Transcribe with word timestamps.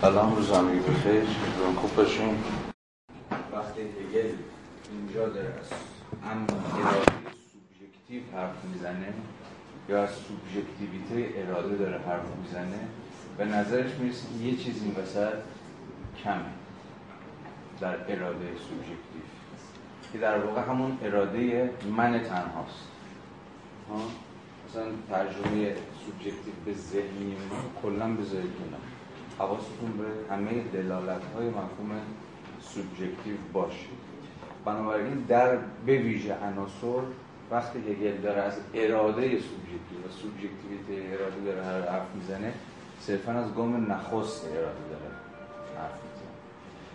سلام 0.00 0.36
روز 0.36 0.50
همگی 0.50 0.78
بخیر. 0.78 1.22
روان 1.58 1.74
خوب 1.74 1.96
باشیم 1.96 2.44
وقتی 3.52 3.80
هگل 3.80 4.32
اینجا 4.92 5.28
داره 5.28 5.54
از 5.60 5.72
ام 6.22 6.42
اراده 6.42 7.04
سوبژکتیو 7.52 8.22
حرف 8.36 8.64
می‌زنه 8.64 9.12
یا 9.88 10.02
از 10.02 10.10
سوبژکتیویته 10.10 11.40
اراده 11.40 11.76
داره 11.76 11.98
حرف 11.98 12.26
می‌زنه 12.42 12.88
به 13.38 13.44
نظرش 13.44 13.90
می‌رسه 13.94 14.32
یه 14.42 14.56
چیزی 14.56 14.84
این 14.84 14.94
وسط 15.02 15.34
کمه 16.24 16.52
در 17.80 18.12
اراده 18.12 18.48
سوبژکتیو 18.68 19.22
که 20.12 20.18
در 20.18 20.38
واقع 20.38 20.60
همون 20.60 20.98
اراده 21.02 21.70
من 21.96 22.22
تنهاست. 22.22 22.88
مثلا 24.68 24.84
ترجمه 25.10 25.74
سوبژکتیو 26.06 26.54
به 26.64 26.74
ذهنی 26.74 27.36
کلا 27.82 28.08
به 28.08 28.22
ذهنی 28.22 28.52
حواستون 29.38 29.92
به 29.98 30.34
همه 30.34 30.62
دلالت 30.72 31.22
های 31.36 31.48
مفهوم 31.48 32.00
سوبژکتیو 32.60 33.36
باشه. 33.52 33.86
بنابراین 34.64 35.14
در 35.14 35.56
به 35.86 35.98
ویژه 35.98 36.34
عناصر 36.34 37.02
وقتی 37.50 37.78
هگل 37.78 38.20
داره 38.20 38.40
از 38.42 38.56
اراده 38.74 39.22
سوبژکتیو 39.22 39.98
و 40.06 40.10
سوبژکتیویته 40.10 41.14
اراده 41.14 41.40
داره 41.44 41.64
هر 41.64 41.92
حرف 41.92 42.14
می‌زنه 42.14 42.52
صرفا 43.00 43.32
از 43.32 43.54
گام 43.54 43.92
نخست 43.92 44.44
اراده 44.44 44.84
داره 44.90 45.10
حرف 45.78 45.98
می‌زنه. 46.04 46.34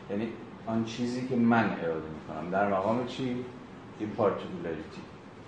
یعنی 0.10 0.34
آن 0.68 0.86
چیزی 0.86 1.28
که 1.28 1.36
من 1.36 1.64
اراده 1.64 2.08
می‌کنم. 2.10 2.52
در 2.52 2.74
مقام 2.74 3.08
چی؟ 3.08 3.46
این 4.00 4.10
پارتیکولاریتی 4.10 5.02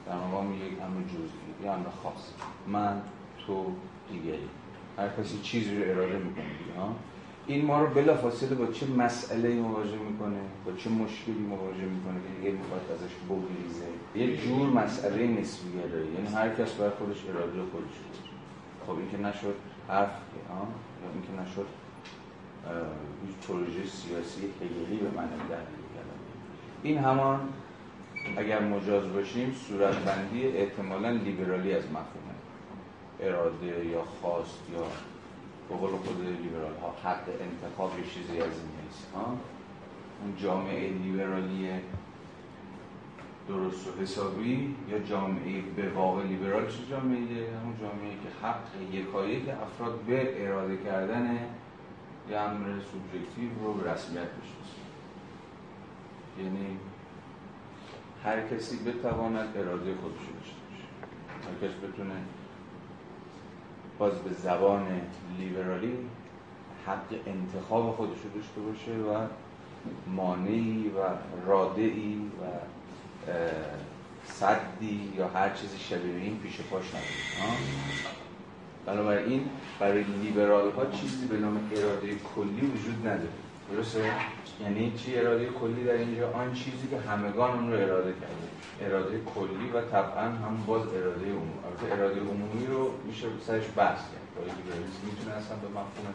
در 0.08 0.16
مقام 0.16 0.54
یک 0.54 0.62
امر 0.62 1.08
جزئی 1.08 1.66
یا 1.66 1.74
امر 1.74 1.90
خاص. 2.04 2.32
من 2.68 3.02
تو 3.48 3.72
دیگری. 4.12 4.50
هر 4.98 5.10
کسی 5.20 5.40
چیزی 5.44 5.84
رو 5.84 5.92
اراده 5.92 6.18
می‌کنه 6.18 6.46
ها؟ 6.78 6.96
این 7.48 7.66
ما 7.66 7.82
رو 7.82 7.88
بلا 7.94 8.16
فاصله 8.16 8.56
با 8.56 8.68
چه 8.68 8.88
مسئله 8.88 9.54
مواجه 9.54 9.98
می‌کنه؟ 9.98 10.42
با 10.66 10.72
چه 10.72 10.90
مشکلی 10.90 11.40
مواجه 11.50 11.86
می‌کنه؟ 11.86 12.14
که 12.14 12.40
دیگه 12.40 12.52
می‌خواد 12.52 12.82
ازش 12.94 13.14
بگریزه. 13.30 13.86
یه 14.16 14.38
جور 14.38 14.70
مسئله 14.70 15.28
نسبی 15.28 15.70
داره 15.78 16.06
یعنی 16.06 16.28
هر 16.36 16.50
کس 16.50 16.74
بر 16.74 16.90
خودش 16.90 17.18
اراده 17.30 17.62
خودش 17.72 17.96
خب 18.88 18.92
این 18.92 19.10
که 19.12 19.18
نشد 19.18 19.56
حرف 19.88 20.10
ها؟ 20.50 20.68
یا 21.02 21.10
این 21.14 21.22
که 21.22 21.52
نشد 21.52 21.66
هیچ 23.28 23.48
پروژه 23.48 23.90
سیاسی 23.90 24.42
هگلی 24.62 24.98
به 24.98 25.18
من 25.18 25.28
دلیل 25.28 25.86
این 26.84 26.98
همان 26.98 27.40
اگر 28.38 28.60
مجاز 28.60 29.14
باشیم 29.14 29.56
صورتبندی 29.68 30.48
احتمالا 30.48 31.10
لیبرالی 31.10 31.74
از 31.74 31.84
مفهوم. 31.84 32.25
اراده 33.20 33.86
یا 33.86 34.04
خواست 34.04 34.60
یا 34.74 34.84
به 35.70 35.76
قول 35.76 35.90
خود 35.90 36.26
لیبرال 36.26 36.74
ها 36.82 37.10
حق 37.10 37.24
انتخاب 37.42 38.00
یه 38.00 38.06
چیزی 38.06 38.38
از 38.38 38.54
این 38.60 38.84
نیست. 38.84 39.08
اون 40.22 40.36
جامعه 40.38 40.90
لیبرالی 40.90 41.70
درست 43.48 43.88
و 43.88 44.02
حسابی 44.02 44.76
یا 44.90 45.00
جامعه 45.00 45.62
به 45.62 45.90
واقع 45.90 46.24
لیبرال؟ 46.24 46.68
چه 46.68 46.86
جامعه 46.90 47.58
همون 47.58 47.76
جامعه 47.82 48.12
که 48.24 48.48
حق 48.48 48.94
یکایی 48.94 49.46
که 49.46 49.62
افراد 49.62 50.00
به 50.00 50.48
اراده 50.48 50.78
کردن 50.78 51.40
یه 52.30 52.38
امر 52.38 52.66
سوبژکتیو 52.80 53.50
رو 53.64 53.74
به 53.74 53.92
رسمیت 53.92 54.28
بشناسه. 54.28 54.82
یعنی 56.40 56.78
هر 58.24 58.48
کسی 58.48 58.78
بتواند 58.78 59.58
اراده 59.58 59.96
خودش 60.02 60.18
داشته 60.18 60.60
باشه. 60.70 60.86
هر 61.48 61.68
کس 61.68 61.74
بتونه 61.76 62.16
باز 64.00 64.14
به 64.14 64.34
زبان 64.34 65.02
لیبرالی 65.40 65.98
حق 66.88 67.28
انتخاب 67.28 67.96
خودش 67.96 68.18
رو 68.24 68.42
داشته 68.42 68.62
باشه 68.62 68.92
و 68.92 69.28
مانعی 70.16 70.90
و 70.90 71.00
رادعی 71.48 72.32
و 72.42 72.44
صدی 74.26 75.14
یا 75.18 75.28
هر 75.28 75.50
چیزی 75.50 75.78
شبیه 75.78 76.16
این 76.16 76.40
پیش 76.40 76.62
پاش 76.62 76.84
نداره. 76.90 77.58
بنابراین 78.86 79.50
برای 79.80 80.04
لیبرال 80.04 80.72
ها 80.72 80.86
چیزی 80.86 81.28
به 81.28 81.38
نام 81.38 81.72
اراده 81.76 82.08
کلی 82.36 82.62
وجود 82.62 83.08
نداره. 83.08 83.30
درسته؟ 83.72 84.12
یعنی 84.62 84.94
چی 84.98 85.16
اراده 85.16 85.46
کلی 85.46 85.84
در 85.84 85.94
اینجا؟ 85.94 86.32
آن 86.32 86.54
چیزی 86.54 86.88
که 86.88 87.00
همگان 87.00 87.52
اون 87.52 87.72
رو 87.72 87.78
اراده 87.78 88.14
کرده 88.14 88.46
اراده 88.82 89.22
کلی 89.36 89.70
و 89.74 89.82
طبعا 89.82 90.24
هم 90.24 90.64
باز 90.68 90.82
اراده 90.88 91.26
عمومی. 91.26 91.52
البته 91.66 91.96
اراده 91.96 92.20
عمومی 92.20 92.66
رو 92.66 92.92
میشه 93.08 93.28
سرش 93.48 93.64
بحث 93.76 94.00
کرد. 94.00 94.28
برای 94.36 94.52
می‌تونه 95.06 95.36
اصلا 95.36 95.58
به 95.58 95.68
مفهوم 95.68 96.14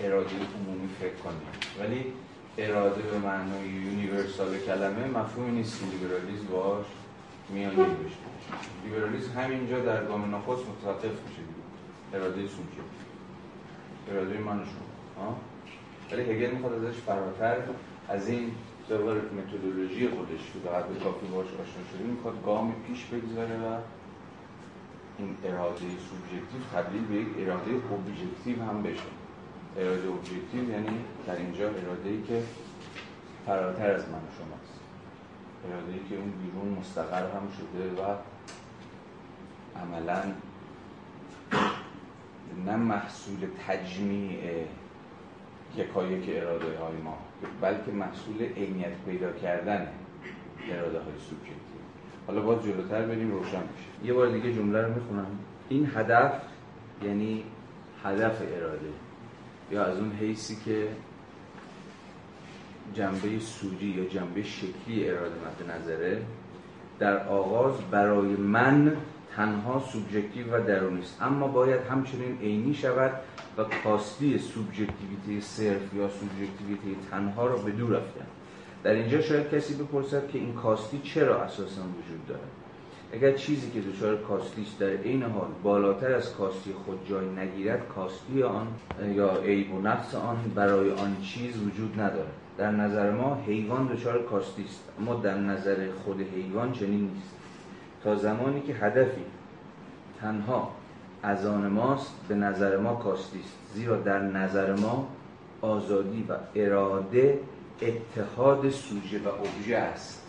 اراده 0.00 0.36
عمومی 0.58 0.88
فکر 1.00 1.14
کنیم 1.14 1.48
ولی 1.80 2.12
اراده 2.58 3.02
به 3.02 3.18
معنای 3.18 3.68
یونیورسال 3.68 4.58
کلمه 4.58 5.06
مفهومی 5.06 5.52
نیست. 5.52 5.80
که 5.80 5.86
لیبرالیسم 5.86 6.46
باش 6.46 6.86
میانی 7.48 7.76
بشه. 7.76 8.16
لیبرالیسم 8.84 9.40
همینجا 9.40 9.78
در 9.80 10.04
گام 10.04 10.34
نخست 10.34 10.62
متوقف 10.68 11.04
میشه. 11.04 11.42
اراده 12.14 12.40
سوچه. 12.42 12.82
اراده 14.10 14.38
من 14.38 14.60
شما 14.64 15.36
ولی 16.14 16.22
هگل 16.22 16.50
می‌خواد 16.50 16.84
ازش 16.84 16.96
فراتر. 16.96 17.56
از 18.08 18.28
این 18.28 18.52
طبق 18.88 19.20
متدولوژی 19.38 20.08
خودش 20.08 20.40
که 20.52 20.58
به 20.58 21.04
کافی 21.04 21.26
باش 21.26 21.46
آشنا 21.46 21.84
شده 21.92 22.04
می‌خواد 22.10 22.44
گام 22.44 22.74
پیش 22.86 23.04
بگذاره 23.04 23.56
و 23.56 23.78
این 25.18 25.36
اراده 25.44 25.80
سوبژکتیو 25.80 26.60
تبدیل 26.74 27.04
به 27.04 27.14
یک 27.14 27.28
اراده 27.38 27.70
اوبژکتیو 27.90 28.62
هم 28.62 28.82
بشه. 28.82 29.00
اراده 29.78 30.08
اوبژکتیو 30.08 30.70
یعنی 30.70 30.98
در 31.26 31.36
اینجا 31.36 31.68
اراده 31.68 32.08
ای 32.08 32.22
که 32.22 32.42
فراتر 33.46 33.90
از 33.90 34.02
من 34.02 34.20
شماست. 34.38 34.80
اراده 35.68 35.92
ای 35.92 36.00
که 36.08 36.16
اون 36.16 36.32
بیرون 36.42 36.78
مستقر 36.78 37.22
هم 37.22 37.48
شده 37.56 38.02
و 38.02 38.16
عملا 39.80 40.22
نه 42.66 42.76
محصول 42.76 43.48
تجمیع 43.68 44.40
یکایک 45.76 46.24
اراده 46.28 46.78
های 46.78 46.96
ما 47.04 47.18
بلکه 47.60 47.90
محصول 47.92 48.42
عینیت 48.42 48.92
پیدا 49.06 49.32
کردن 49.32 49.88
اراده 50.70 50.98
های 50.98 51.14
سوبژکتیو. 51.30 51.80
حالا 52.26 52.40
باز 52.40 52.64
جلوتر 52.64 53.02
بریم 53.02 53.30
روشن 53.30 53.60
بشه 53.60 54.06
یه 54.06 54.12
بار 54.12 54.30
دیگه 54.30 54.52
جمله 54.52 54.82
رو 54.82 54.94
می‌خونم. 54.94 55.26
این 55.68 55.90
هدف 55.94 56.32
یعنی 57.02 57.44
هدف 58.04 58.42
اراده. 58.56 58.88
یا 59.70 59.84
از 59.84 59.98
اون 59.98 60.12
حیثی 60.12 60.56
که 60.64 60.88
جنبه 62.94 63.38
سوری 63.38 63.86
یا 63.86 64.04
جنبه 64.04 64.42
شکلی 64.42 65.10
اراده 65.10 65.34
مد 65.34 65.70
نظره 65.70 66.22
در 66.98 67.28
آغاز 67.28 67.74
برای 67.90 68.28
من 68.28 68.96
تنها 69.36 69.80
سوبژکتیو 69.80 70.56
و 70.56 70.66
درونی 70.66 71.00
است. 71.00 71.22
اما 71.22 71.48
باید 71.48 71.80
همچنین 71.80 72.38
عینی 72.42 72.74
شود 72.74 73.12
و 73.58 73.64
کاستی 73.84 74.38
سوبژکتیویته 74.38 75.40
صرف 75.40 75.94
یا 75.94 76.08
سوبژکتیویته 76.08 77.00
تنها 77.10 77.46
را 77.46 77.56
به 77.56 77.70
دور 77.70 77.90
رفتن 77.90 78.26
در 78.84 78.90
اینجا 78.90 79.20
شاید 79.20 79.50
کسی 79.50 79.74
بپرسد 79.74 80.28
که 80.28 80.38
این 80.38 80.54
کاستی 80.54 80.98
چرا 80.98 81.42
اساسا 81.42 81.82
وجود 81.82 82.26
دارد. 82.28 82.50
اگر 83.12 83.32
چیزی 83.32 83.70
که 83.70 83.80
دچار 83.80 84.16
کاستی 84.16 84.62
است 84.62 84.78
در 84.78 84.88
عین 84.88 85.22
حال 85.22 85.48
بالاتر 85.62 86.12
از 86.12 86.36
کاستی 86.36 86.72
خود 86.72 87.08
جای 87.08 87.26
نگیرد 87.26 87.88
کاستی 87.88 88.42
آن 88.42 88.66
یا 89.14 89.36
عیب 89.36 89.74
و 89.74 89.80
نقص 89.80 90.14
آن 90.14 90.36
برای 90.54 90.90
آن 90.90 91.16
چیز 91.22 91.62
وجود 91.62 92.00
ندارد. 92.00 92.32
در 92.58 92.70
نظر 92.70 93.10
ما 93.10 93.42
حیوان 93.46 93.86
دچار 93.86 94.22
کاستی 94.22 94.64
است 94.64 94.88
اما 95.00 95.14
در 95.14 95.38
نظر 95.38 95.88
خود 96.04 96.20
حیوان 96.20 96.72
چنین 96.72 97.10
نیست. 97.14 97.33
تا 98.04 98.16
زمانی 98.16 98.60
که 98.60 98.74
هدفی 98.74 99.24
تنها 100.20 100.70
از 101.22 101.46
آن 101.46 101.66
ماست 101.66 102.12
به 102.28 102.34
نظر 102.34 102.76
ما 102.76 102.94
کاستی 102.94 103.40
است. 103.40 103.74
زیرا 103.74 103.96
در 103.96 104.18
نظر 104.18 104.76
ما 104.76 105.08
آزادی 105.60 106.26
و 106.28 106.34
اراده 106.54 107.40
اتحاد 107.82 108.70
سوژه 108.70 109.18
و 109.18 109.28
ابژه 109.28 109.76
است. 109.76 110.20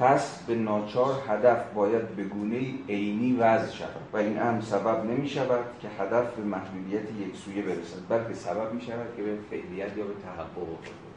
پس 0.00 0.42
به 0.46 0.54
ناچار 0.54 1.22
هدف 1.28 1.72
باید 1.74 2.08
به 2.08 2.24
گونه 2.24 2.60
عینی 2.88 3.36
وضع 3.36 3.72
شود 3.72 4.02
و 4.12 4.16
این 4.16 4.38
هم 4.38 4.60
سبب 4.60 5.04
نمی 5.04 5.28
شود 5.28 5.64
که 5.80 5.88
هدف 5.88 6.34
به 6.34 6.42
محدودیت 6.42 7.02
یک 7.20 7.36
سویه 7.36 7.62
برسد 7.62 7.98
بلکه 8.08 8.34
سبب 8.34 8.74
می 8.74 8.80
شود 8.80 9.16
که 9.16 9.22
به 9.22 9.38
فعلیت 9.50 9.96
یا 9.96 10.04
به 10.04 10.14
تحقق 10.24 10.68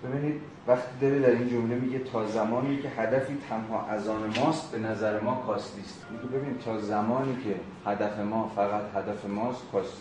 ببینید 0.03 0.41
وقتی 0.67 0.89
داره 1.01 1.19
در 1.19 1.29
این 1.29 1.49
جمله 1.49 1.75
میگه 1.75 1.99
تا 1.99 2.27
زمانی 2.27 2.77
که 2.77 2.89
هدفی 2.89 3.37
تنها 3.49 3.85
از 3.85 4.07
آن 4.07 4.33
ماست 4.39 4.71
به 4.71 4.79
نظر 4.79 5.19
ما 5.19 5.43
کاستی 5.47 5.81
است. 5.81 6.05
میگه 6.11 6.37
ببین 6.37 6.57
تا 6.57 6.79
زمانی 6.79 7.35
که 7.43 7.55
هدف 7.91 8.19
ما 8.19 8.51
فقط 8.55 8.81
هدف 8.95 9.25
ماست 9.25 9.61
کاست 9.71 9.97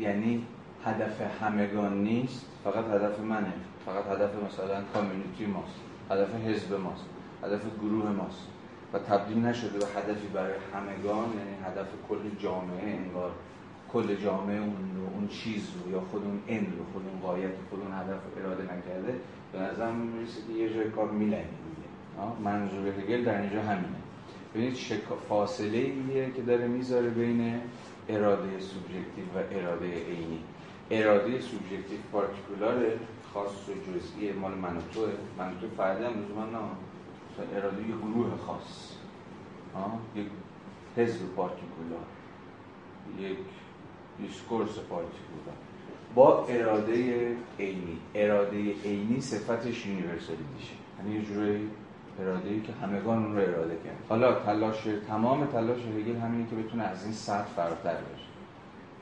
یعنی 0.00 0.46
هدف 0.84 1.42
همگان 1.42 2.02
نیست 2.02 2.46
فقط 2.64 2.84
هدف 2.84 3.20
منه. 3.20 3.52
فقط 3.86 4.06
هدف 4.06 4.30
مثلا 4.46 4.82
کامیونیتی 4.94 5.46
ماست 5.46 5.76
هدف 6.10 6.34
حزب 6.34 6.74
ماست 6.74 7.04
هدف 7.44 7.60
گروه 7.82 8.10
ماست. 8.10 8.46
و 8.92 8.98
تبدیل 8.98 9.38
نشده 9.38 9.78
به 9.78 9.86
هدفی 9.86 10.26
برای 10.26 10.54
همگان 10.74 11.28
یعنی 11.28 11.56
هدف 11.64 11.86
کل 12.08 12.18
جامعه 12.38 12.96
انگار 12.96 13.30
کل 13.92 14.14
جامعه 14.14 14.58
اون 14.58 14.96
رو 14.96 15.14
اون 15.14 15.28
چیز 15.28 15.68
رو 15.84 15.92
یا 15.92 16.00
خود 16.00 16.24
اون 16.24 16.40
ان 16.48 16.66
رو 16.78 16.84
خود 16.92 17.02
اون 17.08 17.20
قایت 17.20 17.52
خود 17.70 17.80
اون 17.80 17.92
هدف 17.92 18.20
رو 18.24 18.44
اراده 18.44 18.62
نکرده 18.62 19.20
به 19.52 19.58
نظر 19.58 19.92
می‌رسه 19.92 20.40
که 20.46 20.52
یه 20.52 20.74
جای 20.74 20.90
کار 20.90 21.10
میلنگه 21.10 21.48
منظور 22.44 22.88
هگل 22.88 23.24
در 23.24 23.40
اینجا 23.40 23.62
همینه. 23.62 23.96
ببینید 24.54 24.76
فاصله 25.28 25.78
ایه 25.78 26.30
که 26.36 26.42
داره 26.42 26.66
می‌ذاره 26.66 27.10
بین 27.10 27.60
اراده 28.08 28.60
سوبژکتیو 28.60 29.24
و 29.34 29.42
اراده 29.50 29.86
عینی. 29.86 30.40
اراده 30.90 31.40
سوبژکتیو 31.40 31.98
particular 32.12 32.82
خاص 33.34 33.68
و 33.68 33.72
جزئی 33.72 34.32
مال 34.32 34.54
من 34.54 34.76
و 34.76 34.80
توه. 34.94 35.08
من 35.38 35.52
تو 35.60 35.66
من 35.76 36.50
نه. 36.50 36.58
اراده 37.56 37.82
یه 37.82 37.96
گروه 37.96 38.36
خاص. 38.46 38.92
یک 40.14 40.26
حزب 40.96 41.20
particular. 41.36 42.06
یک 43.18 43.38
discourse 44.18 44.78
particular 44.78 45.56
با 46.14 46.46
اراده 46.46 47.26
عینی. 47.60 47.98
اراده 48.14 48.72
عینی 48.84 49.20
صفتش 49.20 49.86
یونیورسالیتیشه 49.86 50.74
یعنی 50.98 51.14
یه 51.14 51.22
جوری 51.22 51.70
اراده 52.20 52.48
ای 52.48 52.60
که 52.60 52.72
همگان 52.72 53.24
اون 53.24 53.36
رو 53.36 53.42
اراده 53.42 53.76
کرد 53.84 53.96
حالا 54.08 54.34
تلاش 54.34 54.88
تمام 55.08 55.46
تلاش 55.46 55.78
هگل 55.78 56.16
همینه 56.16 56.46
که 56.50 56.56
بتونه 56.56 56.84
از 56.84 57.04
این 57.04 57.12
سطح 57.12 57.44
فراتر 57.56 57.94
بشه 57.94 58.26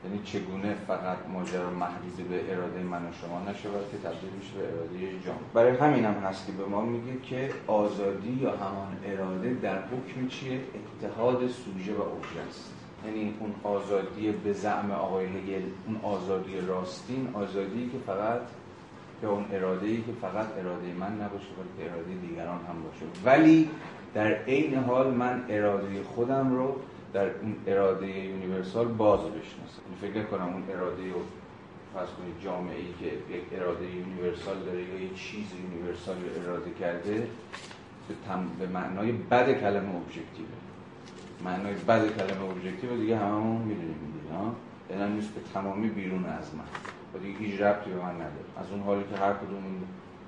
یعنی 0.05 0.21
چگونه 0.23 0.75
فقط 0.87 1.17
ماجرا 1.33 1.69
محدود 1.69 2.29
به 2.29 2.53
اراده 2.53 2.83
من 2.83 3.05
و 3.05 3.11
شما 3.21 3.49
نشه 3.49 3.69
که 3.91 3.97
تبدیل 3.97 4.29
میشه 4.39 4.53
به 4.57 4.63
اراده 4.63 5.19
جامعه 5.25 5.41
برای 5.53 5.77
همین 5.77 6.05
هم 6.05 6.13
هست 6.13 6.45
که 6.47 6.51
به 6.51 6.65
ما 6.65 6.81
میگه 6.81 7.21
که 7.23 7.49
آزادی 7.67 8.39
یا 8.41 8.51
همان 8.51 8.97
اراده 9.05 9.53
در 9.53 9.77
حکم 9.77 10.27
چیه؟ 10.27 10.59
اتحاد 11.01 11.47
سوژه 11.47 11.93
و 11.93 12.01
اوبژه 12.01 12.39
است 12.49 12.84
یعنی 13.05 13.33
اون 13.39 13.55
آزادی 13.63 14.31
به 14.31 14.53
زعم 14.53 14.91
آقای 14.91 15.25
هگل 15.25 15.61
اون 15.87 15.99
آزادی 16.03 16.61
راستین 16.67 17.29
آزادی 17.33 17.89
که 17.89 17.97
فقط 18.05 18.41
که 19.21 19.27
اون 19.27 19.45
اراده 19.51 19.87
ای 19.87 19.97
که 19.97 20.11
فقط 20.21 20.47
اراده 20.57 20.93
من 20.99 21.13
نباشه 21.13 21.47
بلکه 21.57 21.91
اراده 21.91 22.13
دیگران 22.27 22.59
هم 22.69 22.83
باشه. 22.83 23.05
ولی 23.25 23.69
در 24.13 24.33
عین 24.33 24.75
حال 24.75 25.13
من 25.13 25.45
اراده 25.49 26.03
خودم 26.03 26.55
رو 26.55 26.75
در 27.13 27.25
اون 27.25 27.55
اراده 27.67 28.07
universal 28.07 28.87
باز 28.87 29.19
بشناسم. 29.19 29.81
یعنی 29.85 30.13
فکر 30.13 30.23
کنم 30.23 30.53
اون 30.53 30.63
اراده 30.69 31.03
رو 31.13 31.21
فرض 31.93 32.09
کنید 32.09 32.39
جامعه 32.43 32.75
ای 32.75 32.93
که 32.99 33.05
یک 33.35 33.43
اراده 33.51 33.85
universal 33.85 34.55
داره 34.65 34.81
یا 34.81 34.99
یک 34.99 35.15
چیز 35.15 35.45
universal 35.63 36.15
رو 36.15 36.49
اراده 36.49 36.71
کرده 36.79 37.27
به, 38.07 38.15
تم... 38.27 38.47
به 38.59 38.67
معنای 38.67 39.11
بد 39.11 39.59
کلمه 39.61 39.95
ابژکتیوه 39.95 40.64
معنای 41.43 41.73
بد 41.73 42.17
کلمه 42.17 42.43
ابژکتیو 42.51 42.97
دیگه 42.97 43.17
هممون 43.17 43.61
می‌دونیم 43.61 44.19
دیگه 44.21 44.35
ها؟ 44.35 44.55
یعنی 44.89 45.13
نیست 45.13 45.29
به 45.29 45.41
تمامی 45.53 45.89
بیرون 45.89 46.25
از 46.25 46.55
من. 46.55 46.63
و 47.13 47.23
دیگه 47.23 47.39
هیچ 47.39 47.61
ربطی 47.61 47.89
به 47.89 47.95
من 47.95 48.15
نداره. 48.15 48.45
از 48.57 48.71
اون 48.71 48.81
حالی 48.81 49.03
که 49.03 49.17
هر 49.17 49.33
کدوم 49.33 49.63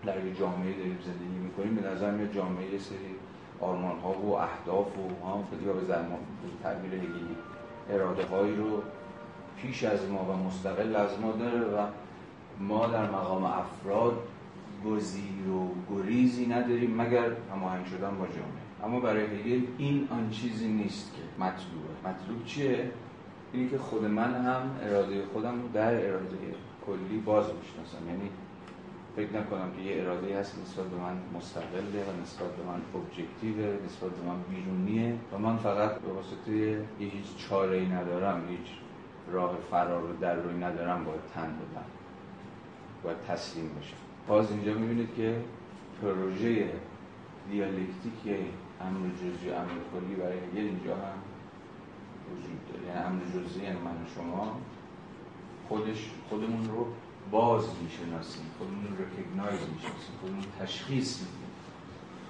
در 0.05 0.25
یک 0.25 0.39
جامعه 0.39 0.73
داریم 0.73 0.97
زندگی 1.05 1.39
می‌کنیم 1.43 1.75
به 1.75 1.89
نظر 1.89 2.11
میاد 2.11 2.33
جامعه 2.33 2.77
سری 2.77 3.15
آرمان 3.61 3.99
ها 3.99 4.11
و 4.11 4.33
اهداف 4.33 4.87
و 4.97 5.25
ها 5.25 5.43
یا 5.65 5.73
به 5.73 5.85
زمان 5.85 6.19
تعبیر 6.63 6.93
هگلی 6.93 7.35
اراده 7.89 8.25
هایی 8.25 8.55
رو 8.55 8.81
پیش 9.61 9.83
از 9.83 10.09
ما 10.09 10.23
و 10.23 10.47
مستقل 10.47 10.95
از 10.95 11.19
ما 11.19 11.31
داره 11.31 11.59
و 11.59 11.85
ما 12.59 12.87
در 12.87 13.11
مقام 13.11 13.43
افراد 13.43 14.13
گزیر 14.85 15.49
و 15.49 15.69
گریزی 15.89 16.45
نداریم 16.45 17.01
مگر 17.01 17.29
هماهنگ 17.51 17.85
شدن 17.85 18.17
با 18.17 18.25
جامعه. 18.25 18.66
اما 18.83 18.99
برای 18.99 19.23
هگل 19.23 19.61
این 19.77 20.07
آن 20.11 20.29
چیزی 20.29 20.67
نیست 20.67 21.11
که 21.15 21.43
مطلوبه. 21.43 22.09
مطلوب 22.09 22.45
چیه؟ 22.45 22.91
اینی 23.53 23.69
که 23.69 23.77
خود 23.77 24.05
من 24.05 24.33
هم 24.45 24.61
اراده 24.81 25.23
خودم 25.33 25.61
رو 25.61 25.67
در 25.73 26.07
اراده 26.07 26.37
کلی 26.85 27.17
باز 27.25 27.45
می‌شناسم. 27.45 28.07
یعنی 28.07 28.29
فکر 29.15 29.39
نکنم 29.39 29.71
که 29.77 29.81
یه 29.81 30.01
اراده 30.01 30.39
هست 30.39 30.59
نسبت 30.61 30.85
به 30.85 30.97
من 30.97 31.17
مستقله 31.33 32.03
و 32.07 32.21
نسبت 32.21 32.55
به 32.55 32.63
من 32.63 32.81
ابجکتیوه 32.95 33.77
نسبت 33.85 34.11
به 34.11 34.27
من 34.27 34.35
بیرونیه. 34.49 35.15
و 35.33 35.37
من 35.37 35.57
فقط 35.57 35.91
به 35.95 36.11
واسطه 36.13 36.51
یه 36.51 36.77
هیچ 36.99 37.37
چاره 37.49 37.77
ای 37.77 37.85
ندارم 37.85 38.41
هیچ 38.49 38.67
راه 39.31 39.57
فرار 39.71 40.03
و 40.03 40.17
در 40.21 40.35
روی 40.35 40.57
ندارم 40.63 41.03
باید 41.03 41.21
تن 41.33 41.47
بدم. 41.47 41.85
باید 43.03 43.17
تسلیم 43.27 43.69
بشم. 43.79 43.97
باز 44.27 44.51
اینجا 44.51 44.73
می‌بینید 44.73 45.09
که 45.15 45.35
پروژه 46.01 46.69
دیالکتیک 47.51 48.47
امر 48.81 49.09
جزئی 49.21 49.49
امر 49.51 49.77
کلی 49.91 50.15
برای 50.15 50.37
هگل 50.37 50.67
اینجا 50.73 50.95
هم 50.95 51.19
وجود 52.31 52.59
داره. 52.67 52.87
یعنی 52.87 52.99
امر 53.07 53.21
جزئی 53.33 53.63
یعنی 53.63 53.79
من 53.79 53.91
و 53.91 54.05
شما. 54.15 54.59
خودش 55.69 56.09
خودمون 56.29 56.69
رو 56.69 56.87
باز 57.31 57.63
می‌شناسیم. 57.83 58.45
خودمون 58.57 58.83
رو 58.87 58.93
رکگنایز 59.03 59.61
می‌شناسیم. 59.75 60.13
خودمون 60.21 60.43
تشخیص 60.59 61.19
میدیم 61.19 61.51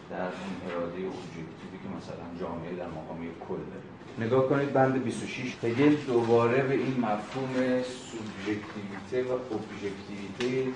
در 0.10 0.22
اون 0.22 0.54
اراده 0.68 1.02
اوبژکتیوی 1.02 1.78
که 1.84 1.90
مثلا 1.98 2.26
جامعه 2.40 2.76
در 2.76 2.88
مقام 2.88 3.20
کل 3.48 3.56
داره. 3.56 3.88
نگاه 4.20 4.50
کنید 4.50 4.74
بند 4.74 5.04
26 5.04 5.56
هگل 5.64 5.96
دوباره 5.96 6.64
به 6.64 6.74
این 6.74 7.00
مفهوم 7.00 7.54
سوبژکتیویته 7.84 9.34
و 9.34 9.38
اوبژکتیویته 9.50 10.72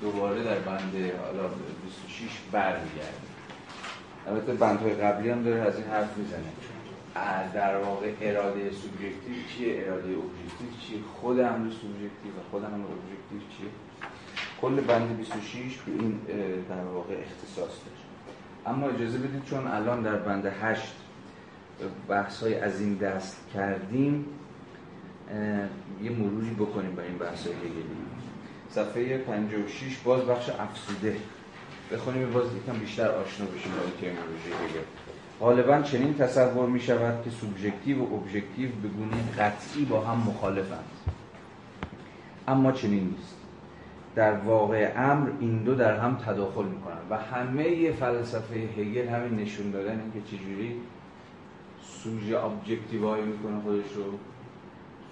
دوباره 0.00 0.44
در 0.44 0.58
بند 0.58 0.94
حالا 1.24 1.48
26 1.84 2.38
برمیگرده. 2.52 3.35
البته 4.26 4.52
بندهای 4.52 4.94
قبلی 4.94 5.30
هم 5.30 5.42
داره 5.42 5.60
از 5.60 5.76
این 5.76 5.84
حرف 5.84 6.16
می‌زنه. 6.16 6.52
در 7.54 7.76
واقع 7.76 8.12
اراده 8.20 8.70
سوبژکتیو 8.70 9.34
چیه؟ 9.56 9.82
اراده 9.86 10.08
ابژکتیو 10.08 10.80
چیه؟ 10.80 10.98
خود 11.20 11.40
امر 11.40 11.70
سوبژکتیو 11.70 12.30
و 12.38 12.50
خود 12.50 12.64
امر 12.64 12.74
ابژکتیو 12.74 13.40
چیه؟ 13.58 13.68
کل 14.60 14.80
بند 14.80 15.16
26 15.16 15.76
به 15.76 15.92
این 15.92 16.20
در 16.68 16.84
واقع 16.84 17.14
اختصاص 17.14 17.56
داره. 17.58 17.96
اما 18.66 18.88
اجازه 18.88 19.18
بدید 19.18 19.44
چون 19.44 19.66
الان 19.66 20.02
در 20.02 20.16
بند 20.16 20.46
8 20.46 20.92
بحث 22.08 22.42
های 22.42 22.54
از 22.54 22.80
این 22.80 22.94
دست 22.94 23.36
کردیم 23.54 24.24
یه 26.02 26.10
مروری 26.10 26.50
بکنیم 26.50 26.94
بر 26.94 27.02
این 27.02 27.18
بحث 27.18 27.46
های 27.46 27.56
صفحه 28.70 29.18
56 29.18 29.98
باز 30.04 30.22
بخش 30.22 30.48
افزوده. 30.48 31.16
بخونیم 31.92 32.32
باز 32.32 32.46
یکم 32.56 32.78
بیشتر 32.78 33.08
آشنا 33.08 33.46
بشیم 33.46 33.72
با 33.72 34.00
ترمینولوژی 34.00 34.44
دیگه 34.44 34.80
غالبا 35.40 35.82
چنین 35.82 36.14
تصور 36.14 36.68
می 36.68 36.80
شود 36.80 37.24
که 37.24 37.30
سوبژکتیو 37.30 37.98
و 37.98 38.14
ابژکتیو 38.14 38.70
به 38.82 38.88
گونه 38.88 39.32
قطعی 39.38 39.84
با 39.84 40.00
هم 40.00 40.18
مخالفند. 40.18 40.90
اما 42.48 42.72
چنین 42.72 43.14
نیست. 43.16 43.36
در 44.14 44.32
واقع 44.32 44.92
امر 44.96 45.30
این 45.40 45.62
دو 45.62 45.74
در 45.74 45.98
هم 45.98 46.16
تداخل 46.16 46.64
می 46.64 46.80
کنند 46.80 47.06
و 47.10 47.16
همه 47.16 47.92
فلسفه 47.92 48.54
هگل 48.54 49.08
همین 49.08 49.40
نشون 49.40 49.70
دادن 49.70 50.12
که 50.14 50.36
چجوری 50.36 50.80
سوژه 51.82 52.44
objectify 52.44 53.22
می‌کنه 53.22 53.60
خودش 53.60 53.92
رو 53.96 54.18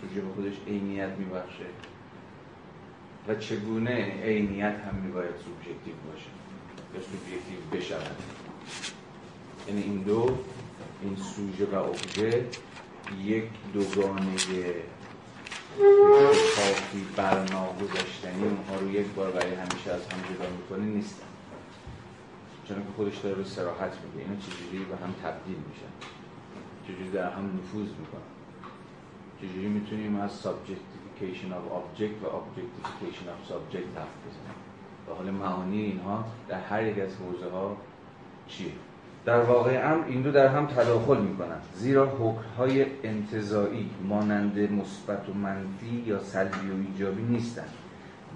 سوژه 0.00 0.20
به 0.20 0.32
خودش 0.34 0.54
عینیت 0.66 1.10
میبخشه 1.18 1.64
و 3.28 3.34
چگونه 3.34 4.22
عینیت 4.24 4.74
هم 4.74 4.94
میباید 4.94 5.34
سوبژکتیو 5.44 5.94
باشه. 6.12 6.43
سوبژکتیو 7.00 7.60
بشود. 7.72 8.16
یعنی 9.68 9.82
این 9.82 10.02
دو 10.02 10.38
این 11.02 11.16
سوژه 11.16 11.66
و 11.66 11.74
ابژه 11.74 12.46
یک 13.24 13.44
دوگانه 13.72 14.36
کافی 16.56 17.06
برنا 17.16 17.72
گذاشتنی 17.72 18.42
اونها 18.42 18.76
رو 18.80 18.90
یک 18.90 19.06
بار 19.06 19.30
برای 19.30 19.54
همیشه 19.54 19.90
از 19.90 20.00
هم 20.00 20.34
جدا 20.34 20.50
می‌کنه 20.50 20.84
نیستن 20.84 21.26
چون 22.68 22.76
که 22.76 22.92
خودش 22.96 23.16
داره 23.18 23.34
به 23.34 23.44
سراحت 23.44 23.92
میگه 24.04 24.28
اینا 24.28 24.40
چجوری 24.40 24.84
به 24.84 24.96
هم 24.96 25.14
تبدیل 25.24 25.56
میشن؟ 25.56 25.92
چجوری 26.86 27.10
در 27.10 27.30
هم 27.30 27.58
نفوذ 27.58 27.88
می‌کنن؟ 28.00 28.30
چجوری 29.40 29.66
می‌تونیم 29.66 30.16
از 30.20 30.30
subjectification 30.42 31.50
of 31.58 31.64
object 31.78 32.24
و 32.24 32.26
objectification 32.26 33.26
of 33.34 33.50
subject 33.50 33.98
حرف 33.98 34.16
بزنیم؟ 34.24 34.63
به 35.06 35.14
حال 35.14 35.30
معانی 35.30 35.82
اینها 35.82 36.24
در 36.48 36.60
هر 36.60 36.86
یک 36.86 36.98
از 36.98 37.16
حوزه 37.16 37.50
ها 37.50 37.76
چیه؟ 38.48 38.72
در 39.24 39.40
واقع 39.40 39.92
امر 39.92 40.04
این 40.06 40.22
دو 40.22 40.30
در 40.30 40.46
هم 40.46 40.66
تداخل 40.66 41.20
می 41.20 41.36
کنند 41.36 41.62
زیرا 41.74 42.06
حکمهای 42.06 42.86
انتظایی 43.04 43.90
مانند 44.08 44.58
مثبت 44.58 45.28
و 45.28 45.34
منفی 45.34 46.04
یا 46.06 46.18
سلبی 46.18 46.70
و 46.70 46.86
ایجابی 46.88 47.22
نیستند 47.22 47.70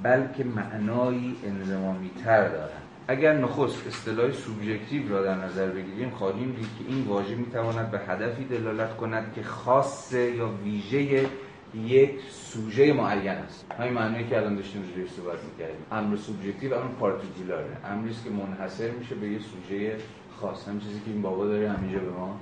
بلکه 0.02 0.44
معنایی 0.44 1.36
انضمامی 1.44 2.10
تر 2.24 2.48
دارند 2.48 2.82
اگر 3.08 3.32
نخست 3.32 3.86
اصطلاح 3.86 4.32
سوبژکتیو 4.32 5.08
را 5.08 5.22
در 5.22 5.34
نظر 5.34 5.66
بگیریم 5.66 6.10
خواهیم 6.10 6.52
دید 6.52 6.68
که 6.78 6.94
این 6.94 7.04
واژه 7.04 7.34
می 7.34 7.46
تواند 7.46 7.90
به 7.90 7.98
هدفی 7.98 8.44
دلالت 8.44 8.96
کند 8.96 9.32
که 9.34 9.42
خاصه 9.42 10.30
یا 10.30 10.48
ویژه 10.64 11.26
یک 11.74 12.10
سوژه 12.30 12.92
معین 12.92 13.28
است. 13.28 13.72
همین 13.78 13.92
معنی 13.92 14.24
که 14.24 14.36
الان 14.36 14.54
داشتیم 14.54 14.82
روش 14.96 15.10
صحبت 15.10 15.38
می‌کردیم. 15.44 15.86
امر 15.92 16.16
سوبژکتیو 16.16 16.74
امر 16.74 16.92
پارتیکولاره. 17.00 17.76
امری 17.84 18.10
است 18.10 18.24
که 18.24 18.30
منحصر 18.30 18.90
میشه 18.90 19.14
به 19.14 19.28
یه 19.28 19.38
سوژه 19.38 19.96
خاص. 20.40 20.68
هم 20.68 20.80
چیزی 20.80 21.00
که 21.00 21.10
این 21.10 21.22
بابا 21.22 21.46
داره 21.46 21.70
همینجا 21.70 21.98
به 21.98 22.10
ما 22.10 22.40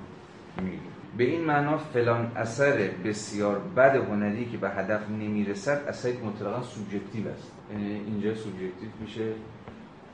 میگه. 0.61 0.77
به 1.17 1.23
این 1.23 1.41
معنا 1.41 1.77
فلان 1.77 2.31
اثر 2.35 2.89
بسیار 3.05 3.59
بد 3.59 3.95
هنری 3.95 4.45
که 4.45 4.57
به 4.57 4.69
هدف 4.69 5.09
نمی‌رسد 5.09 5.87
اثر 5.87 6.11
مطلقا 6.25 6.63
سوبژکتیو 6.63 7.27
است. 7.27 7.51
یعنی 7.71 7.93
اینجا 7.93 8.35
سوبژکتیو 8.35 8.89
میشه 9.01 9.31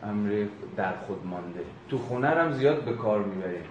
امر 0.03 0.45
در 0.75 0.93
خود 1.07 1.25
مانده. 1.25 1.59
تو 1.89 1.97
هنر 1.97 2.41
هم 2.41 2.51
زیاد 2.51 2.85
به 2.85 2.93
کار 2.93 3.23
می‌بریم. 3.23 3.63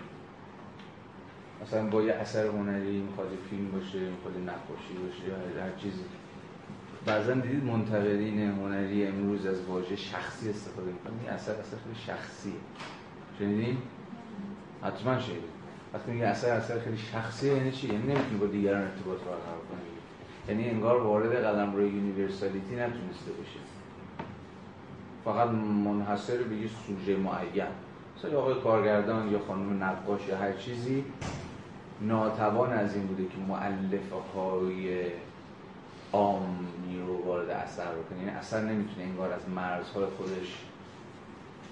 مثلا 1.62 1.87
با 1.87 2.02
یه 2.02 2.12
اثر 2.12 2.47
هنری 2.47 2.99
می‌خواد 2.99 3.28
فیلم 3.50 3.71
باشه 3.71 3.99
می‌خواد 3.99 4.35
نقاشی 4.37 4.95
باشه 4.95 5.28
یا 5.28 5.64
هر 5.64 5.71
چیزی. 5.76 6.04
بعضا 7.07 7.33
دیدید 7.33 7.64
منتقدین 7.64 8.50
هنری 8.50 9.07
امروز 9.07 9.47
از 9.47 9.64
واژه 9.64 9.97
شخصی 9.97 10.50
استفاده 10.50 10.92
می‌کنن. 10.92 11.19
این 11.21 11.31
اثر 11.31 11.52
اثر 11.52 11.76
خیلی 11.85 11.95
شخصیه. 12.07 12.52
شنیدین؟ 13.38 13.78
حتما 14.83 15.19
شنیدین. 15.19 15.50
وقتی 15.95 16.11
میگه 16.11 16.26
اثر 16.26 16.50
اثر 16.50 16.78
خیلی 16.78 16.97
شخصیه 16.97 17.52
یعنی 17.52 17.73
چی؟ 17.73 17.87
یعنی 17.87 18.02
نمی‌تونی 18.02 18.38
با 18.40 18.47
دیگران 18.47 18.83
ارتباط 18.83 19.19
برقرار 19.19 19.62
کنی. 19.71 19.81
یعنی 20.49 20.71
انگار 20.71 21.02
وارد 21.02 21.45
قلم 21.45 21.75
روی 21.75 21.88
یونیورسالیتی 21.88 22.75
نتونسته 22.75 23.33
بشه. 23.33 23.61
فقط 25.25 25.49
منحصر 25.85 26.42
به 26.42 26.57
یه 26.57 26.69
سوژه 26.87 27.16
معین. 27.16 27.66
مثلا 28.19 28.38
آقای 28.38 28.54
کارگردان 28.54 29.33
یا 29.33 29.38
خانم 29.38 29.85
نقاش 29.85 30.28
یا 30.28 30.38
هر 30.38 30.52
چیزی 30.52 31.04
ناتوان 32.02 32.73
از 32.73 32.94
این 32.94 33.06
بوده 33.06 33.25
که 33.25 33.38
معلفه 33.49 34.16
های 34.35 35.06
عامی 36.12 37.00
رو 37.06 37.25
وارد 37.26 37.50
اثر 37.50 37.92
بکنه. 37.92 38.18
یعنی 38.18 38.30
اثر 38.30 38.61
نمی‌تونه 38.61 39.06
انگار 39.06 39.32
از 39.32 39.49
مرزهای 39.49 40.06
خودش 40.06 40.59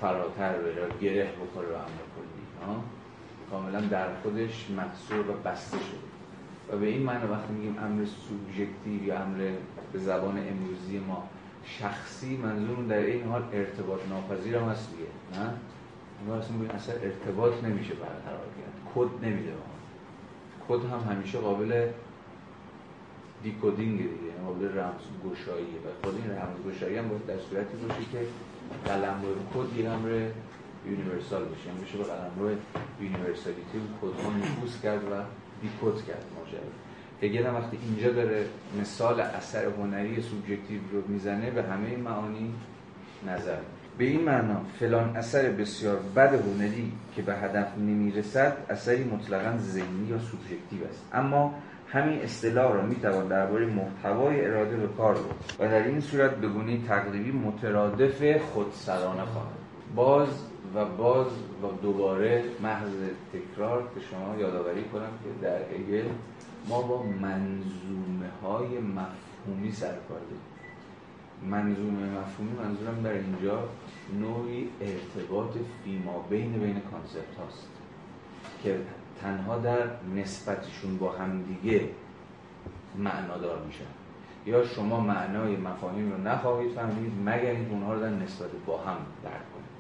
فراتر 0.00 0.52
بره 0.52 0.88
گره 1.00 1.32
بخوره 1.32 1.68
رو 1.68 1.74
امر 1.74 2.00
کلی 2.16 2.80
کاملا 3.50 3.80
در 3.80 4.14
خودش 4.22 4.70
محصول 4.70 5.18
و 5.18 5.32
بسته 5.44 5.76
شده. 5.78 6.10
و 6.72 6.78
به 6.78 6.86
این 6.86 7.02
معنی 7.02 7.26
وقتی 7.26 7.52
میگیم 7.52 7.76
امر 7.78 8.04
سوبژکتیو 8.04 9.04
یا 9.04 9.22
امر 9.22 9.52
به 9.92 9.98
زبان 9.98 10.38
امروزی 10.38 10.98
ما 10.98 11.28
شخصی 11.64 12.36
منظورمون 12.36 12.86
در 12.86 12.96
این 12.96 13.24
حال 13.24 13.42
ارتباط 13.52 14.00
ناپذیر 14.08 14.56
هم 14.56 14.68
هست 14.68 14.90
دیگه 14.90 15.42
نه؟ 15.42 15.52
ما 16.26 16.34
اصلا 16.34 16.74
اصلا 16.74 16.94
ارتباط 16.94 17.64
نمیشه 17.64 17.94
برقرار 17.94 18.46
کرد 18.58 18.92
کد 18.94 19.24
نمیده 19.24 19.52
کد 20.70 20.84
هم 20.84 21.14
همیشه 21.14 21.38
قابل 21.38 21.88
decoding 23.42 23.98
دیگه 23.98 24.10
یعنی 24.10 24.46
قابل 24.46 24.78
رمز 24.78 25.04
گشاییه 25.30 25.80
و 25.84 25.88
خود 26.04 26.14
این 26.14 26.30
رمز 26.30 26.74
گشایی 26.74 26.96
هم 26.96 27.08
باید 27.08 27.26
در 27.26 27.38
صورتی 27.38 27.76
باشه 27.76 28.00
که 28.12 28.18
قلمروی 28.84 29.34
کد 29.54 29.76
یه 29.76 29.90
امر 29.90 30.10
universal 30.86 31.44
باشه 31.44 31.66
یعنی 31.66 31.80
بشه 31.80 31.98
به 31.98 32.04
قلمروی 32.04 32.56
universality 33.00 33.78
کد 34.02 34.24
ها 34.24 34.30
نفوذ 34.30 34.80
کرد 34.82 35.04
و 35.04 35.14
decode 35.62 36.04
کرد 36.06 36.24
ماجرا. 36.36 36.70
هگل 37.22 37.46
هم 37.46 37.54
وقتی 37.54 37.78
اینجا 37.82 38.12
داره 38.12 38.46
مثال 38.80 39.20
اثر 39.20 39.64
هنری 39.64 40.22
سوبژکتیو 40.22 40.80
رو 40.92 41.02
می‌زنه 41.08 41.50
به 41.50 41.62
همه 41.62 41.96
معانی 41.96 42.54
نظر 43.26 43.58
به 43.98 44.04
این 44.04 44.24
معنا 44.24 44.60
فلان 44.78 45.16
اثر 45.16 45.50
بسیار 45.50 45.96
بد 46.16 46.34
هنری 46.34 46.92
که 47.16 47.22
به 47.22 47.34
هدف 47.34 47.78
نمی‌رسد 47.78 48.56
اثری 48.70 49.04
مطلقا 49.04 49.58
ذهنی 49.58 50.08
یا 50.08 50.18
سوبژکتیو 50.18 50.84
است. 50.90 51.04
اما 51.12 51.54
همین 51.88 52.22
اصطلاح 52.22 52.74
را 52.74 52.82
می‌توان 52.82 53.28
درباره 53.28 53.66
محتوای 53.66 54.46
اراده 54.46 54.76
به 54.76 54.88
کار 54.88 55.14
برد 55.14 55.54
و 55.58 55.68
در 55.68 55.86
این 55.86 56.00
صورت 56.00 56.30
به 56.36 56.48
گونه 56.48 56.86
تقریبی 56.86 57.32
مترادف 57.32 58.42
خودسرانه 58.42 59.24
خواهد 59.24 59.60
باز 59.94 60.28
و 60.74 60.84
باز 60.84 61.26
و 61.62 61.66
دوباره 61.82 62.44
محض 62.62 62.92
تکرار 63.32 63.82
که 63.94 64.00
شما 64.00 64.36
یادآوری 64.40 64.84
کنم 64.84 65.10
که 65.24 65.46
در 65.46 65.56
هگل 65.56 66.08
ما 66.68 66.82
با 66.82 67.02
منظومه 67.02 68.30
های 68.42 68.78
مفهومی 68.78 69.72
سر 69.72 69.94
کار 70.08 70.20
منظومه 71.42 72.20
مفهومی 72.20 72.52
منظورم 72.52 73.02
در 73.02 73.12
اینجا 73.12 73.68
نوعی 74.20 74.68
ارتباط 74.80 75.56
فیما 75.84 76.26
بین 76.30 76.52
بین 76.52 76.80
کانسپت 76.80 77.36
هاست 77.38 77.68
که 78.62 78.80
تنها 79.22 79.58
در 79.58 79.88
نسبتشون 80.16 80.98
با 80.98 81.12
همدیگه 81.12 81.88
معنادار 82.98 83.62
میشن. 83.66 83.84
یا 84.46 84.66
شما 84.66 85.00
معنای 85.00 85.56
مفاهیم 85.56 86.12
رو 86.12 86.18
نخواهید 86.18 86.72
فهمید 86.72 87.12
مگر 87.20 87.50
اینکه 87.50 87.70
اونها 87.70 87.94
رو 87.94 88.00
در 88.00 88.10
نسبت 88.10 88.48
با 88.66 88.78
هم 88.78 88.96
درک 89.22 89.32
کنید. 89.32 89.70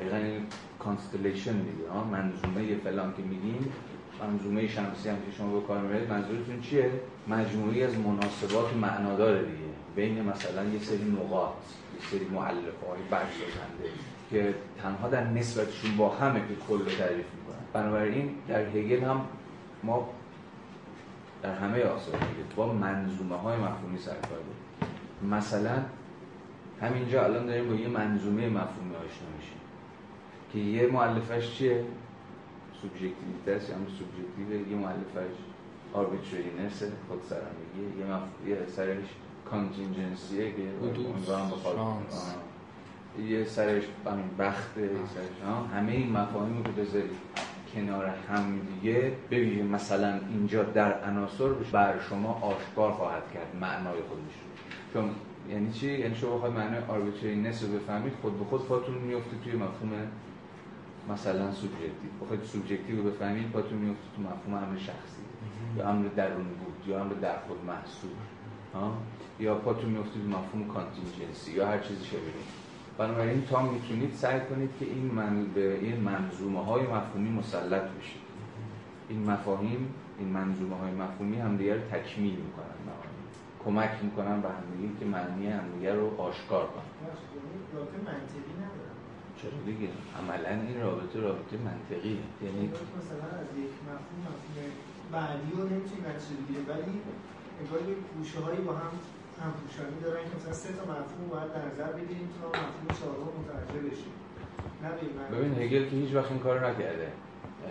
دقیقا 0.00 0.16
این 0.16 0.46
کانستلیشن 0.78 1.52
دیگه 1.52 2.04
منظومه 2.10 2.76
فلان 2.84 3.14
که 3.16 3.22
میگیم 3.22 3.72
منظومه 4.20 4.68
شمسی 4.68 5.08
هم 5.08 5.16
که 5.16 5.36
شما 5.38 5.60
به 5.60 5.66
کار 5.66 5.80
می‌برید 5.80 6.10
منظورتون 6.10 6.60
چیه؟ 6.60 6.90
مجموعی 7.28 7.82
از 7.82 7.98
مناسبات 7.98 8.76
معنادار 8.76 9.38
دیگه. 9.38 9.66
بین 9.96 10.22
مثلا 10.22 10.64
یه 10.64 10.78
سری 10.78 11.04
نقاط 11.04 11.50
یه 11.94 12.08
سری 12.10 12.28
معلفه 12.28 12.86
های 12.90 13.00
برسازنده 13.10 13.88
که 14.30 14.54
تنها 14.82 15.08
در 15.08 15.24
نسبتشون 15.24 15.96
با 15.96 16.08
همه 16.08 16.40
که 16.40 16.54
کل 16.68 16.78
رو 16.78 16.84
تعریف 16.84 17.26
می‌کنن. 17.34 17.56
بنابراین 17.72 18.30
در 18.48 18.60
هگل 18.60 19.04
هم 19.04 19.20
ما 19.82 20.08
در 21.42 21.54
همه 21.54 21.82
آثار 21.82 22.14
با 22.56 22.72
منظومه 22.72 23.36
های 23.36 23.56
مفهومی 23.56 23.98
سر 23.98 24.12
کار 24.12 24.38
مثلا 25.30 25.82
همینجا 26.82 27.24
الان 27.24 27.46
داریم 27.46 27.68
با 27.68 27.74
یه 27.74 27.88
منظومه 27.88 28.48
مفهومی 28.48 28.94
آشنا 28.94 29.28
میشیم 29.38 29.60
که 30.52 30.58
یه 30.58 30.92
معلفش 30.92 31.58
چیه؟ 31.58 31.84
سوبژکتیویته 32.82 33.52
است 33.52 33.70
یا 33.70 33.76
سوبژکتیو 33.76 34.70
یه 34.70 34.76
معلفش 34.76 35.34
آربیترینس 35.92 36.82
خود 37.08 37.22
سرانگی 37.28 38.00
یه, 38.00 38.06
مف... 38.06 38.22
یه 38.48 38.66
سرش 38.66 39.06
کانتینجنسیه 39.50 40.50
که 40.50 40.62
امیدوارم 40.82 41.50
بخواد 41.50 41.76
یه 43.28 43.44
سرش 43.44 43.82
بخت 44.38 44.74
سرش 44.74 45.72
همه 45.74 45.92
این 45.92 46.12
مفاهیم 46.12 46.64
رو 46.64 46.72
بذاری 46.72 47.10
کنار 47.74 48.06
هم 48.06 48.60
دیگه 48.60 49.12
ببینید 49.30 49.64
مثلا 49.64 50.20
اینجا 50.30 50.62
در 50.62 51.04
عناصر 51.04 51.48
بر 51.48 51.94
شما 52.08 52.32
آشکار 52.32 52.92
خواهد 52.92 53.22
کرد 53.34 53.56
معنای 53.60 54.00
خودش. 54.08 54.34
چون 54.92 55.10
یعنی 55.50 55.72
چی؟ 55.72 55.98
یعنی 55.98 56.14
شما 56.14 56.36
بخواید 56.36 56.54
معنای 56.54 56.80
arbitrariness 56.88 57.62
رو 57.62 57.68
بفهمید 57.68 58.12
خود 58.22 58.38
به 58.38 58.44
خود 58.44 58.68
پاتون 58.68 58.94
میفته 58.94 59.36
توی 59.44 59.52
مفهوم 59.52 59.90
مثلا 61.12 61.52
سوبژکتیو 61.52 62.10
بخواید 62.22 62.42
سوبژکتیو 62.42 62.96
رو 62.96 63.10
بفهمید 63.10 63.50
پاتون 63.50 63.78
میفته 63.78 64.04
تو 64.16 64.22
مفهوم 64.22 64.54
امر 64.54 64.78
شخصی. 64.78 65.22
یا 65.76 65.88
امر 65.88 66.08
درون 66.08 66.44
بود 66.44 66.88
یا 66.88 67.00
امر 67.00 67.12
در 67.12 67.38
خود 67.46 67.64
محبوس 67.64 68.10
یا 69.40 69.54
پاتون 69.54 69.90
میفتید 69.90 70.26
مفهوم 70.26 70.68
contingency 70.68 71.52
یا 71.52 71.66
هر 71.66 71.78
چیزی 71.78 72.04
شبیه 72.04 72.20
بنابراین 72.98 73.44
تا 73.46 73.62
می‌تونید 73.62 74.14
سعی 74.14 74.40
کنید 74.40 74.70
که 74.78 74.84
این 74.84 75.06
من 75.14 75.44
به 75.44 75.78
این 75.80 76.00
منظومه 76.00 76.64
های 76.64 76.82
مفهومی 76.82 77.30
مسلط 77.30 77.82
بشید. 77.82 78.22
این 79.08 79.30
مفاهیم 79.30 79.94
این 80.18 80.28
منظومه 80.28 80.76
های 80.76 80.92
مفهومی 80.92 81.36
همدیگه 81.36 81.74
رو 81.74 81.80
تکمیل 81.80 82.36
می‌کنن 82.36 82.66
کمک 83.64 83.90
می‌کنن 84.02 84.40
به 84.40 84.48
همدیگه 84.48 84.98
که 85.00 85.06
معنی 85.06 85.46
همدیگه 85.46 85.94
رو 85.94 86.20
آشکار 86.20 86.66
کنن. 86.66 86.82
منطقی 88.06 88.75
چرا 89.40 89.58
دیگه؟ 89.66 89.88
عملا 90.18 90.52
این 90.68 90.80
رابطه 90.86 91.20
رابطه 91.20 91.56
منطقیه. 91.68 92.24
یعنی 92.44 92.64
مثلا 92.98 93.28
از 93.42 93.50
یک 93.64 93.74
مفهوم 93.88 94.20
مفهوم 94.28 94.70
بعدی 95.12 95.50
رو 95.56 95.62
نمی‌تونی 95.72 96.00
نتیجه 96.10 96.58
ولی 96.70 96.94
انگار 97.60 97.80
یه 97.90 97.96
گوشه 98.16 98.40
هایی 98.40 98.60
با 98.60 98.72
هم 98.72 98.92
همپوشانی 99.42 100.00
دارن 100.04 100.22
که 100.28 100.36
مثلا 100.36 100.52
سه 100.52 100.68
تا 100.78 100.82
مفهوم 100.82 101.26
باید 101.30 101.48
در 101.54 101.64
نظر 101.70 101.92
بگیریم 101.98 102.28
تا 102.36 102.48
مفهوم 102.48 102.88
چهارم 102.98 103.32
متوجه 103.40 103.80
بشیم. 103.88 104.14
ببین 105.32 105.52
هگل 105.62 105.84
که 105.88 105.96
هیچ 105.96 106.14
وقت 106.14 106.30
این 106.30 106.40
کار 106.40 106.68
نکرده. 106.68 107.12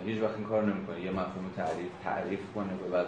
هیچ 0.06 0.22
وقت 0.22 0.36
این 0.36 0.44
کار 0.44 0.62
نمی‌کنه. 0.64 1.00
یه 1.00 1.10
مفهوم 1.10 1.50
تعریف 1.56 1.90
تعریف 2.04 2.40
کنه 2.54 2.74
و 2.74 2.90
بعد 2.92 3.06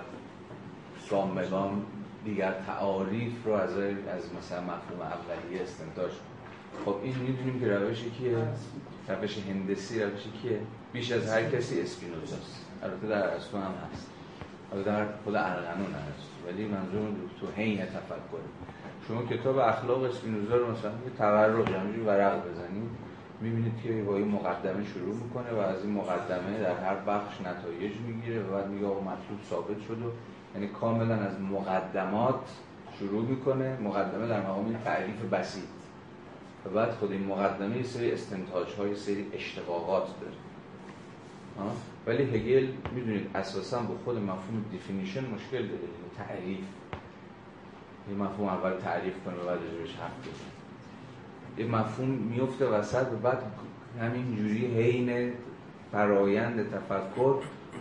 گام 1.11 1.35
به 1.35 1.47
گام 1.47 1.87
دیگر 2.25 2.53
تعاریف 2.67 3.33
رو 3.45 3.53
از 3.53 3.79
از 4.17 4.23
مثلا 4.39 4.61
مفهوم 4.61 5.01
اولیه 5.01 5.63
استنتاج 5.63 6.13
خب 6.85 6.95
این 7.03 7.15
می‌دونیم 7.17 7.61
که 7.61 7.69
روش 7.69 8.05
کیه؟ 8.19 8.39
روش 9.09 9.39
هندسی 9.39 10.03
روش 10.03 10.23
کیه؟ 10.43 10.61
بیش 10.93 11.13
از 11.13 11.29
هر 11.31 11.43
کسی 11.51 11.81
اسپینوزاست. 11.81 12.65
البته 12.83 13.07
در 13.07 13.33
ارسطو 13.33 13.59
هم 13.59 13.75
هست. 13.93 14.07
البته 14.73 14.91
در 14.91 15.07
خود 15.25 15.35
ارغنون 15.35 15.93
هست. 15.93 16.29
ولی 16.47 16.65
منظور 16.65 17.09
تو 17.41 17.47
حین 17.57 17.79
تفکر. 17.79 18.43
شما 19.09 19.23
کتاب 19.23 19.59
اخلاق 19.59 20.03
اسپینوزا 20.03 20.57
رو 20.57 20.71
مثلا 20.73 20.91
یه 20.91 21.11
تورق 21.19 21.71
یعنی 21.71 21.97
ورق 22.07 22.41
بزنید 22.51 22.91
می‌بینید 23.41 23.73
که 23.83 24.03
با 24.03 24.17
این 24.17 24.29
مقدمه 24.29 24.85
شروع 24.85 25.15
می‌کنه 25.15 25.51
و 25.51 25.59
از 25.59 25.85
این 25.85 25.95
مقدمه 25.95 26.59
در 26.61 26.77
هر 26.85 26.95
بخش 26.95 27.41
نتایج 27.41 27.93
می‌گیره 28.07 28.43
و 28.43 28.53
بعد 28.53 28.69
میگه 28.69 28.87
آقا 28.87 29.01
مطلوب 29.01 29.41
ثابت 29.51 29.81
شد 29.89 30.03
و 30.03 30.11
یعنی 30.55 30.69
کاملا 30.69 31.15
از 31.15 31.41
مقدمات 31.41 32.41
شروع 32.99 33.25
می‌کنه. 33.25 33.79
مقدمه 33.81 34.29
در 34.29 34.41
مقام 34.41 34.79
تعریف 34.85 35.21
بسیط. 35.33 35.65
بعد 36.75 36.91
خود 36.91 37.13
این 37.13 37.25
مقدمه 37.25 37.77
یه 37.77 37.83
سری 37.83 38.13
استنتاج 38.13 38.75
های 38.75 38.97
سری 38.97 39.27
اشتقاقات 39.33 40.09
داره. 40.21 40.33
ولی 42.07 42.23
هگل 42.23 42.67
می‌دونید 42.95 43.31
اساسا 43.35 43.79
با 43.83 43.95
خود 44.05 44.17
مفهوم 44.17 44.65
دیفینیشن 44.71 45.21
مشکل 45.21 45.67
داره 45.67 45.81
تعریف. 46.17 46.65
این 48.09 48.19
مفهوم 48.19 48.49
اول 48.49 48.71
تعریف 48.71 49.15
کنه 49.25 49.35
و 49.35 49.47
بعد 49.47 49.61
بهش 49.61 49.95
حرف 49.95 50.21
بزنه. 50.21 50.53
این 51.57 51.71
مفهوم 51.71 52.09
میفته 52.09 52.67
وسط 52.67 53.07
و 53.13 53.17
بعد 53.17 53.43
همین 54.01 54.37
جوری 54.37 54.67
حین 54.67 55.33
فرایند 55.93 56.71
تفکر 56.71 57.35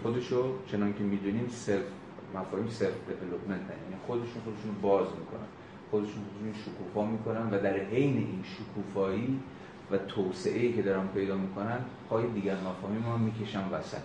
خودشو 0.03 0.53
چنان 0.71 0.93
که 0.93 1.03
می‌دونیم 1.03 1.47
self 1.51 1.85
مفاهیم 2.35 2.69
self 2.69 2.93
development 3.21 3.59
یعنی 3.69 4.01
خودشون 4.07 4.41
خودشون 4.43 4.81
باز 4.81 5.07
می‌کنن. 5.07 5.47
خودشون 5.91 6.23
خودشون 6.23 6.53
شکوفا 6.53 7.05
می‌کنن 7.05 7.49
و 7.49 7.61
در 7.61 7.77
حین 7.77 8.17
این 8.17 8.43
شکوفایی 8.43 9.39
و 9.91 9.97
توسعه 9.97 10.73
که 10.73 10.81
دارن 10.81 11.07
پیدا 11.07 11.35
می‌کنن 11.35 11.79
پای 12.09 12.27
دیگر 12.27 12.55
مفاهیم 12.55 13.01
ما 13.01 13.17
می‌کشن 13.17 13.69
وسط 13.71 13.97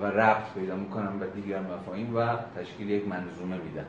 و 0.00 0.04
ربط 0.04 0.54
پیدا 0.54 0.76
می‌کنن 0.76 1.18
به 1.18 1.26
دیگر 1.26 1.60
مفاهیم 1.60 2.16
و 2.16 2.36
تشکیل 2.56 2.90
یک 2.90 3.08
منظومه 3.08 3.56
میدن. 3.56 3.86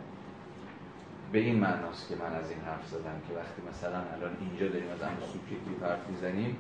به 1.31 1.39
این 1.39 1.59
معناست 1.59 2.09
که 2.09 2.15
من 2.15 2.33
از 2.39 2.51
این 2.51 2.59
حرف 2.59 2.87
زدم 2.87 3.21
که 3.27 3.33
وقتی 3.33 3.61
مثلا 3.69 3.97
الان 3.97 4.37
اینجا 4.41 4.67
داریم 4.67 4.89
از 4.89 5.01
امر 5.01 5.21
سوبژکتیو 5.33 5.87
حرف 5.87 6.09
می‌زنیم 6.09 6.57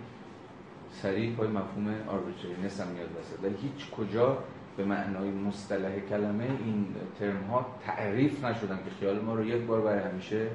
سریع 0.91 1.35
پای 1.35 1.47
مفهوم 1.47 1.95
arbitrariness 2.07 2.81
هم 2.81 2.87
میاد 2.87 3.09
وسط. 3.19 3.43
ولی 3.43 3.55
هیچ 3.61 3.91
کجا 3.91 4.37
به 4.77 4.85
معنای 4.85 5.29
مصطلح 5.29 5.99
کلمه 6.09 6.43
این 6.65 6.85
ترم 7.19 7.43
ها 7.51 7.65
تعریف 7.85 8.45
نشدن 8.45 8.77
که 8.77 8.91
خیال 8.99 9.19
ما 9.19 9.35
رو 9.35 9.45
یک 9.45 9.61
بار 9.61 9.81
برای 9.81 9.99
همیشه 9.99 10.47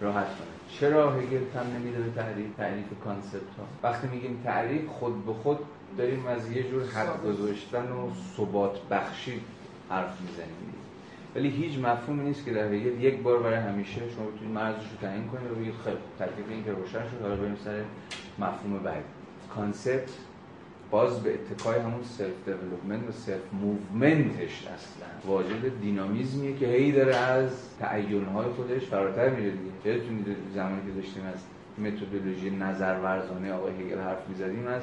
راحت 0.00 0.26
کنه. 0.26 0.78
چرا 0.80 1.12
هگل 1.12 1.40
تن 1.54 1.66
نمیده 1.76 1.98
به 1.98 2.10
تعریف 2.10 2.46
تعریف 2.56 2.86
concept 3.04 3.34
ها 3.58 3.64
وقتی 3.82 4.08
میگیم 4.08 4.40
تعریف 4.44 4.86
خود 4.88 5.26
به 5.26 5.32
خود 5.32 5.58
داریم 5.98 6.26
از 6.26 6.52
یه 6.52 6.62
جور 6.70 6.82
حد 6.84 7.24
گذاشتن 7.26 7.92
و 7.92 8.10
ثبات 8.36 8.88
بخشی 8.90 9.40
حرف 9.90 10.20
می‌زنیم. 10.20 10.74
ولی 11.34 11.48
هیچ 11.48 11.78
مفهومی 11.78 12.24
نیست 12.24 12.44
که 12.44 12.52
در 12.52 12.72
هگل 12.72 13.04
یک 13.04 13.22
بار 13.22 13.42
برای 13.42 13.58
همیشه 13.58 14.00
شما 14.16 14.26
بتونید 14.26 14.54
مرزش 14.54 14.90
رو 14.90 15.08
تعیین 15.08 15.28
کنید 15.28 15.50
و 15.50 15.54
بگید 15.54 15.74
خیلی 15.84 15.96
تکلیف 16.18 16.48
این 16.48 16.64
که 16.64 16.72
روشن 16.72 17.02
شد 17.10 17.22
حالا 17.22 17.36
بریم 17.36 17.56
سر 17.64 17.82
مفهوم 18.38 18.78
بعد 18.78 19.04
concept 19.54 20.10
باز 20.94 21.22
به 21.22 21.34
اتکای 21.34 21.78
همون 21.78 22.02
self 22.02 22.44
development 22.44 23.08
و 23.08 23.12
self 23.12 23.42
movement 23.52 24.43
ش 24.43 24.66
اصلا 24.66 25.06
واجد 25.26 25.80
دینامیزمیه 25.80 26.56
که 26.56 26.66
هی 26.66 26.92
داره 26.92 27.16
از 27.16 27.78
تعینهای 27.78 28.46
خودش 28.56 28.82
فراتر 28.82 29.30
میره 29.30 29.50
دیگه. 29.50 30.00
زمانی 30.54 30.80
که 30.86 31.00
داشتیم 31.00 31.22
از 31.26 31.40
متدولوژی 31.78 32.50
نظر 32.50 33.00
ورزانه 33.00 33.52
آقای 33.52 33.72
هگل 33.72 33.98
حرف 33.98 34.28
می‌زدیم 34.28 34.66
از 34.66 34.82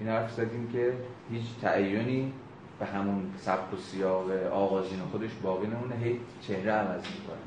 این 0.00 0.08
حرف 0.08 0.32
زدیم 0.32 0.68
که 0.72 0.92
هیچ 1.32 1.44
تعینی 1.62 2.32
به 2.78 2.86
همون 2.86 3.22
سبک 3.38 3.74
و 3.74 3.76
سیاق 3.76 4.30
آغازین 4.52 4.98
خودش 4.98 5.30
باقی 5.42 5.66
نمونه. 5.66 5.96
هی 6.04 6.20
چهره 6.40 6.72
عوض 6.72 7.02
می‌کنه. 7.02 7.44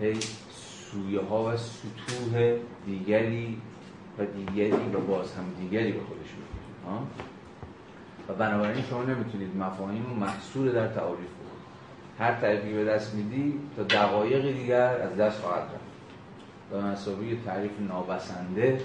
هی 0.00 0.20
سویه 0.50 1.20
ها 1.20 1.44
و 1.44 1.56
سطوح 1.56 2.56
دیگری 2.86 3.58
و 4.18 4.24
دیگری 4.24 4.72
و 4.72 5.00
باز 5.00 5.34
هم 5.34 5.44
دیگری 5.60 5.92
به 5.92 6.00
و 8.28 8.34
بنابراین 8.34 8.82
شما 8.82 9.02
نمی‌تونید 9.02 9.56
مفاهیم 9.56 10.12
و 10.12 10.14
محصول 10.14 10.72
در 10.72 10.88
تعاریف 10.88 11.28
بود 11.28 11.50
هر 12.18 12.34
تعریفی 12.34 12.72
به 12.72 12.84
دست 12.84 13.14
میدی 13.14 13.60
تا 13.76 13.82
دقایق 13.82 14.56
دیگر 14.56 15.00
از 15.02 15.16
دست 15.16 15.40
خواهد 15.40 15.62
رفت. 15.62 15.90
و 16.72 16.86
مسابقه 16.86 17.36
تعریف 17.46 17.72
نابسنده 17.88 18.80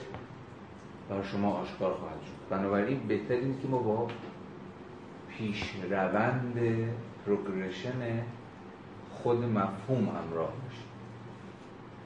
بر 1.09 1.23
شما 1.23 1.53
آشکار 1.53 1.93
خواهد 1.93 2.21
شد. 2.21 2.55
بنابراین 2.55 2.99
بهتر 3.07 3.33
این 3.33 3.61
که 3.61 3.67
ما 3.67 3.77
با 3.77 4.07
پیش 5.29 5.71
روند 5.91 6.59
progression 7.25 8.23
خود 9.11 9.43
مفهوم 9.43 10.09
همراه 10.09 10.51
باشیم. 10.63 10.85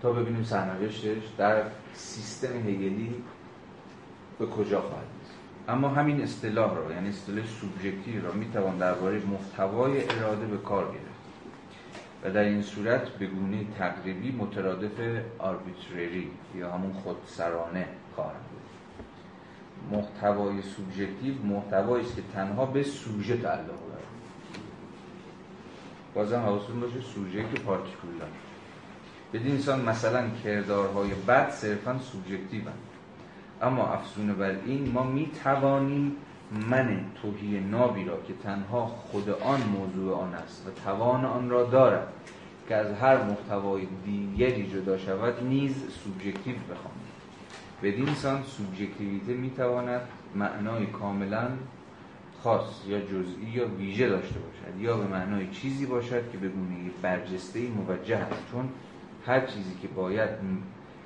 تا 0.01 0.11
ببینیم 0.11 0.43
سرنوشتش 0.43 1.23
در 1.37 1.63
سیستم 1.93 2.57
هگلی 2.57 3.15
به 4.39 4.45
کجا 4.45 4.81
خواهد 4.81 5.18
اما 5.69 5.89
همین 5.89 6.21
اصطلاح 6.21 6.75
را 6.75 6.93
یعنی 6.93 7.09
اصطلاح 7.09 7.45
سوبژکتیو 7.45 8.25
را 8.25 8.31
می‌توان 8.31 8.77
درباره 8.77 9.21
محتوای 9.25 10.09
اراده 10.09 10.45
به 10.45 10.57
کار 10.57 10.85
گرفت. 10.85 11.19
و 12.23 12.31
در 12.31 12.43
این 12.43 12.61
صورت 12.61 13.09
به 13.09 13.25
گونه 13.25 13.65
تقریبی 13.77 14.31
مترادف 14.31 15.23
arbitrary 15.39 16.31
یا 16.55 16.71
همون 16.71 16.93
خودسرانه 16.93 17.85
بود. 18.15 18.69
محتوای 19.91 20.61
سوبژکتیو 20.61 21.33
محتوایی 21.43 22.05
است 22.05 22.15
که 22.15 22.21
تنها 22.33 22.65
به 22.65 22.83
سوژه 22.83 23.37
تعلق 23.37 23.65
دارد. 23.65 24.03
بازم 26.13 26.39
حواستون 26.39 26.79
باشه 26.79 27.01
سوژکت 27.01 27.61
پارتیکولار 27.61 28.29
بدین 29.33 29.51
انسان 29.51 29.81
مثلا 29.81 30.29
کردارهای 30.43 31.13
بد 31.27 31.49
صرفا 31.51 31.99
سوبژکتیو 31.99 32.61
اما 33.61 33.87
افزون 33.87 34.33
بر 34.33 34.55
این 34.65 34.91
ما 34.91 35.03
می 35.03 35.31
توانیم 35.43 36.15
من 36.69 37.05
توهی 37.21 37.59
نابی 37.59 38.05
را 38.05 38.17
که 38.27 38.33
تنها 38.43 38.85
خود 38.85 39.29
آن 39.29 39.61
موضوع 39.61 40.17
آن 40.17 40.33
است 40.33 40.67
و 40.67 40.71
توان 40.83 41.25
آن 41.25 41.49
را 41.49 41.63
دارد 41.63 42.07
که 42.67 42.75
از 42.75 42.91
هر 42.91 43.23
محتوای 43.23 43.87
دیگری 44.05 44.71
جدا 44.71 44.97
شود 44.97 45.43
نیز 45.43 45.75
سوبژکتیو 45.89 46.55
بخوانیم 46.55 47.09
بدین 47.83 48.13
سان 48.13 48.43
سوبژکتیویته 48.43 49.33
می 49.33 49.49
تواند 49.49 50.01
معنای 50.35 50.85
کاملا 50.85 51.47
خاص 52.43 52.85
یا 52.87 52.99
جزئی 52.99 53.49
یا 53.53 53.67
ویژه 53.67 54.09
داشته 54.09 54.35
باشد 54.39 54.81
یا 54.81 54.97
به 54.97 55.07
معنای 55.07 55.47
چیزی 55.47 55.85
باشد 55.85 56.31
که 56.31 56.37
به 56.37 56.49
گونه 56.49 56.75
برجسته 57.01 57.59
موجه 57.59 58.17
است. 58.17 58.51
چون 58.51 58.69
هر 59.25 59.45
چیزی 59.45 59.77
که 59.81 59.87
باید 59.87 60.29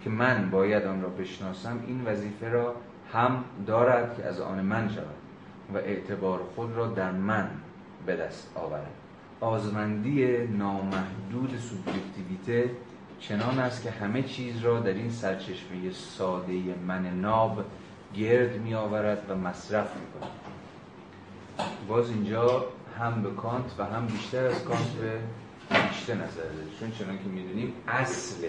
که 0.04 0.10
من 0.10 0.50
باید 0.50 0.84
آن 0.84 1.02
را 1.02 1.10
بشناسم 1.10 1.80
این 1.88 2.06
وظیفه 2.06 2.50
را 2.50 2.76
هم 3.14 3.44
دارد 3.68 4.18
که 4.18 4.26
از 4.26 4.40
آن 4.40 4.62
من 4.62 4.90
شود 4.90 5.06
و 5.74 5.78
اعتبار 5.78 6.40
خود 6.56 6.76
را 6.76 6.88
در 6.88 7.12
من 7.12 7.50
به 8.06 8.16
دست 8.16 8.52
آورد. 8.56 8.92
آزمندی 9.42 10.38
نامحدود 10.38 11.60
سوبژکتیویته 11.60 12.72
چنان 13.20 13.60
است 13.60 13.84
که 13.84 13.92
همه 13.92 14.24
چیز 14.24 14.60
را 14.60 14.80
در 14.80 14.94
این 14.94 15.10
سرچشمه 15.10 15.92
ساده 15.92 16.54
من 16.88 17.06
ناب 17.06 17.66
گرد 18.16 18.62
می 18.62 18.74
آورد 18.74 19.26
و 19.30 19.36
مصرف 19.36 19.96
می 19.96 20.20
کند 20.20 20.32
باز 21.88 22.10
اینجا 22.10 22.66
هم 23.00 23.24
به 23.24 23.30
کانت 23.30 23.76
و 23.78 23.86
هم 23.86 24.06
بیشتر 24.06 24.46
از 24.46 24.64
کانت 24.64 24.92
به 24.92 25.20
بیشتر 25.90 26.14
نظر 26.14 26.42
داره 26.42 26.68
چون 26.80 26.92
چنان 26.92 27.18
که 27.18 27.30
می‌دونیم 27.30 27.74
اصل 27.88 28.48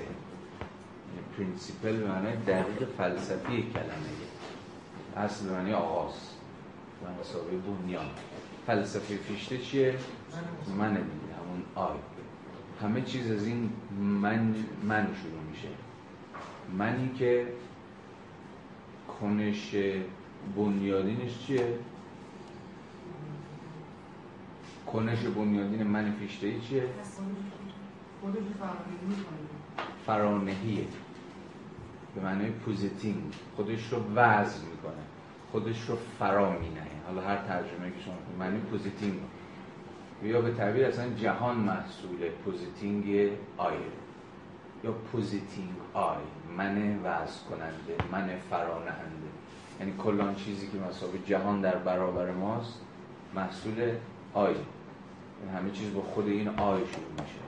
principle 1.37 1.97
به 1.97 2.09
معنی 2.09 2.37
دقیق 2.47 2.88
فلسفی 2.99 3.62
کلمه. 3.62 4.14
اصل 5.16 5.47
به 5.47 5.53
معنی 5.53 5.73
آغاز. 5.73 6.12
و 7.05 7.20
به 7.20 7.31
مثابه 7.31 7.57
بنیان. 7.57 8.07
فلسفه 8.66 9.16
فیشته 9.16 9.59
چیه؟ 9.59 9.99
من 10.79 10.88
دیگه 10.94 11.05
همون 11.05 11.62
I. 11.75 11.97
همه 12.83 13.03
چیز 13.03 13.31
از 13.31 13.47
این 13.47 13.70
من, 14.01 14.55
من 14.83 15.07
شروع 15.23 15.42
میشه. 15.51 15.68
منی 16.79 17.12
که 17.18 17.47
کنش 19.20 19.75
بنیادینش 20.57 21.47
چیه؟ 21.47 21.79
کنش 24.87 25.18
بنیادین 25.18 25.83
من 25.83 26.12
فیشته 26.20 26.47
ای 26.47 26.61
چیه؟ 26.61 26.85
فرانهی 30.07 30.87
به 32.14 32.20
معنی 32.20 32.50
positing 32.51 33.35
خودش 33.57 33.92
رو 33.92 33.98
وضع 34.14 34.61
می‌کنه. 34.64 35.03
خودش 35.53 35.88
رو 35.88 35.96
فرا 36.18 36.50
مینه 36.50 36.83
حالا 37.07 37.20
هر 37.20 37.37
ترجمه 37.37 37.90
که 37.90 38.00
شما 38.05 38.14
معنی 38.38 38.59
positing 38.59 39.14
یا 40.22 40.40
به 40.40 40.50
تعبیر 40.50 40.85
اصلا 40.85 41.09
جهان 41.14 41.57
محصول 41.57 42.29
positing 42.44 43.31
I 43.57 43.75
یا 44.85 44.92
positing 44.92 45.75
I. 45.94 46.16
من 46.57 46.98
وضع 47.05 47.40
کننده 47.50 47.96
من 48.12 48.29
فرانهنده. 48.50 49.29
یعنی 49.81 49.92
کلان 49.98 50.35
چیزی 50.35 50.66
که 50.66 50.79
به 50.88 50.97
مثابه 50.97 51.18
جهان 51.27 51.61
در 51.61 51.77
برابر 51.77 52.31
ماست 52.31 52.81
محصول 53.35 53.92
I. 54.35 54.55
یعنی 54.55 55.57
همه 55.57 55.70
چیز 55.70 55.94
با 55.94 56.03
خود 56.03 56.27
این 56.27 56.48
I 56.49 56.81
شروع 56.81 57.12
میشه. 57.12 57.44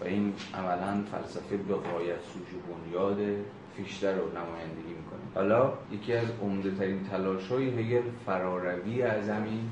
و 0.00 0.04
این 0.04 0.34
عملا 0.54 1.02
فلسفه 1.12 1.56
به 1.56 1.74
غایت 1.74 2.18
سوژه 2.32 2.60
بنیاد 2.68 3.18
فیشته 3.76 4.14
رو 4.14 4.28
نمایندگی 4.28 4.94
می‌کنه 4.94 5.20
حالا 5.34 5.72
یکی 5.92 6.12
از 6.12 6.28
عمده 6.42 6.70
ترین 6.70 7.04
تلاش 7.04 7.48
های 7.48 7.68
هگل 7.68 8.02
فراروی 8.26 9.02
از 9.02 9.28
همین 9.28 9.70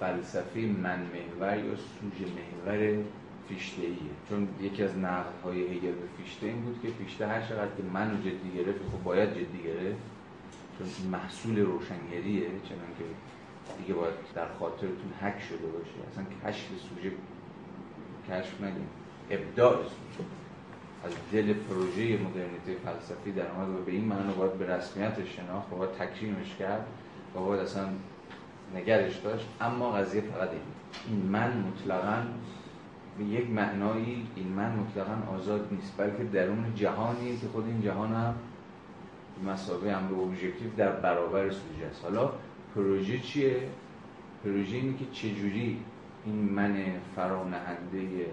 فلسفه 0.00 0.60
من 0.60 0.98
محور 0.98 1.58
یا 1.58 1.76
سوژ 1.76 2.28
محور 2.28 3.04
فیشته 3.48 3.82
ایه 3.82 3.96
چون 4.28 4.48
یکی 4.60 4.82
از 4.82 4.98
نقد 4.98 5.40
های 5.44 5.62
هگل 5.62 5.92
به 5.92 6.06
فیشته 6.22 6.46
این 6.46 6.60
بود 6.60 6.80
که 6.82 6.88
فیشته 6.88 7.26
هر 7.26 7.40
چقدر 7.40 7.76
که 7.76 7.82
منو 7.92 8.20
جدی 8.20 8.50
گرفت 8.56 8.78
خب 8.92 9.02
باید 9.04 9.30
جدی 9.30 9.62
گرفت. 9.64 9.98
چون 10.78 11.10
محصول 11.10 11.58
روشنگریه 11.58 12.46
چنان 12.46 12.90
که 12.98 13.04
دیگه 13.78 13.94
باید 13.94 14.14
در 14.34 14.48
خاطرتون 14.58 15.12
حک 15.20 15.42
شده 15.42 15.66
باشه. 15.66 16.08
اصلا 16.12 16.24
کشف 16.44 16.66
سوژه 16.68 17.12
کشف 18.28 18.60
نگیم 18.60 18.88
ابداع 19.30 19.76
سوژه. 19.76 20.24
از 21.04 21.12
دل 21.32 21.52
پروژه 21.52 22.02
مدرنیته 22.02 22.74
فلسفی 22.84 23.32
در 23.32 23.50
آمد 23.50 23.68
و 23.68 23.84
به 23.84 23.92
این 23.92 24.04
معنی 24.04 24.32
باید 24.32 24.52
به 24.52 24.76
رسمیت 24.76 25.24
شناخت 25.24 25.72
و 25.72 25.76
باید 25.76 25.92
تکریمش 25.92 26.56
کرد 26.58 26.86
و 27.34 27.38
باید 27.38 27.60
اصلا 27.60 27.88
نگرش 28.74 29.16
داشت. 29.16 29.46
اما 29.60 29.92
قضیه 29.92 30.20
فقط 30.20 30.48
این 30.50 30.60
این 31.08 31.26
من 31.26 31.56
مطلقا 31.58 32.22
به 33.18 33.24
یک 33.24 33.50
معنایی 33.50 34.26
این 34.36 34.48
من 34.48 34.76
مطلقا 34.76 35.34
آزاد 35.34 35.68
نیست 35.72 35.92
بلکه 35.96 36.24
درون 36.24 36.74
جهانی 36.74 37.36
که 37.36 37.46
خود 37.48 37.66
این 37.66 37.82
جهان 37.82 38.12
هم 38.14 38.34
مسابقه 39.46 39.90
امر 39.90 40.10
در 40.76 40.92
برابر 40.92 41.50
سوژه 41.50 41.86
است. 41.90 42.04
حالا 42.04 42.32
پروژه 42.74 43.18
چیه؟ 43.18 43.56
پروژه 44.44 44.76
اینه 44.76 44.98
که 44.98 45.04
چجوری 45.12 45.78
این 46.26 46.34
من 46.34 46.76
فرانهنده 47.16 48.26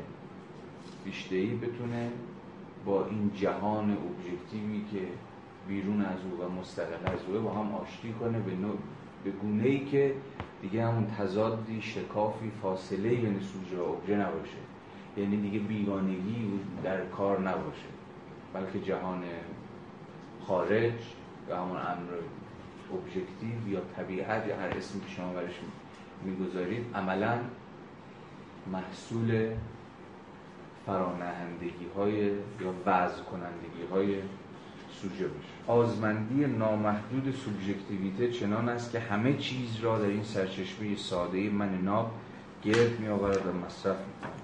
بیشتهی 1.06 1.56
بتونه 1.56 2.10
با 2.86 3.06
این 3.06 3.32
جهان 3.36 3.92
ابژکتیوی 3.92 4.86
که 4.92 5.08
بیرون 5.68 6.02
از 6.02 6.18
او 6.32 6.46
و 6.46 6.60
مستقل 6.60 7.14
از 7.14 7.20
او 7.28 7.42
با 7.42 7.52
هم 7.52 7.76
آشتی 7.76 8.14
کنه 8.14 8.40
به, 8.40 8.56
نوع 8.56 8.78
به 9.24 9.32
گونه 9.32 9.64
ای 9.64 9.86
که 9.86 10.16
دیگه 10.62 10.88
همون 10.88 11.08
تضادی 11.08 11.82
شکافی 11.82 12.52
فاصله 12.62 13.10
بین 13.10 13.40
سوژه 13.40 13.78
و 13.78 13.84
ابژه 13.84 14.16
نباشه. 14.16 14.58
یعنی 15.18 15.42
دیگه 15.42 15.60
بیگانگی 15.60 16.60
در 16.84 17.06
کار 17.06 17.40
نباشه. 17.40 17.88
بلکه 18.54 18.80
جهان 18.80 19.24
خارج 20.48 20.94
و 21.50 21.56
همون 21.56 21.78
امر 21.78 22.12
ابژکتیو 22.94 23.74
یا 23.74 23.82
طبیعت 23.98 24.48
یا 24.48 24.56
هر 24.56 24.68
اسمی 24.78 25.02
که 25.02 25.10
شما 25.10 25.34
برش 25.34 25.54
می‌گذارید 26.24 26.86
عملا 26.96 27.38
محصول 28.72 29.50
فرانهندگی 30.86 31.88
های 31.96 32.26
یا 32.26 32.74
وضع 32.86 33.24
کنندگی 33.24 33.86
های 33.92 34.16
سوژه 35.02 35.26
آزمندی 35.68 36.46
نامحدود 36.46 37.36
سوبژکتیویته 37.36 38.32
چنان 38.32 38.70
است 38.70 38.92
که 38.92 39.00
همه 39.00 39.34
چیز 39.34 39.80
را 39.82 40.00
در 40.00 40.06
این 40.06 40.24
سرچشمه 40.24 40.96
ساده 40.96 41.50
من 41.50 41.82
ناب 41.82 42.12
گرد 42.64 43.00
می 43.00 43.08
آورد 43.08 43.48
و 43.48 43.66
مصرف 43.66 43.98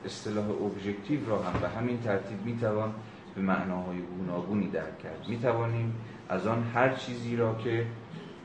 اصطلاح 0.06 0.50
ابژکتیو 0.50 1.30
را 1.30 1.44
هم 1.44 1.60
به 1.62 1.70
همین 1.70 2.02
ترتیب 2.02 2.46
می 2.46 2.58
توان 2.58 2.94
به 3.36 3.42
معناهای 3.42 3.98
گوناگونی 4.18 4.68
درک 4.68 5.00
کرد. 5.00 5.26
می 5.30 5.38
توانیم 5.38 5.96
از 6.30 6.48
آن 6.48 6.64
هر 6.74 6.96
چیزی 6.96 7.36
را 7.36 7.56
که 7.56 7.86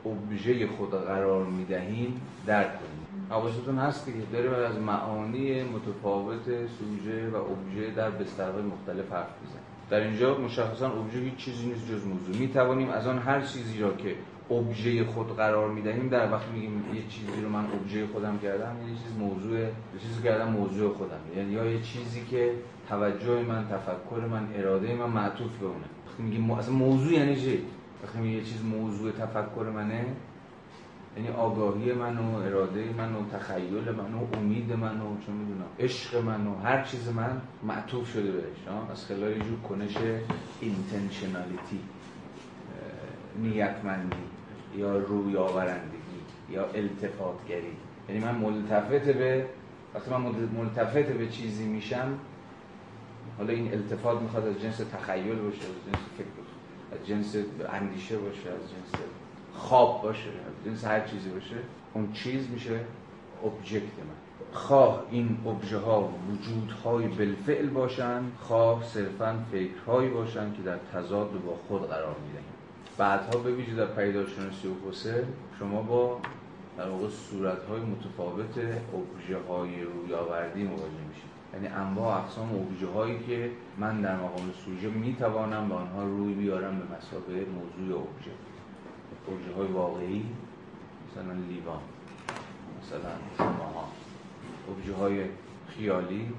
ابژه 0.05 0.67
خود 0.67 0.91
قرار 0.91 1.45
می 1.45 1.65
دهیم 1.65 2.21
درک 2.45 2.79
کنیم. 2.79 2.92
حواستون 3.29 3.77
هست 3.77 4.05
که 4.05 4.11
داره 4.33 4.67
از 4.67 4.79
معانی 4.79 5.63
متفاوت 5.63 6.45
سوژه 6.45 7.29
و 7.29 7.35
ابژه 7.35 7.91
در 7.95 8.09
بسترهای 8.09 8.61
مختلف 8.63 9.11
حرف 9.11 9.29
می‌زنه. 9.41 9.61
در 9.89 9.99
اینجا 9.99 10.37
مشخصا 10.37 10.87
ابژه 10.87 11.19
هیچ 11.19 11.35
چیزی 11.35 11.65
نیست 11.65 11.87
جز 11.91 12.05
موضوع. 12.05 12.35
می 12.39 12.47
توانیم 12.47 12.89
از 12.89 13.07
آن 13.07 13.19
هر 13.19 13.41
چیزی 13.41 13.79
را 13.79 13.93
که 13.93 14.15
ابژه 14.51 15.05
خود 15.05 15.35
قرار 15.35 15.69
می‌دهیم 15.69 16.09
در 16.09 16.31
وقت 16.31 16.47
میگیم 16.53 16.85
یه 16.93 17.01
چیزی 17.09 17.41
رو 17.43 17.49
من 17.49 17.65
ابژه 17.65 18.07
خودم 18.07 18.39
کردم 18.39 18.75
یه 18.87 18.95
چیز 18.95 19.17
موضوع 19.19 19.59
یه 19.59 19.69
چیزی 20.01 20.21
کردم 20.23 20.51
موضوع 20.51 20.93
خودم. 20.93 21.19
یعنی 21.37 21.51
یا 21.51 21.65
یه 21.65 21.81
چیزی 21.81 22.21
که 22.31 22.51
توجه 22.89 23.41
من 23.41 23.65
تفکر 23.67 24.27
من 24.31 24.47
اراده 24.55 24.95
من 24.95 25.09
معطوف 25.09 25.57
به 25.57 25.65
اونه. 25.65 25.85
وقتی 26.07 26.23
میگیم 26.23 26.51
اصلا 26.51 26.73
موضوع 26.73 27.13
یعنی 27.13 27.35
چی؟ 27.35 27.59
وقتی 28.03 28.27
یه 28.27 28.43
چیز 28.43 28.65
موضوع 28.65 29.11
تفکر 29.11 29.69
منه 29.75 30.05
یعنی 31.17 31.29
آگاهی 31.29 31.91
من 31.93 32.17
و 32.17 32.35
اراده 32.35 32.93
من 32.97 33.15
و 33.15 33.29
تخیل 33.29 33.91
من 33.91 34.13
و 34.13 34.37
امید 34.37 34.73
من 34.73 35.01
و 35.01 35.17
چه 35.25 35.31
می‌دونم 35.31 35.65
عشق 35.79 36.15
من 36.15 36.47
و 36.47 36.55
هر 36.55 36.83
چیز 36.83 37.07
من 37.07 37.41
معطوف 37.63 38.13
شده 38.13 38.31
بهش 38.31 38.67
از 38.91 39.05
خلال 39.05 39.31
یه 39.31 39.39
جور 39.39 39.59
کنش 39.69 39.97
اینتنشنالیتی 40.61 41.79
نیتمندی 43.37 44.17
یا 44.77 44.97
روی 44.97 45.37
آورندگی 45.37 45.97
یا 46.49 46.65
التفاتگری. 46.65 47.77
یعنی 48.09 48.25
من 48.25 48.35
ملتفت 48.35 48.89
به 48.89 49.45
وقتی 49.95 50.11
من 50.11 50.21
ملتفت 50.57 50.93
به 50.93 51.27
چیزی 51.27 51.65
میشم 51.65 52.17
حالا 53.37 53.53
این 53.53 53.73
التفات 53.73 54.21
می‌خواد 54.21 54.47
از 54.47 54.61
جنس 54.61 54.77
تخیل 54.77 55.35
باشه 55.35 55.57
از 55.57 55.93
جنس 55.93 56.03
فکر 56.17 56.27
باشه 56.37 56.53
از 57.01 57.07
جنس 57.07 57.35
اندیشه 57.73 58.17
باشه 58.17 58.49
از 58.49 58.71
جنس 58.71 59.01
خواب 59.55 60.01
باشه 60.03 60.29
جنس 60.65 60.85
هر 60.85 61.07
چیزی 61.07 61.29
باشه 61.29 61.55
اون 61.93 62.13
چیز 62.13 62.49
میشه 62.49 62.79
ابجکت 63.45 63.83
من. 63.83 64.23
خواه 64.53 65.03
این 65.11 65.37
ابژه 65.45 65.77
ها 65.77 66.09
وجودهای 66.31 67.07
بالفعل 67.07 67.67
باشند 67.67 68.31
خواه 68.41 68.83
صرفا 68.83 69.45
فکرهایی 69.51 70.09
باشند 70.09 70.55
که 70.57 70.61
در 70.61 70.77
تضاد 70.93 71.31
با 71.45 71.55
خود 71.67 71.89
قرار 71.89 72.15
می‌دهیم. 72.25 72.53
بعدها 72.97 73.39
به 73.39 73.51
ویژه 73.51 73.75
در 73.75 73.85
پیداشناسی 73.85 74.67
و 74.67 74.89
حسل 74.89 75.23
شما 75.59 75.81
با 75.81 76.19
در 76.77 76.89
واقع 76.89 77.09
صورت‌های 77.09 77.79
متفاوت 77.79 78.57
ابژه 78.57 79.37
های 79.49 79.83
روی 79.83 80.13
آوردی 80.13 80.63
مواجه 80.63 81.03
میشید. 81.09 81.33
یعنی 81.53 81.67
انواع 81.67 82.17
اقسام 82.17 82.49
ابژه 82.55 82.87
هایی 82.87 83.19
که 83.27 83.51
من 83.77 84.01
در 84.01 84.15
مقام 84.15 84.51
سوژه 84.65 84.87
می‌توانم 84.87 85.69
به 85.69 85.75
آنها 85.75 86.03
روی 86.03 86.33
بیارم 86.33 86.79
به 86.79 86.85
مسابقه 86.97 87.45
موضوع 87.45 87.99
ابژه 87.99 88.31
ابژه 89.27 89.55
های 89.55 89.67
واقعی 89.67 90.25
مثلا 91.11 91.33
لیوان 91.33 91.81
مثلا 92.81 93.11
شماها 93.37 93.87
ابژه 94.69 94.93
های 94.93 95.25
خیالی 95.67 96.31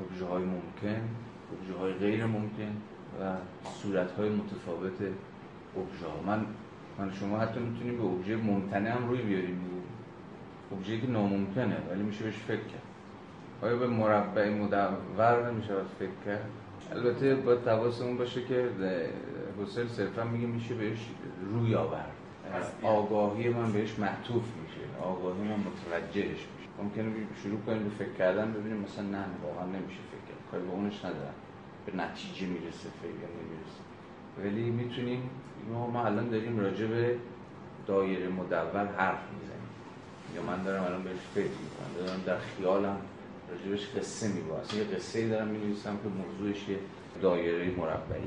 ابژه 0.00 0.26
های 0.26 0.44
ممکن 0.44 1.08
ابژه 1.52 1.78
های 1.80 1.92
غیر 1.92 2.26
ممکن 2.26 2.76
و 3.20 3.36
صورت 3.82 4.12
های 4.12 4.28
متفاوت 4.28 4.92
من 6.26 6.46
من 6.98 7.12
شما 7.12 7.38
حتی 7.38 7.60
می‌تونیم 7.60 7.96
به 7.98 8.04
ابژه 8.04 8.36
ممتنع 8.36 8.90
هم 8.90 9.08
روی 9.08 9.22
بیاریم 9.22 9.60
ابژه 10.72 11.00
که 11.00 11.06
ناممکنه 11.06 11.76
ولی 11.90 12.02
میشه 12.02 12.24
بهش 12.24 12.36
فکر 12.36 12.56
کرد. 12.56 12.82
آیا 13.62 13.76
به 13.76 13.86
مربع 13.86 14.50
مدور 14.50 15.50
نمیشه 15.50 15.74
فکر 15.98 16.08
کرد؟ 16.24 16.48
البته 16.92 17.34
باید 17.34 17.64
تواسمون 17.64 18.16
باشه 18.16 18.44
که 18.44 18.68
حسل 19.62 19.86
صرفا 19.86 20.24
میگه 20.24 20.46
میشه 20.46 20.74
بهش 20.74 21.08
روی 21.52 21.74
آورد. 21.74 22.15
آگاهی 22.82 23.48
من 23.48 23.72
بهش 23.72 23.98
معطوف 23.98 24.44
میشه. 24.62 25.02
آگاهی 25.02 25.42
من 25.42 25.56
متوجهش 25.68 26.28
میشه. 26.28 26.68
ممکنه 26.82 27.12
شروع 27.42 27.60
کنیم 27.66 27.84
به 27.84 27.90
فکر 27.90 28.12
کردن 28.18 28.52
ببینیم 28.52 28.76
مثلا 28.76 29.04
نه 29.04 29.24
واقعا 29.44 29.66
نمیشه 29.66 30.00
فکر 30.10 30.24
کرد. 30.28 30.50
کاری 30.50 30.62
به 30.62 30.70
اونش 30.70 30.98
ندارم. 31.04 31.34
به 31.86 31.96
نتیجه 31.96 32.46
می‌رسه 32.46 32.88
فکر 33.02 33.28
نمی‌رسه 33.36 33.82
ولی 34.38 34.70
می‌تونیم 34.70 35.30
ما 35.92 36.04
الان 36.04 36.28
داریم 36.28 36.58
راجع 36.58 36.86
به 36.86 37.16
دایره 37.86 38.28
مدور 38.28 38.86
حرف 38.86 39.22
می‌زنیم. 39.32 39.70
یا 40.36 40.42
من 40.42 40.62
دارم 40.62 40.84
الان 40.84 41.02
بهش 41.02 41.18
فکر 41.34 41.44
می‌کنم. 41.44 42.06
دارم 42.06 42.22
در 42.26 42.38
خیالم 42.38 42.96
راجبش 43.50 43.88
قصه 43.96 44.28
میباسم 44.28 44.78
یه 44.78 44.84
قصه 44.84 45.28
دارم 45.28 45.48
می‌نویسم 45.48 45.96
که 45.96 46.08
موضوعش 46.08 46.68
یه 46.68 46.78
دایره 47.20 47.70
مربعی 47.78 48.26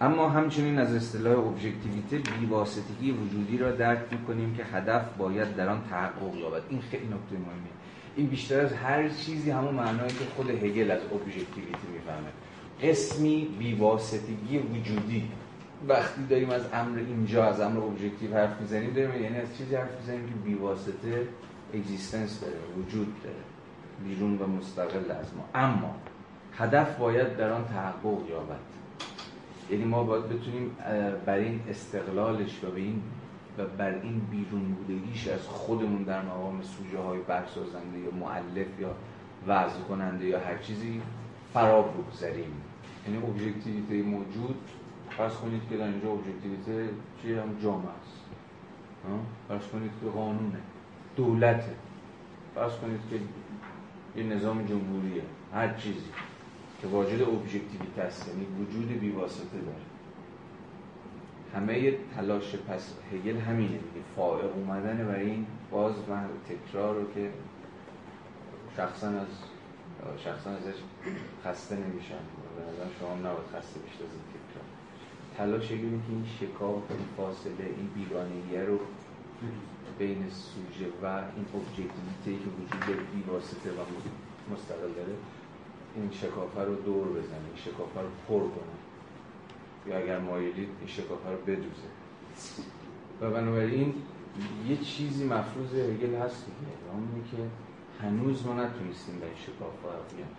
اما 0.00 0.28
همچنین 0.28 0.78
از 0.78 0.94
اصطلاح 0.94 1.38
ابژکتیویته 1.38 2.18
بیواسطگی 2.40 3.10
وجودی 3.10 3.58
را 3.58 3.70
درک 3.70 3.98
می‌کنیم 4.10 4.54
که 4.54 4.64
هدف 4.64 5.16
باید 5.18 5.56
در 5.56 5.68
آن 5.68 5.82
تحقق 5.90 6.34
یابد. 6.34 6.62
این 6.70 6.80
خیلی 6.80 7.04
نکته 7.04 7.32
مهمیه. 7.32 7.72
این 8.16 8.26
بیشتر 8.26 8.60
از 8.60 8.72
هر 8.72 9.08
چیزی 9.08 9.50
همون 9.50 9.74
معنایی 9.74 10.08
که 10.08 10.24
خود 10.36 10.50
هگل 10.50 10.90
از 10.90 11.00
ابژکتیویته 11.12 11.88
می‌فهمه. 11.94 12.28
اسمی 12.82 13.48
بیواسطگی 13.58 14.58
وجودی. 14.58 15.28
وقتی 15.88 16.26
داریم 16.30 16.50
از 16.50 16.62
امر 16.72 16.98
اینجا 16.98 17.44
از 17.44 17.60
امر 17.60 17.78
ابژکتیو 17.78 18.34
حرف 18.34 18.60
می‌زنیم 18.60 18.92
داریم 18.92 19.22
یعنی 19.22 19.36
از 19.36 19.56
چیزی 19.58 19.74
حرف 19.74 20.00
می‌زنیم 20.00 20.26
که 20.26 20.34
بیواسطه 20.44 21.28
اگزیستنس 21.74 22.40
داره 22.40 22.56
وجود 22.78 23.22
داره. 23.22 23.36
بیرون 24.04 24.38
و 24.38 24.46
مستقل 24.46 25.10
از 25.10 25.34
ما. 25.36 25.44
اما 25.54 25.94
هدف 26.58 26.98
باید 26.98 27.36
در 27.36 27.50
آن 27.50 27.64
تحقق 27.64 28.30
یابد. 28.30 28.60
یعنی 29.70 29.84
ما 29.84 30.02
باید 30.02 30.28
بتونیم 30.28 30.76
بر 31.26 31.38
این 31.38 31.60
استقلالش 31.68 32.64
و 32.64 32.70
به 32.70 32.80
این 32.80 33.02
و 33.58 33.64
بر 33.64 33.94
این 34.02 34.18
بیرون 34.30 34.64
بودگیش 34.74 35.28
از 35.28 35.40
خودمون 35.40 36.02
در 36.02 36.22
مقام 36.22 36.62
سوژه 36.62 36.98
های 36.98 37.18
برسازنده 37.18 37.98
یا 37.98 38.10
معلف 38.10 38.80
یا 38.80 38.94
وضع 39.46 39.80
کننده 39.80 40.26
یا 40.26 40.40
هر 40.40 40.58
چیزی 40.58 41.02
فرا 41.54 41.82
بگذاریم. 41.82 42.62
یعنی 43.06 43.18
ابژکتیویته 43.22 44.02
موجود. 44.02 44.56
فرض 45.10 45.34
کنید 45.34 45.62
که 45.70 45.76
در 45.76 45.84
اینجا 45.84 46.08
ابژکتیویته 46.10 46.88
چی 47.22 47.34
هم 47.34 47.58
جامعه 47.62 47.88
است. 47.88 48.16
فرض 49.48 49.68
کنید 49.68 49.90
که 50.00 50.10
قانونه. 50.10 50.58
دولته. 51.16 51.74
فرض 52.54 52.72
کنید 52.72 53.00
که 53.10 53.16
یه 54.20 54.26
نظام 54.26 54.66
جمهوریه. 54.66 55.22
هر 55.54 55.74
چیزی. 55.74 56.10
که 56.82 56.88
واجد 56.88 57.22
ابژکتیویته 57.22 58.02
است 58.02 58.28
یعنی 58.28 58.46
وجود 58.60 59.00
بیواسطه 59.00 59.58
داره. 59.58 59.86
همه 61.54 61.92
تلاش 62.16 62.54
پس 62.56 62.94
هگل 63.12 63.36
همینه 63.36 63.68
دیگه. 63.68 64.06
فائق 64.16 64.56
اومدن 64.56 65.06
برای 65.06 65.30
این 65.30 65.46
باز 65.70 65.94
من 66.08 66.28
تکرار 66.48 66.94
رو 66.94 67.12
که 67.14 67.30
شخصا 68.76 69.08
از 69.08 69.26
شخصا 70.18 70.50
ازش 70.50 70.74
خسته 71.44 71.76
نمیشم 71.76 72.14
به 72.56 72.98
شما 73.00 73.14
نباید 73.14 73.46
خسته 73.54 73.80
بشید 73.80 74.02
از 74.02 74.12
این 74.12 74.26
تکرار. 74.32 74.64
تلاش 75.36 75.72
هگل 75.72 75.78
که 75.78 76.10
این 76.10 76.26
شکاف 76.40 76.82
این 76.90 77.08
فاصله 77.16 77.64
این 77.76 77.88
بیگانگیه 77.94 78.62
رو 78.62 78.78
بین 79.98 80.30
سوژه 80.30 80.86
و 81.02 81.06
این 81.06 81.46
ابجکتیویتی 81.54 82.44
که 82.44 82.50
وجود 82.50 82.98
بیواسطه 83.14 83.70
و 83.70 83.80
مستقل 84.52 84.92
داره 84.96 85.12
این 85.96 86.10
شکافه 86.10 86.60
رو 86.60 86.74
دور 86.74 87.06
بزنه 87.08 87.46
این 87.46 87.56
شکافه 87.56 88.00
رو 88.00 88.08
پر 88.28 88.40
کنه 88.40 88.76
یا 89.86 89.98
اگر 89.98 90.18
مایلید 90.18 90.68
این 90.80 90.88
شکافه 90.88 91.30
رو 91.30 91.36
بدوزه. 91.46 91.90
و 93.20 93.30
بنابراین 93.30 93.94
یه 94.68 94.76
چیزی 94.76 95.24
مفروض 95.24 95.74
هگل 95.74 96.14
هست 96.14 96.46
دیگه. 96.46 96.76
که 97.30 97.36
هنوز 98.02 98.46
ما 98.46 98.52
نتونستیم 98.52 99.20
به 99.20 99.26
این 99.26 99.34
شکافه 99.36 99.88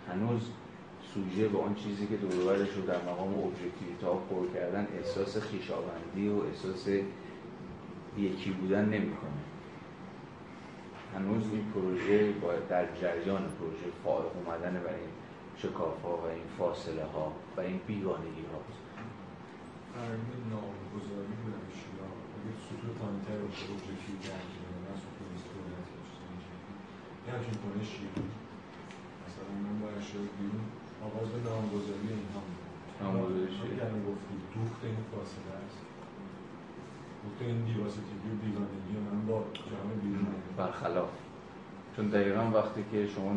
هنوز 0.08 0.40
سوژه 1.14 1.48
به 1.48 1.58
آن 1.58 1.74
چیزی 1.74 2.06
که 2.06 2.16
دورورش 2.16 2.68
رو 2.76 2.82
در 2.82 3.02
مقام 3.02 3.34
ابژکتیویته 3.34 4.06
ها 4.06 4.14
پر 4.14 4.46
کردن 4.54 4.88
احساس 4.96 5.36
خیشاوندی 5.36 6.28
و 6.28 6.42
احساس 6.42 6.88
یکی 8.18 8.50
بودن 8.50 8.84
نمی‌کنه. 8.84 9.30
هنوز 11.14 11.44
این 11.52 11.64
پروژه 11.74 12.32
باید 12.32 12.68
در 12.68 12.86
جریان 13.00 13.42
پروژه 13.42 13.86
فارغ 14.04 14.32
اومدن 14.36 14.76
این. 14.76 15.27
شکاف 15.62 16.02
ها 16.02 16.16
و 16.16 16.24
این 16.24 16.48
فاصله 16.58 17.04
ها 17.04 17.32
و 17.56 17.60
این 17.60 17.80
بیگانگی 17.86 18.44
ها 18.52 18.58
مثلا 29.26 29.52
من 29.64 29.74
با 29.80 29.88
اشیاء 29.98 30.24
بیرون 30.38 30.66
آغاز 31.06 31.28
به 31.34 31.40
نامگذاری 31.50 32.08
اینها 32.18 32.42
نامگذاری 33.02 33.52
شیعه 33.58 33.76
یعنی 33.82 33.98
گفتی 34.08 34.34
دوخت 34.54 34.80
این 34.84 35.02
فاصله 35.12 35.52
است. 35.66 35.80
دوخت 37.22 37.40
این 37.42 37.60
دیواسیتگی 37.68 38.28
و 38.32 38.36
بیگانگی 38.44 38.94
من 39.06 39.26
با 39.26 39.38
جهان 39.68 39.90
بیرون 40.02 40.26
برخلاف. 40.56 41.10
چون 41.98 42.08
دقیقا 42.08 42.50
وقتی 42.54 42.84
که 42.92 43.06
شما 43.06 43.32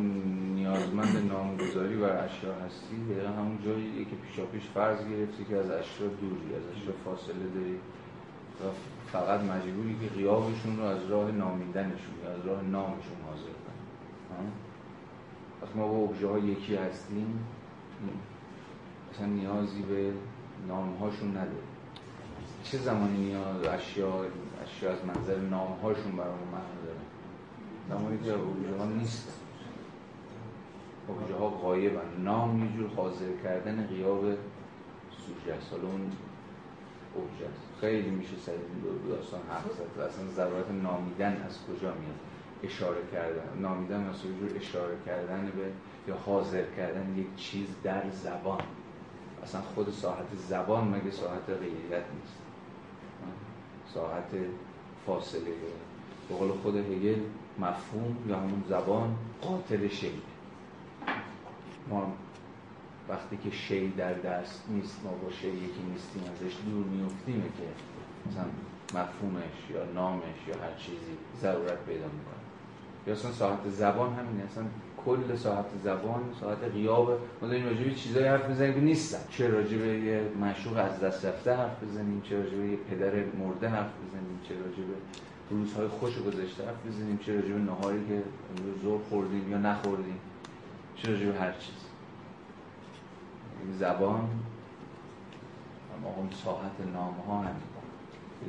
نیازمند 0.55 1.31
نامگذاری 1.31 1.97
بر 1.97 2.25
اشیا 2.25 2.53
هستی 2.53 2.95
دقیقا 3.09 3.29
همون 3.29 3.59
جایی 3.65 4.05
که 4.05 4.15
پیشا 4.15 4.45
پیش 4.45 4.63
فرض 4.63 4.97
گرفتی 4.97 5.45
که 5.49 5.55
از 5.57 5.69
اشیا 5.69 6.07
دوری 6.07 6.55
از 6.55 6.77
اشیا 6.77 6.93
فاصله 7.05 7.47
داری. 7.55 7.75
و 8.59 8.63
فقط 9.11 9.39
مجبوری 9.39 9.97
که 10.01 10.15
غیابشون 10.15 10.77
رو 10.77 10.83
از 10.83 11.09
راه 11.09 11.31
نامیدنشون 11.31 12.15
یا 12.23 12.31
از 12.31 12.45
راه 12.45 12.61
نامشون 12.61 13.17
حاضر 13.25 13.41
کنی. 13.41 14.51
وقتی 15.61 15.79
ما 15.79 15.87
با 15.87 15.97
ابژه 15.97 16.27
ها 16.27 16.37
یکی 16.37 16.75
هستیم. 16.75 17.45
اصلا 19.13 19.25
نیازی 19.25 19.81
به 19.81 20.13
نامهاشون 20.67 21.29
نداریم. 21.29 21.71
چه 22.63 22.77
زمانی 22.77 23.17
نیاز 23.17 23.63
اشیا 23.63 24.25
اشیا 24.63 24.91
از 24.91 25.05
منظر 25.05 25.37
نامهاشون 25.37 26.11
معنی 26.11 26.81
داره؟ 26.85 27.00
زمانی 27.91 28.17
که 28.23 28.31
اوبژه 28.33 28.77
ها 28.77 28.85
نیست 28.85 29.33
اوبژه 31.07 31.35
ها 31.35 31.49
غایبن 31.49 32.21
نام 32.23 32.63
یه 32.63 32.77
جور 32.77 32.89
حاضر 32.95 33.31
کردن 33.43 33.87
غیاب 33.87 34.23
سوژه 35.17 35.53
است. 35.57 35.71
حالا 35.71 35.83
اون 35.83 36.11
است. 37.51 37.81
خیلی 37.81 38.09
میشه 38.09 38.35
سر 38.45 38.51
داستان 39.09 39.39
حرف 39.49 39.71
زد. 39.71 40.01
اصلا 40.01 40.27
ضرورت 40.35 40.71
نامیدن 40.71 41.43
از 41.47 41.57
کجا 41.67 41.93
میاد؟ 41.93 42.19
اشاره 42.63 43.01
کردن. 43.11 43.61
نامیدن 43.61 43.99
مثلا 43.99 44.31
جور 44.39 44.57
اشاره 44.57 44.95
کردن 45.05 45.51
به 45.55 45.65
یا 46.11 46.17
حاضر 46.17 46.63
کردن 46.77 47.15
یک 47.17 47.35
چیز 47.35 47.67
در 47.83 48.09
زبان. 48.09 48.61
اصلا 49.43 49.61
خود 49.61 49.89
ساحت 49.89 50.25
زبان 50.49 50.87
مگه 50.87 51.11
ساحت 51.11 51.49
غیریت 51.49 52.03
نیست؟ 52.13 52.37
ساحت 53.93 54.31
فاصله. 55.05 55.51
به 56.29 56.35
قول 56.35 56.51
خود 56.51 56.75
هگل 56.75 57.19
مفهوم 57.61 58.17
یا 58.27 58.37
همون 58.37 58.63
زبان 58.69 59.15
قاتل 59.41 59.87
شی 59.87 60.11
ما 61.89 62.13
وقتی 63.09 63.37
که 63.43 63.51
شی 63.51 63.89
در 63.89 64.13
دست 64.13 64.63
نیست 64.69 64.99
ما 65.03 65.11
با 65.11 65.31
شی 65.31 65.47
یکی 65.47 65.83
نیستیم 65.91 66.23
ازش 66.23 66.55
دور 66.65 66.85
میفتیم 66.85 67.41
که 67.41 67.63
مثلا 68.29 68.45
مفهومش 69.01 69.69
یا 69.73 69.85
نامش 69.95 70.39
یا 70.47 70.55
هر 70.55 70.75
چیزی 70.77 71.17
ضرورت 71.41 71.85
پیدا 71.85 72.05
می‌کنه. 72.05 72.41
یا 73.07 73.13
اصلا 73.13 73.31
ساعت 73.31 73.69
زبان 73.69 74.13
همینه. 74.13 74.43
اصلا 74.43 74.63
کل 75.05 75.35
ساعت 75.35 75.65
زبان 75.83 76.21
ساعت 76.39 76.57
غیاب. 76.73 77.19
ما 77.41 77.47
داریم 77.47 77.65
راجع 77.65 77.83
به 78.13 78.29
حرف 78.29 78.49
بزنیم 78.49 78.73
که 78.73 78.79
نیستن. 78.79 79.19
چه 79.29 79.47
راجع 79.47 79.77
به 79.77 79.87
یه 79.87 80.21
معشوق 80.41 80.77
از 80.77 80.99
دست 80.99 81.25
رفته 81.25 81.55
حرف 81.55 81.83
بزنیم 81.83 82.21
چه 82.21 82.37
راجع 82.37 82.57
به 82.57 82.67
یه 82.67 82.77
پدر 82.77 83.11
مرده 83.13 83.67
حرف 83.69 83.91
بزنیم 84.07 84.39
چه 84.47 84.55
راجع 84.55 84.83
به 84.83 84.93
روزهای 85.51 85.87
خوش 85.87 86.17
گذشته 86.17 86.65
حرف 86.65 86.85
بزنیم 86.87 87.17
چه 87.17 87.35
راجع 87.35 87.53
به 87.53 87.59
نهاری 87.59 88.07
که 88.07 88.23
امروز 88.49 88.81
زور 88.81 88.99
خوردیم 89.09 89.51
یا 89.51 89.57
نخوردیم 89.57 90.19
چه 90.95 91.11
راجع 91.11 91.25
به 91.25 91.39
هر 91.39 91.51
چیز. 91.51 91.75
زبان 93.79 94.29
اما 95.93 96.09
اون 96.17 96.29
ساعت 96.43 96.75
نام 96.93 97.15
ها 97.27 97.43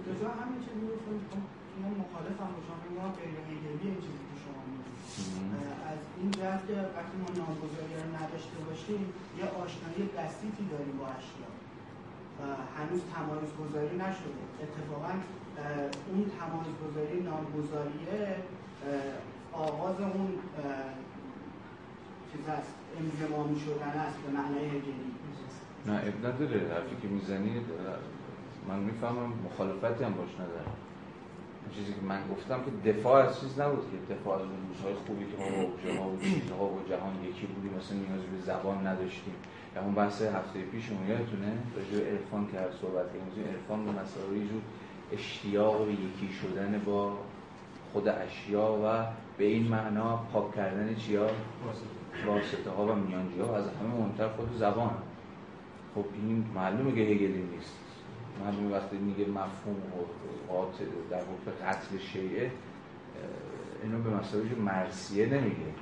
رضا 0.08 0.28
همین 0.40 0.60
رو 0.82 1.38
من 1.82 1.92
مخالفم 2.02 2.50
با 2.54 2.60
شما 2.66 3.02
ما 3.02 3.06
غیر 3.18 3.36
هگلی 3.48 3.88
این 3.90 4.00
چیزی 4.04 4.24
که 4.30 4.36
شما 4.44 4.62
از 5.92 6.00
این 6.18 6.30
جهت 6.30 6.66
که 6.66 6.76
وقتی 6.96 7.16
ما 7.22 7.28
نامگذاری 7.40 7.94
رو 8.00 8.06
نداشته 8.18 8.58
باشیم 8.68 9.02
یه 9.38 9.44
آشنایی 9.62 10.02
بسیطی 10.16 10.64
داریم 10.72 10.96
با 10.98 11.06
اشیا 11.18 11.50
هنوز 12.76 13.00
تمایز 13.14 13.50
گذاری 13.62 13.96
نشده. 13.96 14.42
اتفاقا 14.62 15.12
اون 16.10 16.24
تمایز 16.40 16.68
گذاری 16.84 17.20
نامگذاریه 17.20 18.36
آغاز 19.52 20.00
اون 20.00 20.28
چیز 22.32 22.48
هست 22.48 22.74
انزمامی 23.00 23.60
شدن 23.60 23.94
است 24.06 24.18
به 24.18 24.32
معنای 24.38 24.66
هگلی. 24.66 25.12
نه 25.86 25.92
اب 25.92 26.26
نداره. 26.26 26.74
حرفی 26.74 26.96
که 27.02 27.08
می‌زنی 27.08 27.60
من 28.68 28.78
می‌فهمم 28.78 29.32
مخالفتی 29.44 30.04
هم 30.04 30.12
باش 30.12 30.34
ندارم 30.34 30.76
چیزی 31.74 31.92
که 31.92 32.00
من 32.00 32.20
گفتم 32.32 32.60
که 32.64 32.92
دفاع 32.92 33.26
از 33.26 33.40
چیز 33.40 33.60
نبود 33.60 33.84
که 33.90 34.14
دفاع 34.14 34.34
از 34.40 34.46
روزهای 34.68 34.94
خوبی 34.94 35.24
که 35.24 35.36
ما 35.38 36.04
با 36.04 36.12
و 36.12 36.20
چیزها 36.20 36.64
و 36.64 36.80
جهان 36.88 37.14
یکی 37.24 37.46
بودیم 37.46 37.72
مثلا 37.78 37.96
نیاز 37.98 38.22
به 38.22 38.40
زبان 38.46 38.86
نداشتیم. 38.86 39.34
یا 39.76 39.82
اون 39.82 39.94
بحث 39.94 40.22
هفته 40.22 40.60
پیشمون 40.72 41.08
یادتونه 41.08 41.52
راجع 41.76 42.04
به 42.04 42.10
عرفان 42.10 42.46
که 42.52 42.58
هر 42.58 42.70
صحبت 42.80 43.06
کردیم 43.06 43.44
عرفان 43.52 43.84
به 43.84 43.90
مسائل 43.90 44.48
جور 44.48 44.62
اشتیاق 45.12 45.86
به 45.86 45.92
یکی 45.92 46.32
شدن 46.42 46.82
با 46.86 47.18
خود 47.92 48.08
اشیا 48.08 48.80
و 48.84 49.06
به 49.38 49.44
این 49.44 49.68
معنا 49.68 50.16
پاک 50.16 50.54
کردن 50.54 50.94
چیا؟ 50.94 51.26
واسطه. 52.26 52.70
ها 52.70 52.86
و 52.86 52.94
میانجی 52.94 53.40
ها 53.40 53.56
از 53.56 53.64
همه 53.64 53.94
مهمتر 53.94 54.28
خود 54.28 54.56
زبان. 54.56 54.94
خب 55.94 56.04
این 56.14 56.44
معلومه 56.54 56.92
که 56.92 57.00
هگلی 57.00 57.42
نیست. 57.54 57.78
معلومه 58.44 58.76
وقتی 58.76 58.96
میگه 58.96 59.26
مفهوم 59.26 59.76
و 59.76 60.52
قاتل 60.52 60.84
در 61.10 61.16
واقع 61.16 61.68
قتل 61.68 61.98
شیعه 61.98 62.50
اینو 63.82 64.02
به 64.02 64.10
مسائل 64.10 64.58
مرسیه 64.58 65.26
نمیگه. 65.26 65.72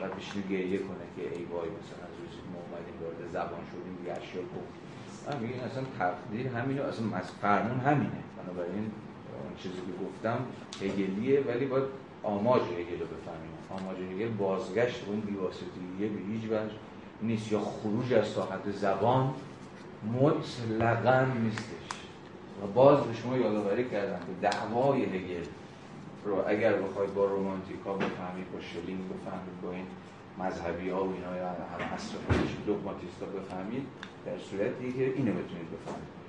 و 0.00 0.08
بشینه 0.08 0.46
گریه 0.46 0.78
کنه 0.78 1.06
که 1.16 1.22
ای 1.22 1.44
وای 1.44 1.68
مثلا. 1.68 2.09
ما 2.52 2.58
اومدیم 2.64 2.96
وارد 3.02 3.20
زبان 3.32 3.62
شدیم 3.70 3.94
دیگه 4.00 4.12
اشیا 4.12 4.42
گفت 4.42 4.72
میگه 5.40 5.54
اصلا 5.54 5.82
تقدیر 5.98 6.48
همینه 6.48 6.80
اصلا 6.82 7.06
فرمون 7.42 7.80
همینه. 7.80 8.20
بنابراین 8.38 8.86
اون 9.44 9.56
چیزی 9.56 9.74
که 9.76 10.04
گفتم 10.04 10.38
هگلیه 10.82 11.40
ولی 11.40 11.66
باید 11.66 11.84
آماج 12.22 12.62
هگل 12.62 13.00
رو 13.00 13.06
بفهمیم. 13.06 13.54
آماج 13.70 13.96
هگل 13.96 14.28
بازگشت 14.28 15.04
اون 15.06 15.20
بیواسطیه 15.20 16.08
به 16.14 16.32
هیچ 16.32 16.44
وجه 16.44 16.74
نیست. 17.22 17.52
یا 17.52 17.60
خروج 17.60 18.12
از 18.12 18.26
ساحت 18.26 18.70
زبان 18.72 19.34
مطلقا 20.20 21.26
نیستش. 21.42 21.90
و 22.62 22.66
باز 22.66 23.00
به 23.00 23.14
شما 23.14 23.36
یادآوری 23.36 23.88
کردم 23.88 24.18
که 24.18 24.48
دعوای 24.48 25.04
هگل 25.04 25.44
رو 26.24 26.44
اگر 26.46 26.72
بخواید 26.72 27.14
با 27.14 27.24
رومانتیکا 27.24 27.92
بفهمید 27.92 28.52
با 28.52 28.60
شلینگ 28.60 29.00
بفهمید 29.08 29.60
با 29.62 29.70
این 29.72 29.86
مذهبی 30.38 30.90
ها 30.90 31.04
و 31.04 31.12
اینا 31.12 31.36
یا 31.36 31.48
هم 31.48 31.94
عصر 31.94 32.14
خودش 32.26 32.50
دوگماتیستا 32.66 33.26
بفهمید 33.26 33.86
در 34.26 34.38
صورتی 34.38 34.92
که 34.92 35.04
اینو 35.04 35.32
بتونید 35.32 35.68
بفهمید. 35.72 36.20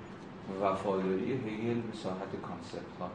وفاداری 0.62 1.32
هگل 1.32 1.80
به 1.80 1.96
ساحت 1.96 2.40
concept 2.42 2.98
ها. 3.00 3.10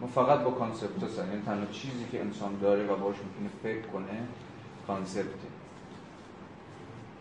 ما 0.00 0.06
فقط 0.06 0.40
با 0.40 0.50
concept 0.50 1.18
ها 1.18 1.26
یعنی 1.26 1.42
تنها 1.42 1.66
چیزی 1.66 2.04
که 2.12 2.20
انسان 2.20 2.58
داره 2.58 2.86
و 2.86 2.96
باش 2.96 3.16
می‌تونه 3.16 3.50
فکر 3.62 3.86
کنه 3.86 4.26
concept 4.86 5.34
ه. 5.34 5.48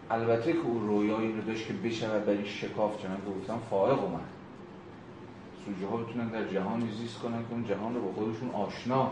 البته 0.09 0.53
که 0.53 0.59
او 0.59 0.79
رویایی 0.79 1.33
رو 1.33 1.41
داشت 1.41 1.67
که 1.67 1.73
بشود 1.73 2.25
برای 2.25 2.45
شکاف 2.45 3.01
چنان 3.01 3.17
گفتم 3.27 3.59
فائق 3.69 3.99
اومد. 3.99 4.21
سوژه 5.65 5.87
ها 5.87 5.97
بتونن 5.97 6.27
در 6.27 6.47
جهانی 6.47 6.91
زیست 6.91 7.19
کنن 7.19 7.39
که 7.39 7.51
اون 7.51 7.65
جهان 7.65 7.95
رو 7.95 8.01
با 8.01 8.11
خودشون 8.11 8.51
آشنا 8.51 9.11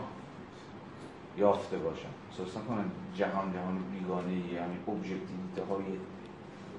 یافته 1.38 1.78
باشن. 1.78 2.19
احساس 2.30 2.62
کنن 2.64 2.84
جهان 3.14 3.52
جهان 3.52 3.78
بیگانه 3.92 4.32
یعنی 4.32 4.76
ابژکتیویته 4.88 5.62
های 5.68 5.84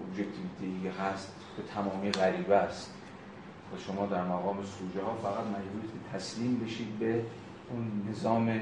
ابژکتیویته 0.02 0.84
که 0.84 1.02
هست 1.02 1.34
به 1.58 1.64
تمامی 1.64 2.12
غریبه 2.12 2.56
است. 2.56 2.94
و 3.74 3.78
شما 3.78 4.06
در 4.06 4.24
مقام 4.24 4.58
سوژه 4.64 5.06
ها 5.06 5.14
فقط 5.14 5.46
مجبورید 5.46 5.92
تسلیم 6.14 6.62
بشید 6.66 7.00
به 7.00 7.24
اون 7.70 8.08
نظام 8.10 8.60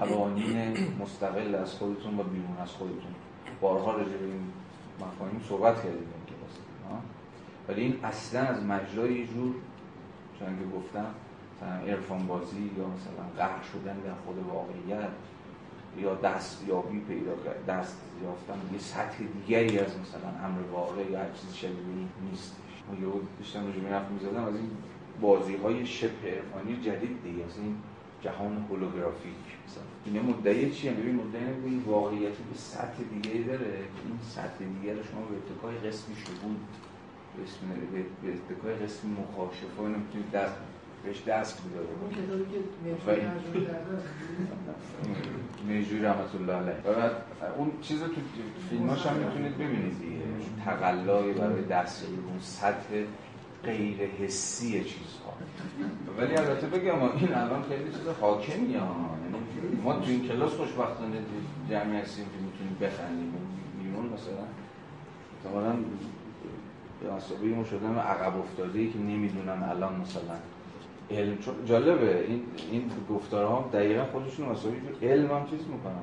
قوانین 0.00 0.76
مستقل 1.00 1.54
از 1.54 1.74
خودتون 1.74 2.20
و 2.20 2.22
بیرون 2.22 2.56
از 2.62 2.70
خودتون. 2.70 3.14
بارها 3.60 3.92
راجع 3.92 4.16
به 4.16 4.24
این 4.24 4.52
مفاهیم 5.00 5.40
صحبت 5.48 5.76
کردیم 5.76 6.14
ولی 7.68 7.80
این 7.80 8.04
اصلا 8.04 8.40
از 8.40 8.62
مجرای 8.62 9.14
یه 9.14 9.26
جور 9.26 9.54
چون 10.38 10.48
که 10.48 10.76
گفتم 10.76 11.06
عرفان 11.86 12.26
بازی 12.26 12.70
یا 12.78 12.84
مثلا 12.84 13.24
قهر 13.36 13.62
شدن 13.72 13.96
در 14.00 14.14
خود 14.26 14.38
واقعیت 14.38 15.08
یا 15.98 16.14
دست 16.14 16.68
یابی 16.68 16.98
پیدا 16.98 17.34
کرد 17.44 17.66
دست 17.66 17.96
یافتن 18.22 18.60
یه 18.72 18.78
سطح 18.78 19.18
دیگری 19.18 19.78
از 19.78 19.98
مثلا 19.98 20.28
امر 20.44 20.60
واقع 20.72 21.10
یا 21.10 21.18
هر 21.18 21.30
چیزی 21.40 21.56
شبیه 21.56 21.76
نیست 22.30 22.56
ما 22.88 22.94
یه 23.00 23.12
داشتم 23.38 23.66
راجع 23.66 23.80
به 23.80 24.12
می‌زدم 24.12 24.44
از 24.44 24.54
این 24.54 24.70
بازی 25.20 25.56
های 25.56 25.86
شبه 25.86 26.30
عرفانی 26.30 26.76
جدید 26.76 27.22
دیگه 27.22 27.44
از 27.44 27.58
این 27.58 27.76
جهان 28.22 28.66
هولوگرافیک 28.70 29.44
مثلا. 29.66 29.84
این 30.04 30.22
مدعی 30.22 30.70
چیه؟ 30.70 30.92
ببین 30.92 31.14
مدعی 31.14 31.44
این 31.64 31.82
واقعیتی 31.86 32.42
به 32.52 32.58
سطح 32.58 33.02
دیگه 33.14 33.46
داره 33.46 33.74
این 34.04 34.18
سطح 34.30 34.58
دیگه 34.58 34.94
رو 34.94 35.02
شما 35.02 35.20
به 35.20 35.36
اتکای 35.36 35.90
قسمی 35.90 36.16
شهود 36.16 36.60
اسم 37.44 37.66
به 38.22 38.28
اتکای 38.32 38.74
قسم 38.74 39.08
مخاشفه 39.08 39.82
نمی‌تونید 39.82 40.30
دست 40.30 40.54
بهش 41.04 41.22
دست 41.26 41.62
بداره 41.62 41.86
اون 42.00 42.10
کتابی 42.10 42.44
که 42.44 42.58
میجوی 45.66 46.00
رحمت 46.00 46.34
الله 46.34 46.52
علیه. 46.52 46.74
و 46.84 46.94
بعد 46.94 47.12
اون 47.58 47.72
چیز 47.80 48.00
تو 48.00 48.20
فیلماش 48.70 49.06
هم 49.06 49.16
می‌تونید 49.16 49.54
ببینید 49.54 49.98
دیگه. 50.00 50.22
تقلای 50.64 51.32
برای 51.32 51.64
دست 51.64 52.04
اون 52.04 52.38
سطح 52.40 53.04
غیر 53.64 53.96
حسی 54.18 54.84
چیزها. 54.84 55.32
ولی 56.18 56.36
البته 56.36 56.66
بگم 56.66 57.02
این 57.02 57.34
الان 57.34 57.62
خیلی 57.62 57.84
چیز 57.84 58.08
حاکمی 58.20 58.74
ها 58.74 59.10
یعنی 59.24 59.82
ما 59.84 59.92
تو 59.92 60.10
این 60.10 60.28
کلاس 60.28 60.52
خوشبختانه 60.52 61.16
جمعی 61.70 61.96
هستیم 61.96 62.24
که 62.24 62.30
می‌تونیم 62.44 62.76
بخندیم. 62.80 63.34
بیرون 63.82 64.06
مثلا 64.06 64.44
احتمالاً 65.36 65.76
به 67.40 67.48
ما 67.56 67.64
شدم 67.64 67.98
عقب 67.98 68.36
افتاده 68.36 68.78
ای 68.78 68.90
که 68.90 68.98
نمی‌دونن 68.98 69.62
الان 69.62 70.00
مثلا 70.00 70.36
علم 71.10 71.38
جالبه 71.66 72.24
این 72.28 72.42
این 72.70 72.90
گفتارها 73.10 73.70
دقیقا 73.72 74.04
خودشون 74.04 74.48
مساوی 74.48 74.76
علم 75.02 75.30
هم 75.30 75.46
چیز 75.50 75.60
می‌کنن. 75.60 75.94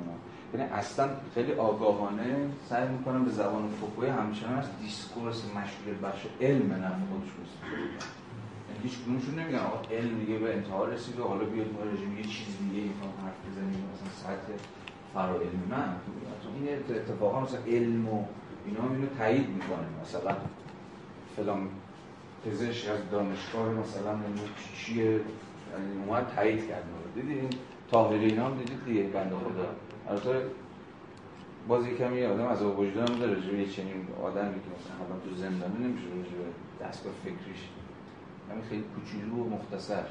یعنی 0.54 0.70
اصلا 0.72 1.10
خیلی 1.36 1.54
آگاهانه 1.54 2.50
سعی 2.70 2.88
می‌کنن 2.88 3.24
به 3.24 3.32
زبان 3.32 3.70
فوکوی 3.70 4.10
همچنان 4.10 4.54
از 4.58 4.66
دیسکورس 4.82 5.46
مشغول 5.46 6.10
بخش 6.10 6.22
علم 6.42 6.74
نه 6.74 6.88
خودش 6.88 7.30
یعنی 8.70 8.84
هیچ 8.84 8.94
کدومشون 9.00 9.40
نمیگن 9.40 9.60
آقا 9.60 9.96
علم 9.96 10.20
دیگه 10.20 10.38
به 10.38 10.54
انتها 10.56 10.86
رسید 10.86 11.20
و 11.20 11.24
حالا 11.24 11.46
بیاد 11.46 11.68
ما 11.74 11.84
رژیم 11.94 12.18
یه 12.18 12.24
چیز 12.24 12.58
دیگه 12.60 12.88
می‌خوام 12.88 13.12
حرف 13.26 13.40
بزنیم 13.52 13.84
مثلا 13.94 14.10
سطح 14.24 14.54
فرا 15.14 15.36
علمی 15.36 15.66
من 15.70 15.96
این 16.56 16.96
اتفاقا 16.96 17.42
مثلا 17.42 17.60
علم 17.68 18.10
و 18.10 18.26
اینا 18.66 18.94
اینو 18.94 19.08
تایید 19.18 19.50
می‌کنه. 19.50 19.88
مثلا 20.02 20.36
فلان 21.36 21.70
پزشک 22.46 22.90
از 22.90 23.10
دانشگاه 23.12 23.70
مثلا 23.70 24.20
چیه؟ 24.78 25.06
یعنی 25.06 25.22
اومد 26.08 26.32
تایید 26.36 26.68
کرد 26.68 26.84
دیدید 27.16 27.38
این 27.38 27.50
طاهری 27.92 28.26
اینا 28.26 28.46
هم 28.46 28.58
دیدید 28.58 28.86
دیگه 28.86 29.04
بنده 29.04 29.36
خدا. 29.36 29.76
البته 30.10 30.46
باز 31.68 31.86
کمی 31.88 32.26
آدم 32.26 32.48
از 32.48 32.62
وجدان 32.62 33.20
داره 33.20 33.60
یه 33.60 33.68
چنین 33.68 34.08
آدمی 34.24 34.54
که 34.54 34.70
مثلا 34.80 34.96
حالا 35.00 35.20
تو 35.30 35.36
زندانه 35.36 35.80
نمیشه 35.80 36.06
رو 36.06 36.88
دستگاه 36.88 37.14
فکریش. 37.24 37.62
همین 38.52 38.64
خیلی 38.70 38.84
کوچولو 38.96 39.44
و 39.44 39.50
مختصر. 39.50 40.04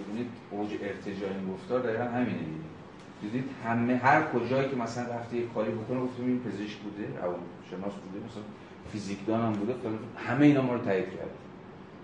ببینید 0.00 0.30
اوج 0.50 0.70
ارتجاع 0.82 1.30
این 1.30 1.52
گفتار 1.54 1.80
دقیقا 1.80 2.04
همینه 2.04 2.38
دیدید 2.38 2.62
دیدید 3.22 3.44
همه 3.64 3.96
هر 3.96 4.22
کجایی 4.22 4.68
که 4.70 4.76
مثلا 4.76 5.14
رفته 5.14 5.36
یه 5.36 5.46
کاری 5.54 5.72
بکنه 5.72 6.00
گفتم 6.00 6.24
این 6.26 6.40
پزشک 6.40 6.78
بوده 6.78 7.26
او 7.26 7.34
شناس 7.70 7.92
بوده 7.92 8.26
مثلا 8.26 8.42
فیزیکدان 8.92 9.40
هم 9.40 9.52
بوده 9.52 9.74
همه 10.16 10.46
اینا 10.46 10.62
ما 10.62 10.74
رو 10.74 10.84
تایید 10.84 11.04
کرد. 11.04 11.30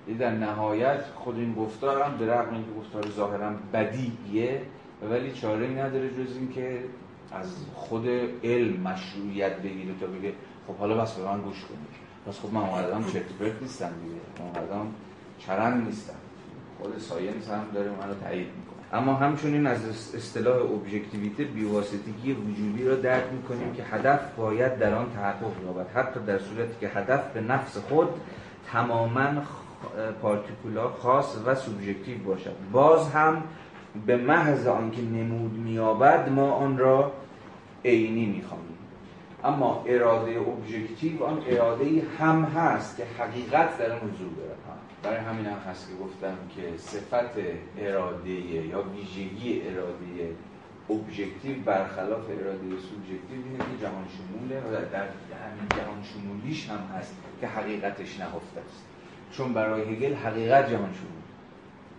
یعنی 0.07 0.19
در 0.19 0.31
نهایت 0.31 1.05
خود 1.15 1.37
این 1.37 1.55
گفتار 1.55 2.03
هم 2.03 2.17
به 2.17 2.27
رغم 2.27 2.55
اینکه 2.55 2.71
گفتار 2.79 3.11
ظاهرا 3.11 3.51
بدیه 3.73 4.63
ولی 5.11 5.33
چاره 5.33 5.67
ای 5.67 5.75
نداره 5.75 6.09
جز 6.09 6.37
اینکه 6.37 6.85
از 7.33 7.57
خود 7.75 8.09
علم 8.45 8.81
مشروعیت 8.81 9.57
بگیره 9.57 9.95
تا 10.01 10.07
بگه 10.07 10.33
خب 10.67 10.75
حالا 10.75 10.97
بس 11.03 11.13
به 11.13 11.25
من 11.25 11.41
گوش 11.41 11.65
کنید. 11.65 12.09
پس 12.27 12.41
خب 12.41 12.55
من 12.55 12.61
آدم 12.61 13.05
چرت 13.13 13.33
پرت 13.41 13.63
نیستم 13.63 13.91
دیگه. 14.05 14.61
آدم 14.61 14.87
چرند 15.39 15.87
نیستم. 15.87 16.15
خود 16.81 16.99
science 16.99 17.49
هم 17.49 17.65
داره 17.75 17.91
منو 17.91 18.15
تایید 18.15 18.49
اما 18.93 19.15
همچنین 19.15 19.67
از 19.67 20.15
اصطلاح 20.15 20.57
ابژکتیویته 20.57 21.45
بیواسطگی 21.45 22.33
وجودی 22.33 22.85
را 22.85 22.95
درک 22.95 23.25
می‌کنیم 23.33 23.73
که 23.73 23.83
هدف 23.83 24.21
باید 24.37 24.79
در 24.79 24.95
آن 24.95 25.07
تحقق 25.17 25.53
یابد. 25.67 25.87
حتی 25.95 26.21
در 26.21 26.39
صورتی 26.39 26.75
که 26.81 26.89
هدف 26.89 27.33
به 27.33 27.41
نفس 27.41 27.79
خود 27.79 28.09
تماما 28.73 29.43
particular 30.23 30.89
خاص 30.89 31.37
و 31.47 31.55
سوبژکتیو 31.55 32.19
باشد. 32.19 32.55
باز 32.73 33.11
هم 33.11 33.43
به 34.07 34.17
محض 34.17 34.67
آنکه 34.67 35.03
نمود 35.03 35.53
مییابد 35.53 36.29
ما 36.29 36.53
آن 36.53 36.79
را 36.79 37.13
عینی 37.85 38.27
می‌خوانیم. 38.27 38.79
اما 39.45 39.85
اراده 39.87 40.41
ابژکتیو 40.41 41.25
آن 41.25 41.43
اراده 41.49 42.03
هم 42.19 42.43
هست 42.43 42.97
که 42.97 43.05
حقیقت 43.19 43.79
در 43.79 43.93
آن 43.93 43.99
حضور 43.99 44.29
دارد. 44.37 44.59
برای 45.03 45.17
همین 45.17 45.47
هم 45.47 45.59
هست 45.59 45.89
که 45.89 45.95
گفتم 46.05 46.37
که 46.57 46.77
صفت 46.79 47.39
اراده 47.79 48.31
یا 48.31 48.83
ویژگی 48.83 49.63
اراده 49.69 50.35
ابژکتیو 50.91 51.63
برخلاف 51.65 52.31
اراده 52.31 52.69
سوبژکتیو 52.71 53.45
اینه 53.45 53.59
که 53.59 53.83
جهان 53.83 54.07
شموله 54.09 54.61
و 54.61 54.91
در 54.93 55.03
همین 55.49 55.69
جهان 55.77 56.03
شمولیش 56.03 56.71
هم 56.71 56.99
هست 56.99 57.15
که 57.41 57.47
حقیقتش 57.47 58.21
نهفته 58.21 58.61
است. 58.67 58.85
چون 59.33 59.53
برای 59.53 59.83
هگل 59.83 60.15
حقیقت 60.15 60.71
جهان 60.71 60.93
شمول. 60.95 61.23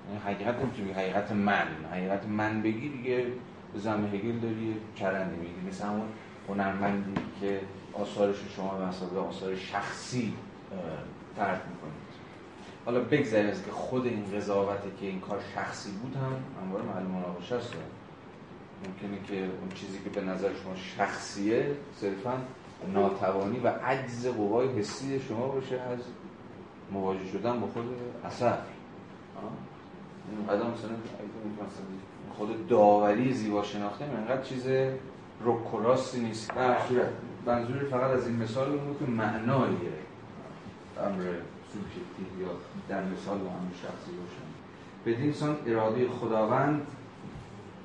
یعنی 0.08 0.20
حقیقت 0.26 0.62
نمی‌تونی 0.64 0.92
حقیقت 0.92 1.32
من 1.32 1.68
حقیقت 1.92 2.26
من 2.26 2.62
بگی 2.62 2.90
دیگه. 2.90 3.26
به 3.74 3.80
زم 3.80 4.06
هگل 4.14 4.40
داری 4.40 4.76
چرنده 4.96 5.36
میگی. 5.36 5.68
مثل 5.70 5.86
همون 5.86 6.08
هنرمندی 6.50 7.14
که 7.42 7.62
آثارش 7.94 8.36
شما 8.56 8.78
به 9.14 9.20
آثار 9.20 9.56
شخصی 9.56 10.34
ترک 11.36 11.60
می‌کنید 11.70 12.09
حالا 12.90 13.02
بگذاریم 13.02 13.50
از 13.50 13.66
که 13.66 13.72
خود 13.72 14.06
این 14.06 14.24
قضاوته 14.36 14.90
که 15.00 15.06
این 15.06 15.20
کار 15.20 15.40
شخصی 15.56 15.92
بود 15.92 16.16
هم 16.16 16.64
همواره 16.64 16.86
معلوم 16.86 17.12
مناقشه 17.12 17.56
است. 17.56 17.74
ممکنه 18.88 19.28
که 19.28 19.44
اون 19.44 19.70
چیزی 19.76 20.00
که 20.04 20.10
به 20.10 20.22
نظر 20.22 20.50
شما 20.64 20.76
شخصیه 20.76 21.76
صرفا 21.96 22.38
ناتوانی 22.94 23.60
و 23.60 23.68
عجز 23.68 24.28
قوای 24.28 24.68
حسی 24.68 25.20
شما 25.20 25.48
باشه 25.48 25.82
از 25.82 26.00
مواجه 26.92 27.28
شدن 27.32 27.60
با 27.60 27.68
خود 27.68 27.84
اثر. 28.26 28.58
این 30.32 30.48
قدم 30.48 30.72
مثلا 30.72 30.96
خود 32.38 32.68
داوری 32.68 33.34
زیبا 33.34 33.64
شناخته 33.64 34.06
اینقدر 34.06 34.42
چیز 34.42 34.68
رک 35.46 35.73
و 35.74 35.83
راستی 35.83 36.20
نیست 36.20 36.50
در 36.50 36.78
صورت 36.88 37.10
منظور 37.46 37.84
فقط 37.92 38.12
از 38.12 38.28
این 38.28 38.36
مثال 38.36 38.78
بود 38.78 39.00
که 39.00 39.12
معنای 39.12 39.76
امر 41.06 41.24
سوبژکتیو 41.74 42.42
یا 42.42 42.52
در 42.90 43.04
مثال 43.04 43.38
با 43.38 43.50
همون 43.50 43.72
شخصی 43.74 44.12
باشن 44.12 44.50
بدین 45.06 45.34
سان 45.34 45.58
اراده 45.68 46.10
خداوند 46.10 46.82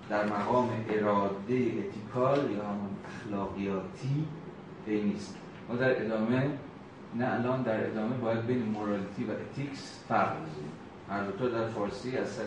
در 0.08 0.26
مقام 0.26 0.70
اراده 0.90 1.54
ethical 1.54 2.50
یا 2.50 2.62
همون 2.64 2.90
اخلاقیاتی 3.06 4.24
ای 4.86 5.02
نیست. 5.02 5.36
ما 5.68 5.76
در 5.76 6.04
ادامه 6.04 6.50
نه 7.14 7.34
الان 7.34 7.62
در 7.62 7.86
ادامه 7.86 8.16
باید 8.16 8.46
بین 8.46 8.62
morality 8.62 9.24
و 9.24 9.30
ethics 9.30 10.04
فرق 10.08 10.32
بزنیم 10.32 10.72
هر 11.10 11.24
دو 11.24 11.48
در 11.48 11.68
فارسی 11.68 12.16
از 12.16 12.28
سر 12.28 12.44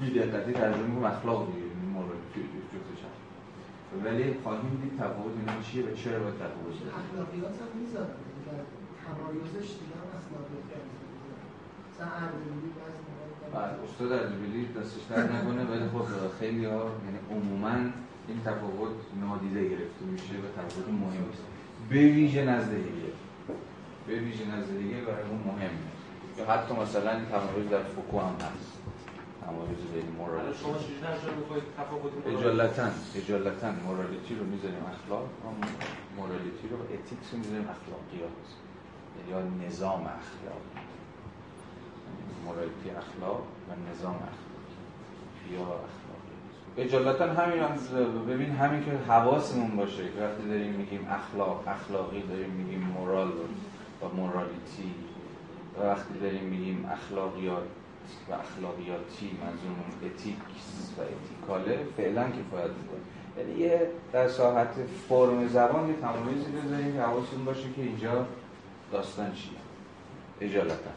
بیدقتی 0.00 0.52
ترجمه 0.52 0.82
کنیم 0.82 1.04
اخلاق 1.04 1.48
یعنی 1.48 1.92
مورالیتی 1.92 2.40
جفتش 2.72 3.04
ولی 4.04 4.34
خواهیم 4.42 4.80
دید 4.82 4.98
تفاوت 4.98 5.32
اینا 5.38 5.62
چیه 5.62 5.82
و 5.82 5.94
چرا 5.94 6.18
باید 6.18 6.34
تفاوت 6.34 6.74
اخلاقیات 7.00 7.54
هم 7.60 7.80
می‌ذارن. 7.80 8.25
تمایزش 9.06 9.68
دیگه 9.80 9.96
هم 10.00 10.08
اخلاقیات 10.18 10.86
بعد 13.54 13.78
استاد 13.84 14.12
اردبیلی 14.12 14.66
دستش 14.66 15.02
در 15.10 15.22
نکنه 15.22 15.64
ولی 15.64 15.88
خب 15.88 16.04
خیلی 16.40 16.64
ها 16.64 16.90
یعنی 17.04 17.18
عموما 17.30 17.74
این 18.28 18.40
تفاوت 18.44 18.96
نادیده 19.20 19.68
گرفته 19.68 20.04
میشه 20.12 20.24
و 20.24 20.48
تفاوت 20.56 20.88
مهم 20.88 21.28
است. 21.32 21.42
به 21.90 21.96
ویژه 21.96 22.44
نزد 22.44 22.70
به 24.06 24.14
ویژه 24.18 24.44
نزد 24.44 24.72
برای 25.06 25.28
اون 25.30 25.40
مهم 25.46 25.70
حتی 26.48 26.74
مثلا 26.74 27.10
این 27.10 27.26
تمایز 27.26 27.70
در 27.70 27.82
فوکو 27.82 28.18
هم 28.20 28.34
هست. 28.34 28.72
تمایز 29.46 29.78
بین 29.94 30.16
حالا 30.18 30.52
شما 30.52 30.72
morality 30.72 31.62
چجوری 32.22 32.36
عجالتا 32.36 32.86
عجالتا 33.16 33.72
morality 33.86 34.34
رو 34.34 34.44
می‌ذاریم؟ 34.44 34.84
اخلاق؟ 34.94 35.28
morality 36.16 36.68
رو؟ 36.70 36.76
ethics 36.82 37.32
رو 37.32 37.38
می‌ذاریم؟ 37.38 37.68
اخلاقیات 37.76 38.46
یا 39.30 39.42
نظام 39.66 40.00
اخلاق. 40.00 40.62
morality 42.44 42.90
اخلاق 42.90 43.42
و 43.68 43.90
نظام 43.90 44.14
اخلاق. 44.14 44.46
یا 45.50 45.60
اخلاقیات 45.60 46.06
عجالتا 46.78 47.42
همین 47.42 47.58
هم 47.58 47.76
ببین 48.28 48.50
همین 48.50 48.84
که 48.84 48.90
حواسمون 48.90 49.76
باشه 49.76 50.04
که 50.04 50.20
وقتی 50.20 50.48
داریم 50.48 50.72
میگیم 50.72 51.08
اخلاق 51.10 51.68
اخلاقی 51.68 52.22
داریم 52.22 52.50
میگیم 52.50 52.80
moral 52.80 53.28
و 54.02 54.16
مورالیتی 54.16 54.94
و 55.78 55.86
وقتی 55.86 56.18
داریم 56.22 56.44
میگیم 56.44 56.88
اخلاقیات 56.92 57.62
و 58.30 58.32
اخلاقیاتی 58.32 59.38
منظورمون 59.42 59.90
اتیکس 60.04 60.92
و 60.98 61.00
اتیکاله 61.02 61.86
فعلا 61.96 62.22
کفایت 62.22 62.70
می‌کنه 62.70 63.00
یعنی 63.38 63.60
یه 63.60 63.90
در 64.12 64.28
ساحت 64.28 64.68
فرم 65.08 65.48
زبان 65.48 65.88
یه 65.88 65.94
تمایزی 65.94 66.52
بذاریم 66.52 66.92
که 66.92 67.02
حواستون 67.02 67.44
باشه 67.44 67.72
که 67.76 67.82
اینجا 67.82 68.26
داستان 68.92 69.32
چیه؟ 69.32 69.58
اجالتا. 70.40 70.90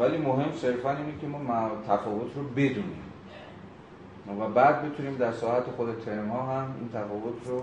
ولی 0.00 0.18
مهم 0.18 0.52
صرفا 0.56 0.90
اینه 0.90 1.18
که 1.20 1.26
ما 1.26 1.70
تفاوت 1.88 2.36
رو 2.36 2.42
بدونیم. 2.42 3.04
و 4.40 4.48
بعد 4.48 4.92
بتونیم 4.92 5.16
در 5.16 5.32
ساعت 5.32 5.64
خود 5.64 6.00
ترم 6.04 6.28
ها 6.28 6.42
هم 6.42 6.74
این 6.80 6.88
تفاوت 6.88 7.46
رو 7.46 7.62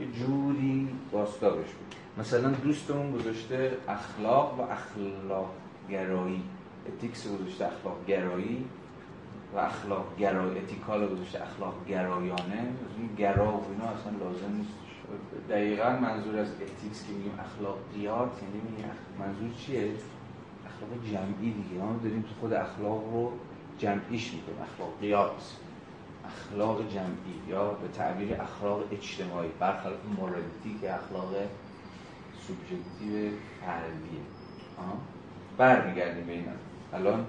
یه 0.00 0.06
جوری 0.12 0.88
باستا 1.12 1.50
بشیم 1.50 1.74
مثلا 2.18 2.50
دوستمون 2.50 3.12
گذاشته 3.12 3.76
اخلاق 3.88 4.60
و 4.60 4.62
اخلاق 4.62 5.50
گرایی 5.90 6.42
ethics 6.88 7.26
گذاشته 7.28 7.66
اخلاق 7.66 7.96
گرایی 8.06 8.64
و 9.54 9.58
اخلاق 9.58 10.04
گرایی 10.18 10.58
ethical 10.58 11.06
گذاشته 11.06 11.42
اخلاق 11.42 11.74
گرایانه 11.88 12.72
این 12.98 13.14
گرا 13.18 13.52
و 13.52 13.64
اینا 13.70 13.84
اصلا 13.84 14.12
لازم 14.20 14.56
نیست. 14.56 14.79
دقیقا 15.50 15.90
منظور 15.90 16.38
از 16.38 16.48
ethics 16.52 17.06
که 17.06 17.12
میگیم 17.12 17.38
اخلاقیات 17.40 18.30
یعنی 18.42 18.70
میگیم 18.70 18.90
منظور 19.18 19.50
چیه؟ 19.58 19.92
اخلاق 20.66 21.04
جمعی 21.12 21.52
دیگه. 21.52 21.82
ما 21.84 22.00
داریم 22.02 22.22
تو 22.22 22.40
خود 22.40 22.52
اخلاق 22.52 23.04
رو 23.12 23.32
جمعیش 23.78 24.32
می‌کنیم. 24.32 24.58
اخلاقیات 24.62 25.56
اخلاق 26.26 26.88
جمعی 26.88 27.36
یا 27.48 27.70
به 27.70 27.88
تعبیر 27.88 28.34
اخلاق 28.34 28.82
اجتماعی. 28.92 29.50
برخلاف 29.60 29.98
مورالیتی 30.18 30.78
که 30.80 30.94
اخلاق 30.94 31.34
سوبژکتیو 32.46 33.30
فردیه 33.60 34.20
برمیگردیم 35.58 36.26
به 36.26 36.32
این 36.32 36.44
الان 36.92 37.26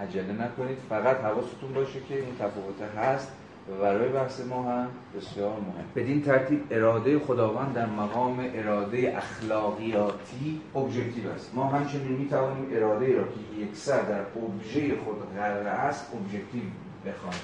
عجله 0.00 0.32
نکنید. 0.32 0.78
فقط 0.88 1.16
حواستون 1.16 1.72
باشه 1.72 2.00
که 2.08 2.14
این 2.14 2.36
تفاوت 2.38 2.82
هست. 2.82 3.32
و 3.70 3.82
برای 3.82 4.08
بحث 4.08 4.40
ما 4.40 4.62
هم 4.62 4.88
بسیار 5.16 5.50
مهم. 5.50 5.84
بدین 5.96 6.22
ترتیب 6.22 6.64
اراده 6.70 7.18
خداوند 7.18 7.74
در 7.74 7.86
مقام 7.86 8.50
اراده 8.54 9.16
اخلاقیاتی 9.16 10.60
ابژکتیو 10.74 11.30
است. 11.30 11.54
ما 11.54 11.64
همچنین 11.64 12.12
می 12.12 12.28
توانیم 12.28 12.66
اراده 12.72 13.16
را 13.16 13.24
که 13.24 13.62
یکسر 13.62 14.02
در 14.02 14.20
ابژه 14.20 14.96
خود 15.04 15.34
قرار 15.36 15.66
است 15.66 16.12
ابژکتیو 16.14 16.62
بخوانیم. 17.06 17.40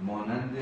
مانند 0.00 0.56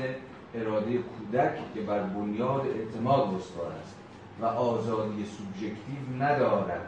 اراده 0.55 0.97
کودک 0.97 1.73
که 1.73 1.81
بر 1.81 1.99
بنیاد 1.99 2.61
اعتماد 2.67 3.33
استوار 3.33 3.71
است 3.81 3.95
و 4.41 4.45
آزادی 4.45 5.25
سوبژکتیو 5.25 6.23
ندارد. 6.23 6.87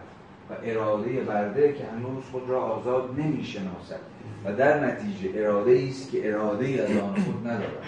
و 0.49 0.53
اراده 0.63 1.21
برده 1.21 1.73
که 1.73 1.85
هنوز 1.85 2.23
خود 2.31 2.49
را 2.49 2.61
آزاد 2.61 3.19
نمی 3.19 3.43
شناسد 3.43 3.99
و 4.45 4.53
در 4.53 4.85
نتیجه 4.85 5.29
اراده 5.35 5.87
است 5.89 6.11
که 6.11 6.29
اراده 6.29 6.65
ای 6.65 6.79
از 6.79 6.89
آن 6.89 7.15
خود 7.23 7.47
ندارد. 7.47 7.83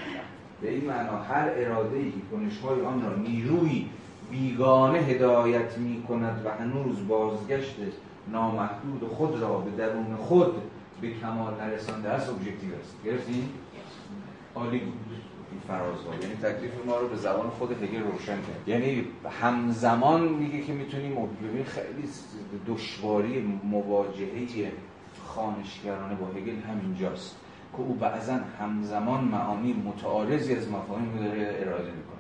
به 0.62 0.70
این 0.70 0.86
معنا 0.86 1.18
هر 1.18 1.50
اراده 1.56 1.98
ای 1.98 2.12
که 2.12 2.18
کنشهای 2.32 2.82
آن 2.82 3.02
را 3.02 3.16
نیروی 3.16 3.86
بیگانه 4.32 5.00
هدایت 5.00 5.78
می 5.78 6.04
کند 6.08 6.46
و 6.46 6.50
هنوز 6.50 7.08
بازگشت 7.08 7.76
نامحدود 8.32 9.10
خود 9.18 9.42
را 9.42 9.58
به 9.58 9.72
درون 9.72 10.16
خود 10.16 10.54
به 11.02 11.12
کمال 11.12 11.54
نرسانده 11.62 12.10
است 12.10 12.30
ابژکتیو 12.30 12.76
است. 12.82 12.96
گرفتین؟ 13.06 13.50
عالی 14.56 14.80
بود. 14.80 15.09
فرازها 15.70 16.14
یعنی 16.22 16.36
تکلیف 16.36 16.72
ما 16.86 16.98
رو 16.98 17.08
به 17.08 17.16
زبان 17.16 17.50
خود 17.50 17.72
هگل 17.84 18.04
روشن 18.04 18.36
کرد. 18.36 18.68
یعنی 18.68 19.06
همزمان 19.42 20.22
میگه 20.22 20.62
که 20.62 20.74
می‌تونیم 20.74 21.16
ببین 21.16 21.66
خیلی 21.66 22.10
دشواری 22.68 23.60
مواجهه 23.64 24.72
خانشگرانه 25.28 26.16
با 26.16 26.28
هگل 26.28 26.56
همینجاست 26.70 27.36
که 27.72 27.80
او 27.80 27.94
بعضا 27.94 28.40
همزمان 28.60 29.24
معانی 29.24 29.74
متعارضی 29.74 30.56
از 30.56 30.72
مفاهیم 30.72 31.18
رو 31.18 31.24
داره 31.24 31.58
اراده 31.60 31.92
می‌کنه. 31.92 32.20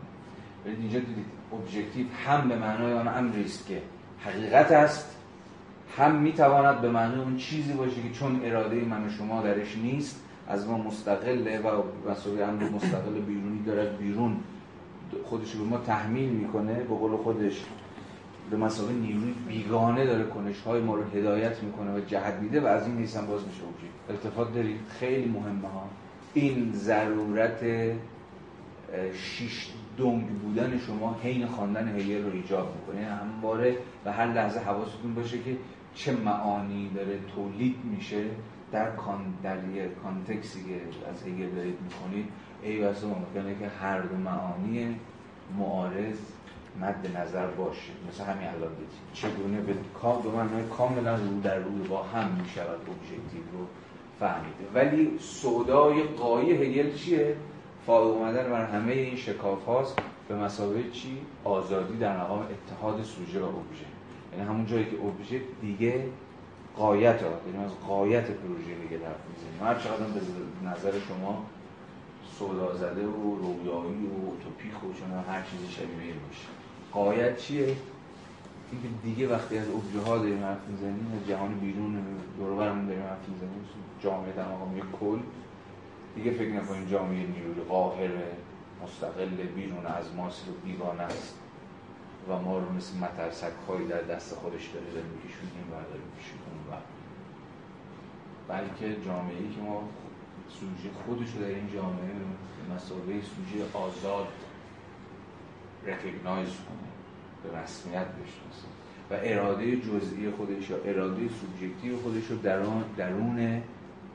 ولی 0.65 0.75
اینجا 0.75 0.99
دیدید 0.99 1.25
ابژکتیو 1.53 2.05
هم 2.25 2.49
به 2.49 2.55
معنای 2.55 2.93
آن 2.93 3.07
امری 3.07 3.43
است 3.43 3.67
که 3.67 3.81
حقیقت 4.19 4.71
است 4.71 5.15
هم 5.97 6.15
می‌تواند 6.15 6.81
به 6.81 6.89
معنای 6.89 7.19
اون 7.19 7.37
چیزی 7.37 7.73
باشه 7.73 8.01
که 8.01 8.09
چون 8.19 8.41
اراده 8.43 8.75
من 8.75 9.05
و 9.05 9.09
شما 9.09 9.41
درش 9.41 9.77
نیست 9.77 10.21
از 10.49 10.67
ما 10.67 10.77
مستقله 10.77 11.59
و 11.59 11.83
مسئله 12.11 12.43
امر 12.43 12.63
مستقل 12.69 13.13
بیرونی 13.13 13.63
دارد 13.65 13.97
بیرون 13.97 14.37
خودش 15.25 15.55
به 15.55 15.63
ما 15.63 15.77
تحمیل 15.77 16.29
می‌کنه. 16.29 16.73
به 16.73 16.95
قول 16.95 17.17
خودش 17.17 17.65
به 18.51 18.57
مسابقه 18.57 18.93
نیروی 18.93 19.33
بیگانه 19.47 20.05
داره 20.05 20.23
کنش 20.23 20.61
های 20.61 20.81
ما 20.81 20.95
رو 20.95 21.03
هدایت 21.03 21.63
می‌کنه 21.63 21.95
و 21.95 21.99
جهت 21.99 22.33
میده 22.33 22.61
و 22.61 22.65
از 22.65 22.87
این 22.87 22.97
نیستن 22.97 23.27
باز 23.27 23.47
میشه 23.47 23.63
اوجی 23.63 23.87
التفات 24.09 24.53
دارید. 24.53 24.79
خیلی 24.99 25.29
مهمه 25.29 25.67
ها. 25.67 25.83
این 26.33 26.71
ضرورت 26.73 27.63
شیش 29.13 29.69
زنگ 29.97 30.27
بودن 30.27 30.77
شما 30.87 31.17
حین 31.23 31.45
خواندن 31.45 31.87
هگل 31.87 32.23
رو 32.23 32.31
ایجاب 32.31 32.75
می‌کنه. 32.75 33.01
یعنی 33.01 33.15
همواره 33.15 33.77
و 34.05 34.11
هر 34.11 34.33
لحظه 34.33 34.59
حواستون 34.59 35.15
باشه 35.15 35.37
که 35.37 35.57
چه 35.95 36.11
معانی 36.11 36.89
داره 36.95 37.19
تولید 37.35 37.75
میشه. 37.83 38.23
در 38.71 38.91
con 38.91 39.33
در 39.43 39.57
context 40.03 40.56
ی 40.56 40.63
که 40.63 41.09
از 41.09 41.23
هگل 41.23 41.49
دارید 41.55 41.77
می‌کنید 41.81 42.27
ای 42.63 42.83
واسه 42.83 43.07
ممکنه 43.07 43.55
که 43.59 43.67
هر 43.67 44.01
دو 44.01 44.17
معانی 44.17 44.99
معارض 45.57 46.17
مد 46.81 47.17
نظر 47.17 47.47
باشه. 47.47 47.91
مثل 48.09 48.23
همین 48.23 48.47
الان 48.47 48.73
دید 48.75 48.89
چگونه 49.13 49.61
به 49.61 49.73
کام 50.01 50.21
دو 50.21 50.31
معنای 50.31 50.63
کاملا 50.77 51.15
رو 51.15 51.41
در 51.43 51.59
روی 51.59 51.87
با 51.87 52.03
هم 52.03 52.31
می‌شود 52.41 52.79
ابژکتیو 52.81 53.41
رو 53.53 53.65
فهمیده. 54.19 54.65
ولی 54.73 55.19
سودای 55.19 56.03
غایی 56.03 56.51
هگل 56.51 56.95
چیه؟ 56.95 57.35
فائق 57.85 58.07
اومدن 58.07 58.49
بر 58.49 58.65
همه 58.65 58.91
این 58.91 59.15
شکاف 59.15 59.65
هاست 59.65 59.99
به 60.27 60.35
مسابقه 60.35 60.89
چی؟ 60.91 61.17
آزادی 61.43 61.97
در 61.97 62.17
مقام 62.17 62.39
اتحاد 62.39 63.03
سوژه 63.03 63.39
و 63.39 63.43
ابژه 63.43 63.85
یعنی 64.33 64.49
همون 64.49 64.65
جایی 64.65 64.85
که 64.85 64.95
ابژه 64.95 65.41
دیگه 65.61 66.05
قایت 66.79 67.23
ها 67.23 67.29
یعنی 67.47 67.65
از 67.65 67.71
قایت 67.87 68.31
پروژه 68.31 68.75
دیگه 68.81 69.05
حرف 69.05 69.23
می‌زنیم. 69.29 69.63
هر 69.63 69.75
چقدر 69.75 70.05
به 70.05 70.69
نظر 70.69 70.99
شما 70.99 71.45
سودا 72.39 72.75
زده 72.75 73.05
و 73.05 73.35
رویایی 73.35 74.07
و 74.07 74.25
اوتوپیک 74.25 74.83
و 74.83 74.93
چون 74.93 75.11
هر 75.29 75.41
چیزی 75.41 75.67
شبیه 75.67 76.13
باشه. 76.13 76.47
قایت 76.91 77.37
چیه؟ 77.37 77.75
اینکه 78.71 78.87
دیگه 79.03 79.27
وقتی 79.27 79.57
از 79.57 79.67
ابژه 79.69 80.07
ها 80.07 80.17
داریم 80.17 80.43
حرف 80.43 80.67
می‌زنیم 80.67 81.19
از 81.21 81.27
جهان 81.27 81.59
بیرون 81.59 82.03
برمون 82.39 82.85
داریم 82.87 83.03
حرف 83.03 83.29
می‌زنیم 83.29 83.65
جامعه 84.03 84.29
یک 84.77 84.91
کل. 84.99 85.19
دیگه 86.15 86.31
فکر 86.31 86.53
نکنیم 86.53 86.85
جامعه 86.85 87.27
نیروی 87.27 87.63
قاهر 87.69 88.09
مستقل 88.83 89.35
بیرون 89.55 89.85
از 89.85 90.15
ماست 90.15 90.49
و 90.49 90.51
بیگانه 90.65 91.03
است. 91.03 91.35
و 92.29 92.39
ما 92.39 92.57
رو 92.59 92.73
مثل 92.73 92.97
مترسک 92.97 93.51
هایی 93.67 93.87
در 93.87 94.01
دست 94.01 94.35
خودش 94.35 94.67
داره 94.67 94.85
داره 94.85 95.05
میکشونیم 95.15 95.67
و 95.71 95.75
بلکه 98.49 99.01
جامعه 99.05 99.37
ای 99.37 99.49
که 99.55 99.61
ما 99.61 99.83
سوژه 100.49 100.89
خودش 101.05 101.35
رو 101.35 101.41
در 101.41 101.47
این 101.47 101.69
جامعه 101.73 102.11
مسابقه 102.75 103.13
سوژه 103.21 103.65
آزاد 103.73 104.27
رکگنایز 105.85 106.49
کنه 106.49 106.89
به 107.43 107.59
رسمیت 107.59 108.07
بشناسه. 108.07 108.67
و 109.11 109.13
اراده 109.23 109.75
جزئی 109.75 110.31
خودش 110.37 110.69
یا 110.69 110.77
اراده 110.85 111.29
سوبژکتیو 111.29 111.97
خودش 111.97 112.27
رو 112.27 112.37
درون 112.37 112.83
درون 112.97 113.61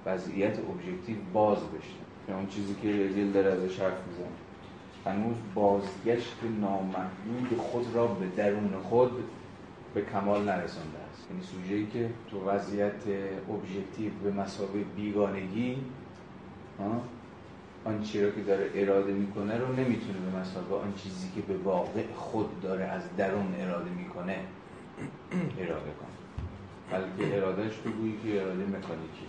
وضعیت 0.06 0.58
ابژکتیو 0.58 1.16
باز 1.32 1.58
بشه. 1.58 1.98
یا 2.28 2.36
اون 2.36 2.46
چیزی 2.46 2.74
که 2.82 2.88
هگل 2.88 3.32
داره 3.32 3.50
ازش 3.50 3.80
حرف 3.80 3.98
می‌زنه. 4.08 4.26
هنوز 5.06 5.36
بازگشت 5.54 6.36
نامحدود 6.60 7.58
خود 7.58 7.86
را 7.94 8.06
به 8.06 8.26
درون 8.36 8.72
خود 8.82 9.24
به 9.94 10.02
کمال 10.02 10.44
نرسانده 10.44 10.98
است. 11.10 11.30
یعنی 11.30 11.42
سوژه‌ای 11.42 11.86
که 11.86 12.10
تو 12.30 12.50
وضعیت 12.50 13.02
ابژکتیو 13.50 14.12
به 14.22 14.30
مسابقه 14.30 14.84
بیگانگی 14.96 15.76
آن 17.84 18.02
چیزی 18.02 18.30
که 18.32 18.42
داره 18.42 18.70
اراده 18.74 19.12
می‌کنه 19.12 19.58
رو 19.58 19.72
نمی‌تونه 19.72 20.18
به 20.18 20.38
مسابقه 20.40 20.74
آن 20.74 20.94
چیزی 20.96 21.28
که 21.34 21.40
به 21.40 21.56
واقع 21.56 22.02
خود 22.14 22.60
داره 22.60 22.84
از 22.84 23.02
درون 23.16 23.54
اراده 23.58 23.90
می‌کنه 23.90 24.38
اراده 25.58 25.90
کنه. 26.00 26.14
بلکه 26.90 27.36
ارادهش 27.36 27.76
بگویی 27.76 28.18
که 28.24 28.42
اراده 28.42 28.66
مکانیکی. 28.66 29.26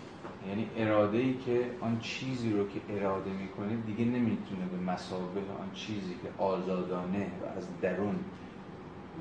یعنی 0.50 0.70
اراده 0.78 1.18
ای 1.18 1.34
که 1.34 1.66
آن 1.82 2.00
چیزی 2.00 2.54
رو 2.54 2.68
که 2.68 2.80
اراده 2.90 3.30
می‌کنه 3.30 3.76
دیگه 3.76 4.06
نمی‌تونه 4.06 4.66
به 4.72 4.92
مسابقه 4.92 5.40
آن 5.62 5.72
چیزی 5.74 6.14
که 6.14 6.44
آزادانه 6.44 7.28
و 7.42 7.58
از 7.58 7.68
درون 7.82 8.16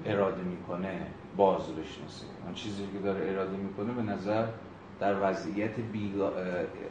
اراده 0.06 0.42
می‌کنه 0.42 1.06
باز 1.36 1.62
بشناسه. 1.62 2.26
آن 2.46 2.54
چیزی 2.54 2.82
که 2.92 2.98
داره 2.98 3.30
اراده 3.30 3.56
می‌کنه 3.56 3.92
به 3.92 4.02
نظر 4.02 4.46
در 5.00 5.30
وضعیت 5.30 5.80
بیگا... 5.92 6.32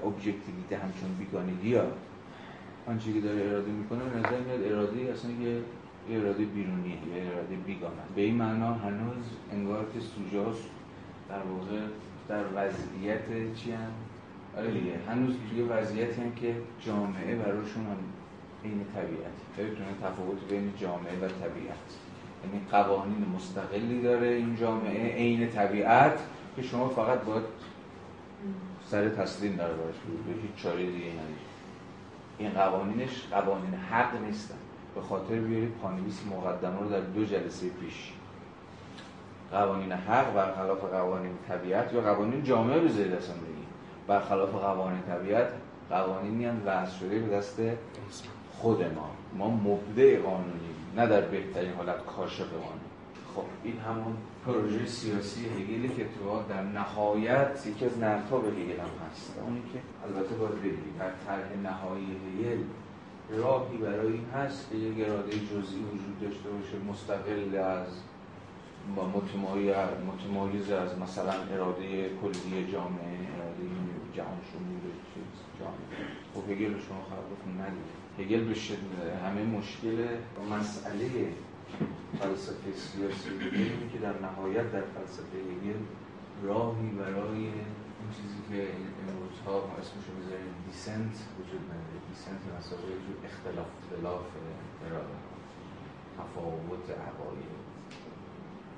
ابجکتیویته 0.04 0.78
همچون 0.78 1.16
بیگانگی 1.20 1.76
ها. 1.76 1.84
آن 2.88 3.00
چیزی 3.00 3.22
که 3.22 3.28
داره 3.28 3.42
اراده 3.42 3.72
می‌کنه 3.72 4.00
به 4.04 4.20
نظر 4.20 4.40
میاد 4.40 4.72
اراده 4.72 5.12
اصلا 5.12 5.32
یه 5.32 5.62
اراده 6.12 6.46
بیرونیه 6.46 6.92
یه 6.92 7.32
اراده 7.32 7.56
بیگانه. 7.56 8.04
به 8.16 8.22
این 8.22 8.36
معنا 8.36 8.74
هنوز 8.74 9.26
انگار 9.52 9.86
که 9.94 10.00
سوژاس 10.00 10.58
در 11.30 11.40
واقع 11.40 11.80
در 12.30 12.44
وضعیت 12.56 13.54
چی 13.56 13.72
هم؟ 13.72 13.92
آره 14.58 14.72
دیگه 14.72 14.92
هنوز 15.10 15.36
توی 15.50 15.62
وضعیتی 15.62 16.22
هم 16.22 16.36
که 16.36 16.56
جامعه 16.80 17.36
براشون 17.36 17.86
هم 17.86 17.98
این 18.64 18.86
طبیعت 18.96 19.38
ببینید 19.58 20.00
تفاوت 20.04 20.50
بین 20.50 20.74
جامعه 20.78 21.16
و 21.22 21.28
طبیعت. 21.28 22.03
یعنی 22.44 22.66
قوانین 22.72 23.26
مستقلی 23.36 24.02
داره 24.02 24.28
این 24.28 24.56
جامعه 24.56 25.16
عین 25.16 25.50
طبیعت 25.50 26.20
که 26.56 26.62
شما 26.62 26.90
فقط 26.90 27.20
باید 27.20 27.44
سر 28.86 29.10
تسلیم 29.10 29.56
داره 29.56 29.74
باش. 29.74 29.96
به 30.28 30.42
هیچ 30.42 30.64
چاره 30.64 30.86
دیگه 30.86 31.08
ندید 31.08 31.54
این 32.38 32.50
قوانینش 32.50 33.28
قوانین 33.32 33.74
حق 33.74 34.22
نیستن. 34.22 34.56
به 34.96 35.02
خاطر 35.02 35.36
بیارید 35.36 35.72
پانویس 35.82 36.22
مقدمه 36.32 36.80
رو 36.80 36.90
در 36.90 37.00
دو 37.00 37.26
جلسه 37.26 37.70
پیش. 37.70 38.14
قوانین 39.52 39.92
حق 39.92 40.34
برخلاف 40.34 40.80
قوانین 40.80 41.32
طبیعت 41.48 41.94
یا 41.94 42.02
قوانین 42.02 42.44
جامعه 42.44 42.80
بذارید 42.80 43.14
اصلا 43.14 43.36
بگیم 43.36 43.68
برخلاف 44.08 44.50
قوانین 44.50 45.02
طبیعت 45.02 45.48
قوانینی 45.90 46.46
هم 46.46 46.62
وضع 46.66 47.00
شده 47.00 47.20
به 47.20 47.36
دست 47.36 47.60
خود 48.52 48.84
ما. 48.84 49.10
ما 49.38 49.50
مبدع 49.50 50.20
قانونی 50.20 50.73
نه 50.96 51.08
در 51.08 51.22
بهترین 51.22 51.74
حالت 51.74 52.06
کاشف 52.06 52.50
قانون 52.50 52.94
خب 53.36 53.44
این 53.64 53.80
همون 53.80 54.18
پروژه 54.46 54.86
سیاسی 54.86 55.46
هگلی 55.46 55.90
که 55.90 56.04
تو 56.04 56.44
در 56.50 56.64
نهایت 56.64 57.64
یکی 57.66 57.86
از 57.86 57.98
به 58.40 58.48
هگل 58.48 58.80
هم 58.80 59.10
هست. 59.12 59.34
اونی 59.46 59.62
که 59.74 59.80
البته 60.06 60.36
باید 60.36 60.60
بگیم 60.60 60.96
در 61.00 61.12
طرح 61.26 61.58
نهایی 61.64 62.06
هگل 62.06 62.64
راهی 63.30 63.78
برای 63.78 64.14
این 64.14 64.26
هست 64.34 64.70
که 64.70 64.76
یک 64.76 65.08
اراده 65.08 65.32
جزئی 65.32 65.84
وجود 65.92 66.20
داشته 66.22 66.50
باشه 66.50 66.78
مستقل 66.90 67.58
از 67.58 67.88
با 68.96 69.08
متمایز 70.08 70.72
از 70.72 71.00
مثلا 71.00 71.34
اراده 71.54 72.10
کلی 72.10 72.72
جامعه 72.72 73.18
اراده 73.36 73.66
جهان 74.14 74.38
شمول 74.52 74.84
چیز 75.14 75.60
جامعه. 75.60 76.08
خب 76.34 76.52
هگل 76.52 76.80
شما 76.80 77.02
خبرتون 77.10 77.62
ندید 77.62 78.03
هگل 78.20 78.44
به 78.44 78.56
همه 79.26 79.44
مشکل 79.44 80.08
مسئله 80.52 81.10
فلسفه 82.20 82.72
سیاسی 82.76 83.30
اینه 83.52 83.90
که 83.94 84.00
در 84.00 84.20
نهایت 84.20 84.72
در 84.72 84.82
فلسفه 84.82 85.38
هگل 85.52 85.80
راهی 86.44 86.90
برای 86.90 87.42
اون 88.00 88.10
چیزی 88.18 88.40
که 88.50 88.68
امروزها 89.02 89.56
اسمشو 89.80 90.12
بذاریم 90.20 90.54
دیسنت 90.68 91.16
وجود 91.40 91.64
نداره. 91.72 92.00
دیسنت 92.10 92.42
مسابقه 92.58 92.94
جو 93.06 93.14
اختلاف 93.30 93.68
اختلاف 93.80 94.26
اراده 94.86 95.18
تفاوت 96.18 96.86
عقاید. 97.08 97.64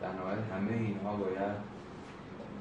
در 0.02 0.12
نهایت 0.14 0.44
همه 0.54 0.74
اینها 0.74 1.16
باید 1.16 1.58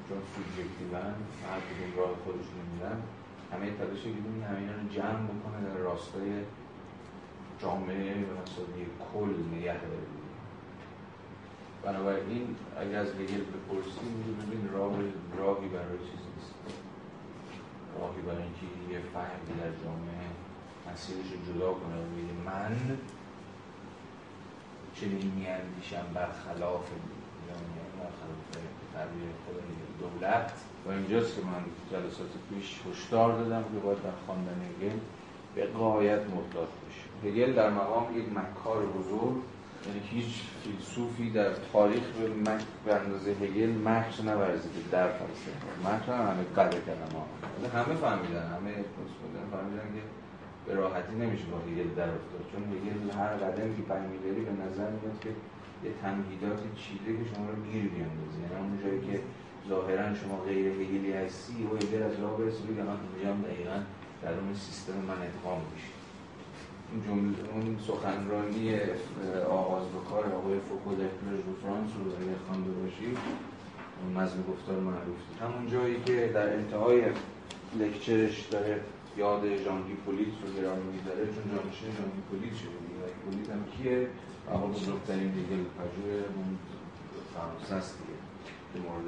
چون 0.07 0.17
سوبژکتیون 0.33 1.15
هر 1.49 1.59
کدوم 1.67 1.91
راه 1.97 2.15
خودش 2.23 2.47
نمیدن 2.57 2.97
همه 3.51 3.71
تلاش 3.77 4.03
گیرونی 4.03 4.41
همه 4.43 4.73
رو 4.77 4.89
جمع 4.95 5.23
بکنه 5.31 5.57
در 5.67 5.77
راستای 5.77 6.29
جامعه 7.61 8.13
و 8.13 8.41
مسابقه 8.41 8.85
کل 9.13 9.57
نگه 9.57 9.73
داره 9.81 10.15
بنابراین 11.85 12.55
اگر 12.79 12.99
از 12.99 13.07
هگل 13.07 13.43
بپرسیم 13.53 14.37
ببین 14.41 14.69
راه 14.73 14.93
راهی 15.37 15.67
برای 15.67 15.97
چیزی 15.97 16.29
نیست. 16.35 16.53
راهی 17.99 18.21
برای 18.21 18.43
اینکه 18.43 18.67
یه 18.91 18.99
فهمی 19.13 19.59
در 19.61 19.73
جامعه 19.83 20.25
مسیرش 20.87 21.29
جدا 21.47 21.73
کنه. 21.73 21.95
و 21.95 22.49
من 22.49 22.97
چنین 24.95 25.31
میاندیشم 25.35 26.05
برخلاف 26.13 26.85
برخلاف 27.99 28.41
تربیه 28.93 29.29
خود 29.45 29.61
دولت. 29.99 30.51
و 30.85 30.89
اینجاست 30.89 31.35
که 31.35 31.41
من 31.41 31.63
جلسات 31.91 32.31
پیش 32.49 32.81
هشدار 32.91 33.37
دادم 33.37 33.63
که 33.63 33.79
باید 33.83 34.03
در 34.03 34.17
خواندن 34.25 34.61
هگل 34.69 34.97
به 35.55 35.65
قایت 35.65 36.19
محتاط 36.19 36.67
بشه. 36.67 37.29
هگل 37.29 37.53
در 37.53 37.69
مقام 37.69 38.19
یک 38.19 38.25
مکار 38.25 38.85
بزرگ 38.85 39.35
یعنی 39.85 40.01
هیچ 40.09 40.41
فیلسوفی 40.63 41.29
در 41.29 41.49
تاریخ 41.73 42.03
به 42.03 42.51
مکر 42.51 42.65
به 42.85 42.95
اندازه 42.95 43.31
هگل 43.31 43.71
مکر 43.87 44.21
نورزیده 44.25 44.81
در 44.91 45.07
فلسفه 45.07 45.51
مکر 45.85 46.13
هم 46.13 46.25
همه 46.31 46.43
قدر 46.55 46.77
کلمه 46.87 47.23
همه 47.73 47.95
فهمیدن 47.95 48.45
همه 48.55 48.71
پستمدرن 48.95 49.47
فهمیدن 49.51 49.87
که 49.95 50.01
به 50.65 50.73
راحتی 50.73 51.15
نمیشه 51.15 51.45
با 51.51 51.57
هگل 51.57 51.89
در 51.95 52.09
افتاد. 52.09 52.43
چون 52.51 52.63
هگل 52.73 53.19
هر 53.19 53.33
قدمی 53.43 53.75
که 53.75 53.81
برمیداری 53.81 54.41
به 54.49 54.51
نظر 54.51 54.89
میاد 54.89 55.19
که 55.21 55.29
یه 55.83 55.91
تمهیدات 56.01 56.61
چیده 56.75 57.11
که 57.17 57.23
شما 57.35 57.45
رو 57.49 57.55
گیر 57.71 57.83
بیاندازه. 57.93 58.37
یعنی 58.43 58.55
اون 58.61 58.79
جایی 58.83 59.01
که 59.07 59.19
ظاهرا 59.69 60.15
شما 60.15 60.37
غیر 60.47 60.65
هگلی 60.81 61.13
هستی 61.13 61.63
و 61.63 61.75
هگل 61.75 62.03
از 62.03 62.19
راه 62.21 62.37
برسه 62.37 62.63
بگه 62.63 62.83
من 62.83 62.97
دقیقا 63.43 63.79
در 64.25 64.39
اون 64.39 64.53
سیستم 64.53 64.93
من 64.93 65.19
ادغام 65.27 65.61
میشه. 65.73 65.93
جمله 67.07 67.35
اون 67.53 67.77
سخنرانی 67.87 68.79
آغاز 69.49 69.85
به 69.87 69.99
کار 70.09 70.33
آقای 70.33 70.59
فوکو 70.59 70.95
در 70.95 71.07
دو 71.47 71.53
فرانس 71.61 71.89
رو 71.97 72.11
اگر 72.11 72.39
خوانده 72.47 72.71
باشید 72.71 73.17
اون 74.01 74.23
مزم 74.23 74.43
گفتار 74.51 74.79
معروف 74.79 75.21
همون 75.41 75.71
جایی 75.71 75.97
که 76.05 76.31
در 76.33 76.53
انتهای 76.53 77.01
لکچرش 77.79 78.47
داره 78.51 78.81
یاد 79.17 79.43
ژان 79.63 79.83
پولیت 80.05 80.35
رو 80.43 80.61
گرام 80.61 80.79
میداره 80.93 81.25
چون 81.25 81.45
جانشین 81.55 81.91
ژان 81.97 82.11
پولیت 82.29 82.55
شده 82.55 82.77
دیگه 82.87 83.07
پولیت 83.25 83.49
هم 83.49 83.65
کیه؟ 83.77 84.07
آقا 84.51 84.67
بزرگترین 84.67 85.31
دیگه 85.31 85.55
پژوه 85.77 86.13
اون 86.35 86.57
فرانسه 87.33 87.75
است 87.75 87.97
دیگه. 87.99 88.19
که 88.73 88.89
مورد 88.89 89.07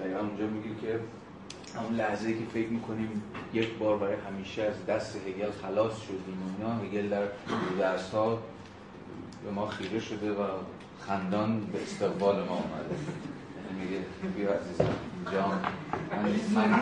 دقیقا 0.00 0.20
اونجا 0.20 0.46
میگه 0.46 0.80
که 0.80 1.00
همون 1.76 1.94
لحظه 1.94 2.32
که 2.32 2.44
فکر 2.54 2.68
می‌کنیم 2.68 3.22
یک 3.52 3.78
بار 3.78 3.98
برای 3.98 4.16
همیشه 4.28 4.62
از 4.62 4.86
دست 4.86 5.16
هگل 5.16 5.50
خلاص 5.50 6.02
شدیم 6.02 6.56
اینا 6.58 6.74
هگل 6.74 7.08
در 7.08 7.22
درس 7.78 8.10
ها 8.10 8.38
به 9.44 9.50
ما 9.50 9.66
خیره 9.66 10.00
شده 10.00 10.32
و 10.32 10.46
خندان 11.00 11.60
به 11.60 11.82
استقبال 11.82 12.34
ما 12.34 12.54
آمده 12.54 12.94
یعنی 13.56 13.84
میگه 13.84 14.04
بیا 14.36 14.52
عزیزم 14.52 14.94
اینجا 15.16 15.48
من, 16.54 16.68
من, 16.68 16.80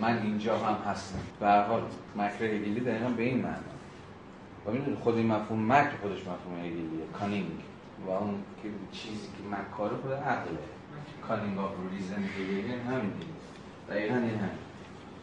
من 0.00 0.22
اینجا 0.22 0.58
هم 0.58 0.90
هستم. 0.90 1.18
به 1.40 1.46
هر 1.46 1.62
حال 1.62 1.82
مکر 2.16 2.44
هگلی 2.44 2.80
دقیقا 2.80 3.08
به 3.08 3.22
این 3.22 3.42
معنی 3.42 3.56
و 4.66 4.70
می‌دونی 4.70 4.96
خود 4.96 5.16
این 5.16 5.26
مفهوم 5.26 5.72
مکر 5.72 5.90
خودش 6.02 6.20
مفهوم 6.20 6.58
هگلیه 6.64 7.06
کانینگ. 7.20 7.46
و 8.06 8.10
اون 8.10 8.34
که 8.62 8.68
چیزی 8.92 9.26
که 9.26 9.56
مکاره 9.56 9.96
خود 9.96 10.12
عقله. 10.12 10.58
cunning 11.28 11.58
of 11.58 11.72
reason 11.92 12.22
هگلی 12.22 12.60
همین 12.60 13.10
دیگه 13.10 13.37
دقیقا 13.90 14.14
این 14.14 14.24
هم 14.24 14.50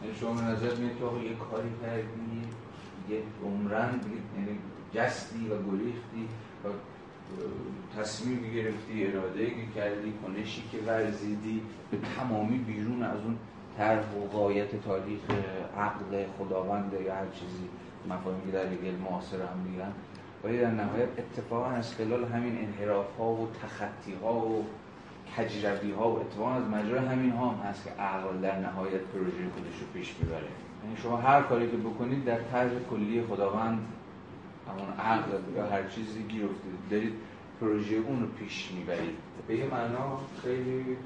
یعنی 0.02 0.14
شما 0.20 0.32
به 0.32 0.42
نظر 0.42 0.74
میاد 0.74 0.98
که 0.98 1.28
یه 1.28 1.36
کاری 1.50 1.70
کردی 1.82 2.42
یه 3.08 3.22
عمرن 3.44 4.00
یعنی 4.36 4.58
جستی 4.94 5.48
و 5.48 5.56
گریختی 5.70 6.28
و 6.64 6.68
تصمیم 8.00 8.52
گرفتی 8.54 9.06
اراده 9.06 9.50
کردی 9.74 10.12
کنشی 10.22 10.62
که 10.72 10.78
ورزیدی 10.78 11.62
به 11.90 11.98
تمامی 12.16 12.58
بیرون 12.58 13.02
از 13.02 13.20
اون 13.24 13.36
طرح 13.76 14.14
و 14.14 14.26
غایت 14.26 14.84
تاریخ 14.84 15.20
عقل 15.78 16.24
خداوند 16.38 16.92
یا 16.92 17.14
هر 17.14 17.26
چیزی 17.32 17.68
مفاهیمی 18.08 18.46
که 18.46 18.52
در 18.52 18.66
هگل 18.66 18.94
معاصر 18.94 19.36
هم 19.36 19.58
میگن. 19.58 19.92
ولی 20.44 20.60
در 20.60 20.70
نهایت 20.70 21.08
اتفاقا 21.18 21.66
از 21.66 21.94
خلال 21.94 22.24
همین 22.24 22.58
انحراف 22.58 23.06
ها 23.18 23.32
و 23.32 23.48
تخطی 23.62 24.14
ها 24.22 24.34
و 24.34 24.64
تجربی 25.36 25.92
ها 25.92 26.10
و 26.10 26.20
اتفاقا 26.20 26.54
از 26.54 26.64
مجرای 26.64 27.06
همین 27.06 27.30
ها 27.30 27.48
هم 27.48 27.68
هست 27.68 27.84
که 27.84 27.90
عقل 27.90 28.40
در 28.42 28.58
نهایت 28.58 29.00
پروژه 29.00 29.50
خودش 29.54 29.80
رو 29.80 29.86
پیش 29.94 30.14
می‌بره. 30.20 30.48
یعنی 30.84 30.96
شما 31.02 31.16
هر 31.16 31.42
کاری 31.42 31.70
که 31.70 31.76
بکنید 31.76 32.24
در 32.24 32.40
طرز 32.42 32.70
کلی 32.90 33.22
خداوند 33.22 33.78
همون 34.68 34.92
عقل 34.98 35.30
یا 35.56 35.66
هر 35.66 35.88
چیزی 35.88 36.22
گیر 36.22 36.44
افتید 36.44 36.90
دارید 36.90 37.12
پروژه 37.60 37.96
اون 37.96 38.20
رو 38.20 38.26
پیش 38.26 38.70
می‌برید. 38.72 39.16
به 39.48 39.56
یه 39.56 39.64
معنا 39.64 40.18
خیلی 40.42 40.96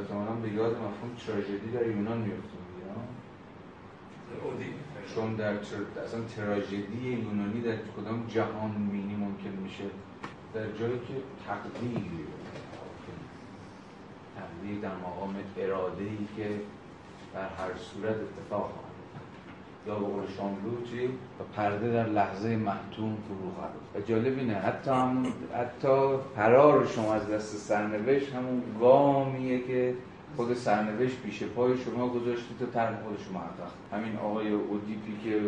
احتمالا 0.00 0.32
به 0.42 0.48
یاد 0.48 0.72
مفهوم 0.72 1.14
تراژدی 1.26 1.70
در 1.74 1.86
یونان 1.86 2.18
میفته 2.18 2.58
چون 5.14 5.34
در 5.34 5.56
تر... 5.56 6.00
اصلا 6.04 6.20
تراژدی 6.20 7.08
یونانی 7.08 7.60
در 7.60 7.76
کدام 7.76 8.26
جهان 8.28 8.70
مینی 8.70 9.16
ممکن 9.16 9.62
میشه؟ 9.62 9.84
در 10.54 10.72
جایی 10.78 10.98
که 10.98 11.14
تقدیر 11.46 12.26
تقدیر 14.36 14.80
در 14.82 14.96
مقام 14.96 15.27
اراده 15.58 16.02
ای 16.02 16.26
که 16.36 16.48
در 17.34 17.40
هر 17.40 17.76
صورت 17.76 18.16
اتفاق 18.16 18.70
یا 19.86 19.94
به 19.94 20.06
قول 20.06 20.22
شاملو 20.36 20.70
و 21.40 21.42
پرده 21.56 21.92
در 21.92 22.08
لحظه 22.08 22.56
محتوم 22.56 23.16
فرو 23.28 23.50
خواهد 23.56 23.70
و 23.94 24.00
جالب 24.00 24.38
اینه 24.38 24.54
حتی 24.54 24.90
همون 24.90 25.26
حتی 25.54 26.16
فرار 26.36 26.86
شما 26.86 27.14
از 27.14 27.28
دست 27.28 27.56
سرنوشت 27.56 28.32
همون 28.32 28.62
گامیه 28.80 29.66
که 29.66 29.94
خود 30.36 30.54
سرنوشت 30.54 31.22
پیش 31.22 31.42
پای 31.42 31.78
شما 31.78 32.08
گذاشتی 32.08 32.54
تا 32.60 32.66
طرح 32.66 33.02
خود 33.02 33.18
شما 33.28 33.42
همین 33.92 34.16
آقای 34.16 34.52
اودیپی 34.52 35.18
که 35.24 35.40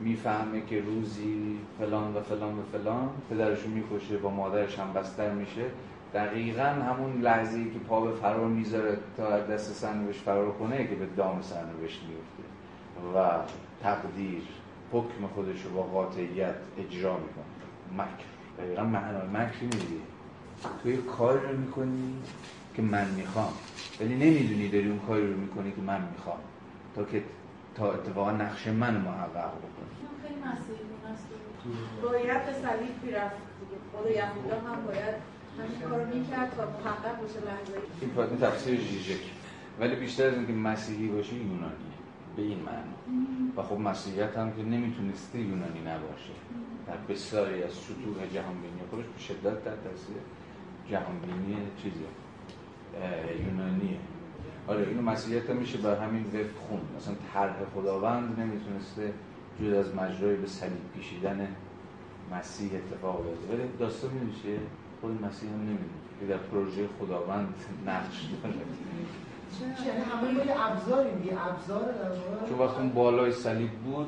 می‌فهمه 0.00 0.62
که 0.66 0.80
روزی 0.80 1.58
فلان 1.78 2.16
و 2.16 2.20
فلان 2.20 2.58
و 2.58 2.62
فلان 2.72 3.10
پدرشو 3.30 3.68
می‌کشه 3.68 4.16
با 4.16 4.30
مادرش 4.30 4.78
هم 4.78 4.92
بستر 4.92 5.30
میشه. 5.30 5.64
دقیقا 6.14 6.62
همون 6.62 7.20
لحظه 7.20 7.64
که 7.64 7.78
پا 7.78 8.00
به 8.00 8.12
فرار 8.12 8.48
می‌ذاره 8.48 8.98
تا 9.16 9.40
دست 9.40 9.72
سرنوشت 9.72 10.20
فرار 10.20 10.52
کنه 10.52 10.86
که 10.86 10.94
به 10.94 11.06
دام 11.06 11.42
سرنوشت 11.42 12.00
میفته 12.08 12.42
و 13.18 13.38
تقدیر 13.82 14.42
حکم 14.92 15.26
خودش 15.34 15.62
رو 15.62 15.70
با 15.70 15.82
قاطعیت 15.82 16.54
اجرا 16.78 17.16
می‌کنه. 17.16 17.44
مکر. 17.92 18.24
دقیقا 18.58 18.84
معنای 18.84 19.28
مکر 19.28 19.62
میدی. 19.62 20.00
توی 20.82 20.96
کار 20.96 21.38
رو 21.38 21.56
می‌کنی 21.58 22.14
که 22.74 22.82
من 22.82 23.10
می‌خوام. 23.10 23.52
ولی 24.00 24.14
نمی‌دونی 24.14 24.68
داری 24.68 24.88
اون 24.88 24.98
کاری 24.98 25.32
رو 25.32 25.36
می‌کنی 25.36 25.72
که 25.72 25.80
من 25.80 26.00
می‌خوام. 26.12 26.38
تا 26.94 27.04
که 27.04 27.22
تا 27.74 27.92
اتفاقا 27.92 28.30
نقش 28.30 28.66
من 28.66 28.96
محقق 28.96 29.50
بکنی. 29.50 29.90
خیلی 30.22 30.40
باید 32.02 32.46
به 32.46 32.52
صلیب 32.52 33.02
بیرفت 33.02 33.36
خود 33.92 34.10
یهودا 34.10 34.56
هم 34.68 34.86
باید 34.86 35.29
همین 35.58 36.20
می‌کرد 36.20 36.50
تا 36.56 36.62
محقق 36.62 37.20
باشه 37.20 37.40
لحظه 37.40 38.30
این 38.30 38.40
تفسیر 38.40 38.80
جیجک 38.80 39.20
ولی 39.80 39.96
بیشتر 39.96 40.26
از 40.26 40.34
اینکه 40.34 40.52
مسیحی 40.52 41.08
باشه 41.08 41.34
یونانی 41.34 41.90
به 42.36 42.42
این 42.42 42.58
معنی. 42.58 42.94
و 43.56 43.62
خب 43.62 43.78
مسیحیت 43.78 44.38
هم 44.38 44.52
که 44.52 44.62
نمی‌تونسته 44.62 45.38
یونانی 45.38 45.80
نباشه. 45.80 46.32
در 46.86 46.96
بسیاری 47.14 47.62
از 47.62 47.72
سطوح 47.72 48.26
جهانبینی 48.34 48.80
خودش 48.90 49.04
به 49.04 49.20
شدت 49.20 49.64
در 49.64 49.76
تاثیر 49.76 50.16
جهانبینی 50.90 51.56
چیزی 51.82 52.04
یونانیه. 53.46 53.98
آره 54.68 54.88
اینو 54.88 55.02
مسیحیت 55.02 55.50
هم 55.50 55.56
میشه 55.56 55.78
بر 55.78 55.96
همین 55.96 56.24
وفق 56.24 56.56
خون 56.68 56.80
مثلا 56.96 57.14
طرح 57.32 57.56
خداوند 57.74 58.40
نمی‌تونسته 58.40 59.12
جود 59.58 59.74
از 59.74 59.94
مجرای 59.94 60.36
به 60.36 60.46
صلیب 60.46 60.92
پیشیدن 60.94 61.48
مسیح 62.32 62.70
اتفاق 62.74 63.24
بیفته. 63.24 63.54
ولی 63.54 63.68
داستان 63.78 64.10
میشه 64.10 64.58
خود 65.00 65.24
مسیح 65.24 65.50
هم 65.50 65.60
نمی‌دونه. 65.60 66.00
که 66.20 66.26
در 66.26 66.36
پروژه 66.36 66.88
خداوند 67.00 67.54
نقش 67.86 68.26
داره. 68.42 68.54
یعنی 69.86 70.04
همه 70.04 70.46
یه 70.46 70.66
ابزاری 70.66 71.10
دیگه 71.22 71.46
ابزار 71.46 71.94
چون 72.48 72.58
وقت 72.58 72.76
اون 72.76 72.88
بالای 72.92 73.32
صلیب 73.32 73.70
بود 73.70 74.06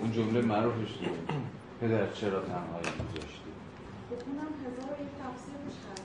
اون 0.00 0.12
جمله 0.12 0.40
معروفش 0.42 0.92
بود 0.92 1.32
پدر 1.80 2.12
چرا 2.12 2.40
تنهایی 2.40 2.84
گذاشتی 2.84 3.40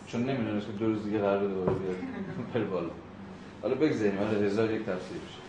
چون 0.07 0.23
نمی‌دونست 0.23 0.65
که 0.65 0.71
دو 0.71 0.85
روز 0.85 1.03
دیگه 1.03 1.19
قرار 1.19 1.47
دوباره 1.47 1.73
بیاد. 1.73 1.95
پر 2.53 2.59
بالا. 2.59 2.89
حالا 3.61 3.75
بگذاریم. 3.75 4.17
حالا 4.17 4.29
هزار 4.29 4.71
یک 4.71 4.81
تفسیر 4.81 5.17
بشه 5.17 5.41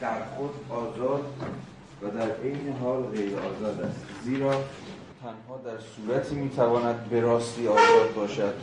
در 0.00 0.24
خود 0.24 0.50
آزاد 0.70 1.24
و 2.02 2.10
در 2.10 2.30
عین 2.42 2.76
حال 2.82 3.02
غیر 3.02 3.32
آزاد 3.38 3.80
است. 3.80 4.06
زیرا 4.22 4.64
تنها 5.22 5.58
در 5.64 5.78
صورتی 5.78 6.34
می‌تواند 6.34 7.04
به 7.04 7.20
راستی 7.20 7.68
آزاد 7.68 8.14
باشد 8.16 8.54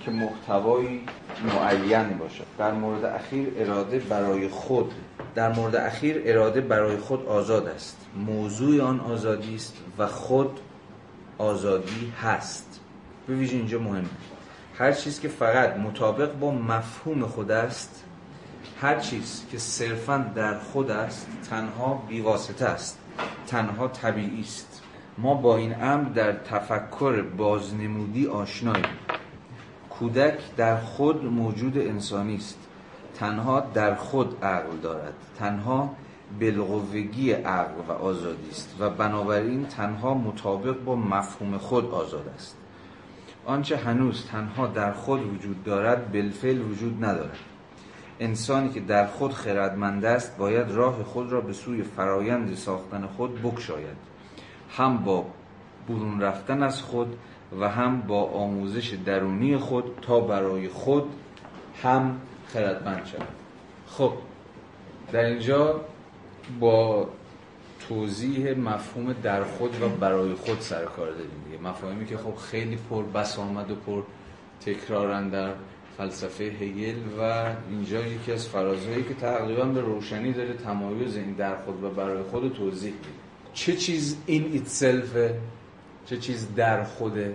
که 0.00 0.10
محتوایی 0.10 1.06
معین 1.44 2.18
باشد. 2.18 2.46
در 2.58 2.72
مورد 2.72 3.04
اخیر 3.04 3.52
اراده 3.56 3.98
برای 3.98 4.48
خود 4.48 4.92
در 5.34 5.52
مورد 5.52 5.76
اخیر 5.76 6.22
اراده 6.24 6.60
برای 6.60 6.96
خود 6.96 7.26
آزاد 7.26 7.68
است. 7.68 7.96
موضوع 8.26 8.82
آن 8.82 9.00
آزادی 9.00 9.54
است 9.54 9.76
و 9.98 10.06
خود 10.06 10.60
آزادی 11.38 12.12
هست. 12.22 12.80
به 13.26 13.34
ویژه 13.34 13.56
اینجا 13.56 13.78
مهمه. 13.78 14.08
هر 14.78 14.92
چیز 14.92 15.20
که 15.20 15.28
فقط 15.28 15.76
مطابق 15.76 16.32
با 16.32 16.50
مفهوم 16.50 17.26
خود 17.26 17.50
است 17.50 18.04
هر 18.80 19.00
چیز 19.00 19.42
که 19.50 19.58
صرفا 19.58 20.32
در 20.34 20.58
خود 20.58 20.90
است 20.90 21.26
تنها 21.50 22.02
بیواسطه 22.08 22.64
است. 22.64 22.98
تنها 23.46 23.88
طبیعی 23.88 24.40
است. 24.40 24.73
ما 25.18 25.34
با 25.34 25.56
این 25.56 25.82
امر 25.82 26.08
در 26.08 26.32
تفکر 26.32 27.22
بازنمودی 27.22 28.26
آشناییم 28.26 28.84
کودک 29.90 30.38
در 30.56 30.76
خود 30.76 31.24
موجود 31.24 31.78
انسانی 31.78 32.36
است. 32.36 32.58
تنها 33.14 33.60
در 33.60 33.94
خود 33.94 34.44
عقل 34.44 34.76
دارد. 34.82 35.14
تنها 35.38 35.90
بلغوگی 36.40 37.32
عقل 37.32 37.74
و 37.88 37.92
آزادی 37.92 38.50
است 38.50 38.76
و 38.80 38.90
بنابراین 38.90 39.66
تنها 39.66 40.14
مطابق 40.14 40.84
با 40.84 40.96
مفهوم 40.96 41.58
خود 41.58 41.90
آزاد 41.90 42.30
است. 42.34 42.56
آنچه 43.46 43.76
هنوز 43.76 44.26
تنها 44.26 44.66
در 44.66 44.92
خود 44.92 45.34
وجود 45.34 45.64
دارد 45.64 46.12
بالفعل 46.12 46.60
وجود 46.60 47.04
ندارد. 47.04 47.38
انسانی 48.20 48.68
که 48.68 48.80
در 48.80 49.06
خود 49.06 49.32
خردمند 49.32 50.04
است 50.04 50.36
باید 50.36 50.70
راه 50.70 51.02
خود 51.02 51.32
را 51.32 51.40
به 51.40 51.52
سوی 51.52 51.82
فرایند 51.82 52.54
ساختن 52.54 53.06
خود 53.16 53.42
بکشاید 53.42 54.13
هم 54.76 55.04
با 55.04 55.26
برون 55.88 56.20
رفتن 56.20 56.62
از 56.62 56.82
خود 56.82 57.16
و 57.60 57.68
هم 57.68 58.00
با 58.00 58.22
آموزش 58.24 58.94
درونی 59.06 59.56
خود 59.56 59.84
تا 60.02 60.20
برای 60.20 60.68
خود 60.68 61.04
هم 61.82 62.20
خردمند 62.46 63.06
شود. 63.06 63.28
خب 63.86 64.12
در 65.12 65.24
اینجا 65.24 65.80
با 66.60 67.08
توضیح 67.88 68.58
مفهوم 68.58 69.12
در 69.12 69.44
خود 69.44 69.82
و 69.82 69.88
برای 69.88 70.34
خود 70.34 70.60
سر 70.60 70.84
کار 70.84 71.10
داریم 71.10 71.44
دیگه. 71.44 71.62
مفاهیمی 71.62 72.06
که 72.06 72.16
خب 72.16 72.36
خیلی 72.36 72.78
پر 72.90 73.02
بس 73.02 73.38
آمد 73.38 73.70
و 73.70 73.74
پر 73.74 74.02
تکرارن 74.60 75.28
در 75.28 75.50
فلسفه 75.98 76.44
هگل 76.44 76.96
و 77.20 77.46
اینجا 77.70 78.00
یکی 78.06 78.32
از 78.32 78.48
فرازهایی 78.48 79.02
که 79.02 79.14
تقریبا 79.14 79.64
به 79.64 79.80
روشنی 79.80 80.32
داره 80.32 80.54
تمایز 80.54 81.16
این 81.16 81.32
در 81.32 81.56
خود 81.56 81.84
و 81.84 81.90
برای 81.90 82.22
خود 82.22 82.52
توضیح 82.52 82.92
میده. 82.92 83.23
چه 83.54 83.76
چیز 83.76 84.16
این 84.26 84.50
ایتسلفه 84.52 85.34
چه 86.06 86.16
چیز 86.16 86.54
در 86.56 86.84
خوده؟ 86.84 87.34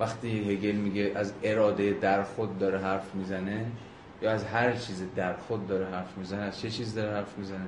وقتی 0.00 0.52
هگل 0.52 0.76
میگه 0.76 1.12
از 1.14 1.32
اراده 1.42 1.96
در 2.00 2.22
خود 2.22 2.58
داره 2.58 2.78
حرف 2.78 3.14
می‌زنه 3.14 3.66
یا 4.22 4.30
از 4.30 4.44
هر 4.44 4.72
چیز 4.72 5.02
در 5.16 5.36
خود 5.36 5.66
داره 5.66 5.86
حرف 5.86 6.18
می‌زنه 6.18 6.42
از 6.42 6.60
چه 6.60 6.70
چیز 6.70 6.94
داره 6.94 7.16
حرف 7.16 7.38
می‌زنه؟ 7.38 7.66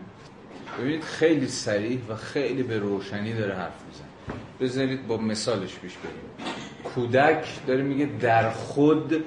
ببینید 0.78 1.02
خیلی 1.02 1.48
سریح 1.48 2.00
و 2.08 2.16
خیلی 2.16 2.62
به 2.62 2.78
روشنی 2.78 3.32
داره 3.32 3.54
حرف 3.54 3.84
می‌زنه. 3.86 4.40
بذارید 4.60 5.06
با 5.06 5.16
مثالش 5.16 5.78
پیش 5.78 5.96
بریم. 5.96 6.52
کودک 6.84 7.66
داره 7.66 7.82
میگه 7.82 8.08
در 8.20 8.50
خود 8.50 9.24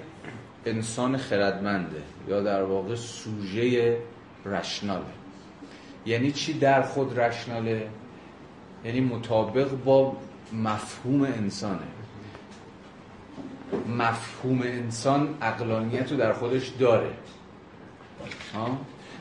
انسان 0.65 1.17
خردمنده 1.17 2.01
یا 2.27 2.41
در 2.41 2.63
واقع 2.63 2.95
سوژه 2.95 3.97
رشناله. 4.45 5.22
یعنی 6.05 6.31
چی 6.31 6.53
در 6.53 6.81
خود 6.81 7.19
رشناله؟ 7.19 7.87
یعنی 8.85 9.01
مطابق 9.01 9.69
با 9.85 10.15
مفهوم 10.53 11.21
انسانه. 11.21 11.79
مفهوم 13.97 14.61
انسان 14.61 15.37
اقلانیت 15.41 16.11
رو 16.11 16.17
در 16.17 16.33
خودش 16.33 16.67
داره. 16.67 17.13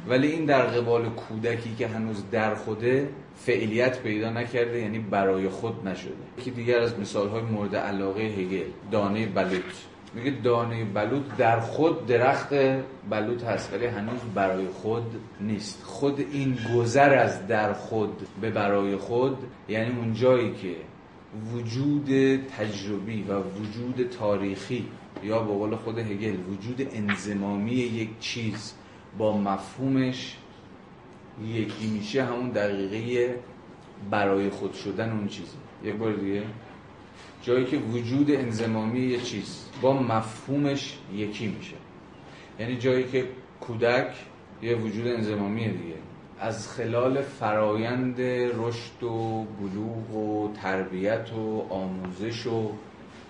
ولی 0.09 0.27
این 0.27 0.45
در 0.45 0.63
قبال 0.63 1.09
کودکی 1.09 1.75
که 1.75 1.89
هنوز 1.89 2.31
در 2.31 2.55
خوده 2.55 3.09
فعلیت 3.37 4.03
پیدا 4.03 4.31
نکرده 4.31 4.81
یعنی 4.81 4.99
برای 4.99 5.49
خود 5.49 5.89
نشده. 5.89 6.13
یکی 6.39 6.51
دیگر 6.51 6.79
از 6.81 6.99
مثال 6.99 7.29
های 7.29 7.43
مورد 7.43 7.77
علاقه 7.77 8.23
هگل 8.23 8.67
دانه 8.91 9.27
بلوط. 9.27 9.92
میگه 10.15 10.31
دانه 10.31 10.85
بلوط 10.85 11.23
در 11.39 11.61
خود 11.61 12.07
درخت 12.07 12.55
بلوط 13.11 13.45
هست 13.45 13.73
ولی 13.73 13.87
هنوز 13.87 14.21
برای 14.35 14.67
خود 14.67 15.21
نیست. 15.41 15.83
خود 15.85 16.21
این 16.21 16.59
گذر 16.77 17.15
از 17.15 17.47
در 17.47 17.73
خود 17.73 18.27
به 18.41 18.51
برای 18.51 18.97
خود 18.97 19.39
یعنی 19.69 19.99
اون 19.99 20.15
جایی 20.15 20.53
که 20.53 20.77
وجود 21.55 22.37
تجربی 22.37 23.23
و 23.23 23.41
وجود 23.41 24.09
تاریخی 24.19 24.89
یا 25.23 25.43
به 25.43 25.53
قول 25.53 25.77
خود 25.77 25.99
هگل 25.99 26.37
وجود 26.51 26.89
انزمامی 26.93 27.73
یک 27.73 28.19
چیز 28.21 28.75
با 29.19 29.37
مفهومش 29.37 30.37
یکی 31.45 31.87
میشه 31.87 32.25
همون 32.25 32.51
دقیقه 32.51 33.35
برای 34.11 34.51
خود 34.51 34.73
شدن 34.75 35.11
اون 35.13 35.29
چیزی 35.29 35.57
یک 35.85 35.95
بار 35.95 36.13
دیگه. 36.13 36.43
جایی 37.43 37.65
که 37.65 37.77
وجود 37.77 38.31
انزمامی 38.31 39.01
یک 39.01 39.25
چیز 39.25 39.65
با 39.83 39.93
مفهومش 39.93 40.99
یکی 41.15 41.47
میشه. 41.47 41.77
یعنی 42.61 42.77
جایی 42.77 43.05
که 43.05 43.29
کودک 43.61 44.15
یه 44.63 44.77
وجود 44.77 45.07
انزمامی 45.07 45.69
دیگه. 45.69 45.95
از 46.41 46.69
خلال 46.69 47.23
فرایند 47.23 48.21
رشد 48.21 49.03
و 49.03 49.45
بلوغ 49.61 50.17
و 50.17 50.53
تربیت 50.63 51.33
و 51.33 51.67
آموزش 51.71 52.47
و 52.47 52.73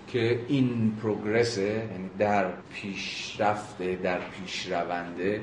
که 0.07 0.39
این 0.47 0.97
پروگرسه 1.01 1.61
یعنی 1.61 2.09
در 2.19 2.45
پیشرفته 2.73 3.95
در 3.95 4.19
پیشرونده 4.19 5.41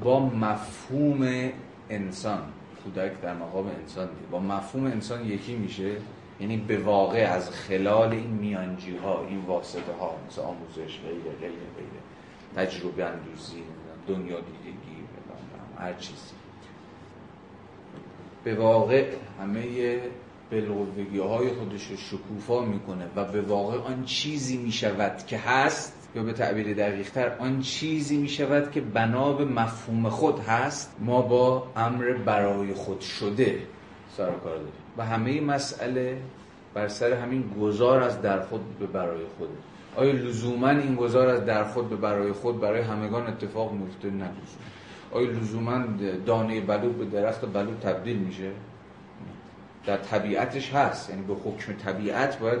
با 0.00 0.28
مفهوم 0.28 1.50
انسان. 1.90 2.42
کودک 2.84 3.20
در 3.20 3.34
مقام 3.34 3.66
انسان 3.66 4.06
دید. 4.06 4.30
با 4.30 4.40
مفهوم 4.40 4.84
انسان 4.84 5.26
یکی 5.26 5.56
میشه. 5.56 5.96
یعنی 6.40 6.56
به 6.56 6.78
واقع 6.78 7.32
از 7.32 7.50
خلال 7.50 8.12
این 8.12 8.30
میانجی 8.30 8.96
ها 8.96 9.26
این 9.28 9.38
واسطه 9.38 9.92
ها 10.00 10.14
مثل 10.28 10.40
آموزش 10.40 10.98
غیره 11.00 11.36
غیره 11.40 11.68
غیره 11.76 12.00
تجربه 12.56 13.04
اندوزی 13.04 13.62
دنیا 14.08 14.40
دیدگی 14.40 14.98
هر 15.78 15.92
چیزی. 15.92 16.34
به 18.44 18.54
واقع 18.54 19.04
همه 19.40 20.00
بلغوگی 20.50 21.18
های 21.18 21.48
خودش 21.48 21.86
رو 21.86 21.96
شکوفا 21.96 22.60
می‌کنه 22.60 23.04
و 23.16 23.24
به 23.24 23.40
واقع 23.40 23.78
آن 23.78 24.04
چیزی 24.04 24.56
می‌شود 24.56 25.26
که 25.26 25.38
هست 25.38 26.08
یا 26.14 26.22
به 26.22 26.32
تعبیر 26.32 26.74
دقیق 26.74 27.10
تر 27.10 27.36
آن 27.38 27.60
چیزی 27.60 28.16
می‌شود 28.16 28.70
که 28.70 28.80
بنا 28.80 29.32
به 29.32 29.44
مفهوم 29.44 30.08
خود 30.08 30.40
هست 30.40 30.96
ما 31.00 31.22
با 31.22 31.66
امر 31.76 32.12
برای 32.12 32.74
خود 32.74 33.00
شده. 33.00 33.62
سر 34.16 34.30
کار 34.30 34.56
داریم 34.56 34.72
و 34.96 35.04
همه 35.04 35.40
مسئله 35.40 36.18
بر 36.74 36.88
سر 36.88 37.12
همین 37.12 37.54
گذار 37.60 38.02
از 38.02 38.22
در 38.22 38.40
خود 38.40 38.78
به 38.78 38.86
برای 38.86 39.24
خوده 39.38 39.52
آیا 39.96 40.12
لزوما 40.12 40.68
این 40.68 40.94
گذار 40.94 41.28
از 41.28 41.44
در 41.44 41.64
خود 41.64 41.90
به 41.90 41.96
برای 41.96 42.32
خود 42.32 42.60
برای 42.60 42.80
همگان 42.80 43.26
اتفاق 43.26 43.72
میفته؟ 43.72 44.10
نه. 44.10 44.30
آیا 45.12 45.30
لزوما 45.30 45.84
دانه 46.26 46.60
بلوط 46.60 46.96
به 46.96 47.04
درخت 47.04 47.52
بلوط 47.52 47.80
تبدیل 47.80 48.16
میشه؟ 48.16 48.50
در 49.86 49.96
طبیعتش 49.96 50.74
هست. 50.74 51.10
یعنی 51.10 51.22
به 51.22 51.34
حکم 51.34 51.72
طبیعت 51.72 52.38
باید 52.38 52.58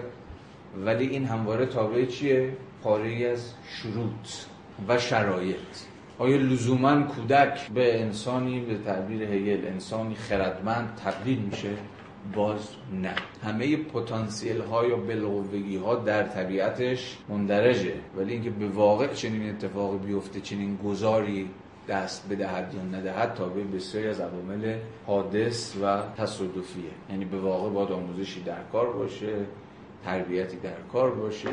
ولی 0.84 1.06
این 1.06 1.24
همواره 1.24 1.66
تابع 1.66 2.04
چیه؟ 2.04 2.52
پاره 2.82 3.26
از 3.26 3.52
شروط 3.68 4.28
و 4.88 4.98
شرایط. 4.98 5.56
آیا 6.18 6.36
لزوما 6.36 7.02
کودک 7.02 7.68
به 7.68 8.00
انسانی 8.00 8.60
به 8.60 8.78
تعبیر 8.78 9.22
هگل 9.22 9.66
انسانی 9.66 10.14
خردمند 10.14 11.00
تبدیل 11.04 11.38
میشه؟ 11.38 11.68
باز 12.34 12.68
نه. 13.02 13.14
همه 13.44 13.76
پتانسیل 13.76 14.60
ها 14.60 14.86
یا 14.86 14.96
بلغوگی 14.96 15.76
ها 15.76 15.94
در 15.94 16.22
طبیعتش 16.22 17.18
مندرجه. 17.28 17.92
ولی 18.16 18.32
اینکه 18.32 18.50
به 18.50 18.68
واقع 18.68 19.06
چنین 19.06 19.50
اتفاقی 19.50 19.98
بیفته 19.98 20.40
چنین 20.40 20.76
گذاری 20.76 21.50
دست 21.88 22.28
بدهد 22.30 22.74
یا 22.74 22.98
ندهد 22.98 23.34
تابع 23.34 23.62
بسیاری 23.62 24.08
از 24.08 24.20
عوامل 24.20 24.76
حادث 25.06 25.76
و 25.82 26.02
تصادفیه. 26.16 26.90
یعنی 27.10 27.24
به 27.24 27.38
واقع 27.38 27.70
باید 27.70 27.92
آموزشی 27.92 28.42
در 28.42 28.62
کار 28.72 28.92
باشه 28.92 29.34
تربیتی 30.04 30.56
در 30.56 30.80
کار 30.92 31.10
باشه. 31.10 31.50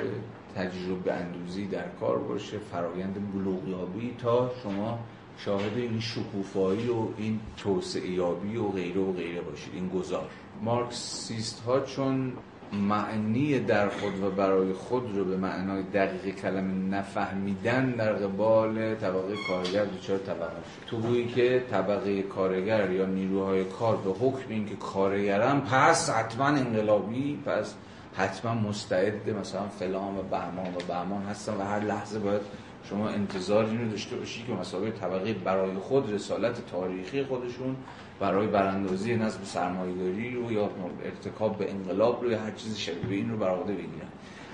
تجربه 0.56 1.14
اندوزی 1.14 1.68
در 1.68 1.88
کار 2.00 2.18
باشه 2.18 2.58
فرایند 2.58 3.32
بلوغیابی 3.34 4.16
تا 4.22 4.52
شما 4.64 5.00
شاهد 5.38 5.78
این 5.78 6.00
شکوفایی 6.00 6.90
و 6.90 7.08
این 7.18 7.40
توسعه 7.58 8.12
یابی 8.12 8.58
و 8.58 8.68
غیره 8.68 9.02
و 9.02 9.12
غیره 9.12 9.42
باشید. 9.42 9.74
این 9.74 9.90
گذار 9.90 10.28
مارکسیست 10.62 11.64
ها 11.66 11.80
چون 11.80 12.34
معنی 12.74 13.60
در 13.60 13.90
خود 13.90 14.24
و 14.24 14.32
برای 14.32 14.74
خود 14.74 15.18
رو 15.18 15.26
به 15.26 15.38
معنای 15.38 15.84
دقیق 15.84 16.36
کلمه 16.36 16.98
نفهمیدن 16.98 17.92
در 17.92 18.14
قبال 18.14 18.96
طبقه 18.96 19.36
کارگر 19.48 19.86
دچار 19.86 20.18
طبقه 20.18 20.40
شد. 20.50 20.88
تو 20.88 20.98
بویی 20.98 21.28
که 21.28 21.64
طبقه 21.72 22.22
کارگر 22.22 22.92
یا 22.92 23.06
نیروهای 23.06 23.64
کار 23.64 23.98
به 23.98 24.12
حکم 24.12 24.50
اینکه 24.50 24.76
کارگرم 24.76 25.62
پس 25.62 26.10
حتما 26.10 26.46
انقلابی 26.46 27.40
پس 27.46 27.76
حتما 28.18 28.54
مستعد 28.54 29.30
مثلا 29.30 29.68
فلان 29.68 30.18
و 30.18 30.22
بهمان 30.22 30.76
و 30.76 30.80
بهمان 30.88 31.24
هستن 31.24 31.54
و 31.58 31.64
هر 31.64 31.80
لحظه 31.80 32.20
باید 32.20 32.42
شما 32.90 33.10
انتظار 33.10 33.66
اینو 33.66 33.92
داشته 33.92 34.16
باشی 34.16 34.44
که 34.44 34.54
مسابقه 34.54 34.92
طبقه 34.92 35.34
برای 35.34 35.74
خود 35.74 36.14
رسالت 36.14 36.66
تاریخی 36.72 37.24
خودشون 37.24 37.76
برای 38.20 38.48
براندازی 38.48 39.16
نظم 39.16 39.44
سرمایه‌داری 39.44 40.36
رو 40.36 40.52
یا 40.52 40.70
ارتکاب 41.06 41.58
به 41.58 41.72
انقلاب 41.72 42.24
رو 42.24 42.32
یا 42.32 42.40
هر 42.40 42.52
چیزی 42.52 42.82
شبیه 42.82 43.18
این 43.18 43.32
رو 43.32 43.38
بر 43.38 43.56
بگیرن. 43.64 44.10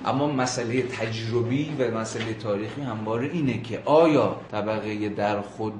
اما 0.06 0.28
مسئله 0.28 0.82
تجربی 0.82 1.76
و 1.80 1.98
مسئله 1.98 2.34
تاریخی 2.34 2.82
همواره 2.82 3.30
اینه 3.34 3.62
که 3.62 3.82
آیا 3.86 4.36
طبقه 4.52 5.10
در 5.10 5.42
خود 5.42 5.74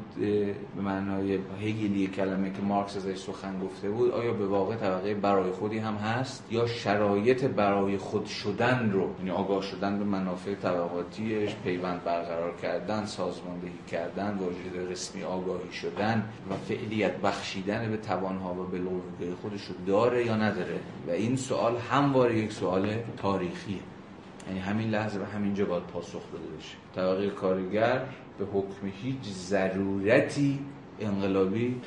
به 0.76 0.82
معنای 0.82 1.40
هگلی 1.62 2.08
کلمه 2.08 2.52
که 2.52 2.62
مارکس 2.62 2.98
ازش 2.98 3.18
سخن 3.18 3.60
گفته 3.60 3.90
بود 3.90 4.12
آیا 4.12 4.34
به 4.34 4.48
واقع 4.48 4.76
طبقه 4.76 5.14
برای 5.14 5.52
خودی 5.52 5.78
هم 5.78 5.94
هست 5.96 6.44
یا 6.52 6.68
شرایط 6.68 7.44
برای 7.44 7.98
خود 7.98 8.26
شدن 8.26 8.92
رو 8.92 9.10
یعنی 9.20 9.32
آگاه 9.32 9.62
شدن 9.62 10.00
به 10.00 10.06
منافع 10.06 10.56
طبقاتیش 10.56 11.56
پیوند 11.64 12.04
برقرار 12.04 12.54
کردن 12.62 13.06
سازماندهی 13.06 13.72
کردن 13.92 14.38
واجد 14.38 14.92
رسمی 14.92 15.24
آگاهی 15.24 15.72
شدن 15.72 16.24
و 16.52 16.54
فعلیت 16.56 17.18
بخشیدن 17.18 17.92
به 17.92 17.98
توانها 17.98 18.54
و 18.54 18.64
به 18.64 19.26
خودش 19.42 19.66
رو 19.66 19.76
داره 19.88 20.26
یا 20.26 20.36
نداره؟ 20.36 20.80
و 21.08 21.12
این 21.12 21.36
سوال 21.36 21.78
همواره 21.78 22.38
یک 22.38 22.52
سوال 22.52 22.94
تاریخیه. 23.18 23.80
یعنی 24.48 24.60
همین 24.60 24.90
لحظه 24.90 25.20
به 25.20 25.26
همینجا 25.26 25.66
باید 25.66 25.84
پاسخ 25.84 26.32
داده 26.32 26.48
بشه. 26.58 26.78
طبقه 26.96 27.30
کارگر 27.30 28.06
به 28.38 28.46
حکم 28.46 28.88
هیچ 28.88 29.24
ضرورتی 29.24 30.60
انقلابی 31.00 31.82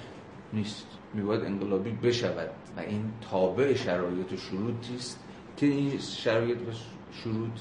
نیست. 0.52 0.86
میباید 1.14 1.44
انقلابی 1.44 1.90
بشود 1.90 2.50
و 2.76 2.80
این 2.80 3.12
تابع 3.30 3.74
شرایط 3.74 4.32
و 4.32 4.36
شروطی 4.36 4.96
است 4.96 5.24
که 5.56 5.66
این 5.66 5.98
شرایط 5.98 6.58
و 6.58 6.72
شروط 7.12 7.60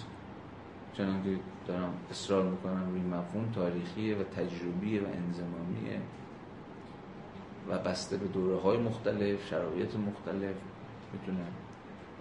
چنانکه 0.94 1.40
دارم 1.68 1.94
اصرار 2.12 2.44
می‌کنم 2.44 2.90
روی 2.92 3.02
مفهوم 3.02 3.52
تاریخیه 3.56 4.16
و 4.16 4.24
تجربیه 4.24 5.02
و 5.02 5.06
انزمامیه 5.06 6.02
و 7.70 7.78
بسته 7.78 8.18
به 8.18 8.28
دوره 8.28 8.62
های 8.62 8.78
مختلف 8.78 9.48
شرایط 9.50 9.96
مختلف 9.96 10.56
می‌تونه 11.14 11.46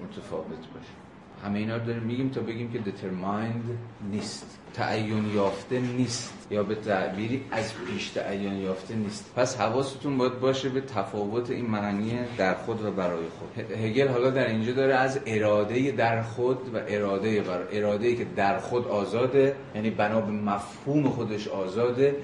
متفاوت 0.04 0.48
باشه. 0.74 1.01
همه 1.42 1.58
اینا 1.58 1.76
رو 1.76 1.84
داریم 1.84 2.02
میگیم 2.02 2.28
تا 2.28 2.40
بگیم 2.40 2.72
که 2.72 2.78
determined 2.78 4.10
نیست. 4.12 4.58
تعین 4.74 5.34
یافته 5.34 5.80
نیست. 5.80 6.46
یا 6.50 6.62
به 6.62 6.74
تعبیری 6.74 7.44
از 7.50 7.72
پیش 7.86 8.08
تعین 8.08 8.56
یافته 8.56 8.94
نیست. 8.94 9.32
پس 9.36 9.60
حواستون 9.60 10.18
باید 10.18 10.40
باشه 10.40 10.68
به 10.68 10.80
تفاوت 10.80 11.50
این 11.50 11.66
معنی 11.66 12.18
در 12.38 12.54
خود 12.54 12.84
و 12.84 12.90
برای 12.90 13.24
خود. 13.38 13.72
هگل 13.72 14.08
حالا 14.08 14.30
در 14.30 14.46
اینجا 14.46 14.72
داره 14.72 14.94
از 14.94 15.20
اراده 15.26 15.90
در 15.90 16.22
خود 16.22 16.74
و 16.74 16.80
اراده 16.88 17.40
بر 17.40 17.62
اراده 17.72 18.16
که 18.16 18.26
در 18.36 18.58
خود 18.58 18.88
آزاده 18.88 19.56
یعنی 19.74 19.90
بنا 19.90 20.20
به 20.20 20.32
مفهوم 20.32 21.08
خودش 21.08 21.48
آزاده 21.48 22.16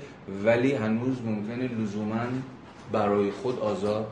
ولی 0.45 0.73
هنوز 0.73 1.23
ممکنه 1.23 1.69
لزوما 1.69 2.21
برای 2.93 3.31
خود 3.31 3.59
آزاد 3.59 4.07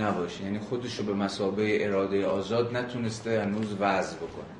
نباشه. 0.00 0.44
یعنی 0.44 0.58
خودش 0.58 0.98
رو 0.98 1.04
به 1.04 1.14
مسابه 1.14 1.86
اراده 1.86 2.26
آزاد 2.26 2.76
نتونسته 2.76 3.42
هنوز 3.42 3.76
وضع 3.80 4.16
بکنه. 4.16 4.54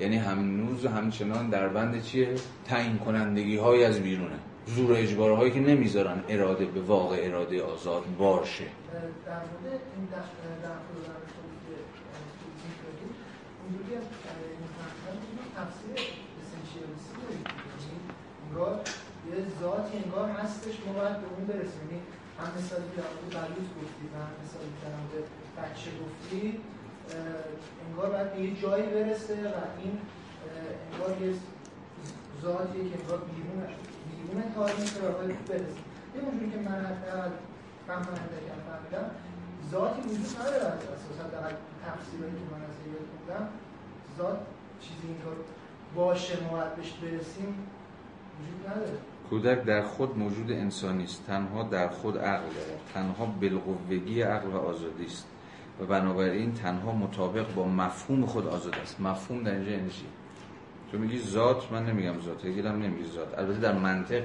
یعنی 0.00 0.16
هنوز 0.16 0.86
همچنان 0.86 1.50
در 1.50 1.68
بند 1.68 2.02
چیه؟ 2.02 2.34
تعیین 2.64 2.98
کنندگی 2.98 3.56
های 3.56 3.84
از 3.84 4.00
بیرونه. 4.00 4.38
زور 4.66 4.92
اجباره 4.92 5.36
هایی 5.36 5.50
که 5.50 5.60
نمی‌ذارن 5.60 6.24
اراده 6.28 6.64
به 6.64 6.80
واقع 6.80 7.16
اراده 7.20 7.62
آزاد 7.62 8.02
باشه. 8.18 8.64
انگار 18.50 18.80
یه 19.30 19.44
ذاتی 19.60 19.98
انگار 20.04 20.30
هستش 20.30 20.74
ما 20.86 20.92
باید 20.92 21.16
به 21.20 21.26
اون 21.36 21.46
برسیم. 21.46 21.88
یعنی 21.90 22.02
هم 22.38 22.48
مثالی 22.58 22.88
که 22.94 23.00
در 23.36 23.48
مورد 23.48 23.68
گفتید 23.78 24.10
و 24.14 24.16
هم 24.26 24.34
مثالی 24.42 24.70
که 24.78 24.86
در 24.86 25.22
بچه 25.58 25.90
گفتید 26.02 26.54
انگار 27.86 28.10
باید 28.10 28.32
به 28.32 28.40
یه 28.40 28.60
جایی 28.60 28.86
برسه 28.94 29.34
و 29.34 29.58
این 29.80 29.94
انگار 30.92 31.10
یه 31.22 31.34
ذاتیه 32.42 32.84
که 32.90 32.96
انگار 33.00 33.18
بیرون 33.28 33.60
بیرون 34.08 34.54
تاریخ 34.54 34.96
رو 34.96 35.12
باید 35.12 35.44
برسه. 35.44 35.82
یه 36.14 36.20
اونجوری 36.22 36.50
که 36.52 36.58
من 36.68 36.78
حداقل 36.90 37.30
فهم 37.86 38.04
کننده 38.04 38.38
که 38.46 38.52
فهمیدم 38.66 39.10
ذاتی 39.70 40.00
وجود 40.00 40.36
نداره 40.40 40.66
از 40.74 40.82
اساس 40.96 41.16
حداقل 41.26 41.54
تفسیرهایی 41.84 42.34
که 42.40 42.46
من 42.52 42.62
از 42.70 42.76
یاد 42.86 43.06
خوندم 43.10 43.48
ذات 44.18 44.38
چیزی 44.80 45.06
اینطور 45.08 45.36
باشه 45.94 46.34
ما 46.50 46.64
بهش 46.76 46.90
برسیم 46.92 47.50
وجود 48.38 48.60
نداره. 48.68 48.98
کودک 49.32 49.64
در 49.64 49.82
خود 49.82 50.18
موجود 50.18 50.52
انسانی 50.52 51.04
است 51.04 51.26
تنها 51.26 51.62
در 51.62 51.88
خود 51.88 52.18
عقل 52.18 52.42
دارد. 52.54 52.80
تنها 52.94 53.26
بالقوگی 53.26 54.22
عقل 54.22 54.48
و 54.48 54.56
آزادی 54.56 55.04
است. 55.04 55.26
و 55.80 55.84
بنابراین 55.84 56.54
تنها 56.54 56.92
مطابق 56.92 57.54
با 57.54 57.68
مفهوم 57.68 58.26
خود 58.26 58.46
آزاد 58.46 58.74
است. 58.74 59.00
مفهوم 59.00 59.42
در 59.42 59.52
اینجا 59.52 59.70
یعنی 59.70 59.90
تو 60.92 60.98
میگی 60.98 61.18
ذات 61.18 61.72
من 61.72 61.86
نمیگم 61.86 62.20
ذات. 62.20 62.44
هم 62.44 62.82
نمیگی 62.82 63.10
ذات. 63.10 63.38
البته 63.38 63.60
در 63.60 63.78
منطق 63.78 64.22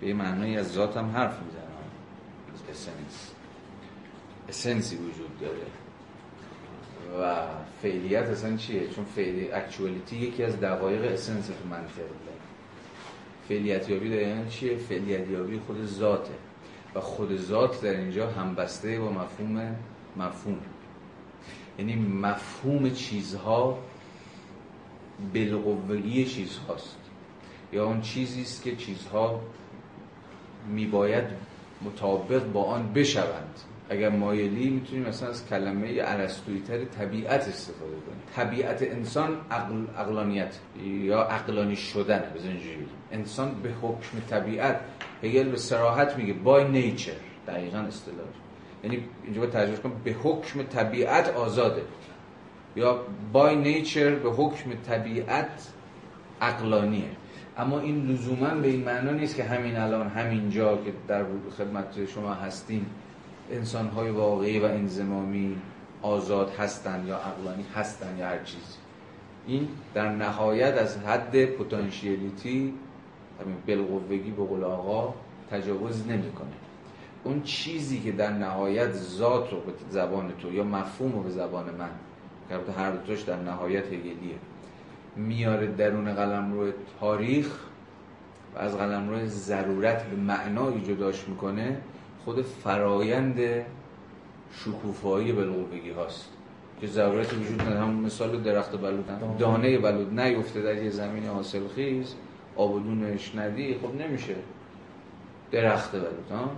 به 0.00 0.14
معنی 0.14 0.58
از 0.58 0.72
ذات 0.72 0.96
هم 0.96 1.10
حرف 1.10 1.38
می‌زنم. 1.42 1.62
اسنس 2.70 3.32
اسنسی 4.48 4.96
وجود 4.96 5.40
داره. 5.40 5.66
و 7.20 7.46
فعلیت 7.82 8.24
اصلا 8.24 8.56
چیه؟ 8.56 8.88
چون 8.88 9.04
فعلی 9.04 9.52
اکچوالیتی 9.52 10.16
یکی 10.16 10.44
از 10.44 10.60
دقایق 10.60 11.12
اسنس 11.12 11.46
تو 11.46 11.68
منطق 11.70 12.31
فعلیت 13.48 13.88
یابی 13.88 14.10
در 14.10 14.16
یعنی 14.16 14.50
چیه؟ 14.50 14.76
فعلیت 14.76 15.28
یابی 15.30 15.58
خود 15.58 15.86
ذاته. 15.86 16.34
و 16.94 17.00
خود 17.00 17.36
ذات 17.36 17.80
در 17.80 17.96
اینجا 17.96 18.30
همبسته 18.30 19.00
با 19.00 19.10
مفهوم 19.10 19.76
مفهوم. 20.16 20.58
یعنی 21.78 21.96
مفهوم 21.96 22.90
چیزها 22.90 23.78
بالقوگی 25.34 26.24
چیزهاست. 26.24 26.96
یا 27.72 27.86
اون 27.86 28.00
چیزی 28.00 28.42
است 28.42 28.62
که 28.62 28.76
چیزها 28.76 29.40
میباید 30.68 31.24
مطابق 31.82 32.52
با 32.52 32.64
آن 32.64 32.92
بشوند. 32.92 33.60
اگر 33.92 34.08
مایلی 34.08 34.70
می‌تونیم 34.70 35.08
مثلا 35.08 35.28
از 35.28 35.46
کلمه 35.46 35.94
تر 36.68 36.84
طبیعت 36.84 37.48
استفاده 37.48 37.92
کنیم. 37.92 38.22
طبیعت 38.36 38.82
انسان 38.82 39.36
عقل، 39.50 39.86
عقلانیت 39.98 40.58
یا 40.84 41.22
عقلانی 41.22 41.76
شدن 41.76 42.22
اینجوری 42.44 42.86
انسان 43.12 43.54
به 43.62 43.70
حکم 43.82 44.18
طبیعت 44.30 44.80
هگل 45.22 45.48
به 45.48 45.56
سراحت 45.56 46.16
میگه 46.16 46.32
بای 46.32 46.64
نیچر 46.64 47.12
دقیقا 47.46 47.78
اصطلاح. 47.78 48.26
یعنی 48.84 49.04
اینجا 49.24 49.40
باید 49.40 49.52
ترجمه 49.52 49.76
کنم 49.76 49.92
به 50.04 50.12
حکم 50.12 50.62
طبیعت 50.62 51.28
آزاده. 51.28 51.82
یا 52.76 53.00
بای 53.32 53.56
نیچر 53.56 54.14
به 54.14 54.30
حکم 54.30 54.70
طبیعت 54.86 55.68
عقلانیه. 56.40 57.10
اما 57.58 57.80
این 57.80 58.06
لزوما 58.06 58.48
به 58.48 58.68
این 58.68 58.84
معنا 58.84 59.10
نیست 59.10 59.36
که 59.36 59.44
همین 59.44 59.76
الان 59.76 60.08
همین 60.08 60.50
جا 60.50 60.76
که 60.76 60.92
در 61.08 61.24
خدمت 61.58 62.06
شما 62.06 62.34
هستیم 62.34 62.86
انسان 63.52 63.88
های 63.88 64.10
واقعی 64.10 64.58
و 64.58 64.64
انزمامی 64.64 65.56
آزاد 66.02 66.50
هستن 66.50 67.04
یا 67.06 67.16
عقلانی 67.16 67.64
هستن 67.74 68.18
یا 68.18 68.26
هر 68.26 68.42
چیزی. 68.42 68.78
این 69.46 69.68
در 69.94 70.08
نهایت 70.08 70.74
از 70.74 70.98
حد 70.98 71.44
پتانسیلیتی 71.44 72.74
همین 73.40 73.56
بلقوگی 73.66 74.30
به 74.30 74.44
قول 74.44 74.64
آقا 74.64 75.14
تجاوز 75.50 76.06
نمی‌کنه. 76.06 76.52
اون 77.24 77.42
چیزی 77.42 78.00
که 78.00 78.12
در 78.12 78.30
نهایت 78.30 78.92
ذات 78.92 79.50
رو 79.50 79.60
به 79.60 79.72
زبان 79.90 80.32
تو 80.42 80.52
یا 80.52 80.64
مفهوم 80.64 81.12
رو 81.12 81.22
به 81.22 81.30
زبان 81.30 81.64
من 81.64 81.90
که 82.48 82.72
هر 82.72 82.90
دوش 82.90 83.22
در 83.22 83.36
نهایت 83.36 83.86
هگلیه 83.86 84.34
میاره 85.16 85.66
درون 85.66 86.14
قلم 86.14 86.52
رو 86.52 86.72
تاریخ 87.00 87.58
و 88.54 88.58
از 88.58 88.76
قلم 88.76 89.10
رو 89.10 89.26
ضرورت 89.26 90.02
به 90.04 90.16
معنایی 90.16 90.80
جداش 90.80 91.28
می‌کنه 91.28 91.76
خود 92.24 92.42
فرایند 92.42 93.40
شکوفایی 94.52 95.32
بلغوبگی 95.32 95.90
هاست 95.90 96.28
که 96.80 96.86
ضرورت 96.86 97.34
وجود 97.34 97.62
نداره. 97.62 97.80
هم 97.80 97.94
مثال 97.94 98.42
درخت 98.42 98.80
بلود 98.80 99.08
هم. 99.08 99.36
دانه 99.38 99.78
بلود 99.78 100.20
نیفته 100.20 100.62
در 100.62 100.82
یه 100.82 100.90
زمین 100.90 101.26
حاصل 101.26 101.68
خیز 101.76 102.14
آبدونش 102.56 103.34
ندی 103.34 103.74
خب 103.74 104.02
نمیشه. 104.02 104.34
درخت 105.50 105.92
بلود 105.92 106.30
ها؟ 106.30 106.50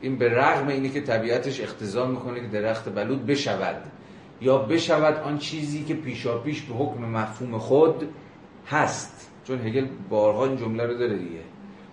این 0.00 0.18
به 0.18 0.34
رغم 0.34 0.68
اینه 0.68 0.88
که 0.88 1.00
طبیعتش 1.00 1.60
اختزا 1.60 2.06
می‌کنه 2.06 2.40
که 2.40 2.46
درخت 2.46 2.94
بلود 2.94 3.26
بشود. 3.26 3.82
یا 4.40 4.58
بشود 4.58 5.14
آن 5.14 5.38
چیزی 5.38 5.84
که 5.84 5.94
پیشا 5.94 6.38
پیش 6.38 6.62
به 6.62 6.74
حکم 6.74 7.04
مفهوم 7.04 7.58
خود 7.58 8.08
هست. 8.66 9.30
چون 9.44 9.66
هگل 9.66 9.86
بارها 10.08 10.46
این 10.46 10.56
جمله 10.56 10.86
رو 10.86 10.94
داره 10.94 11.18
دیگه. 11.18 11.40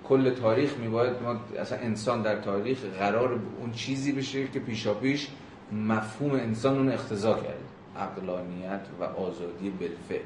کل 0.09 0.29
تاریخ 0.29 0.77
میباید 0.77 1.21
ما 1.23 1.35
اصلا 1.59 1.77
انسان 1.77 2.21
در 2.21 2.35
تاریخ 2.35 2.77
قرار 2.99 3.39
اون 3.59 3.71
چیزی 3.71 4.11
بشه 4.11 4.47
که 4.47 4.59
پیشا 4.59 4.93
پیش 4.93 5.27
مفهوم 5.71 6.31
انسان 6.31 6.77
اون 6.77 6.91
اختزا 6.91 7.33
کرده. 7.33 7.67
عقلانیت 7.97 8.81
و 8.99 9.03
آزادی 9.03 9.69
بالفعل 9.69 10.25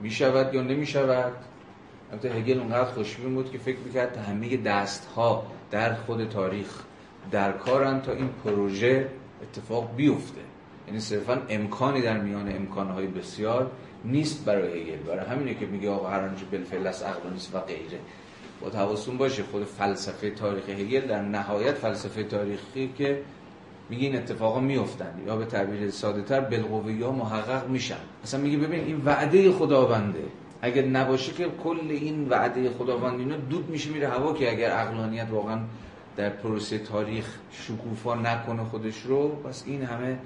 می‌شود 0.00 0.54
یا 0.54 0.62
نمی‌شود 0.62 1.32
البته 2.12 2.30
هگل 2.30 2.58
اونقدر 2.58 2.84
خوشبین 2.84 3.34
بود 3.34 3.50
که 3.50 3.58
فکر 3.58 3.78
می‌کرد 3.78 4.16
همه 4.16 4.56
دست 4.56 5.08
ها 5.16 5.46
در 5.70 5.94
خود 5.94 6.28
تاریخ 6.28 6.68
در 7.30 7.52
کارن 7.52 8.00
تا 8.00 8.12
این 8.12 8.28
پروژه 8.44 9.08
اتفاق 9.42 9.96
بیفته. 9.96 10.40
یعنی 10.86 11.00
صرفا 11.00 11.42
امکانی 11.48 12.02
در 12.02 12.18
میان 12.18 12.56
امکانهای 12.56 13.06
بسیار 13.06 13.70
نیست 14.04 14.44
برای 14.44 14.82
هگل. 14.82 15.02
برای 15.02 15.26
همینه 15.26 15.54
که 15.54 15.66
میگه 15.66 15.90
آقا 15.90 16.08
هر 16.08 16.20
آنچه 16.20 16.44
بالفعل 16.52 16.86
است 16.86 17.04
عقل 17.04 17.30
نیست 17.32 17.54
و 17.54 17.58
غیره. 17.58 17.98
با 18.62 18.70
تواسون 18.70 19.16
باشه. 19.16 19.42
خود 19.42 19.64
فلسفه 19.64 20.30
تاریخ 20.30 20.68
هگل 20.68 21.00
در 21.00 21.22
نهایت 21.22 21.74
فلسفه 21.74 22.24
تاریخی 22.24 22.92
که 22.98 23.20
میگه 23.90 24.06
این 24.06 24.16
اتفاقا 24.16 24.60
میفتن 24.60 25.14
یا 25.26 25.36
به 25.36 25.44
تعبیر 25.44 25.90
ساده 25.90 26.22
تر 26.22 26.40
بالقوه 26.40 27.04
ها 27.04 27.12
محقق 27.12 27.68
میشن. 27.68 27.96
اصلا 28.24 28.40
میگه 28.40 28.58
ببین 28.58 28.84
این 28.84 29.02
وعده 29.04 29.52
خداونده. 29.52 30.24
اگر 30.62 30.84
نباشه 30.84 31.32
که 31.32 31.46
کل 31.64 31.90
این 31.90 32.28
وعده 32.28 32.70
خداوند 32.70 33.18
اینا 33.18 33.36
دود 33.36 33.70
میشه 33.70 33.90
میره 33.90 34.08
هوا 34.08 34.32
که 34.32 34.50
اگر 34.52 34.70
عقلانیت 34.70 35.26
واقعا 35.30 35.58
در 36.16 36.30
پروسه 36.30 36.78
تاریخ 36.78 37.38
شکوفا 37.52 38.14
نکنه 38.14 38.64
خودش 38.64 39.02
رو 39.02 39.28
پس 39.28 39.64
این 39.66 39.82
همه 39.82 40.18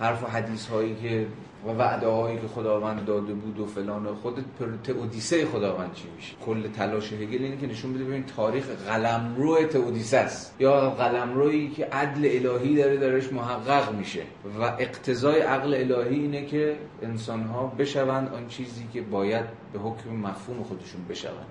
حرف 0.00 0.24
و 0.24 0.26
حدیث 0.26 0.66
هایی 0.66 0.96
که 1.02 1.26
و 1.66 1.70
وعده 1.70 2.06
هایی 2.06 2.38
که 2.38 2.46
خداوند 2.46 3.04
داده 3.04 3.32
بود 3.34 3.58
و 3.58 3.66
فلان 3.66 4.14
خود 4.14 4.44
تئودیسه 4.84 5.46
خداوند 5.46 5.92
چی 5.94 6.08
میشه؟ 6.16 6.34
کل 6.46 6.68
تلاش 6.68 7.12
هگل 7.12 7.42
اینه 7.44 7.56
که 7.56 7.66
نشون 7.66 7.94
بده 7.94 8.04
ببین 8.04 8.24
تاریخ 8.24 8.66
قلمرو 8.68 9.64
تئودیسه 9.64 10.16
است. 10.16 10.54
یا 10.60 10.90
قلمرویی 10.90 11.70
که 11.70 11.84
عدل 11.84 12.46
الهی 12.46 12.76
داره 12.76 12.96
درش 12.96 13.32
محقق 13.32 13.94
میشه. 13.94 14.22
و 14.60 14.62
اقتضای 14.62 15.40
عقل 15.40 15.74
الهی 15.74 16.20
اینه 16.20 16.46
که 16.46 16.76
انسان 17.02 17.42
ها 17.42 17.66
بشوند 17.66 18.34
آن 18.34 18.48
چیزی 18.48 18.86
که 18.92 19.02
باید 19.02 19.44
به 19.72 19.78
حکم 19.78 20.10
مفهوم 20.10 20.62
خودشون 20.62 21.00
بشوند. 21.08 21.46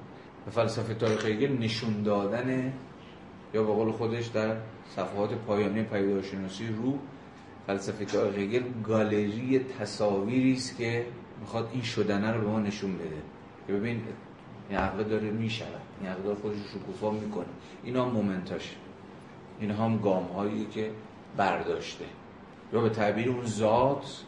و 0.48 0.52
فلسفه 0.52 0.94
تاریخ 0.94 1.26
هگل 1.26 1.58
نشون 1.58 2.04
دادن 2.04 2.74
یا 3.54 3.64
به 3.64 3.74
قول 3.74 3.92
خودش 3.92 4.28
در 4.28 4.56
صفحات 4.96 5.34
پایانی 5.34 5.84
پیدایشناسی 5.84 6.68
روح 6.68 6.96
فلسفه 7.68 8.06
هگل 8.20 8.64
گالری 8.84 9.60
تصاویری 9.60 10.54
است 10.54 10.78
که 10.78 11.06
می‌خواد 11.40 11.70
این 11.74 11.82
شدنه 11.82 12.32
رو 12.32 12.42
به 12.42 12.48
ما 12.48 12.60
نشون 12.60 12.94
بده. 12.94 13.22
که 13.68 13.74
ببین 13.74 14.02
این 14.70 14.80
عقل 14.80 15.04
داره 15.04 15.32
می‌شود. 15.32 15.82
این 16.02 16.10
عقل 16.10 16.22
داره 16.22 16.36
خودش 16.36 16.58
شکوفا 16.74 17.12
می‌کنه. 17.12 17.46
اینا 17.84 18.10
مومنتاش. 18.10 18.76
این 19.60 19.72
هم 19.72 19.98
گام 19.98 20.24
هایی 20.24 20.66
که 20.66 20.92
برداشته. 21.38 22.06
یا 22.74 22.82
به 22.82 22.90
تعبیر 22.90 23.30
اون 23.30 23.46
ذات 23.46 24.24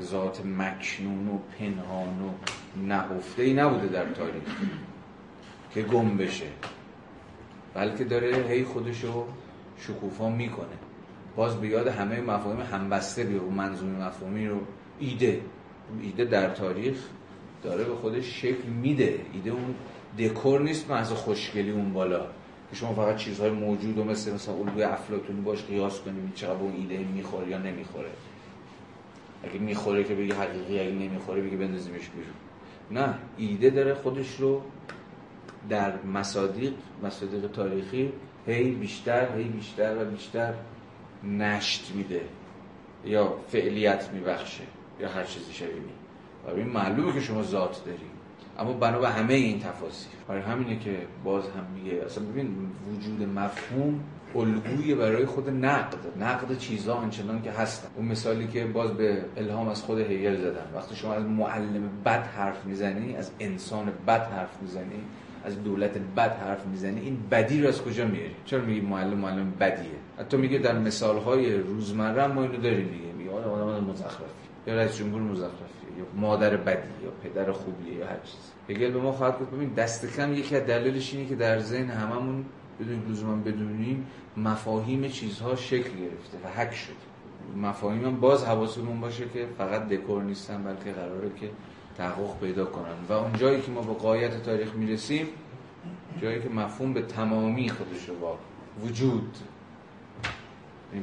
ذات 0.00 0.46
مکنون 0.46 1.28
و 1.28 1.38
پنهان 1.58 2.22
و 2.22 2.30
نهفته 2.86 3.42
ای 3.42 3.54
نبوده 3.54 3.86
در 3.86 4.12
تاریخ. 4.12 4.42
که 5.74 5.82
گم 5.82 6.16
بشه. 6.16 6.46
بلکه 7.74 8.04
داره 8.04 8.46
هی 8.48 8.64
خودشو 8.64 9.24
شکوفا 9.78 10.30
می‌کنه. 10.30 10.89
باز 11.40 11.60
به 11.60 11.68
یاد 11.68 11.88
همه 11.88 12.20
مفاهیم 12.20 12.60
همبسته 12.60 13.24
بیار 13.24 13.44
و 13.44 13.50
منظوم 13.50 13.90
مفهومی 13.90 14.46
رو 14.46 14.60
ایده. 14.98 15.40
ایده 16.02 16.24
در 16.24 16.50
تاریخ 16.50 16.96
داره 17.62 17.84
به 17.84 17.94
خودش 17.94 18.40
شکل 18.42 18.68
میده. 18.82 19.20
ایده 19.32 19.50
اون 19.50 19.74
دکور 20.18 20.60
نیست 20.60 20.90
محض 20.90 21.12
خوشگلی 21.12 21.70
اون 21.70 21.92
بالا. 21.92 22.20
که 22.70 22.76
شما 22.76 22.94
فقط 22.94 23.16
چیزهای 23.16 23.50
موجود 23.50 23.98
و 23.98 24.04
مثل 24.04 24.34
مثلا 24.34 24.54
الگوی 24.54 24.82
افلاتونی 24.82 25.40
باش 25.40 25.64
قیاس 25.64 26.00
کنیم 26.00 26.32
چقدر 26.34 26.52
اون 26.52 26.72
ایده 26.76 26.98
می‌خوره 26.98 27.48
یا 27.48 27.58
نمی‌خوره. 27.58 28.10
اگه 29.44 29.58
می‌خوره 29.58 30.04
که 30.04 30.14
بگی 30.14 30.32
حقیقی 30.32 30.80
اگه 30.80 30.92
نمی‌خوره 30.92 31.42
بگی 31.42 31.56
بندازیمش 31.56 32.08
بیرون. 32.08 33.04
نه 33.04 33.14
ایده 33.36 33.70
داره 33.70 33.94
خودش 33.94 34.36
رو 34.36 34.62
در 35.68 36.02
مصادیق 36.02 36.72
مصادیق 37.02 37.46
تاریخی 37.46 38.12
هی 38.46 38.70
بیشتر 38.70 39.36
هی 39.36 39.44
بیشتر 39.44 39.96
و 40.02 40.04
بیشتر 40.04 40.54
نشت 41.24 41.92
میده 41.94 42.20
یا 43.04 43.34
فعلیت 43.48 44.10
میبخشه 44.12 44.64
یا 45.00 45.08
هر 45.08 45.24
چیزی 45.24 45.52
شبیه 45.52 45.74
و 46.46 46.56
این 46.56 46.68
معلومه 46.68 47.12
که 47.12 47.20
شما 47.20 47.42
ذات 47.42 47.84
داری 47.84 47.98
اما 48.58 48.72
بنا 48.72 48.98
به 48.98 49.08
همه 49.08 49.34
این 49.34 49.60
تفاصیل. 49.60 50.12
برای 50.28 50.42
همینه 50.42 50.78
که 50.78 50.96
باز 51.24 51.44
هم 51.44 51.66
میگه 51.74 52.02
اصلا 52.06 52.24
ببین 52.24 52.54
وجود 52.92 53.28
مفهوم 53.28 54.00
الگوی 54.34 54.94
برای 54.94 55.26
خود 55.26 55.50
نقد. 55.50 55.98
نقد 56.20 56.58
چیزا 56.58 56.94
آنچنان 56.94 57.42
که 57.42 57.50
هستن. 57.50 57.88
اون 57.96 58.06
مثالی 58.06 58.46
که 58.46 58.64
باز 58.64 58.90
به 58.90 59.24
الهام 59.36 59.68
از 59.68 59.82
خود 59.82 59.98
هیگل 59.98 60.36
زدن. 60.36 60.64
وقتی 60.74 60.96
شما 60.96 61.14
از 61.14 61.24
معلم 61.24 61.90
بد 62.04 62.26
حرف 62.26 62.64
می‌زنی 62.64 63.16
از 63.16 63.30
انسان 63.40 63.92
بد 64.06 64.22
حرف 64.22 64.62
می‌زنی 64.62 65.02
از 65.44 65.62
دولت 65.62 65.98
بد 66.16 66.36
حرف 66.36 66.66
می‌زنی 66.66 67.00
این 67.00 67.18
بدی 67.30 67.62
رو 67.62 67.68
از 67.68 67.82
کجا 67.82 68.06
میاری؟ 68.06 68.34
چرا 68.44 68.60
میگی 68.60 68.80
معلم 68.80 69.18
معلم 69.18 69.52
بدیه؟ 69.60 69.90
حتی 70.18 70.36
میگه 70.36 70.58
در 70.58 70.78
مثال 70.78 71.18
های 71.18 71.54
روزمره 71.54 72.26
ما 72.26 72.42
اینو 72.42 72.56
داریم 72.56 72.88
دیگه. 72.88 73.12
میگه 73.18 73.30
آدم 73.30 73.50
آدم 73.50 73.84
مزخرفی. 73.84 74.24
یا 74.66 74.74
رئیس 74.74 74.96
جمهور 74.96 75.22
مزخرفی 75.22 75.86
یا 75.98 76.04
مادر 76.20 76.56
بدی 76.56 76.88
یا 77.04 77.10
پدر 77.22 77.52
خوبیه 77.52 77.94
یا 77.94 78.06
هر 78.06 78.16
چیز 78.24 78.52
هگل 78.68 78.90
به 78.90 79.00
ما 79.00 79.12
خواهد 79.12 79.40
گفت 79.40 79.50
ببین 79.50 79.74
دست 79.74 80.16
کم 80.16 80.32
یکی 80.34 80.56
از 80.56 80.62
دلایلش 80.62 81.14
اینه 81.14 81.28
که 81.28 81.34
در 81.34 81.58
ذهن 81.58 81.90
هممون 81.90 82.44
بدون 82.80 83.02
لزوما 83.10 83.36
بدونیم 83.36 84.06
مفاهیم 84.36 85.08
چیزها 85.08 85.56
شکل 85.56 85.90
گرفته 85.90 86.38
و 86.44 86.48
حک 86.60 86.74
شده. 86.74 86.94
مفاهیم 87.56 88.20
باز 88.20 88.44
حواسمون 88.44 89.00
باشه 89.00 89.24
که 89.34 89.46
فقط 89.58 89.88
دکور 89.88 90.22
نیستن 90.22 90.62
بلکه 90.64 90.92
قراره 90.92 91.30
که 91.40 91.50
تحقق 92.00 92.40
پیدا 92.40 92.64
کنن. 92.64 92.96
و 93.08 93.12
اون 93.12 93.32
جایی 93.32 93.62
که 93.62 93.70
ما 93.70 93.80
به 93.80 93.94
قایت 93.94 94.42
تاریخ 94.42 94.74
می‌رسیم 94.74 95.26
جایی 96.22 96.42
که 96.42 96.48
مفهوم 96.48 96.92
به 96.92 97.02
تمامی 97.02 97.68
خودش 97.68 98.08
رو 98.08 98.18
با 98.18 98.38
وجود 98.82 99.36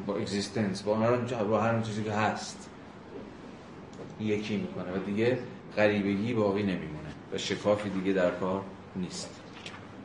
با 0.06 0.16
اگزیستنس 0.16 0.84
با 0.84 0.98
هر 0.98 1.74
اون 1.74 1.84
چیزی 1.84 2.04
که 2.04 2.12
هست 2.12 2.70
یکی 4.20 4.58
می‌کنه 4.58 4.91
و 4.91 4.98
دیگه 5.06 5.39
غریبگی 5.76 6.34
باقی 6.34 6.64
نمیمونه 6.64 7.12
و 7.34 7.38
شکافی 7.38 7.89
دیگه 7.89 8.14
در 8.14 8.32
کار 8.32 8.62
نیست. 8.95 9.41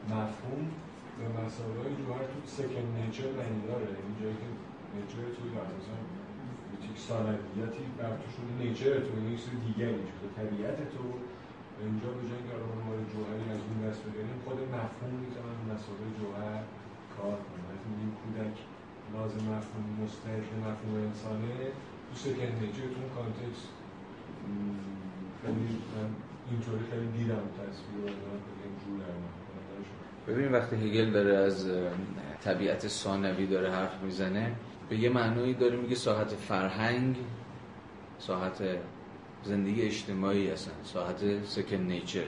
مفهوم 0.07 0.71
به 1.19 1.25
مسائل 1.29 1.95
جوهر 1.99 2.19
تو 2.19 2.39
سکن 2.47 2.87
نیچر 3.07 3.23
داره 3.23 3.47
این 3.47 4.15
جایی 4.23 4.35
که 4.35 4.49
نیچر 4.97 5.17
توی 5.17 5.51
مثلا 7.03 7.33
یک 7.33 7.41
ثانویتی 7.57 7.85
بر 7.99 8.15
تو 8.21 8.27
شده. 8.35 8.53
نیچر 8.65 8.93
تو 9.07 9.13
این 9.17 9.37
چیز 9.43 9.55
دیگری 9.67 10.03
شده 10.11 10.29
طبیعت 10.39 10.79
تو. 10.95 11.05
اینجا 11.81 12.11
به 12.17 12.23
جای 12.29 12.39
اینکه 12.39 13.13
جوهری 13.13 13.47
از 13.57 13.63
اون 13.69 13.79
دست 13.87 14.01
بگیریم 14.05 14.39
خود 14.45 14.59
مفهوم 14.77 15.15
می‌تونن 15.25 15.59
مسائل 15.71 16.09
جوهر 16.19 16.63
کار 17.15 17.39
وقتی 17.69 17.87
میگیم 17.93 18.13
کودک 18.21 18.57
لازم 19.15 19.43
مفهوم 19.53 19.85
مستعد 20.03 20.47
مفهوم 20.67 20.95
انسانه. 21.09 21.53
تو 22.07 22.15
سکن 22.23 22.51
نیچر 22.63 22.87
تو 22.95 22.99
اون 23.03 23.11
کانتکست 23.17 23.69
خیلی 25.43 25.69
اینطوری 26.51 26.85
خیلی 26.91 27.09
دیدم 27.19 27.45
تصویر 27.59 28.03
رو 28.07 28.15
ببین 30.29 30.53
وقتی 30.53 30.77
هگل 30.77 31.11
داره 31.11 31.35
از 31.37 31.69
طبیعت 32.45 32.89
ثانوی 32.89 33.47
داره 33.47 33.71
حرف 33.71 34.03
می‌زنه 34.03 34.53
به 34.89 34.97
یه 34.97 35.09
معنایی 35.09 35.55
داره 35.55 35.77
میگه 35.77 35.95
ساحت 35.95 36.29
فرهنگ 36.29 37.17
ساحت 38.19 38.63
زندگی 39.45 39.83
اجتماعی 39.83 40.51
هستن 40.51 40.73
ساحت 40.85 41.45
سکن 41.45 41.77
نیچر 41.77 42.25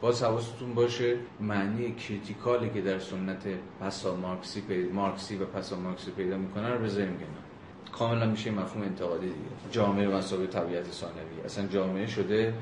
باز 0.00 0.22
حواستون 0.22 0.74
باشه 0.74 1.16
معنی 1.40 1.94
کریتیکالی 1.94 2.70
که 2.70 2.80
در 2.80 2.98
سنت 2.98 3.46
پسا 3.80 4.16
مارکسی 4.16 4.60
پیدا 4.60 4.92
مارکسی 4.92 5.36
و 5.36 5.44
پسا 5.44 5.76
مارکسی 5.76 6.10
پیدا 6.10 6.36
می‌کنه 6.36 6.68
رو 6.68 6.84
بذاریم 6.84 7.16
کنار. 7.16 7.46
کاملا 7.92 8.26
میشه 8.26 8.50
مفهوم 8.50 8.82
انتقادی 8.82 9.26
دیگه. 9.26 9.70
جامعه 9.70 10.08
مسابقه 10.08 10.46
طبیعت 10.46 10.90
ثانوی. 10.92 11.40
اصلا 11.44 11.66
جامعه 11.66 12.06
شده 12.06 12.54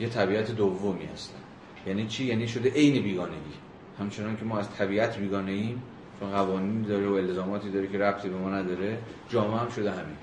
یه 0.00 0.08
طبیعت 0.08 0.50
دومی 0.50 1.04
هستن. 1.04 1.38
یعنی 1.86 2.06
چی؟ 2.06 2.24
یعنی 2.24 2.48
شده 2.48 2.70
عین 2.70 3.02
بیگانگی. 3.02 3.54
همچنان 3.98 4.36
که 4.36 4.44
ما 4.44 4.58
از 4.58 4.70
طبیعت 4.70 5.18
بیگانه 5.18 5.52
ایم 5.52 5.82
چون 6.22 6.30
قوانینی 6.30 6.86
داره 6.86 7.08
و 7.08 7.12
الزاماتی 7.12 7.70
داره 7.70 7.86
که 7.86 7.98
ربطی 7.98 8.28
به 8.28 8.36
ما 8.36 8.50
نداره 8.50 8.98
جامعه 9.28 9.58
هم 9.60 9.68
شده 9.68 9.90
همین. 9.90 10.16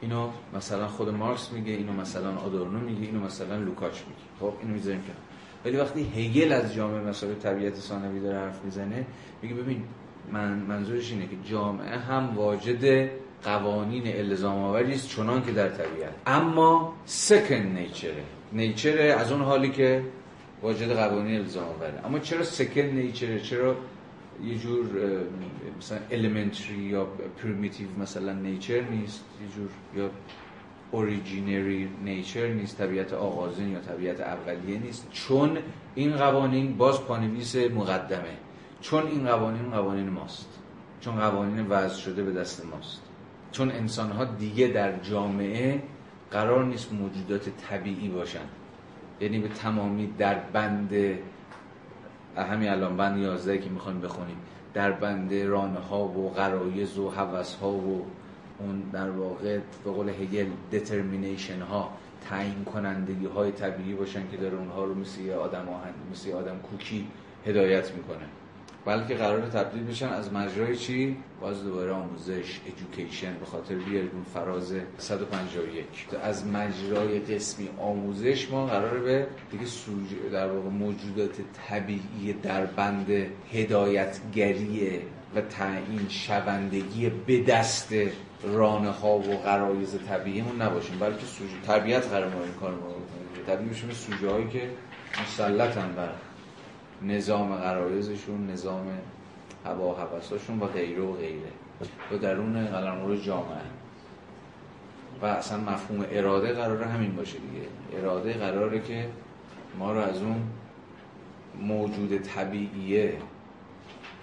اینو 0.00 0.28
مثلا 0.56 0.88
خود 0.88 1.08
مارکس 1.08 1.52
میگه 1.52 1.72
اینو 1.72 1.92
مثلا 1.92 2.36
آدورنو 2.36 2.78
میگه 2.78 3.06
اینو 3.06 3.20
مثلا 3.20 3.56
لوکاچ 3.56 3.92
میگه. 3.92 4.28
خب 4.40 4.52
اینو 4.60 4.74
می‌ذاریم 4.74 5.00
کنار. 5.00 5.16
ولی 5.64 5.76
وقتی 5.76 6.02
هگل 6.02 6.52
از 6.52 6.74
جامعه 6.74 7.00
مسائل 7.00 7.34
طبیعت 7.34 7.74
ثانوی 7.74 8.20
داره 8.20 8.38
حرف 8.38 8.64
می‌زنه 8.64 9.06
میگه 9.42 9.54
ببین 9.54 9.84
من 10.32 10.52
منظورش 10.52 11.10
اینه 11.10 11.26
که 11.26 11.36
جامعه 11.50 11.98
هم 11.98 12.34
واجد 12.36 13.10
قوانین 13.44 14.16
الزام 14.16 14.58
آوری 14.58 14.94
است 14.94 15.08
چنان 15.08 15.44
که 15.44 15.52
در 15.52 15.68
طبیعت. 15.68 16.12
اما 16.26 16.94
سکن 17.04 17.54
نیچره 17.54 18.22
nature 18.52 18.97
ه 18.97 19.04
از 19.04 19.32
اون 19.32 19.40
حالی 19.40 19.70
که 19.70 20.02
واجد 20.62 20.92
قوانین 20.92 21.40
الزام 21.40 21.64
آوره 21.64 22.06
اما 22.06 22.18
چرا 22.18 22.42
second 22.42 22.80
nature 22.80 23.31
ه 23.31 23.40
چرا 23.40 23.76
یه 24.42 24.58
جور 24.58 24.86
مثلا 25.78 25.98
elementary 26.10 26.78
یا 26.90 27.04
primitive 27.42 27.88
مثلا 27.98 28.32
nature 28.32 28.80
نیست 28.80 29.24
یه 29.42 29.48
جور 29.56 29.68
یا 29.96 30.10
originary 30.90 31.88
nature 32.04 32.46
نیست 32.46 32.78
طبیعت 32.78 33.12
آغازین 33.12 33.68
یا 33.68 33.80
طبیعت 33.80 34.20
اولیه 34.20 34.78
نیست. 34.78 35.08
چون 35.12 35.58
این 35.94 36.16
قوانین 36.16 36.76
باز 36.76 37.04
پانویس 37.04 37.56
مقدمه. 37.56 38.36
چون 38.80 39.06
این 39.06 39.26
قوانین 39.26 39.70
قوانین 39.70 40.08
ماست. 40.08 40.48
چون 41.00 41.16
قوانین 41.16 41.66
وضع 41.66 42.00
شده 42.00 42.22
به 42.22 42.32
دست 42.32 42.66
ماست. 42.66 43.02
چون 43.52 43.70
انسان 43.70 44.10
ها 44.10 44.24
دیگه 44.24 44.68
در 44.68 44.98
جامعه 44.98 45.82
قرار 46.30 46.64
نیست 46.64 46.92
موجودات 46.92 47.48
طبیعی 47.68 48.08
باشن. 48.08 48.46
یعنی 49.20 49.38
به 49.38 49.48
تمامی 49.48 50.06
در 50.18 50.34
بند 50.34 51.18
همین 52.42 52.68
الان 52.68 52.96
بند 52.96 53.18
11 53.18 53.58
که 53.58 53.70
می‌خوایم 53.70 54.00
بخونیم. 54.00 54.36
در 54.74 54.92
بند 54.92 55.34
رانه 55.34 55.78
ها 55.78 56.04
و 56.04 56.30
غرایز 56.30 56.98
و 56.98 57.10
حوث 57.10 57.54
ها 57.54 57.72
و 57.72 58.06
اون 58.58 58.82
در 58.92 59.10
واقع 59.10 59.58
به 59.84 59.90
قول 59.90 60.08
هگل 60.08 60.46
دترمینیشن 60.72 61.60
ها 61.60 61.90
تعیین 62.30 62.64
کنندگی 62.64 63.26
های 63.26 63.52
طبیعی 63.52 63.94
باشن 63.94 64.30
که 64.30 64.36
داره 64.36 64.58
اونها 64.58 64.84
رو 64.84 64.94
مثل 64.94 65.30
آدم 65.30 65.68
آهن 65.68 65.92
مثل 66.12 66.32
آدم 66.32 66.58
کوکی 66.58 67.06
هدایت 67.46 67.92
می‌کنه. 67.92 68.26
بلکه 68.86 69.14
قرار 69.14 69.40
تبدیل 69.40 69.82
بشن 69.82 70.08
از 70.08 70.32
مجرای 70.32 70.76
چی؟ 70.76 71.16
باز 71.40 71.64
دوباره 71.64 71.92
آموزش 71.92 72.60
ایژوکیشن 72.64 73.34
به 73.34 73.46
خاطر 73.46 73.74
بیارگون 73.74 74.24
فراز 74.34 74.74
151 74.98 75.84
از 76.22 76.46
مجرای 76.46 77.18
قسمی 77.18 77.68
آموزش 77.78 78.50
ما 78.50 78.66
قراره 78.66 79.00
به 79.00 79.26
دیگه 79.50 79.64
در 80.32 80.50
واقع 80.50 80.68
موجودات 80.68 81.36
طبیعی 81.68 82.32
در 82.42 82.66
بند 82.66 83.10
هدایتگری 83.52 84.98
و 85.34 85.40
تعیین 85.40 86.06
شوندگی 86.08 87.10
به 87.10 87.42
دست 87.42 87.94
رانه 88.42 88.90
ها 88.90 89.18
و 89.18 89.36
غرایز 89.36 89.98
طبیعیمون 90.08 90.62
نباشیم. 90.62 90.98
بلکه 90.98 91.26
سوژه 91.26 91.54
طبیعت 91.66 92.08
قرار 92.08 92.34
ما 92.34 92.42
این 92.42 92.54
کار 92.60 92.70
ما 92.70 92.94
تبدیل 93.46 93.68
بشیم 93.68 93.90
سوژه 93.90 94.30
هایی 94.30 94.48
که 94.48 94.70
مسلطن 95.22 95.92
بر 95.96 96.08
نظام 97.02 97.56
غرایزشون 97.56 98.50
نظام 98.50 98.86
هوا 99.64 99.94
حواساشون 99.94 100.60
و 100.60 100.66
غیره 100.66 101.02
و 101.02 101.12
غیره. 101.12 101.52
و 102.12 102.18
درون 102.18 102.66
قلمرو 102.66 103.16
جامعه. 103.16 103.60
و 105.22 105.26
اصلا 105.26 105.58
مفهوم 105.58 106.06
اراده 106.10 106.52
قراره 106.52 106.86
همین 106.86 107.16
باشه 107.16 107.38
دیگه. 107.38 107.98
اراده 107.98 108.32
قراره 108.32 108.80
که 108.80 109.08
ما 109.78 109.92
رو 109.92 109.98
از 109.98 110.22
اون 110.22 110.42
موجود 111.60 112.18
طبیعیه 112.18 113.18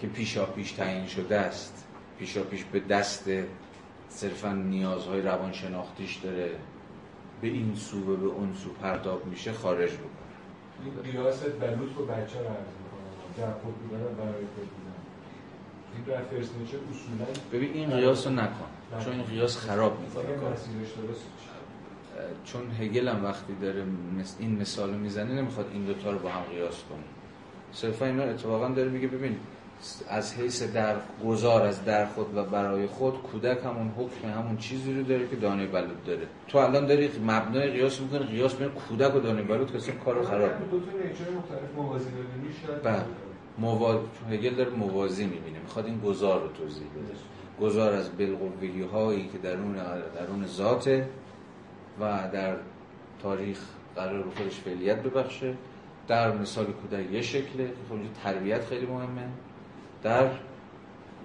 که 0.02 0.08
پیشا 0.08 0.46
پیش 0.46 0.72
تعیین 0.72 1.08
شده 1.08 1.38
است 1.38 1.86
پیشا 2.20 2.44
پیش 2.44 2.64
به 2.64 2.80
دست 2.80 3.30
صرفا 4.10 4.54
نیازهای 4.54 5.22
روانشناختیش 5.22 6.16
داره 6.16 6.52
به 7.42 7.48
این 7.48 7.76
سو 7.76 8.14
و 8.14 8.18
به 8.18 8.26
اون 8.26 8.54
سو 8.54 8.70
پرتاب 8.70 9.26
میشه 9.26 9.54
خارج 9.54 9.92
بکنه. 9.92 10.31
این 10.86 11.12
قیاست 11.12 11.46
بلوط 11.46 11.98
و 11.98 12.06
بچه 12.06 12.40
رو 12.40 12.48
عرض 12.48 12.72
می‌کنم. 12.82 13.32
در 13.38 13.54
خود 13.54 13.76
بودن 13.76 13.98
برای 13.98 14.46
خود 14.56 14.70
بودن. 14.76 15.00
این 15.96 16.04
در 16.04 16.22
فرست 16.22 16.56
نیچه 16.60 16.78
اصولا 16.78 17.26
ببین 17.54 17.74
این 17.74 17.90
قیاس 17.90 18.28
رو 18.28 18.34
نکن 18.34 18.66
چون 19.04 19.14
این 19.14 19.24
قیاس 19.24 19.58
خراب 19.58 20.00
می‌کنه. 20.00 20.24
چون 22.46 22.62
هگل 22.80 23.08
هم 23.08 23.24
وقتی 23.26 23.54
داره 23.62 23.84
این 24.40 24.62
مثال 24.62 24.94
می‌زنه 24.94 25.34
نمی‌خواد 25.34 25.70
این 25.74 25.86
دوتا 25.86 26.12
رو 26.12 26.20
با 26.20 26.30
هم 26.30 26.44
قیاس 26.44 26.84
کنه. 26.90 27.04
صرفا 27.72 28.06
اینا 28.06 28.24
اتفاقا 28.24 28.68
داره 28.68 28.90
میگه 28.90 29.08
ببین 29.08 29.38
از 30.10 30.34
حیث 30.34 30.64
در 30.64 30.96
گذار 31.26 31.62
از 31.62 31.86
در 31.86 32.06
خود 32.06 32.38
و 32.38 32.44
برای 32.44 32.88
خود 32.88 33.14
کودک 33.14 33.58
همون 33.66 33.92
حکم 33.98 34.28
همون 34.28 34.58
چیزی 34.58 34.94
رو 34.94 35.04
داره 35.04 35.28
که 35.28 35.36
دانه 35.36 35.68
بلود 35.68 36.04
داره. 36.04 36.28
تو 36.48 36.58
الان 36.58 36.86
داری 36.86 37.10
مبنای 37.28 37.70
قیاس 37.70 38.02
می‌کنی 38.02 38.26
قیاس 38.26 38.56
بین 38.56 38.70
کودک 38.70 39.16
و 39.16 39.20
دانه 39.20 39.42
بلود 39.42 39.72
که 39.72 39.92
کار 39.92 40.16
رو 40.16 40.24
خراب 40.24 40.50
دو 40.72 40.80
تا 40.80 40.86
موازی 41.82 42.10
ببینی 42.10 42.82
بله. 42.84 43.04
مواز... 43.58 44.00
هگل 44.32 44.56
داره 44.56 44.70
موازی 44.70 45.26
می‌بینه 45.26 45.60
می‌خواد 45.60 45.86
این 45.86 46.00
گذار 46.00 46.42
رو 46.42 46.48
توضیح 46.48 46.88
بده. 46.88 47.18
گذار 47.62 47.94
از 47.94 48.18
بالقوگی 48.18 48.82
هایی 48.82 49.30
که 49.32 49.38
درون 49.38 49.76
درون 50.16 50.48
ذاته 50.48 51.08
و 52.00 52.30
در 52.34 52.56
تاریخ 53.24 53.60
قرار 53.96 54.24
رو 54.24 54.32
خودش 54.32 54.60
فعلیت 54.60 55.04
ببخشه. 55.04 55.54
در 56.08 56.38
مثال 56.38 56.66
کودک 56.66 57.12
یه 57.12 57.22
شکله. 57.22 57.68
که 57.68 57.74
خب 57.90 58.24
تربیت 58.24 58.66
خیلی 58.66 58.86
مهمه. 58.86 59.28
در 60.04 60.28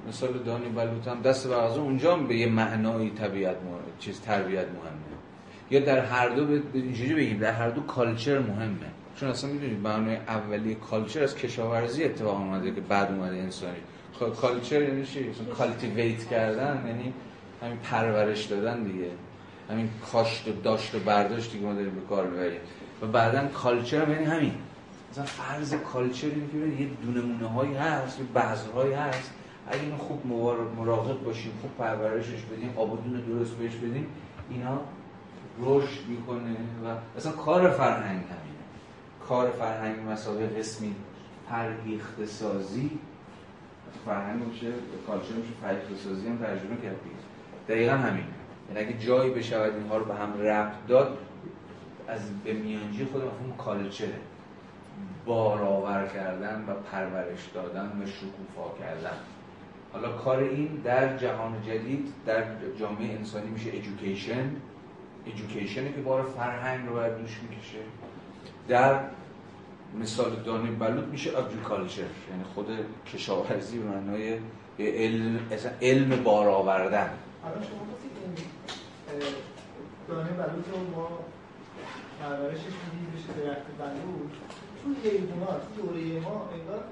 مثال 0.08 0.32
دانی 0.32 0.68
بلوط 0.68 1.08
هم 1.08 1.22
دست 1.22 1.48
بغازه 1.48 1.80
اونجا 1.80 2.16
هم 2.16 2.26
به 2.26 2.36
یه 2.36 2.46
معنای 2.46 3.10
طبیعت 3.10 3.56
مهم. 3.56 3.80
چیز 3.98 4.20
تربیت 4.20 4.66
مهمه. 4.66 5.16
یا 5.70 5.80
در 5.80 6.04
هر 6.04 6.28
دو 6.28 6.58
اینجوری 6.72 7.14
بگیم 7.14 7.38
در 7.38 7.52
هر 7.52 7.70
دو 7.70 7.80
culture 7.80 8.38
مهمه. 8.38 8.76
چون 9.20 9.28
اصلا 9.28 9.50
می‌دونید 9.50 9.80
معنای 9.80 10.16
اولی 10.16 10.74
culture 10.74 11.22
از 11.22 11.36
کشاورزی 11.36 12.04
اتفاق 12.04 12.36
اومده 12.36 12.74
که 12.74 12.80
بعد 12.80 13.12
اومده 13.12 13.36
انسانی. 13.36 13.76
culture 14.40 14.82
یعنی 14.82 15.06
چی؟ 15.06 15.30
cultivate 15.58 16.28
کردن 16.28 16.84
یعنی 16.86 17.12
همین 17.62 17.78
پرورش 17.78 18.44
دادن 18.44 18.82
دیگه. 18.82 19.10
همین 19.70 19.90
کاشت 20.12 20.48
و 20.48 20.52
داشت 20.52 20.94
و 20.94 20.98
برداشت 20.98 21.52
دیگه 21.52 21.66
ما 21.66 21.74
داریم 21.74 21.94
به 21.94 22.00
کار 22.08 22.26
ببریم 22.26 22.60
و 23.02 23.06
بعدا 23.06 23.48
culture 23.48 24.08
یعنی 24.08 24.24
همین. 24.24 24.52
مثلا 25.16 25.24
فرض 25.26 25.74
culture 25.74 26.26
اینه 26.26 26.48
که 26.76 26.82
یه 26.82 26.88
دونه 27.02 27.46
هایی 27.46 27.74
هست 27.74 28.20
یه 28.20 28.26
بذرهایی 28.26 28.92
هست. 28.92 29.30
اگه 29.70 29.82
اینو 29.82 29.96
خوب 29.96 30.26
مراقب 30.78 31.24
باشیم 31.24 31.52
خوب 31.60 31.70
پرورشش 31.78 32.42
بدیم 32.42 32.74
آبودون 32.76 33.20
درست 33.20 33.54
بهش 33.54 33.74
بدیم 33.74 34.06
اینا 34.50 34.80
رشد 35.60 36.06
می‌کنه 36.08 36.50
و 36.84 36.96
اصلا 37.16 37.32
کار 37.32 37.70
فرهنگ 37.70 38.16
همینه. 38.16 38.64
کار 39.28 39.50
فرهنگ 39.50 40.08
مسابقه 40.08 40.46
قسمی 40.46 40.94
فرهیخته 41.48 42.26
سازی 42.26 42.90
فرهنگ 44.06 44.42
میشه 44.44 44.72
کالچر 45.06 45.32
میشه 45.32 45.52
فرهیخته 45.62 45.94
سازی 46.04 46.28
هم 46.28 46.38
ترجمه 46.38 46.76
کرد 46.82 46.96
دقیقا 47.68 47.92
همین 47.92 48.24
یعنی 48.68 48.86
اگه 48.86 48.98
جایی 48.98 49.30
بشود 49.30 49.74
اینها 49.74 49.96
رو 49.96 50.04
به 50.04 50.14
هم 50.14 50.40
ربط 50.40 50.86
داد 50.88 51.18
از 52.08 52.20
به 52.44 52.52
میانجی 52.52 53.04
خود 53.04 53.22
مفهوم 53.24 53.56
کالچره. 53.58 54.14
بارآور 55.26 56.06
کردن 56.14 56.64
و 56.68 56.74
پرورش 56.74 57.48
دادن 57.54 57.86
و 57.86 58.06
شکوفا 58.06 58.78
کردن. 58.78 59.16
حالا 59.92 60.12
کار 60.12 60.38
این 60.38 60.80
در 60.84 61.16
جهان 61.16 61.62
جدید 61.62 62.12
در 62.26 62.44
جامعه 62.80 63.12
انسانی 63.18 63.50
میشه 63.50 63.70
ایژوکیشن 63.70 64.50
ایژوکیشنی 65.24 65.92
که 65.92 66.00
بار 66.00 66.22
فرهنگ 66.22 66.88
رو 66.88 66.94
بر 66.94 67.08
دوش 67.08 67.40
می‌کشه. 67.42 67.78
در 68.68 69.00
مثال 70.00 70.36
دانه 70.36 70.70
بلوط 70.70 71.04
میشه 71.04 71.38
اگریکالچر 71.38 72.02
یعنی 72.02 72.44
خود 72.54 72.66
کشاورزی 73.14 73.78
به 73.78 73.84
معنای 73.84 74.38
علم 74.78 75.40
علم 75.82 76.22
بار 76.24 76.48
آوردن 76.48 77.10
حالا 77.42 77.54
شما 77.54 77.86
دانه 80.08 80.30
بلوط 80.30 80.68
رو 80.72 80.96
ما 80.96 81.08
پرورشش 82.20 82.60
میدیم 82.62 83.12
بشه 83.16 83.46
درخت 83.46 83.66
بلوط. 83.78 84.30
توی 84.86 85.10
حیوانات 85.10 85.62
دوره 85.76 86.20
ما 86.20 86.36
انگار 86.54 86.84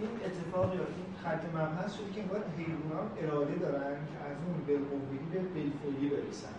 این 0.00 0.10
اتفاق 0.26 0.74
یا 0.74 0.80
این 0.80 1.08
خط 1.22 1.42
مبحث 1.54 1.94
شده 1.96 2.10
که 2.14 2.20
انگار 2.22 2.42
حیوانات 2.58 3.10
اراده 3.22 3.54
دارن 3.54 3.96
که 4.10 4.18
از 4.28 4.36
اون 4.46 4.56
بالقوگی 4.66 5.18
به 5.32 5.38
بلفولی 5.38 6.08
برسن. 6.08 6.56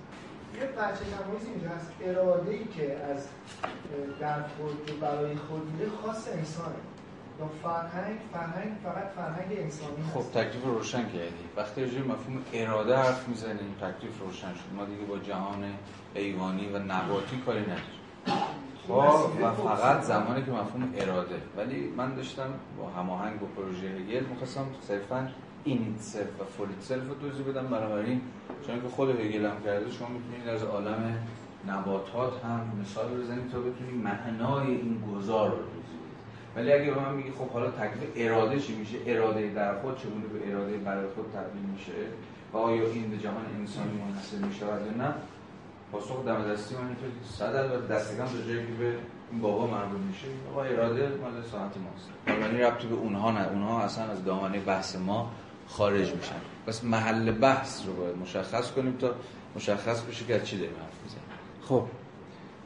یه 0.56 0.66
بچه 0.66 1.04
نمایز 1.16 1.46
اینجا 1.48 1.70
هست. 1.70 1.92
اراده 2.02 2.52
ای 2.52 2.66
که 2.66 2.98
از 2.98 3.28
در 4.20 4.42
خود 4.42 5.00
برای 5.00 5.36
خود 5.36 5.72
میده 5.72 5.90
خاص 6.02 6.28
انسانه 6.28 6.82
یا 7.40 7.50
فرهنگ 7.64 8.18
فرهنگ 8.34 8.72
فقط 8.84 9.08
فرهنگ 9.16 9.60
انسانی 9.60 10.04
خب 10.14 10.32
تکلیف 10.40 10.64
روشن 10.64 11.04
کردی. 11.04 11.46
وقتی 11.58 11.84
رجوع 11.84 12.08
مفهوم 12.08 12.44
اراده 12.54 12.96
حرف 12.98 13.28
می‌زنیم 13.28 13.76
تکلیف 13.82 14.20
روشن 14.20 14.54
شد. 14.54 14.76
ما 14.76 14.86
دیگه 14.86 15.04
با 15.04 15.18
جهان 15.18 15.64
حیوانی 16.16 16.68
و 16.74 16.80
نباتی 16.80 17.38
کاری 17.46 17.62
نداریم. 17.62 18.00
خب 18.90 19.42
و 19.42 19.52
فقط 19.52 20.02
زمانی 20.02 20.42
که 20.46 20.52
مفهوم 20.52 20.94
اراده. 20.98 21.42
ولی 21.58 21.94
من 21.98 22.16
داشتم 22.16 22.54
با 22.78 23.02
هماهنگ 23.02 23.40
با 23.40 23.48
پروژه 23.48 23.88
هگل 23.88 24.26
می‌خواستم 24.26 24.66
صرفا 24.88 25.30
in 25.64 25.96
itself 26.00 26.42
و 26.42 26.44
for 26.44 26.82
itself 26.82 27.04
رو 27.08 27.30
توضیح 27.30 27.46
بدم. 27.46 27.68
بنابراین 27.68 28.22
چون 28.68 28.82
که 28.82 28.88
خود 28.88 29.10
هگل 29.10 29.46
هم 29.46 29.64
کرده 29.66 29.92
شما 29.92 30.08
می‌تونید 30.08 30.48
از 30.48 30.64
عالم 30.64 31.18
نباتات 31.68 32.46
هم 32.46 32.62
مثال 32.82 33.22
بزنید 33.22 33.52
تا 33.52 33.60
بتونید 33.60 34.04
معنای 34.04 34.68
این 34.68 35.04
گذار 35.16 35.50
رو 35.50 35.58
ولی 36.56 36.74
اگه 36.74 36.92
به 36.92 37.00
من 37.00 37.14
میگی 37.14 37.32
خب 37.32 37.50
حالا 37.50 37.72
تکلیف 37.72 38.10
اراده 38.16 38.60
چی 38.60 38.76
میشه؟ 38.76 38.98
اراده 39.06 39.50
در 39.50 39.82
خود 39.82 39.98
چگونه 39.98 40.26
به 40.26 40.52
اراده 40.52 40.78
برای 40.78 41.08
خود 41.16 41.26
تبدیل 41.26 41.62
میشه؟ 41.74 41.92
و 42.54 42.58
آیا 42.58 42.84
این 42.88 43.10
به 43.10 43.18
جهان 43.18 43.46
انسانی 43.60 43.92
منحصر 43.92 44.38
میشه 44.38 44.66
یا 44.66 45.06
نه؟ 45.06 45.14
پاسخ 45.92 46.26
دم 46.26 46.54
دستی 46.54 46.76
من 46.76 46.88
اینطور 46.88 47.10
صد 47.38 47.56
البته 47.56 47.94
دستگان 47.94 48.28
به 48.28 48.54
جایی 48.54 48.68
که 48.68 48.74
به 48.74 48.94
این 49.32 49.42
بابا 49.42 49.68
مربوط 49.68 50.00
میشه 50.00 50.28
آقا 50.52 50.64
اراده 50.64 51.08
مال 51.08 51.44
ساعت 51.52 51.72
ماست. 51.78 52.42
ولی 52.42 52.62
ربطی 52.62 52.88
به 52.88 52.96
اونها 52.96 53.32
نه. 53.32 53.48
اونها 53.48 53.82
اصلا 53.82 54.04
از 54.04 54.26
دامنه 54.26 54.60
بحث 54.60 54.96
ما 54.96 55.32
خارج 55.68 56.16
میشن. 56.16 56.36
پس 56.68 56.84
محل 56.84 57.32
بحث 57.32 57.86
رو 57.86 57.94
باید 57.94 58.18
مشخص 58.18 58.72
کنیم 58.72 58.98
تا 58.98 59.16
مشخص 59.56 60.02
بشه 60.02 60.26
که 60.26 60.40
چی 60.40 60.58
داریم 60.58 60.76
حرف 60.76 61.04
می‌زنیم. 61.04 61.24
خب 61.62 61.86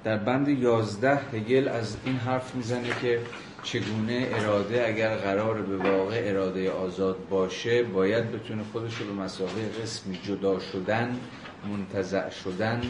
در 0.03 0.17
بند 0.17 0.47
11 0.47 1.15
هگل 1.15 1.67
از 1.67 1.97
این 2.05 2.15
حرف 2.15 2.55
می‌زنه 2.55 2.89
که 3.01 3.19
چگونه 3.63 4.28
اراده 4.32 4.88
اگر 4.88 5.15
قرار 5.15 5.61
به 5.61 5.78
واقع 5.78 6.21
اراده 6.26 6.71
آزاد 6.71 7.17
باشه 7.30 7.84
باید 7.84 8.32
بتونه 8.32 8.63
خودش 8.71 8.97
رو 8.97 9.05
به 9.05 9.13
مسابقه 9.13 9.69
قسمی 9.82 10.17
جدا 10.24 10.59
شدن 10.59 11.19
منتزع 11.69 12.30
شدن 12.30 12.82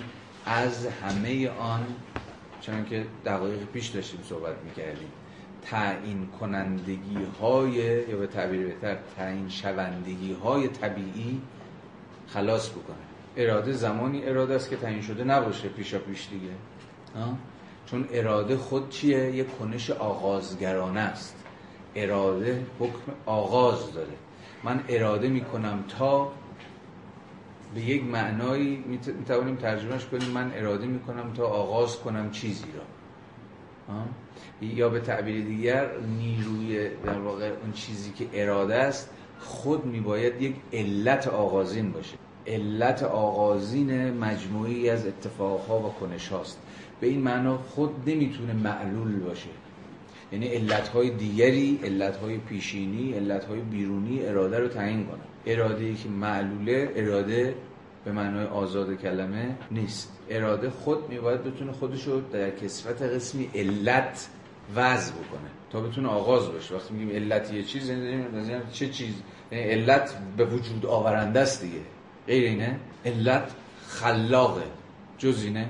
از 0.45 0.87
همه 0.87 1.49
آن 1.49 1.85
چون 2.61 2.85
که 2.85 3.05
دقایق 3.25 3.65
پیش 3.65 3.87
داشتیم 3.87 4.19
صحبت 4.29 4.55
می‌کردیم 4.65 5.11
تعیین 5.61 6.27
کنندگی 6.39 7.17
های 7.41 7.71
یا 8.09 8.17
به 8.17 8.27
تعبیر 8.27 8.67
بهتر 8.67 8.97
تعیین 9.17 9.49
شوندگی 9.49 10.33
های 10.33 10.67
طبیعی 10.67 11.41
خلاص 12.27 12.69
بکنه. 12.69 12.95
اراده 13.37 13.71
زمانی 13.71 14.25
اراده 14.25 14.55
است 14.55 14.69
که 14.69 14.75
تعیین 14.75 15.01
شده 15.01 15.23
نباشه 15.23 15.69
پیشا 15.69 15.99
پیش 15.99 16.27
دیگه 16.31 16.51
چون 17.85 18.07
اراده 18.11 18.57
خود 18.57 18.89
چیه؟ 18.89 19.35
یه 19.35 19.43
کنش 19.43 19.89
آغازگرانه 19.89 20.99
است. 20.99 21.35
اراده 21.95 22.65
حکم 22.79 23.11
آغاز 23.25 23.93
داره. 23.93 24.13
من 24.63 24.83
اراده 24.89 25.27
می‌کنم 25.29 25.83
تا 25.99 26.31
به 27.75 27.81
یک 27.81 28.03
معنایی 28.03 28.83
می‌توانیم 29.19 29.55
ترجمهش 29.55 30.05
کنیم. 30.05 30.29
من 30.29 30.51
اراده 30.55 30.85
می‌کنم 30.85 31.33
تا 31.33 31.45
آغاز 31.45 31.99
کنم 31.99 32.31
چیزی 32.31 32.65
را. 32.77 32.83
یا 34.61 34.89
به 34.89 34.99
تعبیر 34.99 35.45
دیگر 35.45 35.89
نیروی 36.19 36.89
در 37.05 37.19
واقع 37.19 37.45
اون 37.45 37.73
چیزی 37.73 38.11
که 38.11 38.27
اراده 38.33 38.75
است 38.75 39.09
خود 39.39 39.85
میباید 39.85 40.41
یک 40.41 40.55
علت 40.73 41.27
آغازین 41.27 41.91
باشه. 41.91 42.17
علت 42.47 43.03
آغازین 43.03 44.17
مجموعی 44.17 44.89
از 44.89 45.07
اتفاقها 45.07 45.79
و 45.79 45.93
کنش 45.93 46.27
هاست 46.27 46.59
به 47.01 47.07
این 47.07 47.21
معنا 47.21 47.57
خود 47.57 48.09
نمی‌تونه 48.09 48.53
معلول 48.53 49.19
باشه. 49.19 49.49
یعنی 50.33 50.47
علتهای 50.47 51.09
دیگری 51.09 51.79
علتهای 51.83 52.37
پیشینی 52.37 53.13
علتهای 53.13 53.59
بیرونی 53.59 54.25
اراده 54.25 54.59
رو 54.59 54.67
تعیین 54.67 55.05
کنه. 55.05 55.19
اراده 55.45 55.85
ای 55.85 55.95
که 55.95 56.09
معلوله 56.09 56.91
اراده 56.95 57.55
به 58.05 58.11
معنای 58.11 58.45
آزاد 58.45 59.01
کلمه 59.01 59.55
نیست. 59.71 60.19
اراده 60.29 60.69
خود 60.69 61.09
میباید 61.09 61.43
بتونه 61.43 61.71
خودش 61.71 62.03
رو 62.03 62.21
در 62.21 62.49
کسفت 62.49 63.01
قسمی 63.01 63.49
علت 63.55 64.27
وضع 64.75 65.11
بکنه. 65.11 65.49
تا 65.71 65.81
بتونه 65.81 66.07
آغاز 66.07 66.51
باشه. 66.51 66.75
وقتی 66.75 66.93
میگیم 66.93 67.15
علت 67.15 67.53
یه 67.53 67.63
چیز 67.63 67.89
یعنی 67.89 68.25
چه 68.71 68.89
چیز؟ 68.89 69.13
یعنی 69.51 69.63
علت 69.63 70.13
به 70.37 70.45
وجود 70.45 70.85
آورنده 70.85 71.39
است 71.39 71.61
دیگه. 71.61 71.79
غیر 72.27 72.43
اینه. 72.49 72.79
علت 73.05 73.51
خلاقه. 73.87 74.63
جز 75.17 75.43
اینه. 75.43 75.69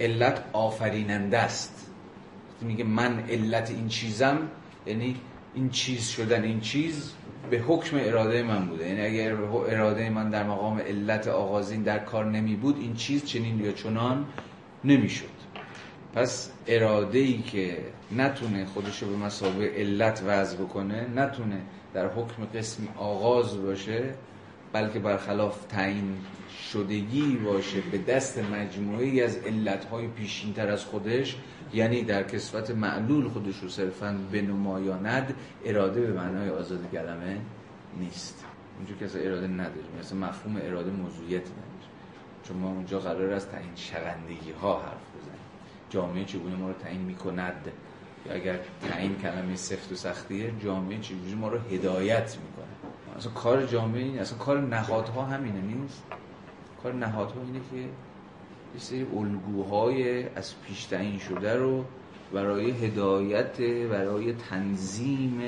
علت 0.00 0.44
آفریننده 0.52 1.38
است. 1.38 1.71
وقتی 2.62 2.72
میگه 2.72 2.84
من 2.84 3.20
علت 3.28 3.70
این 3.70 3.88
چیزم 3.88 4.38
یعنی 4.86 5.16
این 5.54 5.70
چیز 5.70 6.08
شدن 6.08 6.42
این 6.44 6.60
چیز 6.60 7.12
به 7.50 7.58
حکم 7.58 7.96
اراده 8.00 8.42
من 8.42 8.66
بوده. 8.66 8.88
یعنی 8.88 9.00
اگر 9.00 9.32
اراده 9.68 10.10
من 10.10 10.30
در 10.30 10.44
مقام 10.44 10.78
علت 10.78 11.28
آغازین 11.28 11.82
در 11.82 11.98
کار 11.98 12.24
نمی 12.24 12.56
بود 12.56 12.78
این 12.80 12.94
چیز 12.94 13.24
چنین 13.24 13.60
یا 13.60 13.72
چنان 13.72 14.26
نمی‌شد 14.84 15.26
پس 16.14 16.52
اراده 16.66 17.18
ای 17.18 17.38
که 17.38 17.78
نتونه 18.16 18.64
خودشو 18.64 19.06
به 19.06 19.16
مسابقه 19.16 19.72
علت 19.76 20.22
وضع 20.26 20.56
بکنه 20.56 21.06
نتونه 21.16 21.62
در 21.94 22.06
حکم 22.06 22.44
قسمی 22.54 22.88
آغاز 22.96 23.62
باشه 23.62 24.14
بلکه 24.72 24.98
برخلاف 24.98 25.64
تعیین 25.64 26.16
شدگی 26.72 27.36
باشه 27.44 27.80
به 27.92 27.98
دست 27.98 28.38
مجموعی 28.38 29.22
از 29.22 29.36
علتهای 29.36 30.06
پیشینتر 30.06 30.70
از 30.70 30.84
خودش 30.84 31.36
یعنی 31.74 32.02
در 32.02 32.22
کسفت 32.22 32.70
معلول 32.70 33.28
خودش 33.28 33.58
رو 33.58 33.68
صرفا 33.68 34.18
بنمایاند 34.32 35.34
اراده 35.64 36.00
به 36.00 36.12
معنای 36.12 36.50
آزاد 36.50 36.90
کلمه 36.92 37.40
نیست. 37.98 38.44
اونجا 38.78 38.94
که 38.94 39.26
اراده 39.26 39.46
نداریم 39.46 39.90
مثلا 40.00 40.18
مفهوم 40.18 40.56
اراده 40.62 40.90
موضوعیت 40.90 41.42
نداره. 41.42 41.72
چون 42.44 42.56
ما 42.56 42.68
اونجا 42.68 42.98
قرار 42.98 43.32
است 43.32 43.50
تعیین 43.50 43.74
شوندگی 43.76 44.52
ها 44.60 44.78
حرف 44.78 45.06
بزنیم 45.18 45.40
جامعه 45.90 46.24
چگونه 46.24 46.56
ما 46.56 46.68
رو 46.68 46.74
تعیین 46.74 47.00
می‌کند؟ 47.00 47.72
یا 48.26 48.34
اگر 48.34 48.58
تعیین 48.90 49.16
کلمه 49.18 49.56
سفت 49.56 49.92
و 49.92 49.94
سختیه 49.94 50.52
جامعه 50.64 50.98
چگونه 50.98 51.34
ما 51.34 51.48
رو 51.48 51.58
هدایت 51.58 52.36
می‌کنه 52.38 52.92
اصلا 53.16 53.32
کار 53.32 53.66
جامعه 53.66 54.02
این 54.02 54.18
اصلا 54.18 54.38
کار 54.38 54.60
نهادها 54.60 55.24
همینه 55.24 55.60
نیست؟ 55.60 56.02
کار 56.82 56.94
نهادها 56.94 57.40
اینه 57.42 57.60
که 57.70 57.88
یه 58.74 58.80
سری 58.80 59.06
الگوهای 59.16 60.28
از 60.28 60.54
پیش 60.66 60.84
تعیین 60.84 61.18
شده 61.18 61.56
رو 61.56 61.84
برای 62.32 62.70
هدایت 62.70 63.60
برای 63.90 64.32
تنظیم 64.32 65.42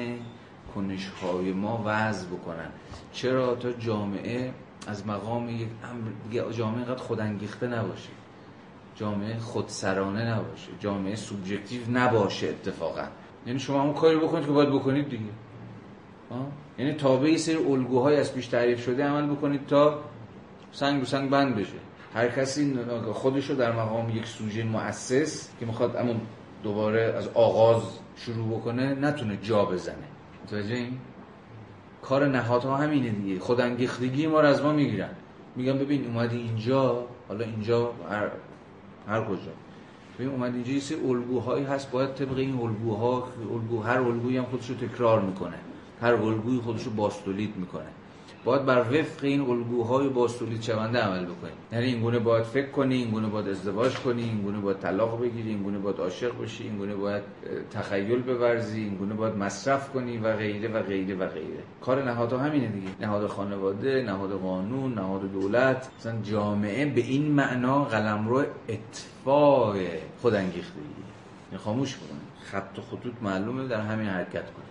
کنشهای 0.74 1.52
ما 1.52 1.82
وضع 1.86 2.26
بکنن. 2.26 2.68
چرا؟ 3.12 3.54
تا 3.54 3.72
جامعه 3.72 4.52
از 4.86 5.06
مقام 5.06 5.48
یک 5.48 5.68
امر 5.84 6.52
جامعه 6.52 6.84
قد 6.84 6.96
خودانگیخته 6.96 7.66
نباشه. 7.66 8.10
جامعه 8.94 9.38
خودسرانه 9.38 10.34
نباشه. 10.34 10.68
جامعه 10.80 11.16
سوبژکتیو 11.16 11.80
نباشه 11.92 12.48
اتفاقا. 12.48 13.04
یعنی 13.46 13.58
شما 13.58 13.80
همون 13.80 13.94
کاری 13.94 14.16
بکنید 14.16 14.46
که 14.46 14.52
باید 14.52 14.70
بکنید 14.70 15.08
دیگه. 15.08 15.24
یعنی 16.78 16.92
تابع 16.92 17.36
سری 17.36 17.56
الگوهای 17.56 18.16
از 18.16 18.34
پیش 18.34 18.46
تعریف 18.46 18.84
شده 18.84 19.04
عمل 19.04 19.26
بکنید 19.34 19.66
تا 19.66 19.98
سنگ 20.72 21.00
رو 21.00 21.06
سنگ 21.06 21.30
بند 21.30 21.56
بشه. 21.56 21.72
هر 22.14 22.28
کسی 22.28 22.78
خودش 23.12 23.50
رو 23.50 23.56
در 23.56 23.72
مقام 23.72 24.10
یک 24.10 24.26
سوژه 24.26 24.64
مؤسس 24.64 25.48
که 25.60 25.66
می‌خواد 25.66 25.96
اما 25.96 26.14
دوباره 26.62 27.00
از 27.00 27.28
آغاز 27.28 27.82
شروع 28.16 28.58
بکنه 28.58 28.94
نتونه 28.94 29.38
جا 29.42 29.64
بزنه. 29.64 30.08
متوجه 30.44 30.74
این؟ 30.74 30.98
کار 32.02 32.28
نهادها 32.28 32.76
همینه 32.76 33.10
دیگه. 33.10 33.40
خودانگیختگی 33.40 34.26
ما 34.26 34.40
رو 34.40 34.46
از 34.48 34.62
ما 34.62 34.72
می‌گیرن. 34.72 35.10
میگم 35.56 35.78
ببین 35.78 36.06
اومدی 36.06 36.36
اینجا 36.36 37.06
حالا 37.28 37.44
اینجا 37.44 37.92
هر, 38.10 38.28
هر 39.08 39.24
کجا. 39.24 39.52
ببین 40.18 40.28
اومدی 40.28 40.56
اینجا 40.56 40.96
یه 40.96 41.08
الگوهایی 41.08 41.64
هست. 41.64 41.90
باید 41.90 42.14
طبق 42.14 42.38
این 42.38 42.60
الگوها 42.60 43.28
الگو 43.52 43.82
هر 43.82 43.98
الگویی 43.98 44.36
هم 44.36 44.44
خودش 44.44 44.70
رو 44.70 44.74
تکرار 44.74 45.20
می‌کنه. 45.20 45.58
هر 46.00 46.14
الگویی 46.14 46.60
خودش 46.60 46.82
رو 46.82 46.90
باستولید 46.90 47.56
می‌کنه. 47.56 47.88
باید 48.44 48.64
بر 48.64 48.80
وفق 48.80 49.24
این 49.24 49.40
الگوهای 49.40 50.08
باستولید 50.08 50.62
شونده 50.62 50.98
عمل 50.98 51.24
بکنی 51.24 51.50
یعنی 51.72 51.84
این 51.86 52.00
گونه 52.00 52.18
باید 52.18 52.44
فکر 52.44 52.70
کنی 52.70 52.94
این 52.94 53.10
گونه 53.10 53.28
باید 53.28 53.48
ازدواج 53.48 53.94
کنی 53.94 54.22
این 54.22 54.42
گونه 54.42 54.58
باید 54.58 54.78
طلاق 54.78 55.20
بگیری 55.22 55.48
این 55.48 55.62
گونه 55.62 55.78
باید 55.78 55.96
عاشق 55.96 56.42
بشی 56.42 56.64
این 56.64 56.78
گونه 56.78 56.94
باید 56.94 57.22
تخیل 57.70 58.22
بورزی 58.22 58.80
این 58.80 58.94
گونه 58.96 59.14
باید 59.14 59.34
مصرف 59.34 59.92
کنی 59.92 60.18
و 60.18 60.36
غیره 60.36 60.68
و 60.68 60.82
غیره 60.82 61.14
و 61.14 61.28
غیره. 61.28 61.62
کار 61.80 62.04
نهادها 62.04 62.38
همینه 62.38 62.66
دیگه. 62.68 62.88
نهاد 63.00 63.26
خانواده 63.26 64.02
نهاد 64.02 64.32
قانون 64.32 64.94
نهاد 64.94 65.32
دولت. 65.32 65.90
مثلا 65.98 66.22
جامعه 66.22 66.86
به 66.86 67.00
این 67.00 67.30
معنا 67.30 67.84
قلمرو 67.84 68.44
اتفاق 68.68 69.76
خودانگیختگی 70.22 70.80
یعنی 71.50 71.64
خاموش 71.64 71.96
کنه. 71.96 72.20
خط 72.44 72.78
و 72.78 72.82
خطوط 72.82 73.12
معلومه 73.22 73.68
در 73.68 73.80
همین 73.80 74.06
حرکت 74.06 74.32
کنه. 74.32 74.63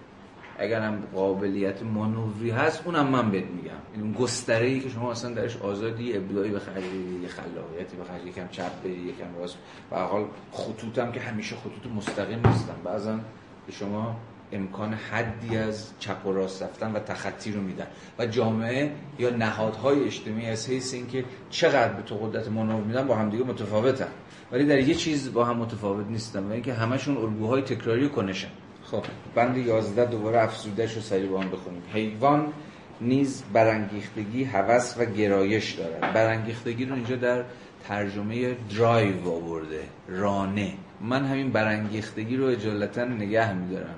اگر 0.58 0.82
هم 0.82 1.04
قابلیت 1.16 1.84
مانوری 1.84 2.50
هست 2.50 2.82
اونم 2.86 3.08
من 3.08 3.32
بهت 3.32 3.46
میگم. 3.46 3.72
این 3.94 4.02
اون 4.02 4.14
گستره 4.14 4.66
ای 4.66 4.80
که 4.80 4.90
شما 4.90 5.12
اصلا 5.12 5.34
درش 5.34 5.58
آزادی 5.58 6.18
ابداعی 6.18 6.52
بخری 6.52 7.20
یه 7.22 7.28
خلاقیتی 7.28 7.98
بخری 7.98 8.30
یکم 8.30 8.48
چپ 8.48 8.84
بری 8.84 8.94
یکم 8.94 9.40
راست. 9.40 9.58
و 9.92 10.00
حال 10.00 10.26
خطوطم 10.52 11.12
که 11.12 11.20
همیشه 11.20 11.56
خطوط 11.56 11.92
مستقیم 11.96 12.48
نیستن 12.48 12.76
بعضا 12.84 13.20
به 13.68 13.72
شما 13.72 14.16
امکان 14.52 14.94
حدی 14.94 15.58
از 15.58 15.92
چپ 16.00 16.26
و 16.26 16.32
راست 16.32 16.64
رفتن 16.64 16.92
و 16.92 17.00
تخطی 17.00 17.52
رو 17.52 17.62
میدن. 17.62 17.88
و 18.20 18.26
جامعه 18.26 18.92
یا 19.20 19.30
نهادهای 19.30 20.04
اجتماعی 20.04 20.46
از 20.46 20.70
حیث 20.70 20.94
اینکه 20.94 21.26
چقدر 21.50 21.94
به 21.94 22.02
تو 22.02 22.16
قدرت 22.16 22.48
مانور 22.48 22.84
میدن 22.84 23.08
با 23.08 23.16
همدیگه 23.16 23.44
متفاوتن. 23.44 24.08
ولی 24.52 24.66
در 24.66 24.80
یه 24.80 24.96
چیز 24.96 25.34
با 25.34 25.46
هم 25.46 25.58
متفاوت 25.58 26.08
نیستن 26.08 26.44
و 26.44 26.52
اینکه 26.52 26.74
همشون 26.74 27.18
الگوهای 27.18 27.62
تکراری 27.62 28.10
کنشن. 28.10 28.48
خب 28.94 29.04
بند 29.36 29.58
11 29.58 30.06
دوباره 30.06 30.44
افزوده‌ش 30.44 30.94
رو 30.94 31.02
سریع 31.02 31.30
با 31.30 31.42
هم 31.42 31.50
بخونیم. 31.50 31.82
حیوان 31.94 32.54
نیز 33.02 33.44
برانگیختگی 33.54 34.44
هوس 34.44 34.96
و 34.98 35.06
گرایش 35.06 35.72
دارد. 35.72 36.14
برانگیختگی 36.14 36.86
رو 36.86 36.96
اینجا 36.96 37.16
در 37.16 37.44
ترجمه 37.88 38.56
درایو 38.78 39.30
آورده 39.30 39.84
رانه. 40.08 40.74
من 41.02 41.26
همین 41.26 41.52
برانگیختگی 41.52 42.38
رو 42.38 42.46
عجالتا 42.46 43.04
نگه 43.04 43.54
میدارم. 43.54 43.96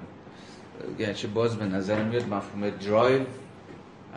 گرچه 0.99 1.27
باز 1.27 1.57
به 1.57 1.65
نظر 1.65 2.03
میاد 2.03 2.23
مفهوم 2.23 2.69
درایو 2.69 3.21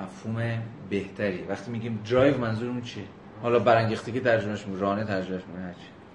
مفهوم 0.03 0.63
بهتری. 0.91 1.45
وقتی 1.49 1.71
میگیم 1.71 1.99
درایو 2.11 2.39
منظورمون 2.39 2.83
چیه؟ 2.83 3.05
حالا 3.43 3.59
برانگیختگی 3.59 4.21
ترجمهش 4.21 4.65
رانه 4.79 5.05
ترجمهش 5.05 5.43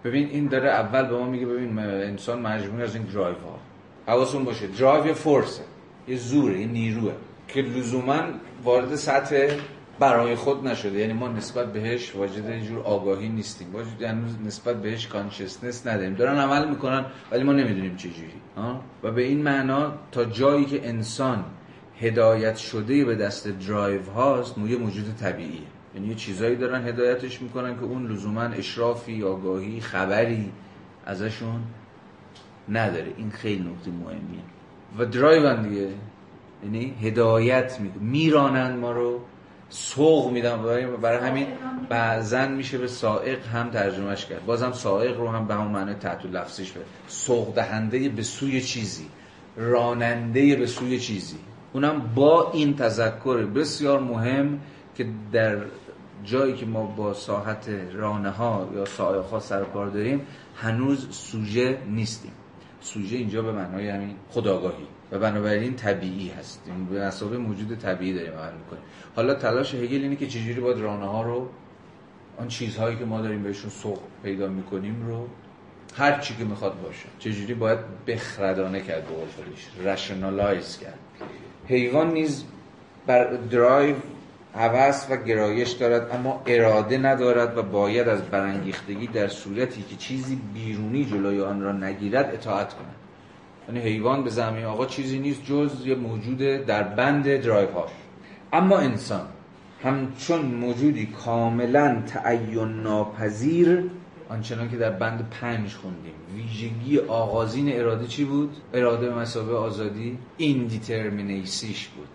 ببین 0.03 0.29
این 0.29 0.47
داره 0.47 0.69
اول 0.69 1.05
به 1.05 1.17
ما 1.17 1.25
میگه 1.25 1.45
ببین 1.45 1.79
انسان 1.79 2.41
مجموعه 2.41 2.83
از 2.83 2.95
این 2.95 3.03
درایو 3.03 3.35
ها. 3.35 3.72
حواستون 4.07 4.43
باشه. 4.43 4.67
درایو 4.67 5.05
یه 5.05 5.13
force 5.13 5.55
ه 5.55 5.63
یه 6.07 6.17
زوره 6.17 6.59
یه 6.59 6.67
نیروه. 6.67 7.13
که 7.47 7.61
لزوما 7.61 8.19
وارد 8.63 8.95
سطح 8.95 9.57
برای 9.99 10.35
خود 10.35 10.67
نشده. 10.67 10.99
یعنی 10.99 11.13
ما 11.13 11.27
نسبت 11.27 11.73
بهش 11.73 12.15
واجد 12.15 12.49
یه 12.49 12.61
جور 12.61 12.79
آگاهی 12.79 13.29
نیستیم. 13.29 13.73
واجد 13.73 14.01
یعنی 14.01 14.21
نسبت 14.45 14.81
بهش 14.81 15.07
consciousness 15.07 15.87
نداریم. 15.87 16.13
دارن 16.13 16.37
عمل 16.37 16.69
می‌کنن 16.69 17.05
ولی 17.31 17.43
ما 17.43 17.53
نمی‌دونیم 17.53 17.95
چه 17.95 18.09
جوری. 18.09 18.67
و 19.03 19.11
به 19.11 19.21
این 19.21 19.43
معنا 19.43 19.93
تا 20.11 20.25
جایی 20.25 20.65
که 20.65 20.87
انسان 20.87 21.45
هدایت 21.99 22.57
شده 22.57 23.05
به 23.05 23.15
دست 23.15 23.47
درایو 23.47 24.11
هاست 24.15 24.57
یه 24.57 24.77
موجود 24.77 25.15
طبیعیه. 25.19 25.67
یعنی 25.95 26.07
یه 26.07 26.15
چیزایی 26.15 26.55
دارن 26.55 26.87
هدایتش 26.87 27.41
می‌کنن 27.41 27.75
که 27.75 27.83
اون 27.83 28.11
لزوما 28.11 28.41
اشرافی 28.41 29.23
آگاهی 29.23 29.79
خبری 29.79 30.51
ازشون 31.05 31.61
نداره. 32.69 33.13
این 33.17 33.29
خیلی 33.31 33.69
نکته 33.69 33.91
مهمیه. 33.91 34.43
و 34.97 35.05
درایون 35.05 35.69
دیگه. 35.69 35.89
یعنی 36.63 36.95
هدایت 37.01 37.79
میرانند 38.01 38.79
ما 38.79 38.91
رو. 38.91 39.19
سوق 39.69 40.31
میدن. 40.31 40.61
برای 41.01 41.29
همین 41.29 41.47
بعضن 41.89 42.51
میشه 42.51 42.77
به 42.77 42.87
سائق 42.87 43.45
هم 43.47 43.69
ترجمهش 43.69 44.25
کرد. 44.25 44.45
بازم 44.45 44.71
سائق 44.71 45.17
رو 45.17 45.27
هم 45.27 45.47
به 45.47 45.53
همون 45.53 45.71
معنی 45.71 45.93
تحت 45.93 46.25
لفظیش 46.25 46.71
به 46.71 46.81
سوق 47.07 47.55
دهنده 47.55 48.09
به 48.09 48.23
سوی 48.23 48.61
چیزی. 48.61 49.05
راننده 49.57 50.55
به 50.55 50.65
سوی 50.65 50.99
چیزی. 50.99 51.37
اونم 51.73 52.11
با 52.15 52.51
این 52.51 52.75
تذکر 52.75 53.37
بسیار 53.37 53.99
مهم 53.99 54.59
که 54.95 55.07
در 55.31 55.57
جایی 56.23 56.53
که 56.53 56.65
ما 56.65 56.83
با 56.83 57.13
ساحت 57.13 57.69
رانه 57.93 58.29
ها 58.29 58.69
یا 58.75 58.85
سائق 58.85 59.25
ها 59.25 59.39
سرکار 59.39 59.87
داریم 59.87 60.27
هنوز 60.55 61.07
سوژه 61.11 61.77
نیستیم. 61.87 62.31
سوژه 62.83 63.17
اینجا 63.17 63.41
به 63.41 63.51
معنای 63.51 63.89
همین 63.89 64.15
خداگاهی. 64.29 64.87
و 65.11 65.19
بنابراین 65.19 65.75
طبیعی 65.75 66.29
هست. 66.29 66.61
به 66.91 67.07
مسابقه 67.07 67.37
موجود 67.37 67.79
طبیعی 67.79 68.13
داریم 68.13 68.33
عمل 68.33 68.53
می‌کنیم. 68.53 68.83
حالا 69.15 69.33
تلاش 69.33 69.75
هگل 69.75 70.01
اینه 70.03 70.15
که 70.15 70.27
چجوری 70.27 70.61
باید 70.61 70.77
رانه 70.77 71.05
ها 71.05 71.23
رو 71.23 71.49
آن 72.37 72.47
چیزهایی 72.47 72.97
که 72.97 73.05
ما 73.05 73.21
داریم 73.21 73.43
بهشون 73.43 73.69
سوق 73.69 73.99
پیدا 74.23 74.47
می‌کنیم 74.47 75.05
رو 75.07 75.27
هر 75.95 76.19
چی 76.19 76.35
که 76.35 76.43
می‌خواد 76.43 76.81
باشه. 76.81 77.05
چجوری 77.19 77.53
باید 77.53 77.79
بخردانه 78.07 78.81
کرد 78.81 79.03
به 79.03 79.13
خودش. 79.13 79.87
rationalize 79.87 80.77
کرد. 80.77 80.99
حیوان 81.67 82.13
نیز 82.13 82.43
بر 83.07 83.33
درایو 83.33 83.95
هوس 84.55 85.07
و 85.09 85.17
گرایش 85.17 85.71
دارد 85.71 86.11
اما 86.11 86.41
اراده 86.45 86.97
ندارد 86.97 87.57
و 87.57 87.63
باید 87.63 88.07
از 88.07 88.21
برانگیختگی 88.21 89.07
در 89.07 89.27
صورتی 89.27 89.81
که 89.81 89.95
چیزی 89.95 90.41
بیرونی 90.53 91.05
جلوی 91.05 91.41
آن 91.41 91.61
را 91.61 91.71
نگیرد 91.71 92.33
اطاعت 92.33 92.73
کند. 92.73 92.95
یعنی 93.67 93.79
حیوان 93.79 94.23
به 94.23 94.29
زعم 94.29 94.51
این 94.51 94.65
آقا 94.65 94.85
چیزی 94.85 95.19
نیست 95.19 95.45
جز 95.45 95.85
یه 95.85 95.95
موجود 95.95 96.37
در 96.37 96.83
بند 96.83 97.37
درایو 97.37 97.71
هاش. 97.71 97.89
اما 98.53 98.77
انسان 98.77 99.27
همچون 99.83 100.41
موجودی 100.41 101.05
کاملا 101.05 102.03
تعین 102.07 102.81
ناپذیر 102.81 103.83
آنچنان 104.29 104.69
که 104.69 104.77
در 104.77 104.89
بند 104.89 105.29
پنج 105.41 105.73
خوندیم. 105.73 106.13
ویژگی 106.35 106.99
آغازین 106.99 107.79
اراده 107.79 108.07
چی 108.07 108.25
بود؟ 108.25 108.57
اراده 108.73 109.09
به 109.09 109.15
مسابقه 109.15 109.55
آزادی. 109.55 110.17
این 110.37 110.65
دیترمینیسیش 110.65 111.87
بود. 111.87 112.07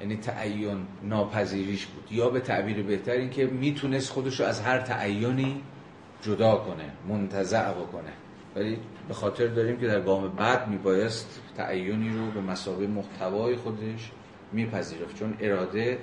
یعنی 0.00 0.16
تعین 0.16 0.86
ناپذیریش 1.02 1.86
بود. 1.86 2.12
یا 2.12 2.30
به 2.30 2.40
تعبیر 2.40 2.82
بهتر 2.82 3.12
این 3.12 3.30
که 3.30 3.46
می‌تونست 3.46 4.10
خودش 4.10 4.40
رو 4.40 4.46
از 4.46 4.60
هر 4.60 4.78
تعینی 4.78 5.62
جدا 6.22 6.56
کنه 6.56 6.84
منتزع 7.08 7.72
بکنه. 7.72 8.12
ولی 8.56 8.78
به 9.08 9.14
خاطر 9.14 9.46
داریم 9.46 9.76
که 9.76 9.86
در 9.86 10.00
گام 10.00 10.28
بعد 10.28 10.68
میبایست 10.68 11.40
تعینی 11.56 12.08
رو 12.08 12.30
به 12.30 12.40
مسابقه 12.40 12.86
محتوای 12.86 13.56
خودش 13.56 14.10
میپذیرفت. 14.52 15.18
چون 15.18 15.34
اراده, 15.40 15.98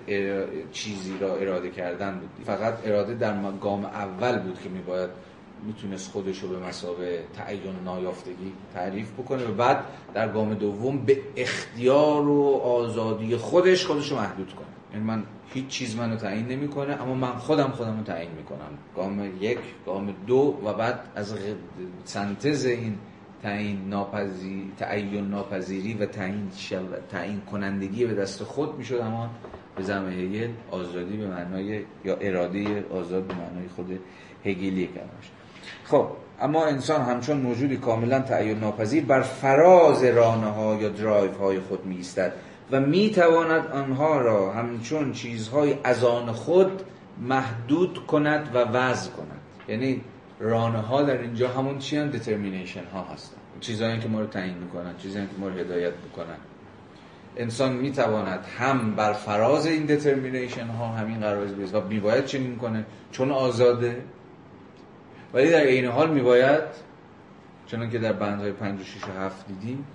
چیزی 0.72 1.18
را 1.20 1.36
اراده 1.36 1.70
کردن 1.70 2.20
بود. 2.20 2.46
فقط 2.46 2.88
اراده 2.88 3.14
در 3.16 3.34
گام 3.62 3.86
اول 3.86 4.40
بود 4.40 4.60
که 4.64 4.70
میباید 4.70 5.10
می‌تونست 5.66 6.12
خودش 6.12 6.40
رو 6.40 6.48
به 6.48 6.60
مسابه 6.60 7.24
تعین 7.38 7.62
نایافتگی 7.86 8.54
تعریف 8.74 9.12
بکنه 9.12 9.48
و 9.48 9.54
بعد 9.54 9.84
در 10.14 10.28
گام 10.28 10.54
دوم 10.54 10.98
به 10.98 11.22
اختیار 11.36 12.28
و 12.28 12.62
آزادی 12.64 13.38
خودش 13.38 13.86
خودش 13.86 14.12
رو 14.12 14.18
محدود 14.18 14.54
کنه. 14.54 14.66
یعنی 14.94 15.06
من 15.06 15.24
هیچ 15.54 15.68
چیز 15.68 15.96
منو 15.96 16.16
تعیین 16.16 16.48
نمی‌کنه 16.48 17.02
اما 17.02 17.16
من 17.16 17.32
خودم 17.32 17.68
خودم 17.68 17.98
رو 17.98 18.04
تعیین 18.04 18.32
می‌کنم. 18.32 18.70
گام 18.96 19.44
یک 19.44 19.60
گام 19.86 20.14
دو 20.28 20.60
و 20.66 20.74
بعد 20.74 21.00
از 21.16 21.36
سنتز 22.04 22.66
این 22.66 22.98
تعیین 23.44 23.90
ناپذیر 23.90 24.64
تعین 24.78 25.28
ناپذیری 25.28 25.94
و 25.94 26.06
تعیین 26.06 26.50
تعیین 27.10 27.42
کنندگی 27.42 28.06
به 28.06 28.14
دست 28.14 28.44
خود 28.44 28.78
می‌شد 28.78 28.96
اما 28.96 29.30
به 29.76 29.84
زمه 29.84 30.50
آزادی 30.72 31.18
به 31.18 31.28
معنای 31.28 31.82
یا 32.06 32.16
اراده 32.16 32.86
آزاد 32.90 33.24
به 33.24 33.34
معنای 33.34 33.68
خود 33.76 34.00
هگلی 34.46 34.88
کلمش 34.88 35.32
خب 35.86 36.08
اما 36.42 36.66
انسان 36.66 37.02
همچون 37.02 37.38
موجودی 37.38 37.78
کاملا 37.78 38.20
تعین 38.20 38.60
ناپذیر 38.60 39.06
بر 39.06 39.22
فراز 39.22 40.04
رانه 40.04 40.48
ها 40.48 40.76
یا 40.76 40.90
درایو 40.90 41.32
های 41.32 41.60
خود 41.60 41.86
می 41.86 41.96
ایستد 41.96 42.34
و 42.72 42.80
می 42.80 43.10
تواند 43.10 43.68
آنها 43.68 44.22
را 44.22 44.52
همچون 44.52 45.12
چیزهای 45.12 45.78
از 45.84 46.04
آن 46.04 46.32
خود 46.32 46.82
محدود 47.22 48.06
کند 48.08 48.56
و 48.56 48.58
وضع 48.58 49.12
کند. 49.12 49.40
یعنی 49.68 50.02
رانه 50.40 50.80
ها 50.80 51.02
در 51.02 51.22
اینجا 51.22 51.50
همون 51.50 51.80
چی 51.80 51.98
هم 51.98 52.12
determination 52.12 52.94
ها 52.94 53.04
هستن 53.14 53.38
چیزهایی 53.60 54.00
که 54.00 54.08
ما 54.08 54.20
رو 54.20 54.28
تعیین 54.28 54.58
می‌کنن 54.58 54.98
چیزهایی 54.98 55.28
که 55.28 55.34
ما 55.40 55.48
رو 55.48 55.54
هدایت 55.54 55.94
می‌کنن 56.04 56.38
انسان 57.38 57.74
می‌تواند 57.74 58.46
هم 58.58 58.96
بر 58.96 59.14
فراز 59.14 59.66
این 59.66 59.86
دترمینیشن 59.86 60.68
ها 60.68 60.88
همین 60.88 61.20
قرار 61.20 61.46
بیست 61.46 61.76
و 61.76 61.82
میباید 61.82 62.26
چنین 62.26 62.56
کنه؟ 62.56 62.86
چون 63.12 63.32
آزاده. 63.32 64.02
ولی 65.36 65.52
در 65.52 65.64
این 65.64 65.86
حال 65.86 66.10
میباید 66.10 66.64
چون 67.68 67.90
که 67.90 68.00
در 68.00 68.14
بندهای 68.14 68.52
5 68.52 68.82
و 68.82 68.84
6 68.84 69.04
و 69.04 69.22
7 69.22 69.48
دیدیم 69.48 69.86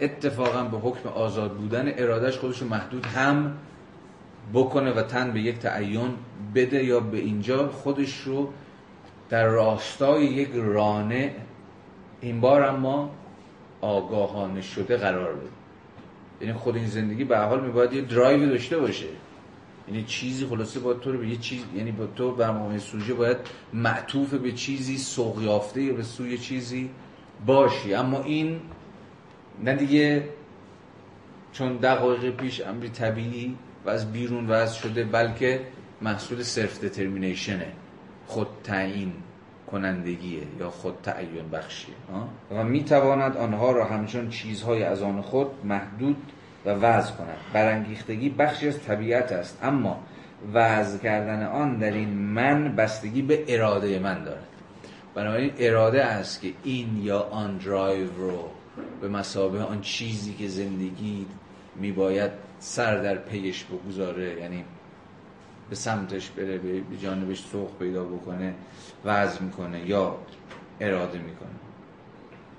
اتفاقا 0.00 0.62
به 0.62 0.78
حکم 0.78 1.08
آزاد 1.08 1.52
بودن 1.52 1.92
ارادش 1.96 2.38
خودش 2.38 2.62
محدود 2.62 3.06
هم 3.06 3.56
بکنه 4.54 4.92
و 4.92 5.02
تن 5.02 5.32
به 5.32 5.40
یک 5.40 5.58
تعین 5.58 6.14
بده 6.54 6.84
یا 6.84 7.00
به 7.00 7.18
اینجا 7.18 7.68
خودش 7.68 8.20
رو 8.20 8.52
در 9.30 9.46
راستای 9.46 10.24
یک 10.24 10.50
رانه 10.54 11.34
این 12.20 12.40
بار 12.40 12.62
اما 12.62 13.10
آگاهانه 13.80 14.62
شده 14.62 14.96
قرار 14.96 15.34
بده. 15.34 15.48
یعنی 16.40 16.52
خود 16.52 16.76
این 16.76 16.86
زندگی 16.86 17.24
به 17.24 17.38
حال 17.38 17.60
میباید 17.60 17.92
یه 17.92 18.00
درایو 18.00 18.48
داشته 18.48 18.78
باشه. 18.78 19.06
یعنی 19.90 20.04
چیزی 20.04 20.46
خلاصه 20.46 20.80
با 20.80 20.94
تو 20.94 21.18
به 21.18 21.28
یه 21.28 21.36
چیز 21.36 21.62
یعنی 21.76 21.92
با 21.92 22.06
تو 22.06 22.34
برنامه 22.34 22.78
سوژه 22.78 23.14
باید 23.14 23.36
معطوف 23.72 24.34
به 24.34 24.52
چیزی 24.52 24.98
سوق 24.98 25.42
یافته 25.42 25.82
یا 25.82 25.94
به 25.94 26.02
سوی 26.02 26.38
چیزی 26.38 26.90
باشی. 27.46 27.94
اما 27.94 28.22
این 28.22 28.60
نه 29.64 29.74
دیگه 29.74 30.28
چون 31.52 31.76
دقایق 31.76 32.36
پیش 32.36 32.60
امری 32.60 32.88
طبیعی 32.88 33.56
و 33.84 33.90
از 33.90 34.12
بیرون 34.12 34.50
وضع 34.50 34.78
شده 34.80 35.04
بلکه 35.04 35.60
محصول 36.02 36.42
self-determination 36.42 36.84
ه 36.84 37.72
خود 38.26 38.48
تعیین 38.64 39.12
کنندگیه 39.70 40.42
یا 40.60 40.70
خود 40.70 40.94
تعیین 41.02 41.50
بخشیه. 41.50 41.94
و 42.50 42.64
می‌تواند 42.64 43.36
آنها 43.36 43.72
را 43.72 43.84
همچون 43.84 44.28
چیزهای 44.28 44.82
از 44.82 45.02
آن 45.02 45.22
خود 45.22 45.46
محدود 45.64 46.16
و 46.66 46.70
وضع 46.70 47.12
کند 47.12 47.36
برانگیختگی 47.52 48.28
بخشی 48.28 48.68
از 48.68 48.82
طبیعت 48.82 49.32
است. 49.32 49.58
اما 49.62 50.00
وضع 50.52 50.98
کردن 50.98 51.46
آن 51.46 51.76
در 51.76 51.92
این 51.92 52.08
من 52.08 52.76
بستگی 52.76 53.22
به 53.22 53.44
اراده 53.48 53.98
من 53.98 54.24
دارد 54.24 54.46
بنابراین 55.14 55.52
اراده 55.58 56.04
است 56.04 56.40
که 56.40 56.52
این 56.64 57.02
یا 57.02 57.20
آن 57.20 57.56
درایو 57.56 58.06
رو 58.16 58.48
به 59.00 59.08
مسابه 59.08 59.62
آن 59.62 59.80
چیزی 59.80 60.34
که 60.34 60.48
زندگی 60.48 61.26
میباید 61.76 62.30
سر 62.58 63.02
در 63.02 63.14
پیش 63.16 63.64
بگذاره 63.64 64.40
یعنی 64.40 64.64
به 65.70 65.76
سمتش 65.76 66.30
بره 66.30 66.58
به 66.58 66.82
جانبش 67.02 67.40
سوق 67.40 67.70
پیدا 67.78 68.04
بکنه 68.04 68.54
وضع 69.04 69.42
می‌کنه 69.42 69.88
یا 69.88 70.18
اراده 70.80 71.18
می‌کنه. 71.18 71.59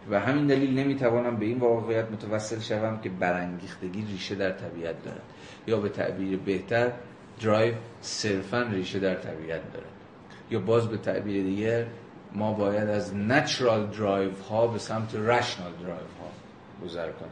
و 0.10 0.19
همین 0.19 0.48
دلیل 0.48 0.80
نمی‌توانم 0.80 1.36
به 1.36 1.45
این 1.45 1.60
واقعیت 1.60 2.11
متوسل 2.11 2.60
شوم 2.60 2.99
که 2.99 3.10
برانگیختگی 3.10 4.06
ریشه 4.11 4.36
در 4.36 4.52
طبیعت 4.52 5.03
دارد. 5.03 5.22
یا 5.68 5.78
به 5.80 5.90
تعبیر 5.90 6.38
بهتر 6.38 6.91
درایو 7.41 7.73
صرفا 8.02 8.61
ریشه 8.61 8.99
در 8.99 9.15
طبیعت 9.15 9.73
دارد. 9.73 9.91
یا 10.52 10.60
باز 10.60 10.88
به 10.88 10.98
تعبیر 10.98 11.44
دیگر 11.44 11.86
ما 12.34 12.53
باید 12.53 12.90
از 12.90 13.15
natural 13.15 13.88
drive 13.88 14.31
ها 14.49 14.68
به 14.68 14.80
سمت 14.80 15.15
rational 15.15 15.72
drive 15.81 15.98
ها 15.98 16.32
گذر 16.86 17.11
کنیم. 17.11 17.32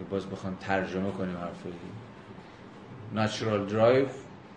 یا 0.00 0.06
باز 0.10 0.26
بخوام 0.26 0.56
ترجمه 0.60 1.10
کنیم 1.10 1.36
حرف 1.36 1.64
natural 3.14 3.66
drive 3.66 4.06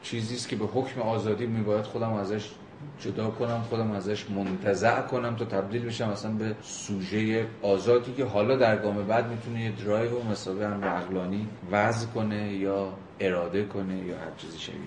چیزی 0.02 0.36
است 0.36 0.50
که 0.50 0.56
به 0.56 0.66
حکم 0.66 1.02
آزادی 1.02 1.46
میباید 1.46 1.86
خودم 1.86 2.14
ازش 2.14 2.52
جدا 3.00 3.30
کنم 3.30 3.62
خودم 3.70 3.92
ازش 3.92 4.30
منتزع 4.30 5.02
کنم 5.02 5.36
تا 5.36 5.46
تبدیل 5.46 5.86
بشم 5.86 6.10
اصلا 6.10 6.32
به 6.32 6.56
سوژه 6.62 7.48
آزادی 7.62 8.14
که 8.14 8.26
حالا 8.26 8.56
در 8.56 8.78
گام 8.78 9.08
بعد 9.08 9.30
می‌تونه 9.30 9.64
یه 9.64 9.72
درایو 9.72 10.20
و 10.20 10.24
مسابقه 10.32 10.68
هم 10.68 10.84
عقلانی 10.86 11.48
وضع 11.72 12.08
کنه 12.08 12.54
یا 12.54 12.94
اراده 13.20 13.64
کنه 13.64 13.98
یا 13.98 14.16
هر 14.16 14.32
چیزی 14.38 14.60
شبیه 14.60 14.80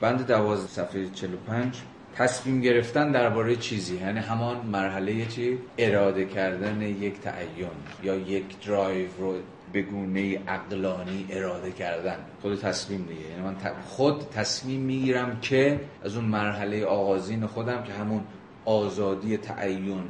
بند 0.00 0.26
دوازده 0.26 0.68
صفحه 0.68 1.08
45 1.10 1.82
تصمیم 2.16 2.60
گرفتن 2.60 3.12
درباره 3.12 3.56
چیزی 3.56 3.96
یعنی 3.96 4.18
همان 4.18 4.56
مرحله 4.66 5.26
چی؟ 5.26 5.58
اراده 5.78 6.24
کردن 6.24 6.82
یک 6.82 7.20
تعین 7.20 7.66
یا 8.02 8.14
یک 8.14 8.66
درایو 8.66 9.08
رو 9.18 9.34
به 9.72 9.82
گونه 9.82 10.38
عقلانی 10.38 11.26
اراده 11.30 11.72
کردن. 11.72 12.16
خود 12.42 12.60
تصمیم 12.60 13.06
دیگه 13.08 13.30
یعنی 13.30 13.42
من 13.42 13.56
خود 13.86 14.20
تصمیم 14.30 14.80
می‌گیرم 14.80 15.40
که 15.40 15.80
از 16.04 16.16
اون 16.16 16.24
مرحله 16.24 16.84
آغازین 16.84 17.46
خودم 17.46 17.82
که 17.82 17.92
همون 17.92 18.24
آزادی 18.64 19.36
تعین 19.36 20.02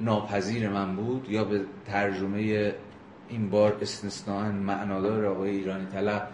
ناپذیر 0.00 0.68
من 0.68 0.96
بود 0.96 1.30
یا 1.30 1.44
به 1.44 1.60
ترجمه 1.86 2.72
این 3.28 3.50
بار 3.50 3.78
استثناء 3.80 4.52
معنادار 4.52 5.26
آقای 5.26 5.50
ایرانی 5.50 5.86
طلب 5.86 6.28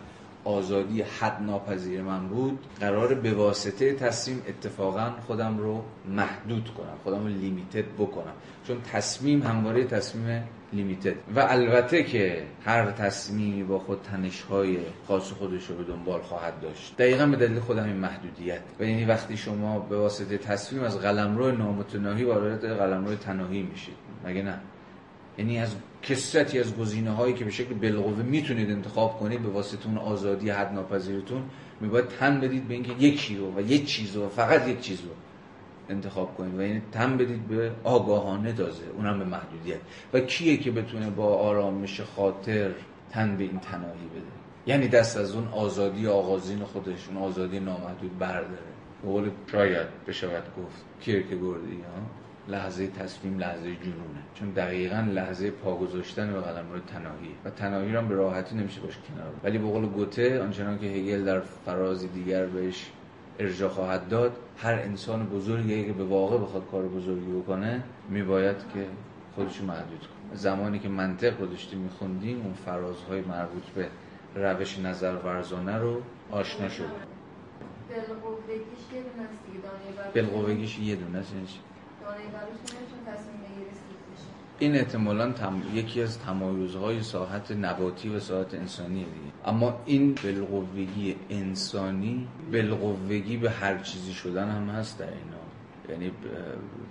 آزادی 0.49 1.03
حد 1.03 1.43
ناپذیر 1.43 2.03
من 2.03 2.29
بود 2.29 2.59
قرار 2.81 3.15
به 3.15 3.33
واسطه 3.35 3.93
تصمیم 3.93 4.43
اتفاقا 4.49 5.11
خودم 5.27 5.59
رو 5.59 5.83
محدود 6.09 6.71
کنم 6.75 6.95
خودم 7.03 7.23
رو 7.23 7.29
لیمیتد 7.29 7.85
بکنم. 7.99 8.33
چون 8.67 8.81
تصمیم 8.93 9.43
همواره 9.43 9.85
تصمیم 9.85 10.45
لیمیتد. 10.73 11.15
و 11.37 11.41
البته 11.41 12.03
که 12.03 12.43
هر 12.65 12.91
تصمیمی 12.91 13.63
با 13.63 13.79
خود 13.79 14.03
تنشهای 14.03 14.79
خاص 15.09 15.33
خودش 15.33 15.67
رو 15.67 15.77
به 15.77 15.85
دنبال 15.85 16.21
خواهد 16.21 16.61
داشت. 16.61 16.97
دقیقا 16.99 17.27
به 17.27 17.37
دلیل 17.37 17.61
خود 17.61 17.79
همین 17.79 17.97
محدودیت. 17.97 18.61
و 18.81 18.85
یعنی 18.85 19.05
وقتی 19.05 19.37
شما 19.37 19.79
به 19.79 19.97
واسطه 19.97 20.39
تصمیم 20.39 20.83
از 20.83 20.99
قلمرو 20.99 21.53
نامتناهی 21.53 22.25
وارد 22.25 22.79
قلمرو 22.79 23.15
تناهی 23.15 23.63
میشید. 23.63 23.97
مگه 24.25 24.43
نه؟ 24.43 24.61
یعنی 25.39 25.59
از 25.59 25.75
کسرتی 26.03 26.59
از 26.59 26.77
گزینه 26.77 27.11
هایی 27.11 27.35
که 27.35 27.45
به 27.45 27.51
شکل 27.51 27.75
بالقوه 27.75 28.23
می‌تونید 28.23 28.71
انتخاب 28.71 29.19
کنید 29.19 29.43
به 29.43 29.49
واسطه 29.49 29.87
اون 29.87 29.99
آزادی 29.99 30.51
حد 30.51 30.73
ناپذیرتون 30.73 31.43
میباید 31.81 32.09
تن 32.09 32.41
بدید 32.41 32.69
به 32.69 32.75
اینکه 32.75 32.93
یکی 32.99 33.37
رو 33.37 33.53
و 33.57 33.61
یک 33.61 33.87
چیز 33.87 34.17
رو 34.17 34.27
و 34.27 34.29
فقط 34.29 34.69
یک 34.69 34.81
چیز 34.81 35.01
رو 35.01 35.11
انتخاب 35.89 36.37
کنید 36.37 36.59
و 36.59 36.63
یعنی 36.63 36.83
تن 36.93 37.17
بدید 37.17 37.49
به 37.49 37.71
آگاهانه 37.85 38.53
تازه 38.53 38.83
اونم 38.97 39.19
به 39.19 39.25
محدودیت. 39.25 39.79
و 40.13 40.21
کیه 40.21 40.57
که 40.57 40.71
بتونه 40.71 41.11
با 41.11 41.37
آرامش 41.37 42.01
خاطر 42.01 42.71
تن 43.11 43.37
به 43.37 43.45
این 43.45 43.59
تناهی 43.59 44.09
بده؟ 44.15 44.39
یعنی 44.67 44.89
دست 44.89 45.17
از 45.17 45.35
اون 45.35 45.49
آزادی 45.49 46.07
آغازین 46.07 46.65
خودش 46.65 47.09
اون 47.09 47.17
آزادی 47.17 47.61
نامحدود 47.61 48.19
برداره. 48.19 48.69
به 49.03 49.09
قول 49.09 49.31
شاید 49.53 49.87
بشود 50.09 50.45
گفت 50.59 50.85
کیرکگوردی 51.01 51.77
ها؟ 51.77 52.18
لحظه 52.49 52.87
تصمیم 52.87 53.39
لحظه 53.39 53.77
جنونه. 53.77 54.23
چون 54.35 54.51
دقیقا 54.51 55.01
لحظه 55.01 55.51
پا 55.51 55.77
گذاشتن 55.77 56.33
به 56.33 56.41
قلم 56.41 56.71
روی 56.71 56.81
تناهی. 56.81 57.35
و 57.45 57.51
تناهی 57.51 57.93
رو 57.93 58.03
به 58.03 58.15
راحتی 58.15 58.57
نمیشه 58.57 58.81
باش 58.81 58.99
کنار 59.09 59.33
ولی 59.45 59.59
به 59.59 59.65
قول 59.65 59.87
گوته 59.87 60.43
آنچنان 60.43 60.79
که 60.79 60.87
هگل 60.87 61.25
در 61.25 61.41
فرازی 61.41 62.09
دیگر 62.09 62.47
بهش 62.47 62.91
ارجا 63.39 63.69
خواهد 63.69 64.09
داد 64.09 64.37
هر 64.59 64.75
انسان 64.75 65.27
بزرگی 65.27 65.85
که 65.85 65.93
به 65.93 66.05
واقع 66.05 66.39
بخواد 66.39 66.71
کار 66.71 66.83
بزرگی 66.83 67.33
بکنه 67.33 67.83
میباید 68.09 68.57
که 68.57 68.87
خودشو 69.35 69.65
محدود 69.65 70.01
کنه. 70.01 70.37
زمانی 70.37 70.79
که 70.79 70.89
منطق 70.89 71.41
رو 71.41 71.47
داشتیم 71.47 71.79
میخوندیم 71.79 72.41
اون 72.41 72.53
فرازهای 72.53 73.21
مربوط 73.21 73.65
به 73.65 73.89
روش 74.35 74.79
نظر 74.79 75.17
ورزانه 75.17 75.77
رو 75.79 76.03
آشنا 76.31 76.69
شد. 76.69 76.85
بلقوگیش 80.15 80.79
یه 80.79 80.97
دونه 80.97 81.19
است 81.19 81.33
این 84.59 84.75
احتمالا 84.75 85.33
تم... 85.33 85.63
یکی 85.75 86.03
از 86.03 86.19
تمایزهای 86.19 87.03
ساحت 87.03 87.53
نباتی 87.53 88.09
و 88.09 88.21
ساحت 88.21 88.55
انسانی 88.55 89.05
دیگه. 89.05 89.33
اما 89.45 89.81
این 89.87 90.15
بالقوگی 90.15 91.17
انسانی 91.31 92.29
بالقوگی 92.53 93.37
به 93.37 93.51
هر 93.51 93.79
چیزی 93.79 94.13
شدن 94.13 94.49
هم 94.51 94.69
هست 94.69 94.99
در 94.99 95.07
اینا 95.07 95.39
یعنی 95.89 96.13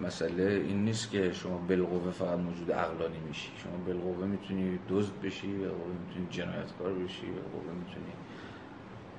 مسئله 0.02 0.44
این 0.44 0.86
نیست 0.86 1.12
که 1.12 1.34
شما 1.34 1.58
بالقوه 1.58 2.12
فقط 2.12 2.40
موجود 2.40 2.72
عقلانی 2.72 3.20
میشی. 3.28 3.50
شما 3.64 3.78
بالقوه 3.86 4.26
می‌تونی 4.26 4.80
دزد 4.90 5.22
بشی 5.24 5.48
بالقوه 5.48 5.94
می‌تونی 6.08 6.28
جنایتکار 6.30 6.94
بشی 6.94 7.26
بالقوه 7.26 7.74
می‌تونی 7.80 8.12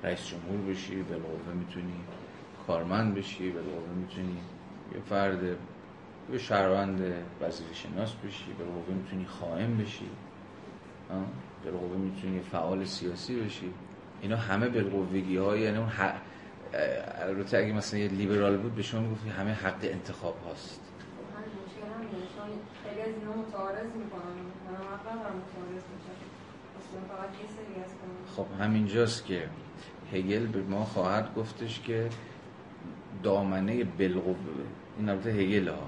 رئیس 0.03 0.27
جمهور 0.27 0.71
بشی 0.71 0.95
بالقوه 0.95 1.53
می‌تونی 1.53 1.95
کارمند 2.67 3.15
بشی 3.15 3.49
بالقوه 3.49 3.93
می‌تونی 3.99 4.37
یه 4.95 5.01
فرد 5.09 5.57
یه 6.31 6.37
شهروند 6.37 7.13
وزیر 7.41 7.67
شناس 7.73 8.13
بشی 8.13 8.53
به 8.57 8.63
قوه 8.63 8.95
می‌تونی 8.95 9.25
خائن 9.25 9.77
بشی. 9.77 10.09
به 11.63 11.71
قوه 11.71 11.97
می‌تونی 11.97 12.39
فعال 12.39 12.85
سیاسی 12.85 13.41
بشی. 13.41 13.73
اینا 14.21 14.37
همه 14.37 14.69
بالقوگی 14.69 15.37
های 15.37 15.61
یعنی 15.61 15.77
اون 15.77 15.87
حق 15.87 16.15
البته 17.21 17.57
اگه 17.57 17.73
مثلا 17.73 17.99
یه 17.99 18.07
لیبرال 18.07 18.57
بود 18.57 18.75
به 18.75 18.81
شما 18.81 19.01
می‌گفتی 19.01 19.29
همه 19.29 19.51
حق 19.51 19.79
انتخاب 19.81 20.35
هاست. 20.45 20.81
خیلی 22.83 23.01
از 23.01 23.07
اینا 23.07 23.31
متعارض 23.35 23.87
خب 28.35 28.45
همینجاست 28.59 29.25
که 29.25 29.49
هگل 30.13 30.45
به 30.47 30.61
ما 30.61 30.85
خواهد 30.85 31.33
گفتش 31.35 31.81
که 31.81 32.09
دامنه 33.23 33.83
بالقوه 33.83 34.35
این 34.97 35.09
البته 35.09 35.29
هگل 35.29 35.67
ها. 35.67 35.83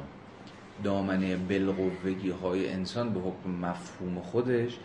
دامنه 0.83 1.35
بالقوگی 1.35 2.29
های 2.29 2.69
انسان 2.69 3.13
به 3.13 3.19
حکم 3.19 3.49
مفهوم 3.49 4.19
خودش 4.19 4.77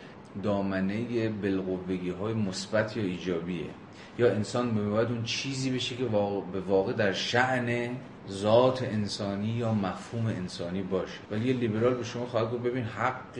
دامنه 0.43 1.29
بالقوگی 1.29 2.11
های 2.11 2.35
مثبت 2.35 2.97
یا 2.97 3.03
ایجابیه. 3.03 3.71
یا 4.19 4.31
انسان 4.33 4.91
باید 4.91 5.09
اون 5.09 5.23
چیزی 5.23 5.71
بشه 5.71 5.97
که 5.97 6.05
به 6.53 6.61
واقع 6.61 6.93
در 6.93 7.13
شعن 7.13 7.97
ذات 8.31 8.83
انسانی 8.83 9.49
یا 9.49 9.75
مفهوم 9.75 10.27
انسانی 10.27 10.83
باشه. 10.83 11.19
ولی 11.31 11.49
یه 11.49 11.55
لیبرال 11.55 11.95
به 11.95 12.05
شما 12.05 12.27
خواهد 12.27 12.53
گفت 12.53 12.63
ببین 12.63 12.85
حق 12.85 13.39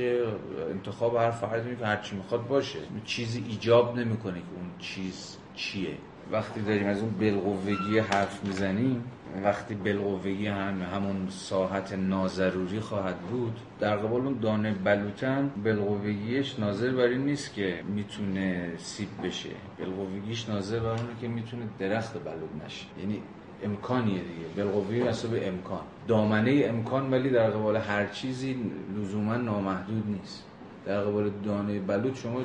انتخاب 0.71 1.17
هر 1.17 1.31
فردی 1.31 1.77
که 1.77 1.87
هر 1.87 1.97
چی 1.97 2.17
می‌خواد 2.17 2.47
باشه. 2.47 2.79
چیزی 3.05 3.45
ایجاب 3.49 3.99
نمی‌کنه 3.99 4.35
که 4.35 4.47
اون 4.57 4.71
چیز 4.79 5.37
چیه. 5.55 5.99
وقتی 6.33 6.61
داریم 6.61 6.87
از 6.87 7.01
اون 7.01 7.11
بالقوگی 7.11 7.99
حرف 7.99 8.45
می‌زنیم 8.45 9.05
وقتی 9.45 9.75
بالقوگی 9.75 10.47
هم 10.47 10.83
همون 10.95 11.27
ساحت 11.31 11.93
ناضروری 11.93 12.81
خواهد 12.81 13.19
بود 13.19 13.61
در 13.81 13.97
قبال 13.97 14.21
اون 14.21 14.39
دانه 14.43 14.73
بلوتن 14.73 15.51
بالقوگیش 15.65 16.59
ناظر 16.59 16.91
بر 16.91 17.03
این 17.03 17.25
نیست 17.25 17.55
که 17.55 17.81
می‌تونه 17.95 18.73
سیب 18.79 19.09
بشه. 19.25 19.49
بالقوگیش 19.79 20.49
ناظر 20.49 20.79
بر 20.79 20.89
اونه 20.89 21.03
که 21.21 21.29
می‌تونه 21.29 21.63
درخت 21.79 22.15
بلود 22.25 22.63
نشه. 22.67 22.87
یعنی 23.01 23.23
امکانیه 23.65 24.21
دیگه. 24.21 24.65
بالقوگی 24.65 25.01
حساب 25.01 25.35
امکان. 25.43 25.81
دامنه 26.09 26.65
امکان 26.69 27.11
ولی 27.11 27.31
در 27.31 27.51
قبال 27.51 27.77
هر 27.77 28.07
چیزی 28.07 28.57
لزوما 28.97 29.37
نامحدود 29.37 30.05
نیست. 30.07 30.45
در 30.87 31.01
قبال 31.01 31.31
دانه 31.45 31.81
بلود 31.81 32.15
شما 32.15 32.41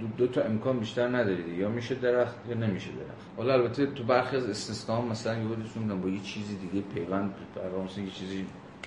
دو, 0.00 0.06
دو 0.06 0.26
تا 0.26 0.42
امکان 0.42 0.78
بیشتر 0.78 1.08
ندارید 1.08 1.48
یا 1.48 1.68
میشه 1.68 1.94
درخت 1.94 2.36
یا 2.48 2.56
نمیشه 2.56 2.90
درخت. 2.90 3.36
حالا 3.36 3.52
البته 3.52 3.86
تو 3.86 4.04
برخی 4.04 4.36
از 4.36 4.48
استثنا 4.48 5.02
مثلا 5.02 5.38
یه 5.38 5.44
با 6.02 6.08
یه 6.08 6.20
چیزی 6.20 6.56
دیگه 6.56 6.84
پیوند 6.94 7.34
مثلا 7.84 8.04
یه 8.04 8.10
چیزی 8.10 8.46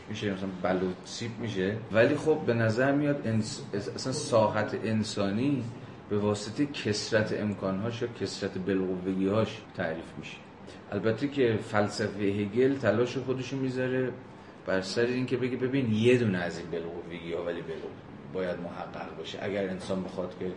میشه 0.10 0.34
مثلا 0.34 0.50
بلوط 0.64 0.96
سیب 1.06 1.32
میشه. 1.40 1.78
ولی 1.92 2.16
خب 2.16 2.38
به 2.46 2.54
نظر 2.54 2.92
میاد 2.92 3.28
انس... 3.28 3.62
اصلا 3.74 4.14
ساحت 4.14 4.76
انسانی 4.84 5.64
به 6.10 6.18
واسطه 6.18 6.66
کسرت 6.66 7.34
امکانهاش 7.42 8.02
یا 8.02 8.08
کسرت 8.08 8.52
هاش 9.32 9.62
تعریف 9.76 10.14
میشه. 10.18 10.38
البته 10.92 11.28
که 11.28 11.60
فلسفه 11.72 12.24
هگل 12.24 12.76
تلاش 12.76 13.18
خودشو 13.18 13.58
می‌ذاره 13.58 14.12
بر 14.66 14.82
سر 14.82 15.02
این 15.02 15.26
که 15.26 15.38
بگه 15.38 15.58
ببین 15.58 15.94
یه 15.94 16.18
دونه 16.18 16.38
از 16.38 16.60
این 16.60 16.72
بالقوگی 16.72 17.34
ها 17.34 17.44
ولی 17.44 17.62
باید 18.34 18.60
محقق 18.60 19.18
باشه. 19.18 19.40
اگر 19.42 19.70
انسان 19.70 20.04
بخواد 20.04 20.36
که 20.40 20.52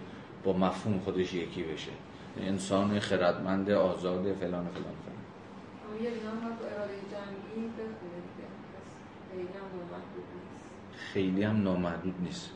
با 0.45 0.53
مفهوم 0.53 0.99
خودش 1.01 1.35
یکی 1.35 1.63
بشه. 1.63 1.91
انسان 2.41 3.01
خردمند 3.01 3.71
آزاد 3.71 4.23
فلان 4.23 4.35
فلان 4.35 4.69
فلان. 4.69 5.21
خیلی 11.13 11.43
هم 11.43 11.63
نامحدود 11.63 12.15
نیست. 12.23 12.51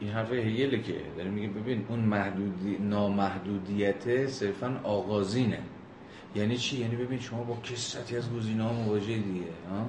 این 0.00 0.10
حرف 0.10 0.32
هگله 0.32 0.82
که 0.82 1.00
داره 1.16 1.30
میگه 1.30 1.48
ببین 1.48 1.86
اون 1.88 1.98
محدودی 1.98 2.78
نامحدودیت 2.78 4.26
صرفا 4.26 4.80
آغازینه. 4.84 5.58
یعنی 6.34 6.56
چی؟ 6.56 6.78
یعنی 6.78 6.96
ببین 6.96 7.18
شما 7.20 7.42
با 7.42 7.56
کثرتی 7.56 8.16
از 8.16 8.32
گزینه 8.32 8.62
ها 8.62 8.72
مواجه 8.72 9.16
دیگه 9.16 9.46
ها؟ 9.70 9.86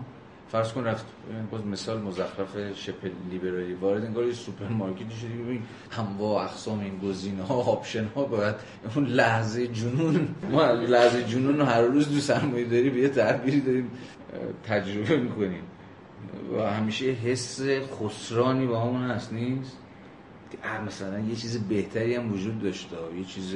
فرض 0.51 0.73
کن 0.73 0.83
رفت 0.83 1.05
باز 1.51 1.65
مثال 1.65 2.01
مزخرف 2.01 2.73
شبه 2.75 3.11
لیبرالی 3.31 3.73
وارد 3.73 4.05
انگار 4.05 4.25
یه 4.25 4.33
سوپرمارکتی 4.33 5.15
شدی 5.21 5.43
ببین 5.43 5.61
انواع 5.91 6.43
اقسام 6.43 6.79
این 6.79 6.99
گزینه 6.99 7.43
ها 7.43 7.55
option 7.55 8.05
ها 8.05 8.23
باید 8.23 8.55
اون 8.95 9.05
لحظه 9.05 9.67
جنون 9.67 10.27
ما 10.51 10.65
لحظه 10.71 11.23
جنون 11.23 11.57
رو 11.57 11.65
هر 11.65 11.81
روز 11.81 12.11
تو 12.11 12.19
سرمایه 12.19 12.65
داری 12.65 12.89
به 12.89 12.99
یه 12.99 13.09
تعبیری 13.09 13.61
داریم 13.61 13.91
تجربه 14.63 15.17
می‌کنیم. 15.17 15.63
و 16.57 16.61
همیشه 16.61 17.05
حس 17.05 17.61
خسرانی 17.99 18.67
با 18.67 18.81
همون 18.81 19.11
هست 19.11 19.33
نیست؟ 19.33 19.77
مثلا 20.87 21.19
یه 21.19 21.35
چیز 21.35 21.59
بهتری 21.59 22.15
هم 22.15 22.33
وجود 22.33 22.61
داشته. 22.61 22.95
یه 23.17 23.25
چیز 23.25 23.55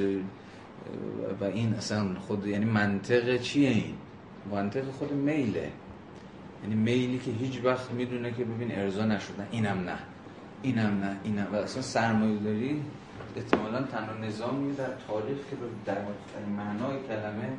و 1.40 1.44
این 1.44 1.74
اصلا 1.74 2.14
خود 2.20 2.46
یعنی 2.46 2.64
منطق 2.64 3.40
چیه 3.40 3.68
این؟ 3.68 3.94
منطق 4.50 4.90
خود 4.90 5.12
میله. 5.12 5.72
یعنی 6.64 6.74
میلی 6.74 7.18
که 7.18 7.30
هیچ 7.30 7.60
وقت 7.64 7.90
می‌دونه 7.90 8.32
که 8.32 8.44
ببین 8.44 8.78
ارضا 8.78 9.04
نشدن 9.04 9.48
اینم 9.50 9.80
نه. 9.80 9.98
اینم 10.62 11.00
نه 11.02 11.16
اینم. 11.24 11.46
و 11.52 11.56
اصلا 11.56 11.82
سرمایه 11.82 12.38
داری 12.38 12.82
احتمالا 13.36 13.82
تنها 13.82 14.26
نظامی 14.26 14.74
در 14.74 14.88
تاریخ 15.08 15.38
که 15.50 15.56
در 15.84 15.98
معنای 16.56 16.96
کلمه 17.08 17.52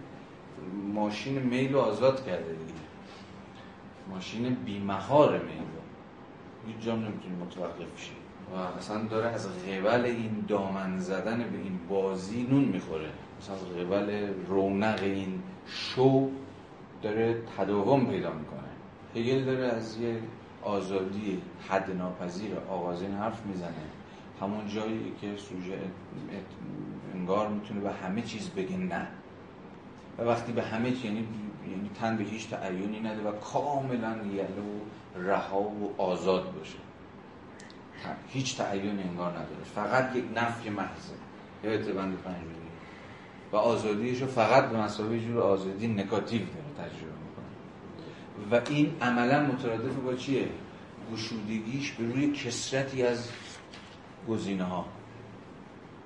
ماشین 0.94 1.40
میل 1.40 1.74
رو 1.74 1.80
آزاد 1.80 2.26
کرده 2.26 2.52
دیگه. 2.52 2.80
ماشین 4.10 4.58
بیمهار 4.66 5.32
میل 5.32 5.58
رو. 5.58 5.82
هیچ 6.68 6.86
جام 6.86 7.00
نمی‌تونی 7.00 7.36
متوقف 7.36 7.98
شی 7.98 8.12
و 8.54 8.58
اصلا 8.78 9.04
داره 9.04 9.30
از 9.30 9.48
غبل 9.48 10.06
این 10.06 10.46
دامن 10.48 11.00
زدن 11.00 11.38
به 11.38 11.58
این 11.64 11.80
بازی 11.90 12.48
نون 12.52 12.64
می‌خوره. 12.64 13.10
مثلا 13.42 13.56
از 13.56 13.62
غبل 13.62 14.28
رونق 14.48 15.00
این 15.04 15.42
شو 15.68 16.30
داره 17.02 17.42
تداوم 17.58 18.06
پیدا 18.06 18.32
می‌کنه. 18.34 18.65
هگل 19.16 19.44
داره 19.44 19.66
از 19.66 19.98
یه 19.98 20.20
آزادی 20.64 21.42
حد 21.70 21.92
ناپذیر 21.92 22.52
آغازین 22.70 23.12
حرف 23.12 23.46
می‌زنه. 23.46 23.86
همون 24.42 24.68
جایی 24.68 25.14
که 25.22 25.28
سوژه 25.38 25.80
انگار 27.14 27.48
می‌تونه 27.48 27.80
به 27.80 27.92
همه 27.92 28.22
چیز 28.22 28.50
بگه 28.50 28.78
نه. 28.78 29.08
و 30.18 30.22
وقتی 30.24 30.52
به 30.52 30.64
همه 30.64 30.92
چیز 30.92 31.06
یعنی 31.06 31.28
یعنی 31.72 31.90
تن 32.00 32.18
به 32.18 32.24
هیچ 32.24 32.50
تعیونی 32.50 33.00
نده 33.00 33.30
و 33.30 33.32
کاملا 33.32 34.18
یلو 34.34 34.80
رها 35.28 35.62
و 35.62 35.96
آزاد 35.98 36.54
باشه. 36.58 36.78
هیچ 38.28 38.58
تعیونی 38.58 39.04
انگار 39.04 39.32
نداره. 39.32 39.64
فقط 39.76 40.16
یک 40.16 40.26
نفی 40.36 40.70
محضه. 40.70 41.14
یا 41.64 41.94
بند 41.94 42.18
پنجوری 42.22 42.56
و 43.52 43.56
آزادیش 43.56 44.22
رو 44.22 44.28
فقط 44.28 44.70
به 44.70 44.78
مسابقه 44.78 45.20
جور 45.20 45.40
آزادی 45.40 45.88
نکاتیو 45.88 46.42
داره 46.42 46.90
تجربه. 46.90 47.15
و 48.52 48.62
این 48.70 48.94
عملا 49.02 49.46
مترادف 49.46 49.96
با 49.96 50.14
چیه؟ 50.14 50.48
گشودگیش 51.14 51.92
به 51.92 52.06
روی 52.06 52.32
کسرتی 52.32 53.04
از 53.04 53.30
گزینه 54.30 54.64
ها 54.64 54.86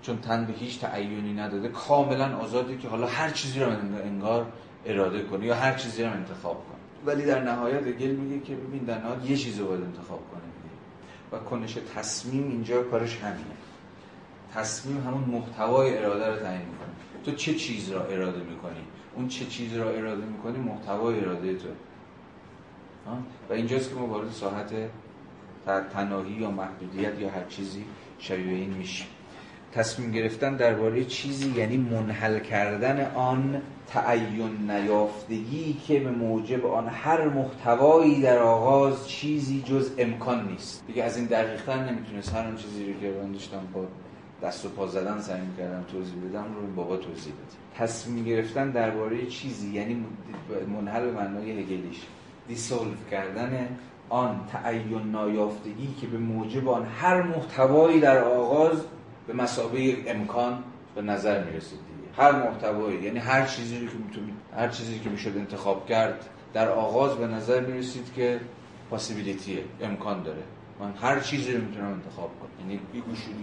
چون 0.02 0.18
تن 0.18 0.46
به 0.46 0.54
هیچ 0.54 0.80
تعیونی 0.80 1.34
نداده 1.34 1.68
کاملا 1.68 2.38
آزاده 2.38 2.78
که 2.78 2.88
حالا 2.88 3.08
هر 3.08 3.30
چیزی 3.30 3.60
رو 3.60 3.70
انگار 4.04 4.52
اراده 4.86 5.24
کنه 5.24 5.46
یا 5.46 5.56
هر 5.56 5.74
چیزی 5.74 6.04
رو 6.04 6.12
انتخاب 6.12 6.56
کنه. 6.56 6.80
ولی 7.06 7.26
در 7.26 7.44
نهایت 7.44 7.84
گل 7.84 8.12
میگه 8.12 8.46
که 8.46 8.56
ببین 8.56 8.84
در 8.84 8.98
نهایت 8.98 9.30
یه 9.30 9.38
چیزی 9.38 9.60
رو 9.60 9.68
باید 9.68 9.84
انتخاب 9.84 10.20
کنه 10.32 10.42
و 11.32 11.44
کنش 11.44 11.78
تصمیم 11.96 12.44
اینجا 12.50 12.84
کارش 12.84 13.18
همینه. 13.18 13.56
تصمیم 14.54 15.08
همون 15.08 15.24
محتوای 15.24 15.98
اراده 15.98 16.28
رو 16.28 16.36
تعیین 16.36 16.62
می‌کنه. 16.62 16.90
تو 17.26 17.32
چه 17.32 17.56
چیز 17.56 17.92
را 17.92 18.06
اراده 18.06 18.44
می‌کنی؟ 18.44 18.82
اون 19.16 19.28
چه 19.28 19.46
چیز 19.46 19.74
را 19.74 19.90
اراده 19.90 20.26
می‌کنی؟ 20.26 20.58
محتوای 20.58 21.20
اراده 21.20 21.56
تو. 21.56 21.68
و 23.50 23.54
اینجاست 23.54 23.90
که 23.90 23.96
ما 23.96 24.08
وارد 24.08 24.32
ساحت 24.32 24.72
تناهی 25.94 26.34
یا 26.34 26.52
محدودیت 26.52 27.20
یا 27.20 27.30
هر 27.30 27.44
چیزی 27.50 27.86
شبیه 28.20 28.54
این 28.54 28.74
میشیم. 28.74 29.08
تصمیم 29.72 30.12
گرفتن 30.12 30.56
درباره 30.56 31.06
چیزی 31.06 31.50
یعنی 31.50 31.78
منحل 31.78 32.40
کردن 32.40 33.12
آن 33.16 33.62
تعین 33.88 34.72
نیافتگی 34.72 35.74
که 35.88 36.00
به 36.00 36.12
موجب 36.12 36.66
آن 36.66 36.88
هر 36.88 37.28
محتوایی 37.28 38.22
در 38.22 38.38
آغاز 38.38 39.10
چیزی 39.10 39.62
جز 39.62 39.92
امکان 39.98 40.48
نیست. 40.48 40.84
دیگه 40.88 41.04
از 41.04 41.18
این 41.18 41.26
دقیقتر 41.26 41.92
نمی‌تونست 41.92 42.34
هر 42.36 42.46
اون 42.46 42.56
چیزی 42.56 42.94
رو 42.94 43.00
که 43.00 43.14
من 43.24 43.32
داشتم 43.32 43.62
با 43.74 43.86
دست 44.44 44.66
و 44.66 44.70
پا 44.70 44.88
زدن 44.88 45.22
سعی 45.22 45.42
می‌کردم 45.42 45.84
توضیح 45.92 46.16
بدم 46.30 46.46
رو 46.56 46.74
بابا 46.76 46.98
توضیح 46.98 47.34
بده 47.34 47.86
تصمیم 47.86 48.26
گرفتن 48.26 48.72
درباره 48.72 49.26
چیزی 49.26 49.74
یعنی 49.74 50.06
منحل 50.76 51.06
به 51.06 51.12
معنای 51.12 51.52
هگلیش. 51.52 52.02
دیسولف 52.50 53.10
کردن 53.12 53.78
آن 54.10 54.40
تعین 54.52 55.12
نایافتگی 55.12 55.96
که 56.02 56.08
به 56.08 56.18
موجب 56.18 56.70
آن 56.70 56.86
هر 56.86 57.22
محتوایی 57.22 58.00
در 58.00 58.24
آغاز 58.24 58.82
به 59.28 59.34
مسابقه 59.34 60.04
امکان 60.08 60.64
به 60.96 61.02
نظر 61.02 61.44
می‌رسید 61.44 61.80
دیگه. 61.80 62.24
هر 62.24 62.32
محتوایی 62.32 63.02
یعنی 63.04 63.20
هر 63.20 63.46
چیزی 63.46 63.80
که 63.80 63.98
می‌تونید 64.08 64.34
هر 64.56 64.68
چیزی 64.68 65.00
که 65.00 65.10
می‌شد 65.10 65.38
انتخاب 65.38 65.86
کرد 65.86 66.26
در 66.54 66.70
آغاز 66.70 67.16
به 67.16 67.28
نظر 67.28 67.60
می‌رسید 67.60 68.14
که 68.16 68.40
پاسیبیلیتیه 68.90 69.64
امکان 69.82 70.24
داره. 70.24 70.44
من 70.80 70.94
هر 71.02 71.20
چیزی 71.20 71.54
رو 71.54 71.62
می‌تونم 71.62 71.92
انتخاب 71.92 72.30
کنم. 72.40 72.70
یعنی 72.70 72.80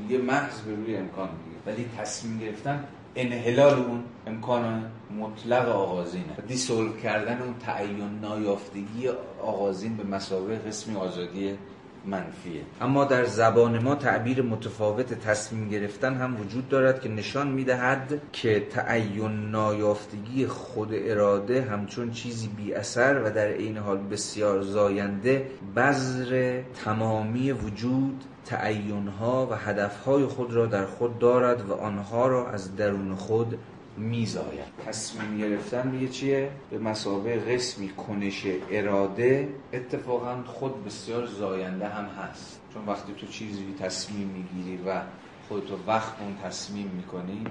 یه 0.08 0.18
محض 0.18 0.60
به 0.60 0.74
روی 0.74 0.96
امکان 0.96 1.28
دیگه. 1.28 1.76
ولی 1.76 1.90
تصمیم 1.98 2.38
گرفتن 2.38 2.84
انحلال 3.16 3.74
اون 3.74 4.04
امکان 4.26 4.90
مطلق 5.20 5.68
آغازینه. 5.68 6.36
دیسولو 6.48 6.96
کردن 6.96 7.42
اون 7.42 7.54
تعین 7.66 8.18
نایافتگی 8.22 9.08
آغازین 9.42 9.96
به 9.96 10.04
مسابقه 10.04 10.56
قسمی 10.56 10.96
آزادی 10.96 11.58
منفیه. 12.06 12.60
اما 12.80 13.04
در 13.04 13.24
زبان 13.24 13.82
ما 13.82 13.94
تعبیر 13.94 14.42
متفاوت 14.42 15.14
تصمیم 15.14 15.68
گرفتن 15.68 16.14
هم 16.14 16.40
وجود 16.40 16.68
دارد 16.68 17.00
که 17.00 17.08
نشان 17.08 17.48
می‌دهد 17.48 18.20
که 18.32 18.60
تعین 18.60 19.50
نایافتگی 19.50 20.46
خود 20.46 20.88
اراده 20.92 21.62
همچون 21.62 22.10
چیزی 22.10 22.48
بی 22.48 22.74
اثر 22.74 23.22
و 23.24 23.30
در 23.30 23.48
عین 23.48 23.76
حال 23.78 23.98
بسیار 23.98 24.62
زاینده 24.62 25.50
بذر 25.76 26.62
تمامی 26.84 27.52
وجود 27.52 28.24
تعینها 28.46 29.46
و 29.50 29.54
هدفهای 29.54 30.26
خود 30.26 30.52
را 30.52 30.66
در 30.66 30.86
خود 30.86 31.18
دارد 31.18 31.70
و 31.70 31.74
آنها 31.74 32.26
را 32.26 32.50
از 32.50 32.76
درون 32.76 33.14
خود 33.14 33.58
میزاید. 33.96 34.64
تصمیم 34.86 35.38
گرفتن 35.38 35.88
میگه 35.88 36.08
چیه؟ 36.08 36.50
به 36.70 36.78
مسابه 36.78 37.36
قسمی 37.36 37.88
کنش 37.88 38.46
اراده 38.70 39.48
اتفاقا 39.72 40.42
خود 40.46 40.84
بسیار 40.84 41.26
زاینده 41.26 41.88
هم 41.88 42.04
هست. 42.04 42.60
چون 42.74 42.86
وقتی 42.86 43.12
تو 43.12 43.26
چیزی 43.26 43.74
تصمیم 43.80 44.28
می‌گیری 44.28 44.82
و 44.86 45.00
خودتو 45.48 45.74
وقت 45.86 46.20
اون 46.20 46.36
تصمیم 46.44 46.90
می‌کنی 46.96 47.44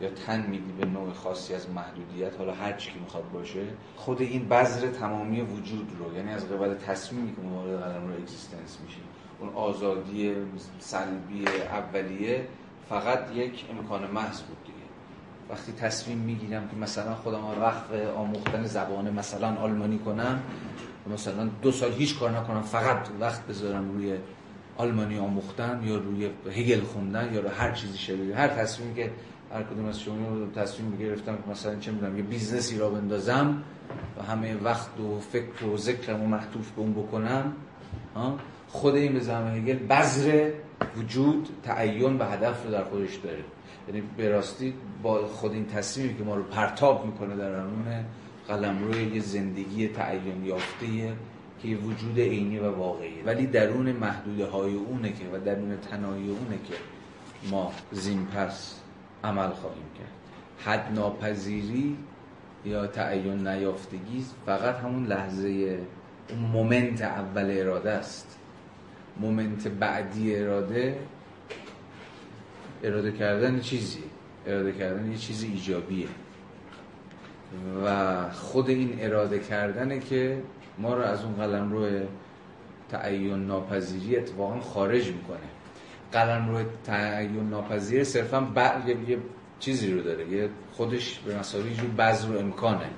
یا 0.00 0.10
تن 0.10 0.46
میدی 0.46 0.72
به 0.72 0.86
نوع 0.86 1.12
خاصی 1.12 1.54
از 1.54 1.70
محدودیت 1.70 2.38
حالا 2.38 2.54
هر 2.54 2.72
چی 2.72 2.92
که 2.92 2.98
می‌خواد 2.98 3.30
باشه 3.32 3.64
خود 3.96 4.22
این 4.22 4.48
بذر 4.48 4.86
تمامی 4.86 5.40
وجود 5.40 5.92
رو 5.98 6.16
یعنی 6.16 6.32
از 6.32 6.48
قبل 6.48 6.74
تصمیمی 6.74 7.30
که 7.36 7.42
وارد 7.42 7.80
قلم 7.82 8.08
رو 8.08 8.14
اگزیستنس 8.14 8.78
میشی 8.84 9.00
اون 9.40 9.48
آزادی 9.54 10.34
سلبی 10.78 11.44
اولیه 11.70 12.46
فقط 12.88 13.20
یک 13.34 13.64
امکان 13.70 14.10
محض 14.10 14.40
بود 14.40 14.56
دیگه. 14.64 14.76
وقتی 15.50 15.72
تصمیم 15.72 16.18
می‌گیرم 16.18 16.68
که 16.68 16.76
مثلا 16.76 17.14
خودم 17.14 17.44
وقف 17.60 17.92
آموختن 18.16 18.64
زبان 18.64 19.12
مثلا 19.12 19.54
آلمانی 19.56 19.98
کنم 19.98 20.42
مثلا 21.12 21.48
دو 21.62 21.72
سال 21.72 21.92
هیچ 21.92 22.18
کار 22.18 22.30
نکنم 22.30 22.62
فقط 22.62 23.08
وقت 23.20 23.46
بذارم 23.46 23.92
روی 23.92 24.14
آلمانی 24.76 25.18
آموختن 25.18 25.80
یا 25.84 25.96
روی 25.96 26.30
هگل 26.50 26.80
خوندن 26.80 27.34
یا 27.34 27.40
روی 27.40 27.50
هر 27.50 27.72
چیزی 27.72 27.98
شبیه 27.98 28.36
هر 28.36 28.48
تصمیمی 28.48 28.94
که 28.94 29.10
هر 29.52 29.62
کدوم 29.62 29.86
از 29.86 30.00
شما 30.00 30.46
تصمیم 30.56 30.96
گرفتم 30.96 31.36
که 31.36 31.50
مثلا 31.50 31.76
چه 31.76 31.90
می‌دونم 31.90 32.16
یه 32.16 32.22
business 32.22 32.78
ی 32.78 32.82
راه 32.82 32.90
بندازم 32.90 33.62
و 34.18 34.22
همه 34.22 34.56
وقت 34.56 35.00
و 35.00 35.20
فکر 35.20 35.64
و 35.64 35.76
ذکرم 35.76 36.22
و 36.22 36.26
معطوف 36.26 36.70
به 36.70 36.80
اون 36.80 36.92
بکنم 36.92 37.52
خود 38.68 38.94
این 38.94 39.12
به 39.12 39.20
زمان 39.20 39.56
هگل 39.56 39.78
بذر 39.78 40.50
وجود 40.96 41.48
تعین 41.62 42.18
و 42.18 42.24
هدف 42.24 42.64
رو 42.64 42.70
در 42.70 42.84
خودش 42.84 43.14
داره. 43.14 43.44
یعنی 43.88 44.02
به 44.16 44.28
راستی 44.28 44.74
با 45.02 45.26
خود 45.26 45.52
این 45.52 45.66
تصمیمی 45.66 46.18
که 46.18 46.24
ما 46.24 46.34
رو 46.34 46.42
پرتاب 46.42 47.06
می‌کنه 47.06 47.36
در 47.36 47.62
قلم 48.48 48.84
روی 48.84 49.04
یه 49.04 49.20
زندگی 49.20 49.88
تعین 49.88 50.44
یافته 50.44 51.12
که 51.62 51.68
وجود 51.68 52.18
عینی 52.18 52.58
و 52.58 52.70
واقعی 52.70 53.22
ولی 53.22 53.46
درون 53.46 53.92
محدوده 53.92 54.46
های 54.46 54.74
اونه 54.74 55.12
که 55.12 55.24
و 55.32 55.40
درون 55.44 55.76
تنایی 55.90 56.28
اونه 56.28 56.58
که 56.68 56.74
ما 57.50 57.72
زین 57.92 58.26
پس 58.26 58.74
عمل 59.24 59.48
خواهیم 59.48 59.84
کرد. 59.98 60.16
حد 60.58 60.92
ناپذیری 60.94 61.96
یا 62.64 62.86
تعین 62.86 63.48
نیافتگی 63.48 64.24
فقط 64.46 64.76
همون 64.76 65.06
لحظه 65.06 65.78
اون 66.30 66.38
مومنت 66.38 67.02
اول 67.02 67.58
اراده 67.58 67.90
است. 67.90 68.38
مومنت 69.20 69.68
بعدی 69.68 70.36
اراده 70.36 70.98
اراده 72.82 73.12
کردن 73.12 73.60
چیزی 73.60 74.02
اراده 74.46 74.72
کردن 74.72 75.10
یه 75.10 75.18
چیزی 75.18 75.46
ایجابیه. 75.46 76.06
و 77.84 78.30
خود 78.30 78.68
این 78.68 78.96
اراده 79.00 79.38
کردنه 79.38 79.98
که 79.98 80.42
ما 80.78 80.94
رو 80.94 81.02
از 81.02 81.24
اون 81.24 81.34
قلم 81.34 81.72
روی 81.72 82.00
تعین 82.88 83.46
ناپذیری 83.46 84.16
اتفاقا 84.16 84.60
خارج 84.60 85.06
می‌کنه. 85.06 85.38
قلم 86.12 86.48
روی 86.48 86.64
تعین 86.84 87.48
ناپذیری 87.50 88.04
صرفا 88.04 88.46
یه 89.08 89.18
چیزی 89.60 89.92
رو 89.92 90.02
داره. 90.02 90.28
یه 90.28 90.48
خودش 90.72 91.18
به 91.18 91.38
مسابقه 91.38 91.74
جو 91.74 91.86
بذر 91.98 92.30
و 92.30 92.38
امکانه. 92.38 92.90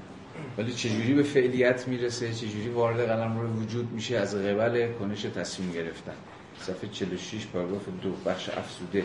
ولی 0.58 0.72
چجوری 0.72 1.14
به 1.14 1.22
فعلیت 1.22 1.88
می‌رسه؟ 1.88 2.32
چجوری 2.32 2.68
وارد 2.68 3.08
قلم 3.08 3.40
روی 3.40 3.50
وجود 3.50 3.92
میشه؟ 3.92 4.16
از 4.16 4.36
قبل 4.36 4.92
کنش 4.92 5.22
تصمیم 5.22 5.72
گرفتن. 5.72 6.14
صفحه 6.60 6.88
46 6.88 7.46
پاراگراف 7.46 7.88
دو 8.02 8.12
بخش 8.26 8.48
افسوده 8.48 9.04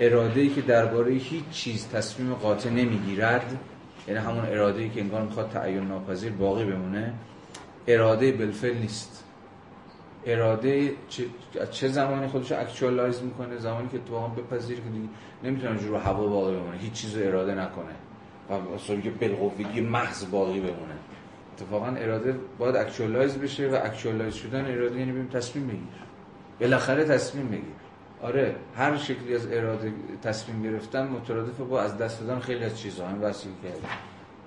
اراده 0.00 0.40
ای 0.40 0.48
که 0.48 0.60
درباره 0.60 1.12
هیچ 1.12 1.44
چیز 1.52 1.88
تصمیم 1.88 2.34
قاطع 2.34 2.70
نمی‌گیرد 2.70 3.58
یعنی 4.08 4.20
همون 4.20 4.44
اراده 4.44 4.82
ای 4.82 4.88
که 4.88 5.00
انگار 5.00 5.22
می‌خواد 5.22 5.50
تعین 5.50 5.88
ناپذیر 5.88 6.32
باقی 6.32 6.64
بمونه 6.64 7.14
اراده 7.86 8.32
بالفعل 8.32 8.78
نیست. 8.78 9.24
اراده 10.26 10.92
چه, 11.08 11.24
چه 11.70 11.88
زمانی 11.88 12.26
خودش 12.26 12.52
رو 12.52 12.60
اکچوالایز 12.60 13.22
می‌کنه؟ 13.22 13.58
زمانی 13.58 13.88
که 13.88 13.98
تو 13.98 14.18
هم 14.18 14.34
بپذیر 14.34 14.76
که 14.76 14.82
نمی‌تونه 15.48 15.86
رو 15.86 15.98
هوا 15.98 16.26
باقی 16.26 16.56
بمونه. 16.56 16.78
هیچ 16.78 16.92
چیز 16.92 17.16
اراده 17.16 17.54
نکنه. 17.54 17.94
و 18.50 18.52
اصلا 18.52 19.00
که 19.00 19.10
بالقوگی 19.10 19.80
محض 19.80 20.30
باقی 20.30 20.60
بمونه. 20.60 20.94
اتفاقا 21.54 21.86
اراده 21.86 22.34
باید 22.58 22.76
actualize 22.76 23.38
بشه 23.38 23.68
و 23.68 23.78
actualize 23.84 24.34
شدن 24.34 24.64
اراده 24.64 24.98
یعنی 24.98 25.12
بیم 25.12 25.28
تصمیم 25.28 25.66
بگیر 25.66 25.80
بالاخره 26.60 27.04
تصمیم 27.04 27.48
بگیر 27.48 27.74
آره 28.22 28.54
هر 28.76 28.96
شکلی 28.96 29.34
از 29.34 29.46
اراده 29.52 29.92
تصمیم 30.22 30.62
گرفتن 30.62 31.08
مترادف 31.08 31.60
با 31.60 31.80
از 31.80 31.98
دست 31.98 32.20
دادن 32.20 32.40
خیلی 32.40 32.64
از 32.64 32.78
چیزها 32.78 33.08
هم 33.08 33.22
وسیع 33.22 33.52
کرده 33.62 33.78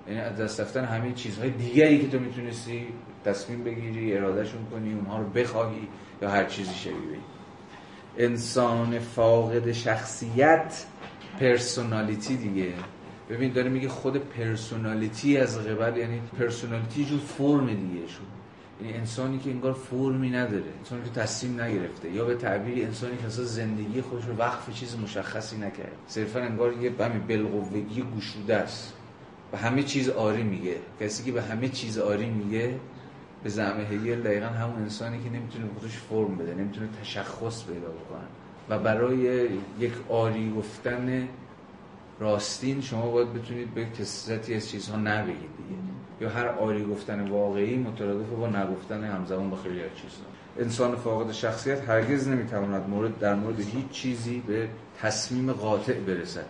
یعنی 0.08 0.20
از 0.20 0.36
دست 0.36 0.60
رفتن 0.60 0.84
همه 0.84 1.12
چیزهای 1.12 1.50
دیگری 1.50 1.98
که 1.98 2.08
تو 2.08 2.18
می‌تونستی 2.18 2.86
تصمیم 3.24 3.64
بگیری 3.64 4.16
ارادهشون 4.16 4.66
کنی 4.70 4.94
اونها 4.94 5.18
رو 5.18 5.28
بخواهی 5.28 5.88
یا 6.22 6.30
هر 6.30 6.44
چیزی 6.44 6.74
شبیه 6.74 7.18
انسان 8.18 8.98
فاقد 8.98 9.72
شخصیت 9.72 10.84
personality 11.40 12.36
دیگه. 12.36 12.72
ببین 13.30 13.52
داره 13.52 13.68
میگه 13.68 13.88
خود 13.88 14.16
personality 14.16 15.36
از 15.36 15.58
قبل 15.58 15.96
یعنی 15.96 16.20
personality 16.38 17.04
جو 17.04 17.18
فرم 17.18 17.66
دیگه 17.66 18.06
شد 18.06 18.38
یعنی 18.82 18.98
انسانی 18.98 19.38
که 19.38 19.50
انگار 19.50 19.72
فرمی 19.72 20.30
نداره 20.30 20.64
انسانی 20.78 21.02
که 21.02 21.20
تصمیم 21.20 21.60
نگرفته. 21.60 22.10
یا 22.10 22.24
به 22.24 22.34
تعبیری 22.34 22.84
انسانی 22.84 23.16
که 23.16 23.26
اصلا 23.26 23.44
زندگی 23.44 24.00
خودش 24.00 24.24
رو 24.24 24.36
وقف 24.36 24.74
چیز 24.74 24.96
مشخصی 24.96 25.56
نکرد 25.56 25.92
صرفا 26.06 26.40
انگار 26.40 26.72
یه 26.72 26.92
همین 27.00 27.26
بالقوگی 27.28 28.04
گشوده 28.16 28.56
است. 28.56 28.94
و 29.52 29.56
همه 29.56 29.82
چیز 29.82 30.08
آری 30.08 30.42
میگه. 30.42 30.76
کسی 31.00 31.24
که 31.24 31.32
به 31.32 31.42
همه 31.42 31.68
چیز 31.68 31.98
آری 31.98 32.30
میگه 32.30 32.74
به 33.42 33.50
زعم 33.50 33.80
هگل 33.80 34.20
دقیقا 34.20 34.46
همون 34.46 34.82
انسانی 34.82 35.22
که 35.22 35.30
نمی‌تونه 35.30 35.64
خودش 35.78 35.96
فرم 35.96 36.36
بده 36.36 36.54
نمی‌تونه 36.54 36.88
تشخص 37.02 37.64
پیدا 37.64 37.88
بکنه. 37.88 38.28
و 38.68 38.78
برای 38.78 39.48
یک 39.80 39.92
آری 40.08 40.52
گفتن 40.56 41.28
راستین 42.20 42.80
شما 42.80 43.10
باید 43.10 43.32
بتونید 43.32 43.74
به 43.74 43.84
کسرتی 43.84 44.54
از 44.54 44.68
چیزها 44.70 44.96
نبگید 44.96 45.36
دیگه. 45.36 45.80
یا 46.20 46.28
هر 46.28 46.48
آری 46.48 46.84
گفتن 46.84 47.28
واقعی 47.28 47.76
مترادف 47.76 48.28
با 48.28 48.46
نگفتن 48.46 49.04
همزمان 49.04 49.50
با 49.50 49.56
خیلی 49.56 49.82
از 49.82 49.90
چیزها. 49.94 50.26
انسان 50.58 50.96
فاقد 50.96 51.32
شخصیت 51.32 51.88
هرگز 51.88 52.28
نمی‌تواند 52.28 52.88
مورد 52.88 53.18
در 53.18 53.34
مورد 53.34 53.60
هیچ 53.60 53.90
چیزی 53.90 54.42
به 54.46 54.68
تصمیم 55.00 55.52
قاطع 55.52 55.92
برسد. 55.92 56.46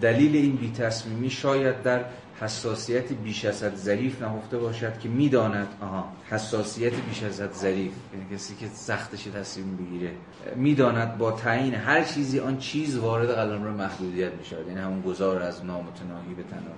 دلیل 0.00 0.36
این 0.36 0.56
بی 0.56 0.72
تصمیمی 0.72 1.30
شاید 1.30 1.82
در 1.82 2.04
حساسیت 2.40 3.12
بیش 3.12 3.44
از 3.44 3.62
حد 3.62 3.76
ظریف 3.76 4.22
نهفته 4.22 4.58
باشد 4.58 4.98
که 4.98 5.08
می‌داند. 5.08 5.68
آها 5.80 6.12
حساسیت 6.30 6.92
بیش 6.92 7.22
از 7.22 7.40
حد 7.40 7.52
ظریف. 7.52 7.92
یعنی 8.12 8.34
کسی 8.34 8.54
که 8.54 8.66
سختش 8.74 9.24
تصمیم 9.24 9.76
بگیره. 9.76 10.10
می‌داند 10.56 11.18
با 11.18 11.32
تعیین 11.32 11.74
هر 11.74 12.04
چیزی 12.04 12.40
آن 12.40 12.58
چیز 12.58 12.96
وارد 12.98 13.28
قلمرو 13.28 13.72
محدودیت 13.72 14.32
می‌شود. 14.32 14.68
یعنی 14.68 14.80
همون 14.80 15.00
گذار 15.00 15.42
از 15.42 15.64
نامتناهی 15.64 16.34
به 16.36 16.42
تناهی 16.42 16.74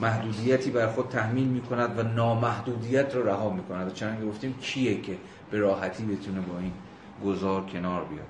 محدودیتی 0.00 0.70
بر 0.70 0.86
خود 0.86 1.08
تحمیل 1.08 1.46
می 1.46 1.60
کند 1.60 1.98
و 1.98 2.02
نامحدودیت 2.02 3.14
را 3.14 3.22
رها 3.22 3.50
می 3.50 3.62
کند 3.62 3.94
چنانکه 3.94 4.24
گفتیم 4.24 4.54
کیه 4.60 5.00
که 5.00 5.16
به 5.50 5.58
راحتی 5.58 6.04
بتونه 6.04 6.40
با 6.40 6.58
این 6.58 6.72
گذار 7.24 7.66
کنار 7.66 8.04
بیاد. 8.04 8.26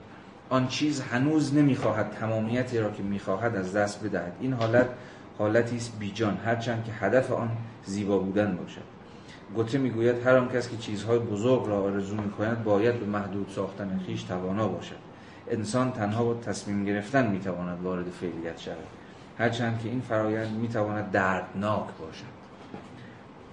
آن 0.51 0.69
چیز 0.69 1.01
هنوز 1.01 1.55
نمی‌خواهد 1.55 2.17
تمامیتی 2.21 2.79
را 2.79 2.91
که 2.91 3.03
می‌خواهد 3.03 3.57
از 3.57 3.73
دست 3.73 4.05
بدهد. 4.05 4.33
این 4.41 4.53
حالت 4.53 4.89
حالتی 5.39 5.77
است 5.77 5.99
بیجان 5.99 6.37
هرچند 6.45 6.85
که 6.85 6.93
هدف 6.93 7.33
آن 7.33 7.51
زیبا 7.85 8.19
بودن 8.19 8.57
باشد. 8.57 8.95
گوته 9.55 9.79
می‌گوید 9.79 10.27
هر 10.27 10.37
آن 10.37 10.49
کس 10.49 10.69
که 10.69 10.77
چیزهای 10.77 11.19
بزرگ 11.19 11.67
را 11.67 11.83
آرزو 11.83 12.17
می‌کند 12.17 12.65
باید 12.65 13.01
به 13.01 13.07
محدود 13.07 13.51
ساختن 13.55 14.01
خیش 14.07 14.23
توانا 14.23 14.69
باشد. 14.69 14.97
انسان 15.51 15.93
تنها 15.93 16.25
با 16.25 16.35
تصمیم 16.35 16.85
گرفتن 16.85 17.31
می‌تواند 17.31 17.83
وارد 17.83 18.07
فعلیت 18.21 18.61
شود. 18.61 18.77
هرچند 19.39 19.81
که 19.83 19.89
این 19.89 20.01
فرایند 20.01 20.57
می‌تواند 20.57 21.11
دردناک 21.11 21.87
باشد. 22.01 22.35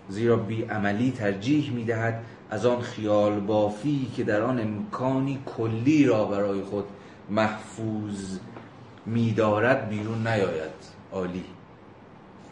زیرا 0.10 0.36
بی 0.36 0.64
عملی 0.64 1.12
ترجیح 1.12 1.72
می‌دهد 1.72 2.24
از 2.50 2.66
آن 2.66 2.82
خیال 2.82 3.40
بافی 3.40 4.12
که 4.16 4.24
در 4.24 4.42
آن 4.42 4.60
امکانی 4.60 5.40
کلی 5.46 6.06
را 6.06 6.26
برای 6.26 6.62
خود 6.62 6.86
محفوظ 7.30 8.40
میدارد 9.06 9.90
بیرون 9.90 10.28
نیاید. 10.28 10.72
عالی. 11.12 11.44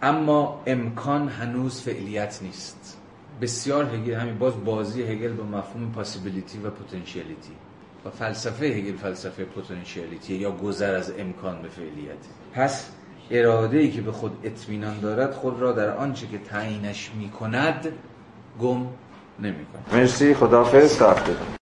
اما 0.02 0.62
امکان 0.66 1.28
هنوز 1.28 1.82
فعلیت 1.82 2.40
نیست. 2.42 2.98
بسیار 3.42 3.86
هگل 3.86 4.14
همین 4.14 4.38
باز 4.38 4.54
بازی 4.66 5.04
هگل 5.04 5.34
با 5.34 5.44
مفهوم 5.44 5.92
پاسیبیلیتی 5.92 6.58
و 6.58 6.70
پتانسیلیتی 6.70 7.52
و 8.06 8.10
فلسفه 8.10 8.66
هگل 8.66 8.98
فلسفه 8.98 9.46
پتانسیالیتی 9.46 10.36
یا 10.36 10.52
گذر 10.52 10.96
از 10.96 11.14
امکان 11.20 11.62
به 11.62 11.70
فعلیت. 11.70 12.18
پس 12.54 12.90
اراده 13.32 13.78
ای 13.78 13.92
که 13.92 14.02
به 14.02 14.12
خود 14.12 14.32
اطمینان 14.44 15.00
دارد 15.00 15.34
خود 15.34 15.60
را 15.60 15.72
در 15.72 15.90
آنچه 15.90 16.28
که 16.28 16.38
تعیینش 16.38 17.12
می‌کند 17.18 17.94
گم 18.62 18.88
نمی‌کند. 19.40 19.86
مرسی. 19.94 20.34
خداحافظ. 20.34 20.98
تا 20.98 21.16